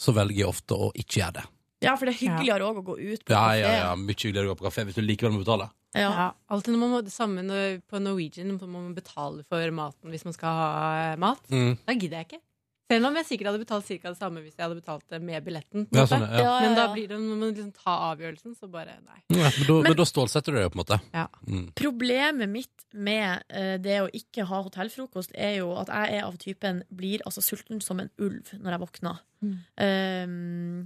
så 0.00 0.14
velger 0.16 0.42
jeg 0.44 0.48
ofte 0.50 0.76
å 0.76 0.90
ikke 0.96 1.20
gjøre 1.20 1.36
det. 1.40 1.46
Ja, 1.84 1.94
for 1.96 2.08
det 2.08 2.12
er 2.14 2.20
hyggeligere 2.20 2.66
òg 2.68 2.78
å 2.82 2.84
gå 2.90 2.94
ut 3.00 3.22
på 3.24 3.32
Ja, 3.32 3.44
kafé. 3.50 3.60
ja, 3.62 3.70
ja, 3.78 3.92
Mye 3.96 4.16
hyggeligere 4.16 4.48
å 4.50 4.54
gå 4.54 4.58
på 4.60 4.66
kafé 4.68 4.84
hvis 4.88 4.98
du 4.98 5.04
likevel 5.04 5.32
må 5.36 5.40
betale. 5.44 5.70
Ja. 5.96 6.26
Alltid 6.52 6.74
når 6.74 6.80
man 6.82 6.92
må, 6.94 6.98
det 7.02 7.12
samme 7.14 7.42
når, 7.42 7.80
på 7.90 7.98
Norwegian, 8.02 8.50
når 8.52 8.68
man 8.68 8.88
må 8.90 8.94
betale 8.94 9.42
for 9.48 9.72
maten 9.74 10.12
hvis 10.12 10.24
man 10.28 10.36
skal 10.36 10.60
ha 10.60 11.16
mat. 11.20 11.40
Mm. 11.50 11.72
Da 11.88 11.96
gidder 11.96 12.20
jeg 12.20 12.28
ikke. 12.28 12.40
Selv 12.90 13.08
om 13.08 13.16
jeg 13.20 13.28
sikkert 13.28 13.50
hadde 13.50 13.62
betalt 13.62 13.86
cirka 13.86 14.10
det 14.10 14.18
samme 14.18 14.42
hvis 14.42 14.56
jeg 14.56 14.64
hadde 14.64 14.80
betalt 14.80 15.04
det 15.14 15.20
med 15.22 15.44
billetten. 15.46 15.86
Ja, 15.94 16.04
sånn, 16.10 16.24
ja. 16.26 16.40
Ja, 16.42 16.54
ja, 16.58 16.66
Men 16.66 16.76
da 16.78 16.88
blir 16.90 17.06
det, 17.10 17.20
når 17.22 17.38
man 17.38 17.52
liksom 17.54 17.70
tar 17.76 18.04
avgjørelsen, 18.10 18.56
så 18.58 18.70
bare 18.72 18.98
nei. 18.98 19.20
Ja, 19.30 19.46
men, 19.46 19.68
da, 19.68 19.78
men 19.86 19.96
da 20.00 20.06
stålsetter 20.10 20.52
du 20.52 20.58
deg 20.58 20.66
jo, 20.66 20.72
på 20.74 20.80
en 20.80 20.82
måte. 20.82 21.00
Ja. 21.14 21.26
Mm. 21.46 21.64
Problemet 21.78 22.52
mitt 22.52 22.86
med 22.92 23.46
uh, 23.54 23.76
det 23.80 24.00
å 24.02 24.10
ikke 24.20 24.48
ha 24.50 24.62
hotellfrokost, 24.66 25.34
er 25.38 25.60
jo 25.60 25.72
at 25.78 25.92
jeg 25.94 26.18
er 26.18 26.26
av 26.26 26.36
typen 26.42 26.84
blir 26.90 27.22
altså 27.28 27.44
sulten 27.44 27.80
som 27.84 28.02
en 28.02 28.10
ulv 28.18 28.50
når 28.58 28.76
jeg 28.76 28.84
våkner. 28.84 29.24
Mm. 29.40 29.56
Um, 29.80 30.80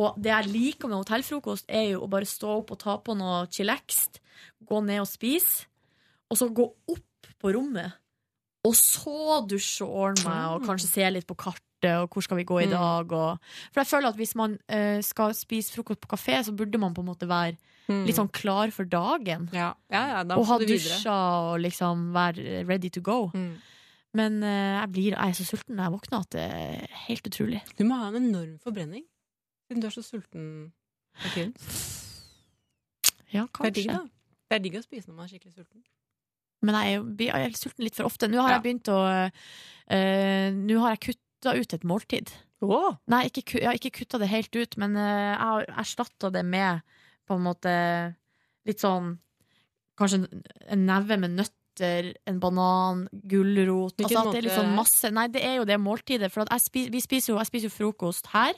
Og 0.00 0.16
det 0.18 0.32
jeg 0.32 0.50
liker 0.50 0.90
med 0.90 1.04
hotellfrokost, 1.04 1.68
er 1.70 1.92
jo 1.92 2.02
å 2.02 2.10
bare 2.10 2.26
stå 2.26 2.56
opp 2.62 2.72
og 2.74 2.80
ta 2.82 2.96
på 2.98 3.14
noe 3.14 3.44
chillax 3.52 4.06
gå 4.66 4.80
ned 4.86 5.02
og 5.02 5.10
spise, 5.10 5.66
og 6.30 6.38
så 6.40 6.48
gå 6.54 6.64
opp 6.64 7.30
på 7.42 7.52
rommet, 7.54 7.98
og 8.64 8.74
så 8.78 9.40
dusje 9.50 9.82
og 9.86 9.94
ordne 10.06 10.24
meg, 10.28 10.44
og 10.54 10.66
kanskje 10.68 10.88
se 10.92 11.10
litt 11.10 11.26
på 11.26 11.34
kartet, 11.36 11.96
og 11.98 12.08
hvor 12.14 12.22
skal 12.22 12.36
vi 12.38 12.44
gå 12.46 12.60
i 12.62 12.66
Mm. 12.66 12.70
dag, 12.76 13.12
og 13.12 13.38
For 13.72 13.80
jeg 13.82 13.86
føler 13.90 14.08
at 14.08 14.16
hvis 14.16 14.34
man 14.38 14.58
eh, 14.68 15.00
skal 15.02 15.34
spise 15.34 15.72
frokost 15.74 16.00
på 16.00 16.12
kafé, 16.16 16.42
så 16.44 16.54
burde 16.54 16.78
man 16.78 16.94
på 16.94 17.00
en 17.02 17.06
måte 17.10 17.26
være 17.26 17.56
Mm. 17.88 18.04
litt 18.06 18.14
sånn 18.14 18.30
klar 18.30 18.70
for 18.70 18.84
dagen. 18.84 19.48
Ja, 19.52 19.74
ja, 19.90 20.06
ja 20.06 20.22
da 20.22 20.36
og 20.38 20.46
ha 20.46 20.58
dusja 20.58 21.10
og 21.50 21.58
liksom 21.60 22.12
være 22.14 22.64
ready 22.68 22.88
to 22.88 23.00
go. 23.00 23.30
Mm. 23.34 23.56
Men 24.14 24.42
eh, 24.44 24.78
jeg, 24.80 24.92
blir, 24.92 25.10
jeg 25.16 25.28
er 25.28 25.32
så 25.32 25.44
sulten 25.44 25.74
når 25.76 25.84
jeg 25.90 25.92
våkner 26.00 26.20
at 26.20 26.30
det 26.30 26.40
er 26.52 26.86
helt 27.08 27.26
utrolig. 27.26 27.62
Du 27.76 27.82
må 27.84 27.96
ha 27.98 28.08
en 28.12 28.22
enorm 28.30 28.58
forbrenning, 28.62 29.02
siden 29.66 29.80
du 29.82 29.86
er 29.88 29.90
så 29.90 30.02
sulten. 30.04 30.72
Okay. 31.26 31.50
Ja, 33.32 33.46
Det 33.46 33.66
er 33.66 33.70
digg, 33.70 33.86
kanskje. 33.88 33.98
da. 33.98 34.08
Det 34.50 34.56
er 34.56 34.62
digg 34.62 34.74
å 34.78 34.82
spise 34.84 35.08
når 35.08 35.14
man 35.16 35.24
er 35.24 35.32
skikkelig 35.32 35.54
sulten. 35.56 35.82
Men 36.62 36.74
jeg 36.78 37.02
jeg 37.26 37.46
er 37.48 37.56
sulten 37.58 37.84
litt 37.84 37.96
for 37.98 38.06
ofte. 38.06 38.28
Nå 38.30 38.40
har 38.42 38.52
jeg 38.56 38.62
begynt 38.68 38.88
å 38.94 38.98
uh, 39.90 40.50
Nå 40.54 40.80
har 40.84 40.94
jeg 40.96 41.00
kutta 41.10 41.56
ut 41.58 41.74
et 41.74 41.84
måltid. 41.84 42.30
Nei, 43.10 43.24
ikke, 43.26 43.58
jeg 43.58 43.66
har 43.66 43.74
ikke 43.74 43.90
kutta 43.98 44.18
det 44.22 44.28
helt 44.30 44.54
ut, 44.54 44.76
men 44.78 44.94
uh, 44.94 45.02
jeg 45.02 45.40
har 45.42 45.66
erstatta 45.82 46.30
det 46.30 46.44
med 46.46 46.82
på 47.26 47.34
en 47.34 47.42
måte 47.48 47.72
litt 48.66 48.78
sånn 48.82 49.16
Kanskje 49.98 50.22
en- 50.22 50.44
en 50.72 50.86
neve 50.86 51.18
med 51.20 51.34
nøtter, 51.36 52.14
en 52.26 52.38
banan, 52.40 53.02
gulrot 53.28 53.92
altså 54.06 54.22
det 54.32 54.38
er 54.40 54.46
liksom 54.48 54.70
masse 54.78 55.10
Nei, 55.12 55.26
det 55.28 55.42
er 55.44 55.56
jo 55.58 55.64
det 55.68 55.76
måltidet. 55.80 56.30
For 56.32 56.46
jeg, 56.48 56.88
vi 56.90 57.00
spiser 57.00 57.32
jo, 57.34 57.38
jeg 57.38 57.46
spiser 57.50 57.68
jo 57.68 57.74
frokost 57.76 58.30
her 58.32 58.54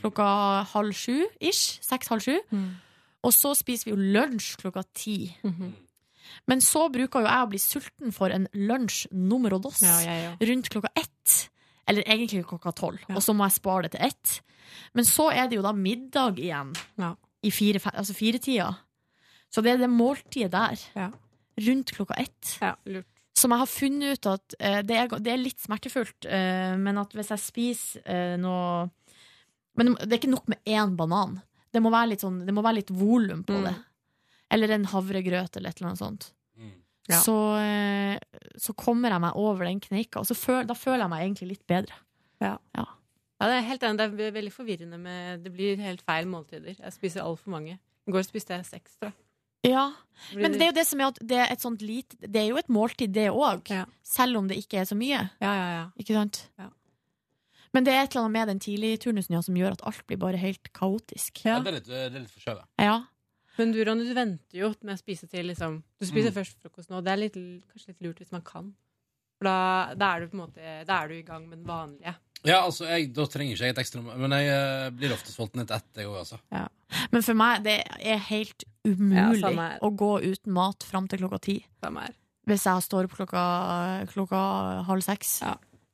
klokka 0.00 0.64
halv 0.72 0.92
sju 0.96 1.26
ish. 1.40 1.78
Seks-halv 1.84 2.22
sju. 2.24 2.38
Mm. 2.50 2.70
Og 3.28 3.32
så 3.36 3.52
spiser 3.54 3.90
vi 3.90 3.92
jo 3.92 4.00
lunsj 4.16 4.56
klokka 4.62 4.82
ti. 4.96 5.34
Men 6.48 6.60
så 6.64 6.88
bruker 6.92 7.20
jo 7.20 7.26
jeg 7.28 7.46
å 7.46 7.50
bli 7.50 7.58
sulten 7.58 8.12
for 8.12 8.30
en 8.34 8.46
lunsj 8.54 9.06
nummer 9.12 9.52
og 9.54 9.62
dos 9.62 9.82
Ja, 9.82 10.00
ja, 10.04 10.14
ja. 10.24 10.30
rundt 10.48 10.70
klokka 10.72 10.88
ett. 10.96 11.50
Eller 11.86 12.02
egentlig 12.06 12.44
klokka 12.46 12.72
tolv. 12.72 12.98
Og 13.10 13.22
så 13.22 13.34
må 13.34 13.44
jeg 13.48 13.58
spare 13.58 13.82
det 13.88 13.92
til 13.96 14.06
ett. 14.08 14.40
Men 14.94 15.04
så 15.04 15.30
er 15.32 15.48
det 15.50 15.56
jo 15.58 15.62
da 15.66 15.72
middag 15.74 16.38
igjen. 16.38 16.72
I 17.42 17.50
fire, 17.50 17.80
altså 17.94 18.14
firetida. 18.14 18.70
Så 19.50 19.62
det 19.64 19.72
er 19.72 19.78
det 19.82 19.90
måltidet 19.90 20.52
der. 20.52 21.10
Rundt 21.60 21.92
klokka 21.96 22.14
ett. 22.22 22.56
Som 23.34 23.50
jeg 23.54 23.58
har 23.62 23.66
funnet 23.70 24.18
ut 24.18 24.26
at 24.26 24.54
uh, 24.60 24.80
det, 24.86 24.96
er, 24.96 25.08
det 25.18 25.32
er 25.32 25.40
litt 25.40 25.60
smertefullt, 25.62 26.26
uh, 26.28 26.76
men 26.78 26.98
at 27.00 27.12
hvis 27.16 27.30
jeg 27.32 27.40
spiser 27.40 28.02
uh, 28.04 28.36
noe 28.40 28.90
Men 29.78 29.94
det 29.96 30.10
er 30.12 30.18
ikke 30.18 30.30
nok 30.34 30.48
med 30.50 30.58
én 30.68 30.96
banan. 30.98 31.38
Det 31.72 31.80
må 31.80 31.90
være 31.94 32.10
litt, 32.12 32.20
sånn, 32.24 32.40
det 32.44 32.52
må 32.52 32.60
være 32.62 32.80
litt 32.82 32.90
volum 32.90 33.44
på 33.46 33.54
Mm. 33.56 33.64
det. 33.64 33.74
Eller 34.50 34.74
en 34.74 34.86
havregrøt 34.90 35.56
eller 35.56 35.70
et 35.70 35.80
eller 35.80 35.92
annet 35.92 36.02
sånt. 36.02 36.30
Ja. 37.10 37.18
Så, 37.24 37.34
eh, 37.58 38.18
så 38.60 38.74
kommer 38.78 39.10
jeg 39.10 39.22
meg 39.24 39.38
over 39.38 39.66
den 39.66 39.80
kneika, 39.82 40.20
og 40.20 40.28
så 40.28 40.36
føl, 40.38 40.66
da 40.68 40.76
føler 40.78 41.04
jeg 41.04 41.12
meg 41.12 41.24
egentlig 41.24 41.48
litt 41.54 41.66
bedre. 41.70 41.96
Ja. 42.42 42.56
Ja, 43.40 43.48
det 43.48 43.56
er 43.56 43.66
helt 43.70 43.84
enig. 43.88 43.98
Det 44.18 44.26
er 44.26 44.34
veldig 44.36 44.52
forvirrende 44.52 44.98
med 45.00 45.44
Det 45.44 45.52
blir 45.52 45.80
helt 45.80 46.02
feil 46.04 46.28
måltider. 46.28 46.76
Jeg 46.76 46.92
spiser 46.92 47.24
altfor 47.24 47.54
mange. 47.54 47.78
I 48.06 48.12
går 48.12 48.24
spiste 48.26 48.52
jeg 48.56 48.68
seks, 48.68 48.98
tror 49.00 49.10
jeg. 49.10 49.18
Ja, 49.70 49.90
men 50.32 50.54
det 50.54 50.62
er 50.64 50.70
jo 50.70 50.76
det 50.78 50.86
som 50.88 51.00
er 51.02 51.10
at 51.10 51.18
det 51.20 51.36
er 51.36 51.50
et 51.52 51.60
sånt 51.60 51.82
lite 51.84 52.16
Det 52.24 52.40
er 52.40 52.46
jo 52.48 52.56
et 52.56 52.70
måltid, 52.72 53.12
det 53.12 53.26
òg. 53.28 53.68
Selv 54.02 54.40
om 54.40 54.46
det 54.48 54.56
ikke 54.56 54.80
er 54.80 54.86
så 54.88 54.96
mye. 54.96 55.20
Ja, 55.40 55.50
ja, 55.52 55.82
Ikke 56.00 56.16
sant? 56.16 56.46
Men 57.72 57.84
det 57.86 57.92
er 57.92 58.02
et 58.02 58.14
eller 58.14 58.24
annet 58.26 58.34
med 58.38 58.48
den 58.48 58.62
tidligturnusen 58.64 59.36
ja, 59.36 59.42
som 59.44 59.56
gjør 59.56 59.76
at 59.76 59.84
alt 59.86 60.06
blir 60.08 60.18
bare 60.18 60.40
helt 60.40 60.72
kaotisk. 60.74 61.44
Ja, 61.44 61.60
det 61.60 61.70
er 61.70 61.76
litt, 61.76 61.90
det 61.90 62.00
er 62.06 62.16
litt 62.16 62.32
forskjøvet. 62.32 62.64
Ja. 62.82 62.96
Men 63.60 63.74
du, 63.76 63.80
Ronny, 63.84 64.06
du 64.08 64.14
venter 64.16 64.56
jo 64.62 64.70
med 64.80 64.96
å 64.96 65.00
spise 65.00 65.28
til 65.30 65.50
liksom 65.52 65.82
Du 66.00 66.06
spiser 66.08 66.32
Mm. 66.32 66.38
først 66.40 66.56
frokost 66.64 66.90
nå. 66.92 67.02
Det 67.04 67.12
er 67.12 67.20
litt, 67.20 67.36
kanskje 67.68 67.92
litt 67.92 68.02
lurt 68.06 68.22
hvis 68.22 68.32
man 68.32 68.42
kan. 68.46 68.72
For 69.40 69.48
da, 69.48 69.94
da 70.00 70.14
er 70.16 70.20
du 70.24 70.32
på 70.32 70.38
en 70.38 70.42
måte 70.46 70.74
Da 70.88 71.02
er 71.02 71.08
du 71.12 71.14
i 71.18 71.22
gang 71.26 71.46
med 71.48 71.60
den 71.60 71.68
vanlige. 71.68 72.14
Ja, 72.44 72.62
altså, 72.64 72.86
jeg, 72.88 73.10
da 73.12 73.26
trenger 73.28 73.52
ikke 73.52 73.66
jeg 73.68 73.74
et 73.74 73.80
ekstra 73.82 74.00
Men 74.02 74.32
jeg 74.32 74.48
uh, 74.48 74.86
blir 74.96 75.12
ofte 75.12 75.28
sulten 75.32 75.60
etter 75.60 75.76
ett, 75.76 75.90
jeg 76.00 76.08
òg, 76.08 76.22
altså. 76.22 76.38
Men 77.12 77.22
for 77.26 77.36
meg 77.36 77.64
det 77.66 77.74
er 78.00 78.22
helt 78.30 78.64
umulig 78.86 79.42
ja, 79.44 79.66
å 79.84 79.90
gå 79.92 80.08
uten 80.24 80.54
mat 80.56 80.82
fram 80.88 81.06
til 81.10 81.20
klokka 81.20 81.40
ti. 81.44 81.58
Hvis 82.48 82.64
jeg 82.64 82.86
står 82.86 83.06
opp 83.10 83.18
klokka, 83.18 83.42
klokka 84.10 84.40
halv 84.88 85.04
seks. 85.04 85.34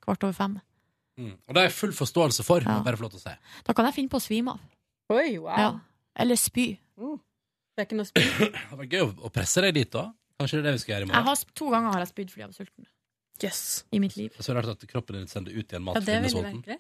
Kvart 0.07 0.23
over 0.23 0.37
fem. 0.39 0.55
Mm. 1.19 1.35
Og 1.49 1.55
det 1.55 1.63
har 1.65 1.67
jeg 1.71 1.75
full 1.81 1.93
forståelse 1.97 2.45
for, 2.47 2.63
Ja. 2.63 2.79
bare 2.87 2.97
få 2.97 3.09
lov 3.09 3.17
til 3.17 3.21
å 3.21 3.25
si. 3.27 3.35
Da 3.67 3.75
kan 3.75 3.87
jeg 3.91 3.95
finne 3.99 4.13
på 4.13 4.21
å 4.21 4.23
svime 4.23 4.55
av. 4.55 4.61
Oi, 5.11 5.39
wow. 5.43 5.59
Ja. 5.59 5.71
Eller 6.23 6.39
spy. 6.39 6.79
Det 7.77 7.83
er 7.85 7.89
ikke 7.91 7.99
noe 8.01 8.09
spyd. 8.09 8.31
Det 8.41 8.63
hadde 8.71 8.81
vært 8.81 8.95
gøy 8.97 9.03
å, 9.07 9.31
presse 9.37 9.63
deg 9.67 9.75
dit, 9.77 9.91
da. 9.93 10.07
Kanskje 10.41 10.59
det 10.59 10.63
er 10.63 10.67
det 10.71 10.75
vi 10.77 10.83
skal 10.83 10.93
gjøre 10.95 11.05
i 11.05 11.07
Jeg 11.07 11.13
morgen? 11.13 11.27
har, 11.29 11.37
sp- 11.41 11.55
to 11.57 11.71
ganger 11.73 11.93
har 11.97 12.03
jeg 12.05 12.11
spydd 12.13 12.31
fordi 12.33 12.43
jeg 12.45 12.51
var 12.53 12.57
sulten. 12.61 12.89
Yes. 13.45 13.61
I 13.93 13.99
mitt 14.01 14.17
liv. 14.17 14.31
Det 14.33 14.41
er 14.41 14.47
så 14.49 14.55
rart 14.57 14.69
at 14.73 14.85
kroppen 14.89 15.17
din 15.21 15.29
sender 15.29 15.53
ut 15.53 15.61
igjen 15.69 15.85
Ja, 15.85 15.93
det 16.01 16.05
matfilmesolten. 16.07 16.61
merkelig. 16.65 16.79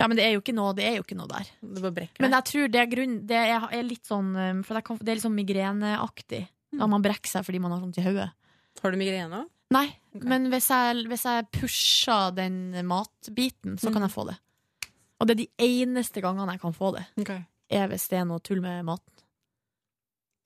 Ja, 0.00 0.06
men 0.08 0.16
det 0.18 0.24
er 0.24 0.32
jo 0.34 0.40
ikke 0.40 0.54
noe, 0.56 0.72
det 0.74 0.86
er 0.88 0.94
jo 0.98 1.04
ikke 1.04 1.16
noe 1.18 1.28
der. 1.30 1.48
Det 1.62 1.82
bare 1.84 1.94
brekker 1.94 2.22
Men 2.24 2.32
deg. 2.32 2.36
jeg 2.40 2.48
tror 2.50 2.70
det 2.72 2.80
er 2.80 2.88
grunn 2.90 3.16
Det 3.28 3.36
er, 3.38 3.66
er 3.76 3.82
litt 3.86 4.08
sånn 4.08 4.30
um, 4.34 4.62
For 4.66 4.78
det, 4.78 4.82
kan, 4.86 4.98
det 5.02 5.10
er 5.12 5.18
litt 5.18 5.26
sånn 5.26 5.36
migreneaktig. 5.36 6.40
Når 6.80 6.90
man 6.94 7.04
brekker 7.04 7.30
seg 7.30 7.44
fordi 7.46 7.60
man 7.62 7.74
har 7.74 7.82
vondt 7.84 8.00
i 8.00 8.04
hodet. 8.06 8.30
Har 8.82 8.92
du 8.94 8.98
migrene 9.00 9.42
òg? 9.44 9.50
Nei, 9.74 9.86
men 10.22 10.44
hvis 10.52 10.68
jeg, 10.70 11.04
hvis 11.10 11.24
jeg 11.26 11.46
pusher 11.54 12.30
den 12.36 12.58
matbiten, 12.86 13.74
så 13.82 13.90
kan 13.94 14.04
jeg 14.06 14.12
få 14.14 14.24
det. 14.28 14.36
Og 15.18 15.26
det 15.26 15.34
er 15.34 15.40
de 15.40 15.48
eneste 15.82 16.22
gangene 16.22 16.54
jeg 16.54 16.62
kan 16.62 16.74
få 16.76 16.92
det. 16.94 17.02
Er 17.74 17.88
hvis 17.90 18.04
det 18.12 18.20
er 18.20 18.28
noe 18.28 18.38
tull 18.46 18.60
med 18.62 18.84
maten. 18.86 19.15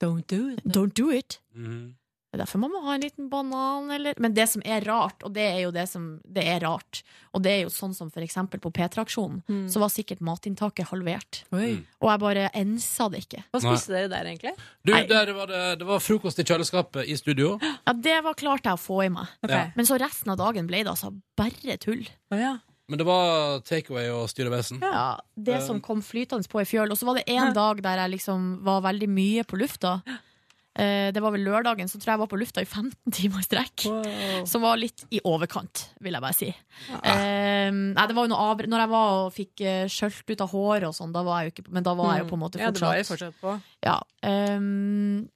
Don't 0.01 0.27
do 0.27 0.49
it. 0.55 0.63
Don't 0.65 0.93
do 0.97 1.09
it. 1.13 1.39
Mm. 1.55 1.93
Det 2.31 2.39
er 2.39 2.45
derfor 2.45 2.61
man 2.63 2.71
må 2.71 2.79
ha 2.85 2.93
en 2.95 3.01
liten 3.03 3.25
banan, 3.27 3.89
eller 3.91 4.13
Men 4.23 4.31
det 4.33 4.45
som 4.47 4.61
er 4.63 4.79
rart, 4.87 5.19
og 5.27 5.33
det 5.35 5.43
er 5.49 5.57
jo 5.65 5.71
det 5.75 5.83
som 5.91 6.05
Det 6.23 6.45
er 6.47 6.61
rart, 6.63 7.01
og 7.35 7.41
det 7.43 7.51
er 7.51 7.59
jo 7.65 7.71
sånn 7.75 7.91
som 7.93 8.07
for 8.09 8.23
eksempel 8.23 8.61
på 8.63 8.71
P3-aksjonen, 8.71 9.41
Mm. 9.49 9.65
så 9.67 9.79
var 9.83 9.89
sikkert 9.91 10.21
matinntaket 10.23 10.87
halvert. 10.93 11.41
Oi. 11.51 11.83
Og 11.99 12.07
jeg 12.09 12.19
bare 12.23 12.45
ensa 12.55 13.09
det 13.11 13.25
ikke. 13.25 13.43
Hva 13.51 13.59
spiste 13.59 13.91
dere 13.91 14.07
der, 14.07 14.31
egentlig? 14.31 14.55
Du, 14.85 14.93
der 14.93 15.33
var 15.33 15.47
det, 15.51 15.79
det 15.79 15.87
var 15.91 15.99
frokost 15.99 16.39
i 16.39 16.43
kjøleskapet 16.47 17.03
i 17.11 17.17
studio. 17.19 17.59
Ja, 17.85 17.93
det 17.93 18.23
var 18.23 18.33
klart 18.39 18.63
jeg 18.63 18.79
å 18.79 18.79
få 18.79 19.03
i 19.05 19.09
meg. 19.09 19.27
Okay. 19.43 19.73
Men 19.75 19.85
så 19.85 19.99
resten 19.99 20.31
av 20.31 20.37
dagen 20.39 20.67
ble 20.71 20.85
det 20.85 20.87
altså 20.95 21.11
bare 21.35 21.75
tull. 21.83 22.07
Men 22.91 22.99
det 22.99 23.05
var 23.07 23.61
takeaway 23.63 24.09
og 24.11 24.25
styrevesen. 24.31 24.81
Ja, 24.83 25.15
det 25.39 25.61
Eh, 25.61 25.63
som 25.63 25.79
kom 25.79 26.01
flytende 26.03 26.47
på 26.51 26.59
i 26.59 26.67
fjøl. 26.67 26.91
Og 26.91 26.99
så 26.99 27.07
var 27.07 27.15
det 27.21 27.23
en 27.31 27.53
dag 27.55 27.79
der 27.81 28.03
jeg 28.03 28.17
liksom 28.17 28.49
var 28.67 28.81
veldig 28.83 29.07
mye 29.09 29.45
på 29.47 29.55
lufta. 29.61 30.01
Eh, 30.75 31.11
Det 31.11 31.19
var 31.23 31.31
vel 31.31 31.43
lørdagen, 31.43 31.87
så 31.87 31.99
tror 31.99 32.11
jeg 32.11 32.13
jeg 32.17 32.19
var 32.21 32.27
på 32.31 32.39
lufta 32.39 32.61
i 32.63 32.67
15 32.67 33.11
timer 33.11 33.39
i 33.39 33.47
strekk. 33.47 33.87
Som 34.47 34.61
var 34.63 34.75
litt 34.79 35.03
i 35.11 35.19
overkant, 35.23 35.85
vil 36.03 36.15
jeg 36.15 36.21
bare 36.23 36.35
si. 36.35 36.51
Eh, 37.03 37.71
nei, 37.71 38.05
det 38.07 38.15
var 38.15 38.27
jo 38.27 38.31
noe 38.33 38.45
avbr 38.51 38.67
Når 38.71 38.83
jeg 38.83 38.89
var 38.91 39.09
og 39.17 39.33
fikk 39.35 39.61
uh, 39.67 39.83
skjølt 39.91 40.31
ut 40.31 40.41
av 40.41 40.51
håret 40.51 40.87
og 40.87 40.95
sånn, 40.95 41.11
da 41.15 41.23
var 41.27 41.41
jeg 41.41 41.51
jo 41.51 41.55
ikke 41.55 41.73
Men 41.75 41.83
da 41.87 41.93
var 41.95 42.15
jeg 42.15 42.23
jo 42.25 42.29
på 42.31 42.37
en 42.39 42.43
måte 42.43 42.59
fortsatt 42.59 42.67
Ja, 42.67 42.71
det 42.71 42.87
var 42.87 42.95
jeg 42.99 43.07
fortsatt 43.09 43.35
fortsatt 43.35 43.41
på. 43.41 43.87
Ja. 43.87 43.97
ehm, 44.27 45.29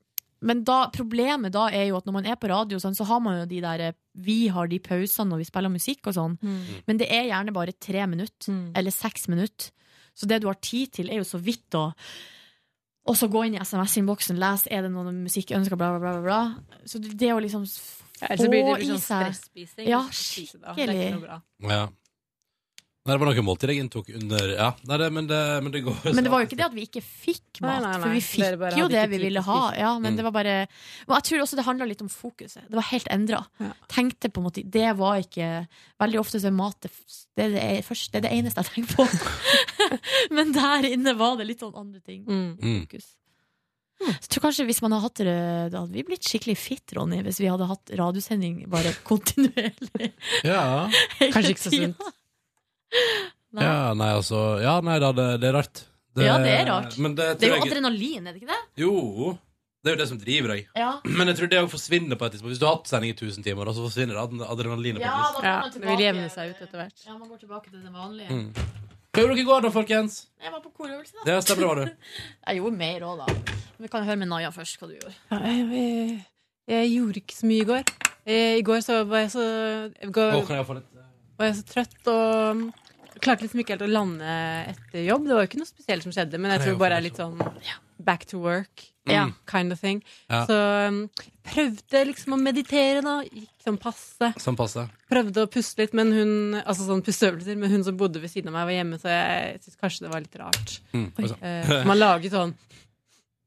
men 0.45 0.61
da, 0.67 0.85
problemet 0.93 1.53
da 1.55 1.65
er 1.73 1.87
jo 1.89 1.97
at 1.97 2.05
når 2.05 2.15
man 2.19 2.27
er 2.29 2.37
på 2.37 2.49
radio, 2.51 2.77
sånn, 2.81 2.95
så 2.97 3.07
har 3.09 3.21
man 3.23 3.39
jo 3.41 3.47
de 3.49 3.61
der 3.63 3.83
eh, 3.87 3.97
Vi 4.25 4.45
har 4.53 4.69
de 4.69 4.77
pausene 4.79 5.31
når 5.31 5.41
vi 5.41 5.47
spiller 5.49 5.73
musikk 5.73 6.07
og 6.11 6.15
sånn. 6.15 6.37
Mm. 6.39 6.61
Men 6.87 7.01
det 7.01 7.09
er 7.11 7.27
gjerne 7.31 7.55
bare 7.55 7.73
tre 7.73 8.05
minutter, 8.07 8.53
eller 8.77 8.93
seks 8.93 9.27
minutter. 9.31 9.73
Så 10.15 10.29
det 10.29 10.39
du 10.43 10.47
har 10.47 10.61
tid 10.61 10.93
til, 10.95 11.09
er 11.11 11.19
jo 11.19 11.27
så 11.27 11.41
vidt 11.41 11.75
å 11.75 11.89
Og 13.05 13.13
så 13.13 13.27
gå 13.29 13.43
inn 13.45 13.53
i 13.53 13.59
SMS-innboksen, 13.61 14.39
lese 14.41 14.71
er 14.73 14.81
det 14.81 14.89
noe 14.89 15.11
musikk 15.13 15.51
ønsker, 15.53 15.77
bla, 15.77 15.91
bla, 15.99 16.15
bla. 16.15 16.21
bla. 16.23 16.79
Så 16.89 16.97
det 17.03 17.33
å 17.33 17.41
liksom 17.43 17.67
få 17.67 18.05
Ja, 18.21 18.37
så 18.39 18.47
blir 18.49 18.63
det 18.63 18.71
få 18.71 18.79
i 18.81 18.87
sånn 18.87 19.03
seg. 19.03 19.85
Ja, 19.85 19.99
er 20.07 20.15
skikkelig. 20.15 21.11
noe 21.13 21.21
bra. 21.21 21.41
Ja. 21.69 21.83
Nei, 23.05 23.13
det 23.13 23.21
var 23.21 23.29
noen 23.29 23.45
måltid 23.45 23.69
jeg 23.69 23.81
inntok 23.83 24.07
under 24.17 24.47
Ja, 24.55 24.67
nei, 24.89 24.95
det, 24.97 25.07
men, 25.13 25.27
det, 25.29 25.39
men 25.61 25.69
det 25.75 25.81
går 25.85 25.97
Men 26.15 26.25
det 26.25 26.31
var 26.33 26.41
jo 26.41 26.47
ikke 26.47 26.57
det 26.57 26.63
at 26.65 26.73
vi 26.73 26.85
ikke 26.87 27.03
fikk 27.05 27.59
Nei, 27.61 27.67
mat, 27.69 27.83
nei, 27.85 27.91
for 28.01 28.09
vi 28.15 28.21
Dere 28.23 28.29
fikk 28.31 28.79
jo 28.79 28.87
hadde 28.87 28.95
det 28.95 29.03
ikke 29.03 29.11
vi 29.11 29.17
tid 29.19 29.25
ville 29.27 29.43
til 29.43 29.45
å 29.45 29.53
ha. 29.53 29.59
spise. 29.67 29.81
Ja, 29.83 29.91
men 29.99 30.09
Mm. 30.09 30.17
det 30.17 30.23
var 30.25 30.33
bare 30.39 30.55
Og 31.05 31.13
jeg 31.13 31.25
tror 31.29 31.43
også 31.43 31.59
det 31.59 31.65
handla 31.67 31.85
litt 31.91 32.01
om 32.01 32.09
fokuset. 32.09 32.63
Det 32.65 32.79
var 32.79 32.87
helt 32.89 33.11
endra. 33.13 33.43
Tenkte 33.93 34.31
på 34.33 34.41
en 34.41 34.47
måte 34.47 34.63
Det 34.65 34.89
var 34.97 35.19
ikke 35.21 35.51
Veldig 36.01 36.19
ofte 36.23 36.41
så 36.41 36.49
er 36.49 36.57
mat 36.57 36.79
det, 36.81 36.89
f- 36.89 37.21
det, 37.37 37.45
er 37.45 37.53
det, 37.53 37.61
er 37.77 37.85
først, 37.85 38.09
det 38.11 38.17
er 38.23 38.25
det 38.25 38.33
eneste 38.39 38.65
jeg 38.65 38.73
tenker 38.73 38.97
på. 38.97 39.05
men 40.39 40.51
der 40.57 40.89
inne 40.89 41.13
var 41.21 41.37
det 41.37 41.45
litt 41.51 41.61
sånn 41.61 41.77
andre 41.77 42.01
ting. 42.01 42.25
Mm. 42.25 42.57
Fokus. 42.89 43.11
Så 44.01 44.09
jeg 44.11 44.29
tror 44.33 44.43
kanskje 44.49 44.65
hvis 44.67 44.81
man 44.83 44.91
hadde 44.97 45.05
hatt 45.05 45.21
det 45.23 45.37
Da 45.71 45.79
hadde 45.85 45.93
vi 45.95 46.03
blitt 46.09 46.25
skikkelig 46.27 46.57
fit, 46.59 46.91
Ronny, 46.97 47.21
hvis 47.23 47.37
vi 47.39 47.47
hadde 47.53 47.69
hatt 47.69 47.93
radiosending 47.95 48.63
bare 48.67 48.91
kontinuerlig. 49.07 50.09
Ja. 50.43 50.89
hele 51.21 51.31
Kanskje 51.37 51.53
ikke 51.55 51.67
så 51.69 51.71
tiden. 51.77 51.93
sunt. 51.95 52.21
Nei. 53.55 53.63
Ja, 53.63 53.93
nei, 53.95 54.09
altså 54.17 54.39
Ja, 54.61 54.79
nei 54.83 54.97
da, 54.99 55.11
det, 55.15 55.27
det 55.41 55.47
er 55.49 55.53
rart. 55.61 55.83
Ja, 56.19 56.37
det 56.39 56.51
er 56.59 56.65
rart. 56.69 56.97
Men 56.99 57.15
det, 57.15 57.39
Det 57.39 57.47
er 57.49 57.55
jo 57.55 57.63
jeg- 57.63 57.71
adrenalin, 57.71 58.27
er 58.27 58.33
det 58.33 58.41
ikke 58.41 58.51
det? 58.51 58.61
Jo, 58.83 59.37
det 59.83 59.91
er 59.91 59.95
jo 59.95 59.99
det 60.01 60.07
som 60.09 60.17
driver 60.19 60.47
deg. 60.55 60.67
Ja. 60.75 60.99
Men 61.05 61.27
jeg 61.27 61.37
tror 61.39 61.49
det 61.51 61.59
òg 61.63 61.69
forsvinner 61.71 62.15
på 62.19 62.25
et 62.25 62.31
tidspunkt. 62.35 62.51
Hvis 62.55 62.59
du 62.59 62.65
har 62.65 62.75
hatt 62.77 62.87
sending 62.87 63.11
i 63.11 63.15
1000 63.15 63.43
timer, 63.43 63.65
så 63.75 63.83
forsvinner 63.85 64.17
ad- 64.21 64.45
adrenalinet 64.47 64.99
på 64.99 65.03
et 65.03 65.07
Ja, 65.07 65.19
Ja, 65.43 65.59
man 65.61 65.71
det 65.71 65.81
vil 65.83 66.03
jevne 66.05 66.29
seg 66.31 66.49
ut 66.55 66.61
etter 66.67 66.77
hvert. 66.81 67.05
Ja, 67.05 67.17
man 67.17 67.29
går 67.29 67.39
tilbake 67.43 67.69
til 67.69 67.79
det 67.83 67.91
vanlige. 67.93 68.29
Mm. 68.29 68.49
Hva 69.15 69.21
gjorde 69.23 69.35
dere 69.35 69.43
i 69.45 69.47
går, 69.47 69.61
da, 69.61 69.69
folkens? 69.71 70.15
Jeg 70.43 70.51
var 70.51 70.59
på 70.59 70.71
korøvelse, 70.75 71.13
da. 71.23 71.31
Ja, 71.31 71.39
stemmer 71.39 71.67
var 71.67 71.75
du. 71.75 71.91
Jeg 72.47 72.57
gjorde 72.59 72.77
mer 72.77 72.99
òg, 73.07 73.23
da. 73.23 73.53
Vi 73.79 73.87
kan 73.87 74.03
høre 74.03 74.17
med 74.17 74.27
Naja 74.27 74.49
først 74.51 74.79
hva 74.79 74.87
du 74.87 74.95
gjorde. 74.97 75.13
Jeg, 75.31 75.69
jeg, 75.71 76.25
jeg 76.67 76.89
gjorde 76.95 77.21
ikke 77.23 77.35
så 77.39 77.45
mye 77.47 77.61
i 77.61 77.69
går. 77.69 77.83
Eh, 78.25 78.57
I 78.57 78.61
går 78.65 78.79
så 78.81 79.03
var 79.07 79.19
jeg 79.27 79.31
så 79.35 79.45
går, 80.11 80.31
Å, 80.41 80.47
kan 80.47 80.57
jeg 80.57 80.65
få 80.67 80.75
litt 80.79 80.91
var 81.37 81.49
jeg 81.49 81.59
så 81.59 81.67
trøtt 81.69 82.11
og 82.11 82.65
klarte 83.23 83.45
liksom 83.45 83.61
ikke 83.61 83.75
helt 83.75 83.85
å 83.87 83.91
lande 83.91 84.35
etter 84.71 85.05
jobb. 85.05 85.27
Det 85.27 85.37
var 85.37 85.45
jo 85.45 85.49
ikke 85.49 85.61
noe 85.61 85.69
spesielt 85.69 86.05
som 86.05 86.13
skjedde, 86.15 86.41
men 86.41 86.55
jeg 86.55 86.65
tror 86.65 86.81
bare 86.81 86.99
er 86.99 87.05
litt 87.05 87.21
sånn 87.21 87.39
back 88.05 88.25
to 88.29 88.41
work. 88.43 88.91
Mm. 89.05 89.33
Kind 89.45 89.73
of 89.73 89.79
thing. 89.79 90.01
Ja. 90.27 90.45
Så 90.49 90.55
um, 90.89 91.01
prøvde 91.45 92.01
liksom 92.09 92.35
å 92.35 92.39
meditere, 92.41 93.03
da. 93.05 93.19
Gikk 93.23 93.67
sånn 93.67 93.77
passe. 93.81 94.31
Sånn 94.41 94.57
passe. 94.57 94.87
Prøvde 95.11 95.45
å 95.45 95.51
puste 95.51 95.83
litt, 95.83 95.93
men 95.97 96.13
hun 96.15 96.31
Altså 96.63 96.87
sånn 96.87 97.03
pusteøvelser, 97.05 97.57
men 97.61 97.71
hun 97.71 97.85
som 97.85 97.97
bodde 97.99 98.21
ved 98.23 98.33
siden 98.33 98.49
av 98.49 98.57
meg, 98.57 98.69
var 98.71 98.79
hjemme, 98.79 98.99
så 99.01 99.13
jeg 99.13 99.59
syntes 99.61 99.81
kanskje 99.81 100.07
det 100.07 100.13
var 100.13 100.25
litt 100.25 100.39
rart. 100.41 100.77
Mm. 100.95 101.09
Eh, 101.21 101.75
man 101.85 102.01
lager 102.01 102.33
sånn 102.33 102.55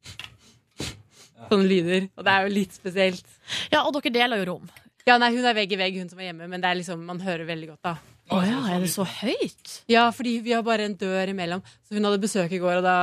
Sånne 1.49 1.67
lyder. 1.67 2.09
Og 2.15 2.27
det 2.27 2.35
er 2.35 2.47
jo 2.47 2.55
litt 2.55 2.77
spesielt. 2.77 3.39
Ja, 3.73 3.83
og 3.83 3.97
dere 3.97 4.15
deler 4.15 4.43
jo 4.43 4.53
rom. 4.53 4.71
Ja, 5.09 5.17
nei, 5.21 5.31
Hun 5.35 5.47
er 5.49 5.57
vegg 5.57 5.73
i 5.73 5.79
vegg, 5.81 5.97
hun 6.03 6.09
som 6.13 6.21
er 6.21 6.29
hjemme, 6.31 6.49
men 6.53 6.61
det 6.63 6.69
er 6.71 6.79
liksom, 6.83 7.03
man 7.09 7.21
hører 7.25 7.47
veldig 7.49 7.71
godt. 7.73 7.83
da 7.89 7.97
Å 8.37 8.43
ja, 8.45 8.61
er 8.77 8.81
det 8.85 8.91
så 8.93 9.07
høyt? 9.09 9.79
Ja, 9.89 10.11
fordi 10.13 10.37
vi 10.45 10.53
har 10.53 10.63
bare 10.67 10.85
en 10.85 10.95
dør 11.01 11.33
imellom. 11.33 11.63
Så 11.89 11.97
hun 11.97 12.05
hadde 12.05 12.21
besøk 12.21 12.53
i 12.53 12.61
går, 12.61 12.83
og 12.83 12.85
da 12.85 12.97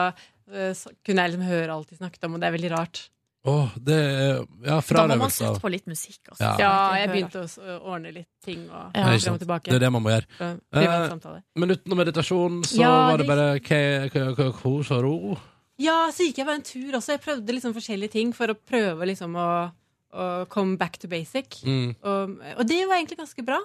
eh, 0.54 0.72
så 0.78 0.92
kunne 1.04 1.24
jeg 1.26 1.34
liksom 1.34 1.48
høre 1.50 1.74
alt 1.74 1.90
de 1.90 1.98
snakket 1.98 2.28
om, 2.30 2.36
og 2.38 2.44
det 2.44 2.48
er 2.52 2.58
veldig 2.60 2.72
rart. 2.78 3.02
Åh, 3.46 3.74
det 3.78 3.94
er 3.94 4.38
Ja, 4.66 4.80
Da 4.82 5.06
må 5.06 5.18
man 5.18 5.30
frarøvelse 5.30 5.38
sette 5.46 5.62
på 5.62 5.70
litt 5.70 5.86
musikk. 5.90 6.20
Også. 6.32 6.42
Ja. 6.42 6.54
Ja, 6.62 6.96
Jeg 6.98 7.10
begynte 7.12 7.42
å 7.42 7.50
s- 7.50 7.60
å 7.62 7.76
ordne 7.94 8.12
litt 8.14 8.30
ting 8.44 8.64
og 8.70 8.92
Ja, 8.96 9.04
ikke 9.14 9.22
sant. 9.22 9.36
og 9.42 9.48
tilbake. 9.48 9.70
Det 9.70 9.76
er 9.76 9.84
det 9.86 9.92
man 9.94 10.02
må 10.02 10.10
gjøre. 10.14 10.26
Så, 10.40 10.48
privat 10.74 11.04
Eh, 11.04 11.10
samtale. 11.14 11.44
Men 11.56 11.70
utenom 11.76 11.98
meditasjon 12.02 12.62
så 12.66 12.80
Ja, 12.82 12.90
var 13.10 13.18
det 13.18 13.28
det- 13.28 13.36
bare 13.36 14.52
kos 14.54 14.92
og 14.92 15.04
ro. 15.04 15.38
Ja, 15.78 16.08
så 16.10 16.24
gikk 16.26 16.38
jeg 16.38 16.46
bare 16.48 16.56
en 16.56 16.62
tur 16.64 16.92
også. 16.98 17.10
Jeg 17.18 17.22
prøvde 17.22 17.50
liksom 17.54 17.74
forskjellige 17.76 18.12
ting 18.12 18.34
for 18.34 18.48
å 18.48 18.56
prøve 18.56 19.06
liksom 19.06 19.36
å, 19.36 19.72
å 20.16 20.28
komme 20.52 20.78
back 20.82 20.98
to 21.02 21.10
basic. 21.12 21.60
Mm. 21.68 21.96
Og, 22.02 22.38
og 22.56 22.64
det 22.70 22.82
var 22.88 22.98
egentlig 23.00 23.20
ganske 23.20 23.44
bra. 23.46 23.60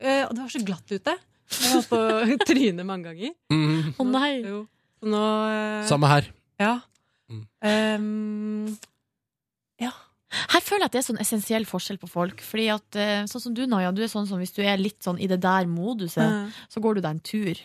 Uh, 0.00 0.22
og 0.28 0.34
det 0.36 0.44
var 0.44 0.52
så 0.54 0.62
glatt 0.64 0.94
ute. 0.94 1.16
Jeg 1.50 1.72
holdt 1.74 1.90
på 1.90 1.98
å 2.36 2.38
tryne 2.46 2.86
mange 2.86 3.10
ganger. 3.10 3.34
Mm. 3.52 3.90
Å 3.98 4.06
nei! 4.08 4.30
Jo. 4.46 4.62
Så 5.00 5.10
nå 5.10 5.24
uh, 5.50 5.82
Samme 5.88 6.08
her. 6.12 6.30
Ja. 6.60 6.76
Mm. 7.30 7.44
Ehm, 7.64 8.78
Her 10.30 10.62
føler 10.62 10.84
jeg 10.84 10.90
at 10.90 10.94
det 10.94 11.00
er 11.00 11.06
sånn 11.08 11.18
essensiell 11.22 11.64
forskjell 11.66 11.98
på 11.98 12.06
folk. 12.10 12.38
Fordi 12.46 12.68
at, 12.70 12.96
eh, 12.98 13.24
sånn 13.26 13.42
som 13.42 13.54
du, 13.56 13.64
Naja, 13.66 13.90
du 13.90 13.98
er 14.04 14.10
sånn 14.12 14.28
som 14.30 14.38
hvis 14.38 14.52
du 14.54 14.60
er 14.62 14.78
litt 14.78 15.00
sånn 15.02 15.18
i 15.18 15.26
det 15.26 15.40
der 15.42 15.66
moduset, 15.66 16.22
Mm. 16.22 16.52
så 16.70 16.82
går 16.84 16.94
du 16.94 17.00
deg 17.00 17.10
en 17.16 17.20
tur. 17.26 17.58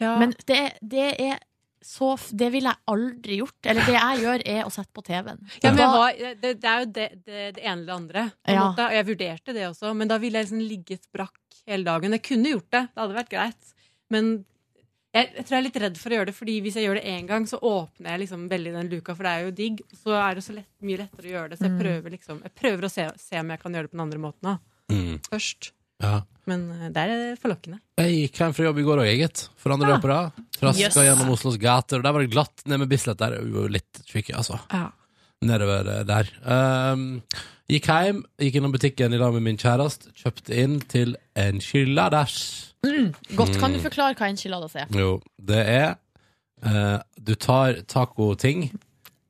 Ja. 0.00 0.14
Men 0.16 0.32
det, 0.48 0.78
det 0.80 1.08
er 1.20 1.38
så 1.82 2.16
Det 2.36 2.50
ville 2.52 2.68
jeg 2.72 2.82
aldri 2.90 3.36
gjort. 3.38 3.58
Eller 3.64 3.84
det 3.86 3.94
jeg 3.94 4.22
gjør, 4.24 4.42
er 4.46 4.64
å 4.66 4.70
sette 4.74 4.92
på 4.92 5.02
TV-en. 5.06 5.38
Ja, 5.62 5.70
men 5.72 5.92
var, 5.94 6.12
det, 6.42 6.54
det 6.60 6.64
er 6.68 6.80
jo 6.80 6.86
det, 6.92 7.08
det, 7.24 7.54
det 7.54 7.62
ene 7.64 7.72
eller 7.82 7.86
det 7.86 7.94
andre. 7.96 8.24
På 8.44 8.52
Ja. 8.54 8.64
måte. 8.68 8.86
Og 8.88 8.92
jeg 8.98 9.06
vurderte 9.06 9.54
det 9.54 9.66
også, 9.68 9.94
men 9.96 10.08
da 10.08 10.18
ville 10.18 10.38
jeg 10.38 10.46
liksom 10.48 10.60
ligget 10.68 11.06
brakk 11.14 11.38
hele 11.66 11.84
dagen. 11.84 12.12
Jeg 12.12 12.22
kunne 12.22 12.50
gjort 12.54 12.70
det, 12.70 12.82
det 12.94 13.02
hadde 13.02 13.14
vært 13.20 13.30
greit. 13.30 13.74
Men 14.10 14.44
jeg, 15.14 15.30
jeg 15.36 15.44
tror 15.46 15.54
jeg 15.56 15.58
er 15.62 15.66
litt 15.68 15.80
redd 15.82 15.96
for 15.98 16.10
å 16.10 16.16
gjøre 16.18 16.26
det, 16.26 16.34
Fordi 16.36 16.60
hvis 16.62 16.74
jeg 16.76 16.84
gjør 16.88 16.98
det 17.00 17.04
én 17.08 17.26
gang, 17.26 17.46
så 17.48 17.58
åpner 17.64 18.10
jeg 18.10 18.20
liksom 18.26 18.48
veldig 18.50 18.72
den 18.74 18.90
luka, 18.92 19.14
for 19.16 19.22
det 19.24 19.30
er 19.32 19.44
jo 19.46 19.50
digg. 19.62 19.80
Så 19.96 20.12
er 20.18 20.34
det 20.34 20.44
så 20.44 20.52
lett, 20.58 20.68
mye 20.82 20.98
lettere 20.98 21.26
å 21.30 21.32
gjøre 21.36 21.48
det. 21.50 21.58
Så 21.58 21.64
jeg 21.68 21.72
Mm. 21.72 21.80
prøver 21.80 22.10
liksom 22.18 22.42
Jeg 22.42 22.54
prøver 22.54 22.84
å 22.84 22.90
se, 22.90 23.08
se 23.16 23.38
om 23.40 23.48
jeg 23.50 23.60
kan 23.60 23.72
gjøre 23.72 23.82
det 23.88 23.90
på 23.90 23.96
den 23.98 24.06
andre 24.06 24.18
måten 24.18 24.42
da. 24.42 24.58
Mm. 24.90 25.18
først. 25.30 25.72
Ja. 26.02 26.20
Men 26.48 26.62
eh, 26.72 26.88
det 26.94 27.02
er 27.04 27.36
forlokkende. 27.42 27.80
Jeg 27.98 28.14
gikk 28.22 28.38
hjem 28.40 28.54
fra 28.56 28.64
jobb 28.68 28.78
i 28.78 28.84
går 28.86 29.02
òg, 29.02 29.08
eget. 29.10 29.42
For 29.60 29.74
andre 29.74 29.90
dag 29.92 30.00
på 30.04 30.08
rad. 30.12 30.38
Traska 30.58 30.80
Yes. 30.86 30.96
gjennom 30.96 31.32
Oslos 31.34 31.58
gater, 31.60 31.98
og 32.00 32.06
der 32.06 32.12
var 32.16 32.24
det 32.24 32.30
glatt. 32.32 32.64
Ned 32.66 32.80
med 32.84 32.88
Bislett 32.90 33.18
der 33.20 33.36
er 33.38 33.44
jo 33.44 33.66
litt 33.68 34.00
tricky, 34.08 34.32
altså. 34.34 34.58
Ja. 34.72 34.86
Nedover 35.44 35.86
eh, 35.92 36.04
der. 36.08 36.30
Um, 36.42 37.04
gikk 37.70 37.86
hjem, 37.92 38.22
gikk 38.42 38.56
innom 38.58 38.72
butikken 38.74 39.12
i 39.14 39.20
lag 39.20 39.34
med 39.36 39.44
min 39.44 39.60
kjæreste, 39.60 40.10
kjøpte 40.18 40.56
inn 40.64 40.78
til 40.90 41.14
enchiladas. 41.38 42.38
Mm, 42.86 43.12
godt. 43.36 43.58
Kan 43.60 43.72
du 43.74 43.78
Mm. 43.78 43.84
forklare 43.84 44.14
hva 44.18 44.28
enchiladas 44.30 44.74
er? 44.76 44.86
Jo, 44.94 45.20
det 45.42 45.62
er 45.66 45.96
uh, 46.64 46.98
Du 47.22 47.34
tar 47.34 47.82
tacoting 47.86 48.70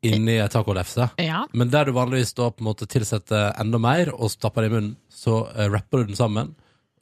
inni 0.07 0.39
ei 0.39 0.49
tacolefse, 0.53 1.11
Ja. 1.19 1.43
men 1.53 1.71
der 1.71 1.89
du 1.89 1.93
vanligvis 1.93 2.35
da 2.35 2.51
på 2.51 2.63
en 2.63 2.69
måte 2.71 2.87
tilsetter 2.87 3.53
enda 3.59 3.79
mer 3.83 4.13
og 4.15 4.31
stapper 4.31 4.63
det 4.63 4.71
i 4.71 4.75
munnen, 4.77 4.97
så 5.11 5.43
uh, 5.51 5.67
rapper 5.73 6.03
du 6.05 6.13
den 6.13 6.19
sammen. 6.19 6.55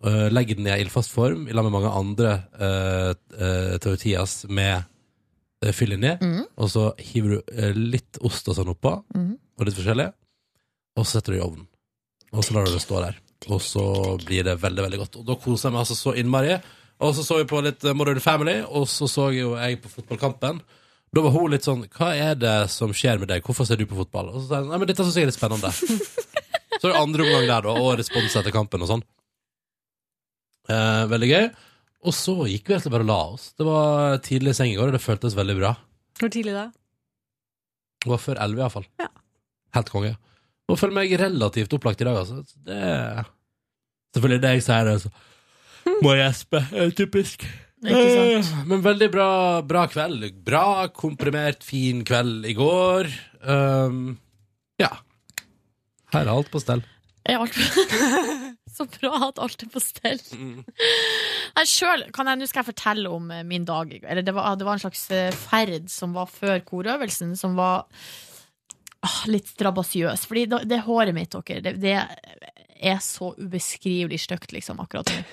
Uh, 0.05 0.29
legger 0.33 0.57
den 0.57 0.67
i 0.69 0.71
ei 0.75 0.81
ildfast 0.85 1.11
form 1.13 1.47
i 1.49 1.53
lag 1.57 1.65
med 1.65 1.73
mange 1.73 1.93
andre 1.93 2.33
uh, 2.61 3.77
tortillas 3.81 4.45
med 4.49 4.85
uh, 5.65 5.73
fyll 5.73 5.97
inni. 5.97 6.15
Mm. 6.21 6.45
Og 6.57 6.71
så 6.73 6.87
hiver 7.01 7.37
du 7.37 7.53
eh, 7.57 7.77
litt 7.77 8.21
ost 8.25 8.49
og 8.49 8.57
sånn 8.59 8.73
oppå, 8.73 8.93
mm. 9.15 9.31
og 9.59 9.69
litt 9.69 9.77
forskjellig. 9.79 10.09
Og 10.97 11.05
så 11.05 11.19
setter 11.19 11.35
du 11.37 11.39
i 11.41 11.45
ovnen. 11.45 11.69
Og 12.33 12.45
så 12.45 12.57
lar 12.57 12.67
du 12.67 12.73
det 12.75 12.83
stå 12.85 13.01
der. 13.05 13.21
Og 13.53 13.61
så 13.63 13.85
blir 14.25 14.47
det 14.47 14.57
veldig, 14.63 14.87
veldig 14.87 15.01
godt. 15.03 15.21
Og 15.21 15.29
da 15.29 15.37
koser 15.41 15.69
jeg 15.69 15.77
meg 15.77 15.85
altså 15.85 15.97
så 15.99 16.15
innmari. 16.17 16.57
Og 17.05 17.13
så 17.17 17.25
så 17.27 17.41
vi 17.41 17.49
på 17.49 17.61
litt 17.65 17.85
eh, 17.85 17.97
Modern 17.97 18.23
Family, 18.25 18.61
og 18.65 18.89
så 18.89 19.09
så 19.11 19.29
jo 19.37 19.55
jeg 19.57 19.81
på 19.83 19.93
fotballkampen. 19.93 20.63
Da 21.17 21.23
var 21.25 21.33
hun 21.33 21.53
litt 21.55 21.65
sånn 21.65 21.87
Hva 21.97 22.11
er 22.13 22.35
det 22.37 22.55
som 22.69 22.91
skjer 22.93 23.21
med 23.23 23.31
deg? 23.31 23.45
Hvorfor 23.45 23.65
ser 23.65 23.81
du 23.81 23.87
på 23.89 23.97
fotball? 23.97 24.35
Og 24.35 24.43
så 24.43 24.51
sa 24.51 24.59
hun 24.61 24.69
nei, 24.69 24.81
men 24.83 24.91
dette 24.91 25.05
syns 25.05 25.17
jeg 25.17 25.25
er 25.25 25.31
litt 25.31 25.39
spennende. 25.39 25.71
så 26.81 26.83
er 26.83 26.91
det 26.91 26.99
andre 26.99 27.25
omgang 27.25 27.47
der, 27.49 27.65
da, 27.65 27.73
og 27.81 27.95
respons 27.97 28.37
etter 28.37 28.53
kampen 28.53 28.85
og 28.85 28.91
sånn. 28.91 29.05
Eh, 30.69 31.05
veldig 31.09 31.31
gøy. 31.31 31.49
Og 32.07 32.15
så 32.15 32.35
gikk 32.51 32.69
vi 32.69 32.77
egentlig 32.77 32.93
bare 32.93 33.07
og 33.07 33.11
la 33.11 33.19
oss. 33.33 33.49
Det 33.57 33.65
var 33.67 34.21
tidlig 34.27 34.53
i 34.53 34.59
seng 34.61 34.75
i 34.75 34.77
går, 34.77 34.93
og 34.93 34.99
det 34.99 35.03
føltes 35.07 35.39
veldig 35.39 35.57
bra. 35.57 35.73
Hvor 36.21 36.33
tidlig 36.37 36.53
da? 36.55 36.69
Det 38.05 38.13
var 38.13 38.21
før 38.23 38.43
elleve, 38.45 38.67
iallfall. 38.67 38.89
Helt 39.79 39.93
konge. 39.95 40.13
Nå 40.69 40.77
føler 40.77 40.99
meg 41.01 41.17
relativt 41.17 41.79
opplagt 41.79 42.05
i 42.05 42.11
dag, 42.11 42.21
altså. 42.27 42.43
Det 42.67 42.83
Selvfølgelig 44.17 44.43
det 44.45 44.53
jeg 44.55 44.69
sier, 44.69 44.87
det, 44.87 44.99
altså. 45.01 45.11
må 46.05 46.13
jeg 46.13 46.27
gjespe. 46.27 46.63
Typisk. 47.01 47.49
Ikke 47.87 48.43
sant? 48.43 48.51
Eh, 48.51 48.67
Men 48.71 48.85
veldig 48.85 49.09
bra, 49.13 49.31
bra 49.67 49.87
kveld. 49.91 50.27
Bra, 50.47 50.89
komprimert, 50.95 51.65
fin 51.67 52.05
kveld 52.07 52.47
i 52.49 52.55
går. 52.57 53.11
Um, 53.47 54.17
ja. 54.81 54.93
Her 56.15 56.27
er 56.27 56.35
alt 56.35 56.51
på 56.53 56.63
stell. 56.63 56.85
Er 57.27 57.43
alt 57.43 57.57
Så 58.77 58.85
bra 58.93 59.31
at 59.31 59.39
alt 59.41 59.63
er 59.65 59.71
på 59.73 59.81
stell. 59.81 60.21
Nei, 60.37 61.65
selv, 61.65 62.11
kan 62.13 62.29
jeg, 62.29 62.43
Nå 62.43 62.49
skal 62.51 62.61
jeg 62.61 62.71
fortelle 62.75 63.09
om 63.09 63.31
eh, 63.33 63.47
min 63.49 63.65
dag. 63.65 63.95
Eller 64.03 64.27
det 64.27 64.35
var, 64.37 64.59
det 64.61 64.67
var 64.69 64.77
en 64.77 64.83
slags 64.83 65.07
eh, 65.17 65.33
ferd 65.33 65.89
som 65.93 66.13
var 66.17 66.29
før 66.29 66.61
korøvelsen, 66.67 67.33
som 67.41 67.57
var 67.57 67.87
ah, 69.01 69.23
litt 69.33 69.49
strabasiøs. 69.55 70.27
Fordi 70.29 70.45
det, 70.53 70.61
det 70.69 70.83
håret 70.85 71.17
mitt, 71.17 71.33
dere, 71.49 71.65
det, 71.65 71.77
det 71.81 71.97
er 72.93 73.01
så 73.01 73.33
ubeskrivelig 73.39 74.21
stygt, 74.27 74.53
liksom, 74.53 74.85
akkurat 74.85 75.09
nå. 75.15 75.25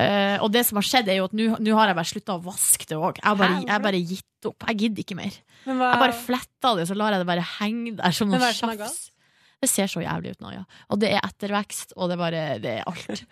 Eh, 0.00 0.36
og 0.42 0.50
det 0.54 0.64
som 0.68 0.76
har 0.80 0.86
skjedd, 0.88 1.08
er 1.08 1.18
jo 1.20 1.24
at 1.28 1.34
nå 1.36 1.74
har 1.78 1.90
jeg 1.92 1.96
bare 1.98 2.10
slutta 2.12 2.36
å 2.38 2.42
vaske 2.44 2.86
det 2.90 2.96
òg. 2.98 3.18
Jeg 3.20 3.26
har 3.28 3.36
bare, 3.40 3.60
jeg 3.62 3.72
har 3.74 3.82
bare 3.84 4.00
gitt 4.12 4.48
opp. 4.50 4.66
Jeg 4.68 4.78
gidder 4.84 5.04
ikke 5.04 5.16
mer. 5.18 5.32
Men 5.66 5.78
hva- 5.80 5.90
Jeg 5.94 6.02
bare 6.04 6.18
fletta 6.26 6.74
det, 6.76 6.88
så 6.88 6.96
lar 6.96 7.12
jeg 7.16 7.20
det 7.24 7.26
bare 7.32 7.46
henge 7.58 7.96
der 7.96 8.10
som 8.12 8.28
noe 8.30 8.40
tjafs. 8.52 9.10
Det 9.64 9.70
ser 9.70 9.86
så 9.88 10.02
jævlig 10.04 10.34
ut 10.36 10.40
nå, 10.44 10.52
ja. 10.52 10.64
Og 10.90 10.98
det 11.00 11.12
er 11.14 11.20
ettervekst, 11.24 11.94
og 11.96 12.10
det 12.10 12.18
er 12.18 12.20
bare 12.20 12.42
Det 12.60 12.72
er 12.78 12.84
alt. 12.86 13.24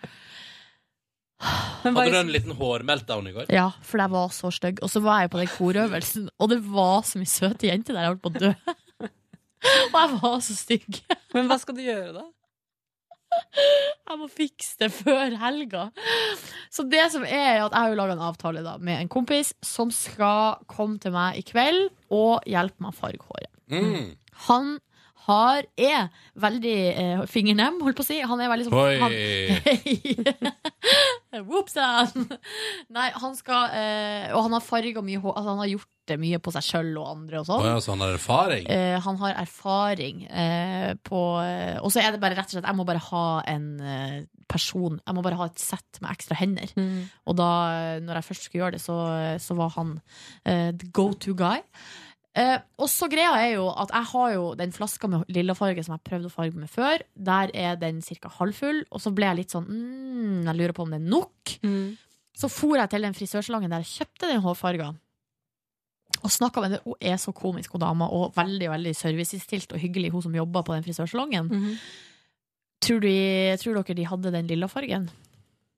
Hadde 1.83 2.11
du 2.13 2.17
en 2.17 2.31
liten 2.31 2.55
hårmeltdown 2.55 3.27
i 3.27 3.33
går? 3.35 3.49
Ja, 3.51 3.65
for 3.83 3.99
jeg 3.99 4.09
var 4.13 4.29
så 4.31 4.49
stygg. 4.55 4.79
Og 4.85 4.89
så 4.89 5.01
var 5.03 5.21
jeg 5.25 5.31
på 5.33 5.41
den 5.41 5.49
korøvelsen, 5.51 6.29
og 6.39 6.49
det 6.53 6.61
var 6.63 7.01
så 7.03 7.19
mye 7.19 7.27
søte 7.29 7.67
jenter 7.67 7.93
der. 7.97 8.05
Jeg 8.05 8.13
holdt 8.13 8.23
på 8.23 8.31
å 8.31 8.39
dø. 8.39 8.53
Og 9.63 9.93
jeg 9.95 10.15
var 10.21 10.39
så 10.43 10.55
stygg. 10.59 10.97
Men 11.33 11.47
hva 11.47 11.55
skal 11.59 11.75
du 11.77 11.81
gjøre, 11.85 12.13
da? 12.15 12.23
Jeg 14.13 14.19
må 14.19 14.27
fikse 14.29 14.75
det 14.83 14.89
før 14.93 15.35
helga. 15.41 15.87
Så 16.73 16.85
det 16.89 17.05
som 17.13 17.23
er, 17.25 17.33
er 17.33 17.61
at 17.63 17.73
jeg 17.73 17.79
har 17.79 17.97
laga 17.97 18.15
en 18.17 18.25
avtale 18.27 18.63
da, 18.65 18.75
med 18.77 18.99
en 18.99 19.11
kompis 19.11 19.53
som 19.65 19.91
skal 19.93 20.59
komme 20.69 20.99
til 21.01 21.15
meg 21.15 21.39
i 21.39 21.45
kveld 21.47 21.87
og 22.13 22.45
hjelpe 22.49 22.83
meg 22.83 22.93
å 22.93 22.99
farge 22.99 23.29
håret. 23.29 23.51
Mm. 23.73 24.13
Han 24.49 24.75
har, 25.23 25.63
er 25.79 26.09
veldig 26.43 26.77
eh, 26.91 27.21
fingernem, 27.31 27.77
holdt 27.85 27.99
på 27.99 28.03
å 28.03 28.07
si. 28.09 28.17
Han 28.27 28.41
er 28.43 28.51
veldig 28.51 28.65
sånn 28.67 28.75
Oi. 28.75 28.97
han, 28.99 29.13
Whoopsan! 31.47 32.27
Nei, 32.93 33.07
han 33.17 33.33
skal 33.37 33.71
eh, 33.73 34.27
Og 34.35 34.45
han 34.45 34.53
har 34.57 34.63
farga 34.65 35.01
mye 35.05 35.21
hår 35.23 35.33
Altså, 35.37 35.49
han 35.53 35.61
har 35.63 35.71
gjort 35.71 35.89
det 36.11 36.17
mye 36.19 36.35
på 36.43 36.51
seg 36.51 36.65
sjøl 36.67 36.89
og 36.99 37.05
andre 37.13 37.39
og 37.39 37.45
sånn. 37.47 37.61
Oh, 37.63 37.67
ja, 37.71 37.77
så 37.79 37.93
han 37.93 38.01
har 38.03 38.17
erfaring? 38.17 38.65
Eh, 38.67 38.97
han 39.05 39.19
har 39.21 39.37
erfaring 39.39 40.25
eh, 40.27 40.89
på 41.07 41.21
eh, 41.39 41.77
Og 41.79 41.93
så 41.95 42.01
er 42.03 42.11
det 42.11 42.19
bare 42.23 42.35
rett 42.35 42.51
og 42.51 42.57
slett 42.57 42.67
Jeg 42.67 42.75
må 42.81 42.85
bare 42.89 43.03
ha 43.07 43.25
en 43.53 43.67
eh, 43.79 44.17
person 44.51 44.99
Jeg 44.99 45.15
må 45.15 45.23
bare 45.23 45.39
ha 45.39 45.47
et 45.47 45.63
sett 45.63 46.01
med 46.03 46.11
ekstra 46.11 46.35
hender. 46.37 46.69
Og 47.25 47.37
da, 47.39 47.47
når 48.03 48.19
jeg 48.19 48.27
først 48.27 48.43
skulle 48.49 48.65
gjøre 48.65 48.75
det, 48.75 48.81
så, 48.83 48.97
så 49.41 49.55
var 49.57 49.71
han 49.79 49.95
eh, 50.43 50.69
the 50.75 50.89
go 50.93 51.07
to 51.15 51.33
guy. 51.39 51.63
Eh, 52.33 52.55
og 52.81 52.89
så 52.89 53.05
greia 53.11 53.35
er 53.43 53.51
jo 53.59 53.67
at 53.69 53.91
jeg 53.93 54.09
har 54.09 54.31
jo 54.33 54.45
den 54.57 54.71
flaska 54.73 55.09
med 55.09 55.27
lillafarge 55.29 55.83
som 55.85 55.93
jeg 55.93 56.05
prøvde 56.07 56.31
å 56.31 56.33
farge 56.33 56.57
med 56.57 56.71
før. 56.71 57.03
Der 57.13 57.51
er 57.53 57.77
den 57.77 58.01
ca. 58.01 58.31
halvfull, 58.39 58.81
og 58.89 59.03
så 59.03 59.13
ble 59.13 59.27
jeg 59.29 59.39
litt 59.43 59.53
sånn 59.53 59.67
mm, 59.69 60.39
Jeg 60.47 60.57
lurer 60.57 60.73
på 60.73 60.85
om 60.87 60.95
det 60.95 61.01
er 61.01 61.11
nok. 61.13 61.53
så 62.33 62.49
for 62.49 62.79
jeg 62.79 62.89
til 62.89 63.05
den 63.05 63.13
frisørsalongen 63.13 63.69
der 63.73 63.85
jeg 63.85 63.99
kjøpte 63.99 64.31
den 64.31 64.41
hårfarga. 64.41 64.89
Og 66.23 66.31
snakka 66.33 66.61
med 66.61 66.71
henne. 66.71 66.81
Hun 66.85 66.97
er 67.11 67.19
så 67.21 67.33
komisk, 67.37 67.73
hun 67.75 67.83
dama, 67.83 68.07
og 68.09 68.33
veldig 68.37 68.71
veldig 68.71 68.95
serviceinnstilt 68.97 69.75
og 69.75 69.81
hyggelig, 69.81 70.11
hun 70.13 70.25
som 70.25 70.35
jobber 70.35 70.65
på 70.65 70.73
den 70.73 70.85
frisørsalongen. 70.87 71.51
Mhm. 71.53 71.77
tror, 72.83 72.99
de, 72.99 73.15
tror 73.61 73.77
dere 73.77 73.95
de 73.95 74.09
hadde 74.09 74.31
den 74.33 74.49
lilla 74.49 74.67
fargen? 74.67 75.09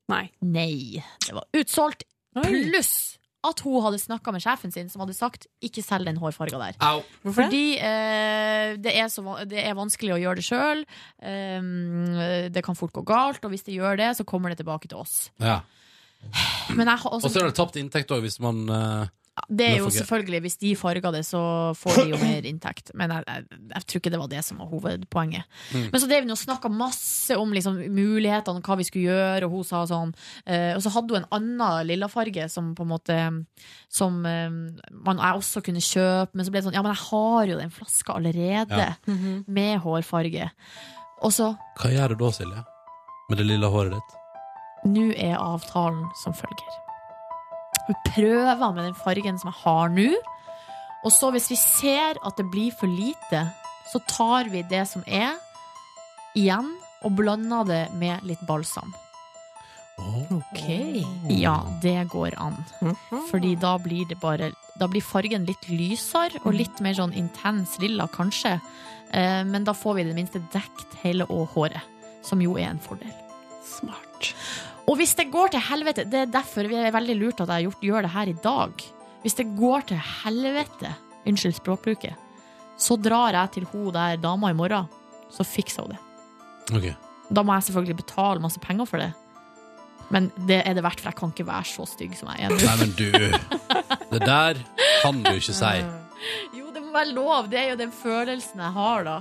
Nei. 0.09 0.29
Nei. 0.41 1.03
Det 1.27 1.35
var 1.35 1.45
utsolgt. 1.53 2.07
Pluss 2.35 3.17
at 3.45 3.61
hun 3.65 3.83
hadde 3.85 4.01
snakka 4.01 4.33
med 4.35 4.43
sjefen 4.43 4.73
sin, 4.73 4.89
som 4.89 5.03
hadde 5.03 5.15
sagt 5.17 5.47
'ikke 5.63 5.83
selg 5.85 6.09
den 6.09 6.19
hårfarga 6.21 6.57
der'. 6.61 6.79
Au. 6.79 7.03
Hvorfor? 7.23 7.45
Fordi 7.45 7.77
eh, 7.77 8.75
det, 8.81 8.93
er 8.93 9.07
så, 9.13 9.23
det 9.45 9.61
er 9.61 9.77
vanskelig 9.77 10.15
å 10.15 10.21
gjøre 10.21 10.41
det 10.41 10.47
sjøl. 10.47 10.85
det 12.55 12.63
kan 12.63 12.75
fort 12.75 12.93
gå 12.93 13.01
galt, 13.05 13.43
og 13.43 13.51
hvis 13.51 13.65
det 13.65 13.75
gjør 13.75 13.97
det, 13.97 14.17
så 14.17 14.23
kommer 14.23 14.49
det 14.49 14.57
tilbake 14.61 14.87
til 14.87 14.97
oss. 14.97 15.31
Ja. 15.39 15.61
Men 16.75 16.89
jeg 16.89 16.97
har 17.03 17.13
Og 17.13 17.21
så 17.21 17.39
er 17.39 17.49
det 17.49 17.57
tapt 17.57 17.77
inntekt 17.79 18.11
òg, 18.13 18.23
hvis 18.25 18.39
man 18.43 18.65
eh, 18.71 19.13
det 19.49 19.65
er 19.67 19.77
jo 19.81 19.89
selvfølgelig 19.91 20.39
Hvis 20.45 20.57
de 20.61 20.69
farger 20.79 21.11
det, 21.11 21.21
så 21.27 21.39
får 21.75 21.97
de 21.99 22.05
jo 22.13 22.19
mer 22.21 22.45
inntekt. 22.47 22.91
Men 22.95 23.11
jeg, 23.11 23.25
jeg, 23.27 23.59
jeg 23.73 23.85
tror 23.85 23.99
ikke 24.01 24.11
det 24.13 24.19
var 24.21 24.29
det 24.31 24.43
som 24.47 24.61
var 24.61 24.69
hovedpoenget. 24.71 25.43
Mm. 25.73 25.89
Men 25.91 26.01
så 26.01 26.07
drev 26.07 26.23
hun 26.23 26.31
og 26.35 26.39
snakka 26.39 26.71
masse 26.71 27.35
om 27.37 27.51
liksom, 27.55 27.81
mulighetene, 27.91 28.63
hva 28.63 28.77
vi 28.79 28.87
skulle 28.87 29.09
gjøre, 29.11 29.49
og 29.49 29.57
hun 29.57 29.67
sa 29.67 29.83
sånn 29.89 30.13
eh, 30.47 30.71
Og 30.77 30.81
så 30.85 30.93
hadde 30.95 31.17
hun 31.17 31.21
en 31.25 31.29
annen 31.35 31.87
lillafarge 31.89 32.47
som 32.51 32.71
på 32.77 32.85
en 32.87 32.91
måte 32.93 33.17
Som 33.91 34.21
eh, 34.29 34.47
man 34.95 35.19
jeg 35.19 35.41
også 35.41 35.63
kunne 35.65 35.83
kjøpe, 35.83 36.31
men 36.33 36.47
så 36.47 36.53
ble 36.53 36.61
det 36.61 36.69
sånn 36.69 36.77
Ja, 36.79 36.85
men 36.85 36.95
jeg 36.95 37.03
har 37.09 37.51
jo 37.51 37.59
den 37.59 37.75
flaska 37.75 38.15
allerede, 38.15 38.81
Ja. 38.85 38.93
med 39.47 39.79
hårfarge. 39.83 40.49
Og 41.23 41.31
så 41.35 41.51
Hva 41.79 41.91
gjør 41.91 42.15
du 42.15 42.23
da, 42.23 42.31
Silje? 42.39 42.63
Med 43.29 43.39
det 43.41 43.47
lille 43.51 43.67
håret 43.71 43.95
ditt? 43.97 44.17
Nå 44.85 45.09
er 45.17 45.35
avtalen 45.41 46.03
som 46.23 46.35
følger. 46.37 46.84
Vi 47.87 47.95
prøver 48.07 48.73
med 48.73 48.83
den 48.83 48.97
fargen 48.97 49.37
som 49.39 49.51
jeg 49.51 49.61
har 49.63 49.89
nå. 49.93 50.09
Og 51.05 51.11
så 51.13 51.29
hvis 51.33 51.51
vi 51.51 51.57
ser 51.59 52.17
at 52.25 52.37
det 52.39 52.47
blir 52.51 52.73
for 52.73 52.89
lite, 52.89 53.43
så 53.91 54.01
tar 54.09 54.49
vi 54.49 54.63
det 54.65 54.87
som 54.89 55.03
er 55.05 55.35
igjen, 56.35 56.71
og 57.05 57.13
blander 57.19 57.67
det 57.69 57.83
med 57.93 58.23
litt 58.25 58.41
balsam. 58.47 58.93
Ok. 60.33 60.63
Ja, 61.31 61.61
det 61.81 62.09
går 62.11 62.35
an. 62.41 62.57
Fordi 63.29 63.53
da 63.55 63.77
blir 63.79 64.03
det 64.09 64.17
bare 64.19 64.49
Da 64.75 64.89
blir 64.91 64.99
fargen 65.05 65.45
litt 65.47 65.69
lysere 65.71 66.41
og 66.43 66.51
litt 66.57 66.81
mer 66.83 66.97
sånn 66.97 67.13
intens 67.15 67.77
lilla, 67.79 68.09
kanskje. 68.11 68.57
Eh, 69.15 69.43
Men 69.47 69.63
da 69.63 69.71
får 69.71 69.95
vi 69.95 70.01
i 70.01 70.09
det 70.09 70.15
minste 70.17 70.41
dekt 70.51 70.97
hele 71.03 71.23
og 71.29 71.47
håret, 71.53 71.79
som 72.21 72.41
jo 72.43 72.57
er 72.57 72.73
en 72.73 72.81
fordel. 72.83 73.13
Smart. 73.63 74.33
Og 74.85 74.99
hvis 74.99 75.15
det 75.17 75.31
går 75.33 75.49
til 75.53 75.63
helvete 75.65 76.03
Det 76.05 76.19
er 76.19 76.29
derfor 76.29 76.67
vi 76.69 76.77
er 76.77 76.93
veldig 76.93 77.15
lurt 77.17 77.41
at 77.41 77.49
jeg 77.55 77.65
gjort, 77.67 77.81
gjør 77.81 78.05
det 78.05 78.13
her 78.13 78.29
i 78.29 78.37
dag. 78.43 78.85
Hvis 79.23 79.37
det 79.39 79.47
går 79.57 79.87
til 79.89 80.01
helvete, 80.21 80.91
unnskyld 81.25 81.55
språkbruket, 81.57 82.13
så 82.77 82.97
drar 83.01 83.33
jeg 83.33 83.51
til 83.55 83.67
hun 83.71 83.93
der 83.95 84.19
dama 84.21 84.51
i 84.51 84.57
morgen, 84.57 84.85
så 85.33 85.43
fikser 85.47 85.87
hun 85.87 85.95
det. 85.95 86.01
Okay. 86.69 86.93
Da 87.33 87.41
må 87.41 87.55
jeg 87.55 87.69
selvfølgelig 87.69 87.97
betale 88.03 88.43
masse 88.43 88.61
penger 88.61 88.85
for 88.85 89.01
det. 89.01 89.11
Men 90.13 90.29
det 90.45 90.59
er 90.61 90.75
det 90.77 90.83
verdt, 90.85 91.01
for 91.01 91.09
jeg 91.09 91.17
kan 91.17 91.31
ikke 91.33 91.47
være 91.47 91.65
så 91.71 91.85
stygg 91.89 92.13
som 92.19 92.29
jeg 92.29 92.45
er 92.45 92.53
nå. 92.53 92.59
Nei, 92.61 92.75
men 92.83 92.91
du 92.93 93.09
Det 94.11 94.21
der 94.21 94.59
kan 95.01 95.23
du 95.23 95.31
ikke 95.33 95.55
si. 95.55 95.77
Jo, 96.57 96.69
det 96.73 96.81
må 96.81 96.93
være 96.93 97.11
lov. 97.13 97.49
Det 97.51 97.57
er 97.59 97.73
jo 97.73 97.77
den 97.77 97.91
følelsen 97.93 98.61
jeg 98.63 98.73
har 98.77 99.03
da. 99.05 99.15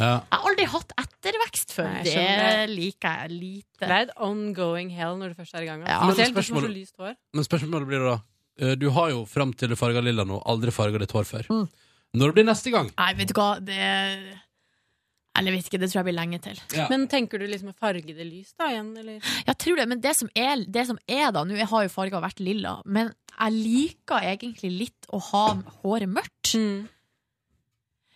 Ja. 0.00 0.12
Jeg 0.24 0.40
har 0.40 0.48
aldri 0.50 0.66
hatt 0.72 0.92
ettervekst 1.02 1.74
før. 1.76 1.90
Nei, 1.92 2.04
det 2.08 2.72
liker 2.72 3.22
jeg 3.22 3.34
lite. 3.36 3.84
Det 3.84 3.90
er 3.90 4.06
et 4.08 4.12
ongoing 4.24 4.90
hell 4.96 5.18
når 5.20 5.34
du 5.34 5.40
først 5.42 5.56
er 5.58 5.66
i 5.66 5.70
gang. 5.70 5.84
Ja. 5.84 6.00
Hvis 6.08 6.16
du 6.16 6.24
får 6.24 6.48
Spørsmålet-. 6.50 7.16
Men 7.36 7.46
spørsmålet 7.46 7.90
blir 7.90 8.06
da 8.08 8.16
eh, 8.60 8.76
Du 8.80 8.88
har 8.96 9.12
jo 9.12 9.24
fram 9.28 9.52
til 9.52 9.72
du 9.72 9.76
farga 9.78 10.02
lilla 10.04 10.24
nå 10.28 10.40
aldri 10.48 10.72
farga 10.74 11.02
ditt 11.02 11.12
hår 11.16 11.28
før. 11.28 11.50
Mm. 11.52 11.66
Når 12.20 12.32
blir 12.34 12.46
neste 12.48 12.72
gang? 12.74 12.88
Nei, 12.96 13.10
vet 13.18 13.30
du 13.30 13.36
hva, 13.38 13.50
det 13.62 13.76
Eller 15.38 15.54
vet 15.54 15.68
ikke, 15.68 15.78
det 15.78 15.90
tror 15.92 16.00
jeg 16.00 16.08
blir 16.08 16.16
lenge 16.18 16.40
til. 16.42 16.58
Men 16.90 17.06
tenker 17.10 17.38
du 17.38 17.46
liksom 17.46 17.70
å 17.70 17.76
farge 17.78 18.16
det 18.16 18.26
lyst 18.26 18.56
da 18.58 18.70
igjen, 18.72 18.90
eller? 18.98 19.20
Jeg 19.46 19.58
tror 19.62 19.78
det, 19.78 19.86
men 19.92 20.00
det 20.02 20.16
som 20.18 20.32
er, 20.34 20.64
det 20.66 20.86
som 20.88 20.98
er 21.06 21.30
da 21.36 21.44
Nå 21.46 21.60
har 21.60 21.84
jo 21.86 21.92
farga 21.92 22.22
vært 22.24 22.42
lilla, 22.42 22.80
men 22.84 23.12
jeg 23.36 23.54
liker 23.56 24.26
egentlig 24.32 24.72
litt 24.74 25.06
å 25.14 25.20
ha 25.30 25.44
håret 25.84 26.10
mørkt. 26.10 26.50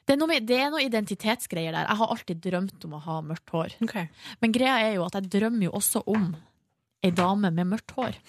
Det, 0.05 0.15
er 0.15 0.21
noe, 0.21 0.41
det 0.45 0.57
er 0.61 0.73
noe 0.73 0.83
identitetsgreier 0.85 1.73
der. 1.73 1.87
Jeg 1.89 2.01
har 2.01 2.11
alltid 2.13 2.43
drømt 2.45 2.89
om 2.89 2.97
å 2.99 3.05
ha 3.07 3.21
mørkt 3.25 3.55
hår. 3.55 3.77
Men 4.43 4.53
greia 4.55 4.81
er 4.85 4.99
jo 4.99 5.07
at 5.07 5.17
jeg 5.19 5.31
drømmer 5.33 5.71
jo 5.71 5.77
også 5.81 6.05
om 6.13 6.35
ei 7.05 7.13
dame 7.13 7.51
med 7.53 7.69
mørkt 7.69 7.95
hår. 7.97 8.19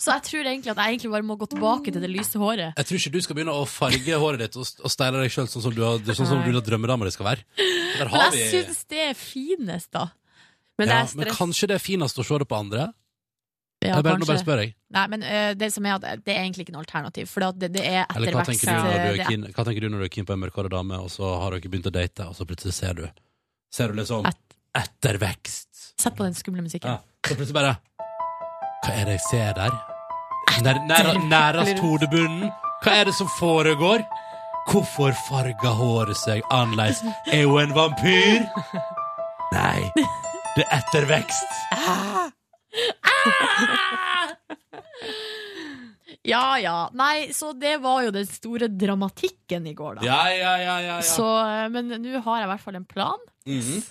Så 0.00 0.12
jeg 0.12 0.22
tror 0.26 0.48
egentlig 0.48 0.72
at 0.72 0.80
jeg 0.80 0.94
egentlig 0.94 1.10
bare 1.12 1.26
må 1.26 1.36
gå 1.38 1.48
tilbake 1.50 1.92
til 1.92 2.02
det 2.02 2.10
lyse 2.12 2.38
håret. 2.40 2.76
Jeg 2.78 2.88
tror 2.88 3.00
ikke 3.00 3.12
du 3.14 3.18
skal 3.24 3.38
begynne 3.38 3.56
å 3.56 3.64
farge 3.68 4.20
håret 4.22 4.42
ditt 4.44 4.58
og, 4.60 4.68
og 4.84 4.92
steile 4.92 5.22
deg 5.22 5.32
sjøl 5.32 5.48
sånn 5.50 5.64
som 5.66 5.74
du 5.74 5.82
har, 5.84 6.00
sånn 6.16 6.30
som 6.30 6.44
du 6.44 6.60
drømmedama 6.64 7.08
di 7.08 7.14
skal 7.14 7.30
være. 7.30 7.46
Der 7.56 8.12
Men 8.12 8.24
jeg 8.26 8.36
vi 8.36 8.46
syns 8.52 8.84
det 8.92 9.02
er 9.10 9.18
finest, 9.18 9.90
da. 9.96 10.08
Men 10.76 10.92
ja, 10.92 11.02
Men 11.16 11.32
kanskje 11.32 11.70
det 11.72 11.78
er 11.78 11.84
finest 11.84 12.20
å 12.20 12.26
se 12.26 12.38
det 12.42 12.48
på 12.48 12.58
andre? 12.58 12.90
Ja, 13.84 13.98
jeg 13.98 14.04
bare, 14.06 14.18
nå 14.18 14.26
bare 14.26 14.40
spør 14.40 14.60
jeg. 14.62 14.72
Nei, 14.96 15.02
men 15.12 15.24
uh, 15.26 15.50
det 15.58 15.68
som 15.74 15.86
er 15.86 15.98
at 15.98 16.24
det 16.24 16.32
er 16.32 16.42
egentlig 16.46 16.64
ikke 16.64 16.74
noe 16.74 16.82
alternativ. 16.82 17.28
For 17.28 17.44
det, 17.60 17.68
det 17.74 17.84
er 17.84 18.06
Eller 18.16 18.38
hva 18.38 18.44
tenker, 18.48 18.70
du 18.72 18.72
når 18.72 18.86
du 18.88 19.48
er 19.50 19.52
hva 19.52 19.66
tenker 19.68 19.84
du 19.84 19.88
når 19.92 20.02
du 20.02 20.06
er 20.08 20.12
keen 20.16 20.28
på 20.28 20.34
en 20.34 20.42
mørkhåra 20.42 20.72
dame, 20.72 21.00
og 21.02 21.12
så 21.12 21.34
har 21.42 21.56
dere 21.56 21.72
begynt 21.72 21.90
å 21.90 21.94
date, 21.94 22.28
og 22.30 22.38
så 22.38 22.48
plutselig 22.48 22.76
ser 22.76 22.96
du 22.98 23.06
Ser 23.76 23.92
du 23.92 23.98
liksom 23.98 24.24
ettervekst? 24.76 25.68
Sett 26.00 26.16
på 26.16 26.24
den 26.24 26.36
skumle 26.38 26.62
musikken. 26.64 26.88
Ja. 26.88 27.02
Så 27.26 27.34
plutselig 27.34 27.56
bare 27.58 27.74
Hva 28.86 28.94
er 28.94 29.10
det 29.10 29.18
jeg 29.18 29.24
ser 29.26 29.52
der? 29.58 29.76
Nær, 30.64 30.80
nær, 30.88 31.10
nærest 31.28 31.82
hodebunnen? 31.82 32.48
Hva 32.84 32.94
er 33.00 33.10
det 33.10 33.16
som 33.18 33.28
foregår? 33.36 34.04
Hvorfor 34.70 35.12
farger 35.28 35.76
håret 35.78 36.18
seg 36.18 36.42
annerledes? 36.50 37.02
Er 37.32 37.44
hun 37.46 37.66
en 37.66 37.76
vampyr? 37.76 38.46
Nei, 39.56 39.90
det 40.56 40.64
er 40.64 40.80
ettervekst. 40.80 41.60
Ja 46.26 46.58
ja. 46.58 46.78
Nei, 46.96 47.32
så 47.34 47.52
det 47.54 47.76
var 47.82 48.02
jo 48.06 48.14
den 48.14 48.26
store 48.28 48.68
dramatikken 48.72 49.66
i 49.70 49.74
går, 49.78 50.00
da. 50.00 50.06
Ja, 50.06 50.22
ja, 50.34 50.54
ja, 50.58 50.78
ja, 50.82 50.96
ja. 50.98 51.02
Så, 51.06 51.26
øh, 51.26 51.68
men 51.74 51.92
nå 52.02 52.22
har 52.24 52.40
jeg 52.40 52.48
i 52.48 52.50
hvert 52.54 52.64
fall 52.64 52.80
en 52.80 52.88
plan. 52.88 53.28
Mhm. 53.46 53.84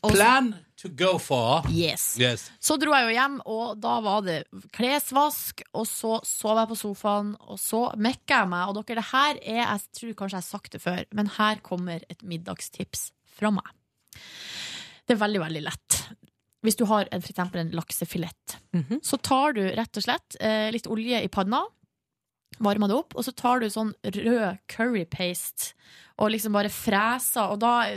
Plan 0.00 0.54
to 0.80 0.88
go 0.96 1.18
for. 1.20 1.66
Yes. 1.68 2.14
Yes. 2.16 2.46
Så 2.60 2.78
dro 2.80 2.94
jeg 2.96 3.10
jo 3.10 3.16
hjem, 3.18 3.34
og 3.52 3.74
da 3.82 3.98
var 4.00 4.22
det 4.24 4.38
klesvask, 4.72 5.60
og 5.76 5.84
så 5.88 6.14
sov 6.24 6.56
jeg 6.62 6.70
på 6.70 6.78
sofaen, 6.80 7.34
og 7.44 7.60
så 7.60 7.82
mekka 8.00 8.38
jeg 8.42 8.48
meg. 8.48 8.70
Og 8.70 8.78
dere, 8.80 9.02
det 9.02 9.10
her 9.10 9.42
er 9.42 9.60
Jeg 9.60 9.84
tror 9.98 10.14
kanskje 10.22 10.38
jeg 10.38 10.46
har 10.46 10.48
sagt 10.48 10.72
det 10.72 10.80
før, 10.80 11.04
men 11.12 11.28
her 11.36 11.60
kommer 11.60 12.00
et 12.08 12.24
middagstips 12.24 13.10
fra 13.36 13.52
meg. 13.52 13.68
Det 15.04 15.16
er 15.18 15.20
veldig, 15.20 15.42
veldig 15.44 15.62
lett. 15.68 16.00
Hvis 16.62 16.76
du 16.76 16.84
har 16.90 17.08
en, 17.08 17.22
for 17.22 17.32
eksempel 17.32 17.62
en 17.62 17.70
laksefilet, 17.72 18.58
så 19.02 19.16
tar 19.16 19.54
du 19.56 19.62
rett 19.64 19.96
og 19.96 20.04
slett 20.04 20.36
eh, 20.40 20.68
litt 20.74 20.86
olje 20.92 21.22
i 21.24 21.28
panna, 21.32 21.62
varmer 22.60 22.90
det 22.90 22.96
opp, 22.98 23.14
og 23.16 23.24
så 23.24 23.32
tar 23.32 23.62
du 23.62 23.70
sånn 23.72 23.94
rød 24.04 24.58
curry 24.68 25.06
paste 25.08 25.72
og 26.20 26.34
liksom 26.34 26.52
bare 26.52 26.68
freser. 26.68 27.54
Og 27.54 27.60
da 27.62 27.88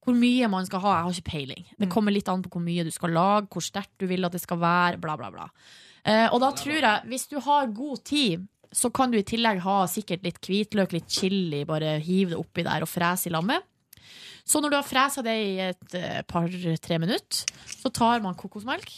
Hvor 0.00 0.16
mye 0.16 0.48
man 0.48 0.64
skal 0.64 0.80
ha, 0.80 0.94
jeg 0.94 1.04
har 1.04 1.18
ikke 1.18 1.30
peiling. 1.30 1.66
Det 1.76 1.90
kommer 1.92 2.14
litt 2.14 2.28
an 2.32 2.40
på 2.40 2.54
hvor 2.54 2.64
mye 2.64 2.86
du 2.86 2.90
skal 2.90 3.12
lage, 3.12 3.50
hvor 3.52 3.60
sterkt 3.60 3.92
du 4.00 4.06
vil 4.08 4.24
at 4.24 4.32
det 4.32 4.40
skal 4.40 4.62
være, 4.62 4.96
bla, 5.02 5.16
bla, 5.20 5.28
bla. 5.30 5.50
Eh, 6.06 6.28
og 6.32 6.40
da 6.40 6.52
tror 6.56 6.78
jeg, 6.78 7.02
hvis 7.10 7.26
du 7.28 7.36
har 7.44 7.66
god 7.66 8.04
tid, 8.06 8.46
så 8.72 8.90
kan 8.90 9.10
du 9.12 9.18
i 9.18 9.26
tillegg 9.26 9.60
ha 9.64 9.82
sikkert 9.90 10.24
litt 10.24 10.40
hvitløk, 10.40 10.92
litt 10.96 11.10
chili, 11.12 11.64
bare 11.68 11.98
hiv 12.02 12.32
det 12.32 12.38
oppi 12.40 12.64
der 12.64 12.84
og 12.86 12.88
frese 12.88 13.28
i 13.28 13.34
lammet. 13.34 13.64
Så 14.46 14.60
når 14.62 14.70
du 14.70 14.76
har 14.78 14.86
fresa 14.86 15.22
det 15.26 15.34
i 15.42 15.54
et 15.70 15.94
eh, 15.98 16.20
par-tre 16.28 16.98
minutter, 17.02 17.44
så 17.66 17.90
tar 17.92 18.20
man 18.24 18.34
kokosmelk. 18.38 18.92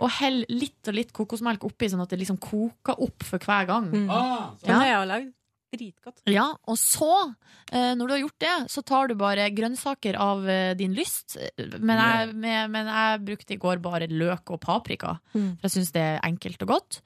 Og 0.00 0.10
hell 0.20 0.44
litt 0.48 0.86
og 0.88 0.94
litt 0.94 1.10
kokosmelk 1.12 1.64
oppi, 1.66 1.88
sånn 1.90 2.04
at 2.04 2.12
det 2.12 2.20
liksom 2.20 2.38
koker 2.38 3.00
opp 3.02 3.24
for 3.26 3.42
hver 3.42 3.66
gang. 3.66 3.88
Ah, 4.08 4.52
Sånn 4.62 4.78
har 4.78 4.86
jeg 4.92 5.08
lagd. 5.10 5.34
Dritgodt. 5.68 6.22
Ja, 6.32 6.46
og 6.64 6.78
så, 6.80 7.34
eh, 7.70 7.90
når 7.98 8.06
du 8.08 8.12
har 8.14 8.20
gjort 8.22 8.38
det, 8.40 8.52
så 8.72 8.80
tar 8.88 9.08
du 9.10 9.14
bare 9.20 9.50
grønnsaker 9.52 10.16
av 10.16 10.46
eh, 10.48 10.70
din 10.78 10.94
lyst. 10.96 11.34
Men 11.58 11.98
jeg, 12.00 12.30
med, 12.40 12.70
men 12.72 12.86
jeg 12.88 13.20
brukte 13.26 13.52
i 13.52 13.58
går 13.60 13.82
bare 13.84 14.08
løk 14.08 14.54
og 14.54 14.62
paprika, 14.64 15.18
Mm. 15.34 15.58
for 15.60 15.68
jeg 15.68 15.74
syns 15.76 15.92
det 15.92 16.00
er 16.06 16.22
enkelt 16.24 16.62
og 16.64 16.68
godt. 16.72 17.00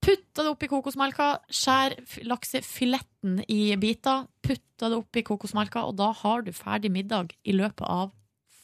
Putta 0.00 0.42
det 0.46 0.48
oppi 0.54 0.66
kokosmelka, 0.70 1.26
skjær 1.52 1.94
laksefiletten 2.24 3.42
i 3.52 3.74
biter, 3.80 4.24
putta 4.44 4.88
det 4.88 4.96
oppi 4.96 5.22
kokosmelka, 5.26 5.84
og 5.88 5.96
da 6.00 6.10
har 6.22 6.42
du 6.46 6.52
ferdig 6.56 6.90
middag 6.94 7.34
i 7.44 7.52
løpet 7.56 7.84
av 7.86 8.10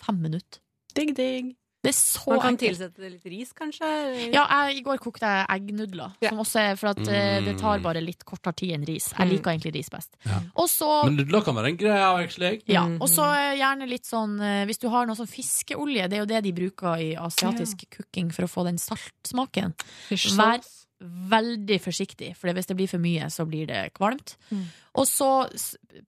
fem 0.02 0.18
minutter. 0.22 0.60
Digg, 0.96 1.12
digg. 1.18 1.54
Det 1.86 1.92
er 1.92 1.98
så 2.00 2.30
Man 2.32 2.40
kan 2.40 2.54
enkelt. 2.56 2.72
tilsette 2.80 3.08
litt 3.12 3.26
ris, 3.30 3.50
kanskje? 3.54 3.86
Ja, 4.34 4.42
jeg, 4.66 4.78
I 4.80 4.82
går 4.82 4.98
kokte 4.98 5.28
jeg 5.28 5.44
eggnudler. 5.54 6.16
Som 6.24 6.40
også 6.42 6.58
er 6.72 6.78
for 6.80 6.90
at 6.90 6.98
mm. 6.98 7.44
det 7.46 7.52
tar 7.60 7.78
bare 7.84 8.00
litt 8.02 8.24
kortere 8.26 8.56
tid 8.58 8.72
enn 8.74 8.86
ris. 8.88 9.12
Jeg 9.12 9.20
Mm. 9.28 9.30
liker 9.36 9.50
egentlig 9.52 9.74
ris 9.76 9.90
best. 9.92 10.16
Ja. 10.26 10.40
Også, 10.58 11.04
Men 11.04 11.14
nudler 11.20 11.44
kan 11.46 11.54
være 11.54 11.68
en 11.70 11.76
greie 11.78 12.02
avveksling. 12.08 12.62
ja, 12.66 12.82
og 12.98 13.06
så 13.12 13.28
eh, 13.36 13.54
gjerne 13.60 13.86
litt 13.86 14.04
sånn 14.08 14.40
eh, 14.40 14.64
Hvis 14.66 14.80
du 14.82 14.88
har 14.88 15.06
noe 15.06 15.14
sånn 15.14 15.30
fiskeolje, 15.30 16.08
det 16.10 16.16
er 16.18 16.24
jo 16.24 16.26
det 16.32 16.42
de 16.48 16.52
bruker 16.52 16.96
i 16.98 17.14
asiatisk 17.14 17.84
cooking 17.94 18.32
for 18.32 18.48
å 18.48 18.50
få 18.50 18.64
den 18.64 18.78
saltsmaken. 18.82 19.76
Fish 20.08 20.32
sauce. 20.34 20.85
Veldig 21.00 21.76
forsiktig, 21.82 22.32
for 22.38 22.52
hvis 22.56 22.68
det 22.70 22.76
blir 22.78 22.88
for 22.90 23.02
mye, 23.02 23.28
så 23.32 23.44
blir 23.48 23.68
det 23.68 23.82
kvalmt. 23.96 24.36
Mm. 24.48 24.66
Og 24.96 25.08
så 25.08 25.30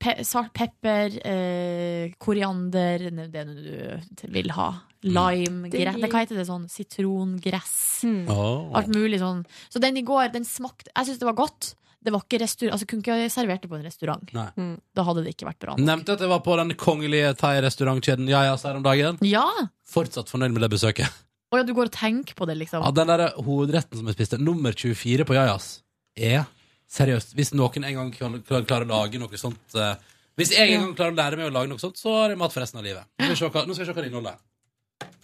pe 0.01 0.15
salt, 0.25 0.51
pepper, 0.57 1.19
eh, 1.21 2.15
koriander, 2.17 3.09
det 3.29 3.43
du 3.49 4.29
vil 4.33 4.53
ha. 4.57 4.71
Lime, 5.05 5.69
Digg. 5.69 5.79
gress, 5.79 5.99
det, 6.01 6.09
hva 6.11 6.23
heter 6.25 6.39
det 6.39 6.47
sånn? 6.49 6.65
Sitrongress. 6.67 7.75
Åh. 8.03 8.71
Alt 8.75 8.89
mulig 8.91 9.21
sånn. 9.21 9.45
Så 9.71 9.79
den 9.79 9.99
i 10.01 10.03
går, 10.03 10.33
den 10.33 10.47
smakte 10.47 10.91
Jeg 10.91 11.07
syns 11.07 11.21
det 11.21 11.29
var 11.29 11.37
godt. 11.37 11.73
Det 11.99 12.11
var 12.15 12.23
ikke 12.23 12.39
restaurant 12.41 12.75
Altså, 12.75 12.87
kunne 12.87 13.03
ikke 13.03 13.31
servert 13.31 13.63
det 13.63 13.69
på 13.71 13.77
en 13.77 13.87
restaurant. 13.87 14.35
Nei. 14.35 14.49
Da 14.95 15.05
hadde 15.07 15.23
det 15.23 15.35
ikke 15.35 15.47
vært 15.51 15.63
bra. 15.63 15.77
Nevnte 15.79 16.15
at 16.15 16.23
jeg 16.23 16.31
var 16.31 16.43
på 16.43 16.55
den 16.59 16.75
kongelige 16.79 17.31
thai-restaurantkjeden 17.39 18.27
Jajas 18.31 18.67
her 18.67 18.79
om 18.79 18.83
dagen. 18.83 19.19
Ja! 19.27 19.47
Fortsatt 19.87 20.31
fornøyd 20.31 20.55
med 20.55 20.65
det 20.65 20.71
besøket. 20.75 21.07
Og 21.49 21.57
ja, 21.57 21.65
du 21.65 21.73
går 21.73 21.89
og 21.89 21.95
tenker 21.95 22.37
på 22.37 22.45
det, 22.45 22.55
liksom. 22.59 22.83
Ja, 22.85 22.91
den 22.93 23.09
der 23.09 23.33
hovedretten 23.41 23.97
som 23.97 24.09
jeg 24.09 24.17
spiste, 24.17 24.37
nummer 24.41 24.75
24 24.75 25.25
på 25.25 25.37
Jajas, 25.37 25.79
er 26.17 26.45
seriøst 26.89 27.35
Hvis 27.37 27.51
noen 27.53 27.85
en 27.85 27.97
gang 27.99 28.11
kan, 28.13 28.37
kan 28.45 28.65
klare 28.67 28.85
å 28.85 28.89
lage 28.89 29.19
noe 29.21 29.37
sånt 29.37 29.75
eh, 29.77 29.93
Hvis 30.39 30.51
jeg 30.55 30.73
en 30.73 30.87
gang 30.87 30.93
klarer 30.97 31.13
å 31.13 31.19
lære 31.19 31.37
meg 31.39 31.51
å 31.51 31.53
lage 31.53 31.69
noe 31.71 31.81
sånt, 31.81 31.97
så 32.01 32.15
har 32.15 32.33
jeg 32.33 32.39
mat 32.41 32.53
for 32.53 32.65
resten 32.65 32.81
av 32.81 32.85
livet. 32.85 33.05
Nå 33.19 33.29
skal 33.29 33.35
vi 33.35 33.39
se 33.41 33.51
hva, 33.53 33.65
nå 33.65 33.75
skal 33.75 33.85
vi 33.85 33.89
se 33.89 33.95
hva 33.97 34.05
det 34.05 34.11
inneholder. 34.11 34.39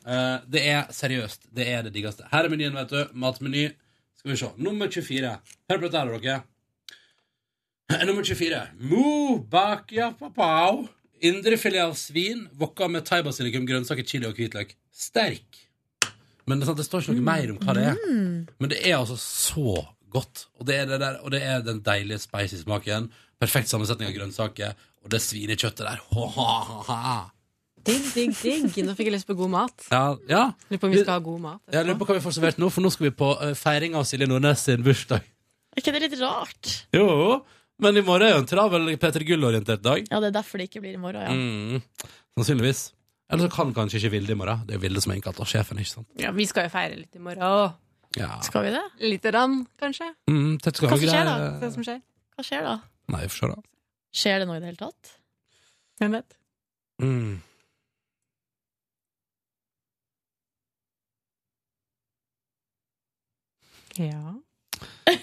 Eh, 0.06 0.36
det 0.56 0.64
er 0.70 0.92
seriøst. 0.94 1.48
Det 1.58 1.68
er 1.72 1.86
det 1.88 1.94
diggeste. 1.96 2.28
Her 2.32 2.46
er 2.46 2.54
menyen, 2.54 2.78
vet 2.78 2.94
du. 2.94 3.16
Matmeny. 3.22 3.70
Skal 4.20 4.34
vi 4.34 4.38
se. 4.42 4.52
Nummer 4.62 4.92
24. 4.92 5.32
Hør 5.72 5.82
på 5.82 5.88
dette 5.88 6.02
her, 6.02 6.14
dere. 6.26 8.06
Nummer 8.06 8.26
24. 8.26 8.62
Mo 8.92 9.38
bakia 9.52 10.12
papao. 10.20 10.88
Indrefilet 11.26 11.86
av 11.86 11.94
svin, 11.98 12.44
wokka 12.60 12.90
med 12.92 13.06
thaibasilikum, 13.08 13.66
grønnsaker, 13.66 14.06
chili 14.06 14.28
og 14.28 14.38
hvitløk. 14.38 14.76
Sterk. 14.94 15.65
Men 16.46 16.62
det, 16.62 16.70
sant, 16.70 16.78
det 16.78 16.86
står 16.86 17.04
ikke 17.04 17.18
noe 17.18 17.26
mer 17.26 17.54
om 17.54 17.62
hva 17.62 17.76
det 17.78 17.86
er. 17.92 18.02
Men 18.62 18.72
det 18.72 18.82
er 18.86 18.98
altså 19.00 19.18
så 19.22 19.78
godt. 20.14 20.48
Og 20.60 20.68
det 20.70 20.82
er, 20.82 20.90
det 20.90 21.00
der, 21.02 21.22
og 21.26 21.32
det 21.34 21.42
er 21.44 21.64
den 21.66 21.80
deilige 21.86 22.22
spicy 22.24 22.62
smaken. 22.62 23.10
Perfekt 23.42 23.72
sammensetning 23.72 24.12
av 24.12 24.18
grønnsaker. 24.18 24.76
Og 25.06 25.12
det 25.14 25.22
svinekjøttet 25.22 25.86
der. 25.86 26.04
Ha, 26.16 26.28
ha, 26.38 26.84
ha. 26.90 27.16
Digg, 27.86 28.06
digg, 28.16 28.32
digg. 28.40 28.78
Nå 28.86 28.96
fikk 28.98 29.12
jeg 29.12 29.14
lyst 29.14 29.30
på 29.30 29.36
god 29.38 29.52
mat. 29.54 29.88
Ja, 29.92 30.06
ja. 30.30 30.46
Lurer 30.72 30.82
på 30.82 30.90
om 30.90 30.96
vi 30.96 31.04
skal 31.04 31.20
ha 31.20 31.26
god 31.28 31.44
mat. 31.44 31.62
Jeg 31.74 31.86
lurer 31.86 32.00
på 32.00 32.08
hva 32.10 32.18
vi 32.18 32.24
får 32.24 32.38
servert 32.40 32.62
nå, 32.62 32.70
for 32.74 32.86
nå 32.86 32.90
skal 32.94 33.10
vi 33.10 33.14
på 33.20 33.30
uh, 33.38 33.52
feiring 33.58 33.98
av 34.00 34.08
Silje 34.10 34.30
Nordnes 34.30 34.66
sin 34.66 34.86
bursdag. 34.86 35.28
Er 35.76 35.84
ikke 35.84 35.94
det 35.94 36.02
litt 36.08 36.18
rart? 36.22 36.72
Jo, 36.96 37.06
men 37.84 38.00
i 38.00 38.06
morgen 38.08 38.26
er 38.26 38.34
jo 38.34 38.42
en 38.42 38.50
travel 38.50 38.90
Peter 39.02 39.26
Gull-orientert 39.28 39.84
dag. 39.86 40.08
Ja, 40.10 40.22
det 40.24 40.32
er 40.32 40.38
derfor 40.40 40.62
det 40.62 40.70
ikke 40.72 40.82
blir 40.82 40.98
i 40.98 41.02
morgen, 41.02 41.22
ja. 41.22 41.36
Mm, 41.36 42.16
sannsynligvis. 42.40 42.88
Eller 43.30 43.48
så 43.48 43.56
kan 43.56 43.72
kanskje 43.74 43.98
ikke 44.02 44.12
Vilde 44.14 44.36
i 44.36 44.38
morgen. 44.38 44.62
Det 44.68 44.76
er 44.78 44.82
Vilde 44.84 45.02
som 45.02 45.12
er 45.14 45.18
innkalt 45.20 45.40
av 45.42 45.50
sjefen, 45.50 45.80
ikke 45.82 45.94
sant? 45.96 46.08
Ja, 46.22 46.32
vi 46.36 46.46
skal 46.46 46.68
jo 46.68 46.74
feire 46.74 47.00
litt 47.00 47.16
i 47.18 47.22
morgen 47.26 47.42
òg. 47.48 47.74
Ja. 48.20 48.36
Skal 48.46 48.64
vi 48.68 48.72
det? 48.76 48.84
Lite 49.04 49.32
grann, 49.34 49.56
kanskje. 49.82 50.12
Mm, 50.30 50.58
Hva 50.62 50.72
som 50.78 51.02
skjer, 51.02 51.26
da? 51.28 51.34
Hva 51.60 51.72
som 51.74 51.84
skjer. 51.88 51.98
Hva 52.38 52.46
skjer 52.48 52.62
da? 52.68 52.76
Nei, 53.12 53.22
vi 53.26 53.32
får 53.34 53.40
se, 53.42 53.50
da. 53.52 53.60
Skjer 54.16 54.40
det 54.40 54.48
noe 54.48 54.60
i 54.60 54.62
det 54.64 54.70
hele 54.70 54.80
tatt? 54.80 55.16
Hvem 56.00 56.16
vet? 56.20 56.38
Mm. 57.04 57.34
Ja. 63.96 64.34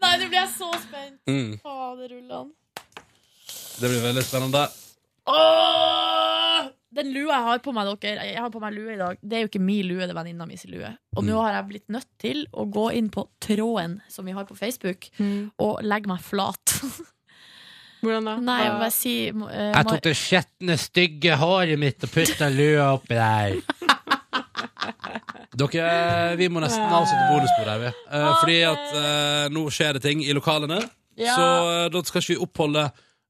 Nei, 0.00 0.12
nå 0.16 0.28
blir 0.30 0.38
jeg 0.40 0.50
så 0.54 0.70
spent. 0.80 1.18
Mm. 1.28 1.58
Faderullan. 1.62 2.52
Det 3.80 3.88
blir 3.88 4.02
veldig 4.04 4.24
spennende. 4.24 4.66
Åh! 5.30 6.66
Den 6.90 7.12
lua 7.14 7.36
jeg 7.36 7.46
har 7.46 7.60
på 7.62 7.72
meg, 7.72 7.86
dere 8.02 8.24
Jeg 8.26 8.42
har 8.42 8.50
på 8.50 8.60
meg 8.60 8.74
lue 8.74 8.92
i 8.92 8.98
dag. 8.98 9.18
Det 9.22 9.38
er 9.38 9.44
jo 9.44 9.48
ikke 9.48 9.62
min 9.62 9.86
lue, 9.86 10.02
det 10.02 10.10
er 10.10 10.18
venninna 10.18 10.44
mi 10.48 10.58
sin 10.58 10.72
lue. 10.74 10.90
Og 11.16 11.24
nå 11.24 11.38
har 11.38 11.54
jeg 11.54 11.68
blitt 11.68 11.94
nødt 11.94 12.08
til 12.20 12.42
å 12.50 12.66
gå 12.66 12.88
inn 12.98 13.12
på 13.14 13.28
tråden 13.40 14.00
som 14.10 14.26
vi 14.26 14.34
har 14.36 14.48
på 14.48 14.58
Facebook, 14.58 15.06
og 15.62 15.84
legge 15.86 16.10
meg 16.10 16.24
flat. 16.26 16.74
Hvordan 18.00 18.26
da? 18.26 18.34
Nei, 18.40 18.62
jeg 18.64 18.72
bare 18.80 18.92
si 18.96 19.14
uh, 19.28 19.48
Jeg 19.52 19.84
tok 19.86 20.02
det 20.06 20.14
skjetne, 20.16 20.76
stygge 20.80 21.36
håret 21.36 21.78
mitt 21.80 22.04
og 22.04 22.10
putta 22.14 22.48
lua 22.52 22.92
oppi 22.96 23.14
der. 23.16 23.60
Dere, 25.60 26.36
vi 26.40 26.48
må 26.48 26.60
nesten 26.62 26.84
avslutte 26.84 27.28
bonusbordet 27.28 27.72
her, 27.74 27.80
vi. 27.82 27.90
Eh, 28.16 28.30
fordi 28.40 28.58
at 28.64 28.84
uh, 28.94 29.44
nå 29.52 29.62
skjer 29.72 29.92
det 29.98 30.02
ting 30.06 30.18
i 30.24 30.32
lokalene. 30.36 30.78
Ja. 31.20 31.34
Så 31.36 31.44
da 31.92 31.98
skal 32.08 32.20
ikke 32.24 32.32
vi 32.32 32.44
oppholde 32.46 32.84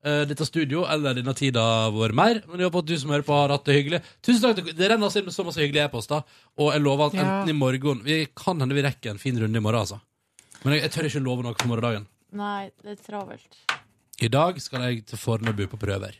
eh, 0.04 0.22
dette 0.30 0.46
studio 0.48 0.84
eller 0.88 1.14
denne 1.18 1.34
tida 1.36 1.62
vår 1.94 2.14
mer. 2.16 2.42
Men 2.48 2.60
jeg 2.62 2.70
håper 2.70 2.84
at 2.84 2.90
du 2.90 2.96
som 2.98 3.10
hører 3.14 3.26
på, 3.26 3.36
har 3.36 3.54
hatt 3.54 3.64
det 3.68 3.76
hyggelig. 3.78 4.02
Tusen 4.22 4.54
takk. 4.54 4.70
Det 4.76 4.90
renner 4.90 5.06
oss 5.10 5.16
inn 5.20 5.24
med 5.28 5.34
så 5.36 5.44
masse 5.46 5.60
hyggelige 5.62 5.88
e-poster. 5.88 6.22
Og 6.58 6.72
jeg 6.74 6.82
lover 6.84 7.06
at 7.10 7.14
Ja. 7.18 7.26
enten 7.26 7.50
i 7.54 7.58
morgen 7.58 8.02
Vi 8.04 8.26
kan 8.36 8.60
hende 8.60 8.74
vi 8.74 8.82
rekker 8.82 9.10
en 9.10 9.18
fin 9.18 9.38
runde 9.38 9.56
i 9.56 9.60
morgen, 9.60 9.80
altså. 9.80 10.00
Men 10.64 10.74
jeg, 10.74 10.82
jeg 10.82 10.90
tør 10.92 11.08
ikke 11.08 11.24
love 11.24 11.42
noe 11.42 11.54
for 11.58 11.68
morgendagen. 11.68 12.06
Nei, 12.32 12.70
det 12.82 12.98
er 12.98 13.02
travelt. 13.04 13.56
I 14.20 14.28
dag 14.28 14.60
skal 14.60 14.82
jeg 14.82 15.06
til 15.06 15.18
Fornebu 15.18 15.66
på 15.66 15.78
prøver. 15.80 16.14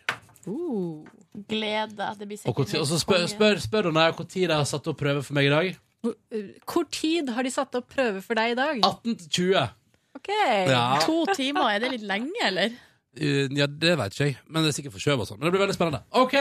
Uh, 0.48 1.05
glede. 1.48 2.07
Det 2.19 2.27
blir 2.27 2.39
Og, 2.48 2.66
sikkert 2.66 2.81
og 2.81 2.86
så 2.89 2.97
helt 2.97 3.02
spør, 3.02 3.16
konge. 3.20 3.28
spør, 3.28 3.61
spør 3.61 3.85
hun 3.90 3.94
når 3.94 4.16
de 4.32 4.47
har 4.55 4.65
satt 4.65 4.86
opp 4.89 4.98
prøve 4.98 5.23
for 5.23 5.35
meg 5.35 5.47
i 5.47 5.52
dag. 5.52 5.77
Hvor, 6.01 6.15
eh, 6.32 6.47
hvor 6.65 6.86
tid 6.90 7.28
har 7.28 7.43
de 7.44 7.51
satt 7.52 7.74
opp 7.77 7.89
prøve 7.93 8.23
for 8.24 8.35
deg 8.35 8.52
i 8.52 8.55
dag? 8.57 8.81
18 8.81 9.16
til 9.20 9.28
20. 9.28 9.69
Ok. 10.16 10.31
Ja. 10.70 10.98
To 11.05 11.27
timer, 11.36 11.69
er 11.74 11.78
det 11.85 11.90
litt 11.93 12.07
lenge, 12.09 12.40
eller? 12.43 12.70
Uh, 13.19 13.49
Ja, 13.59 13.66
det 13.66 13.97
vet 13.99 14.15
ikke 14.15 14.24
jeg, 14.28 14.37
men 14.49 14.62
det 14.62 14.70
er 14.70 14.77
sikkert 14.78 14.95
forskjøvet 14.95 15.24
og 15.24 15.31
sånn. 15.32 15.41
Men 15.41 15.49
det 15.49 15.53
blir 15.57 15.65
veldig 15.65 15.77
spennende. 15.78 16.03
OK! 16.15 16.37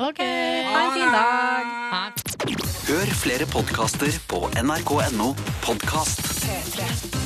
Ok, 0.00 0.22
Ha 0.22 0.80
en 0.80 0.96
fin 0.96 1.12
dag. 1.12 1.66
Hør 2.86 3.14
flere 3.20 3.46
podkaster 3.52 4.18
på 4.30 4.46
nrk.no 4.62 5.32
podkast. 5.66 6.24
P3. 6.46 7.25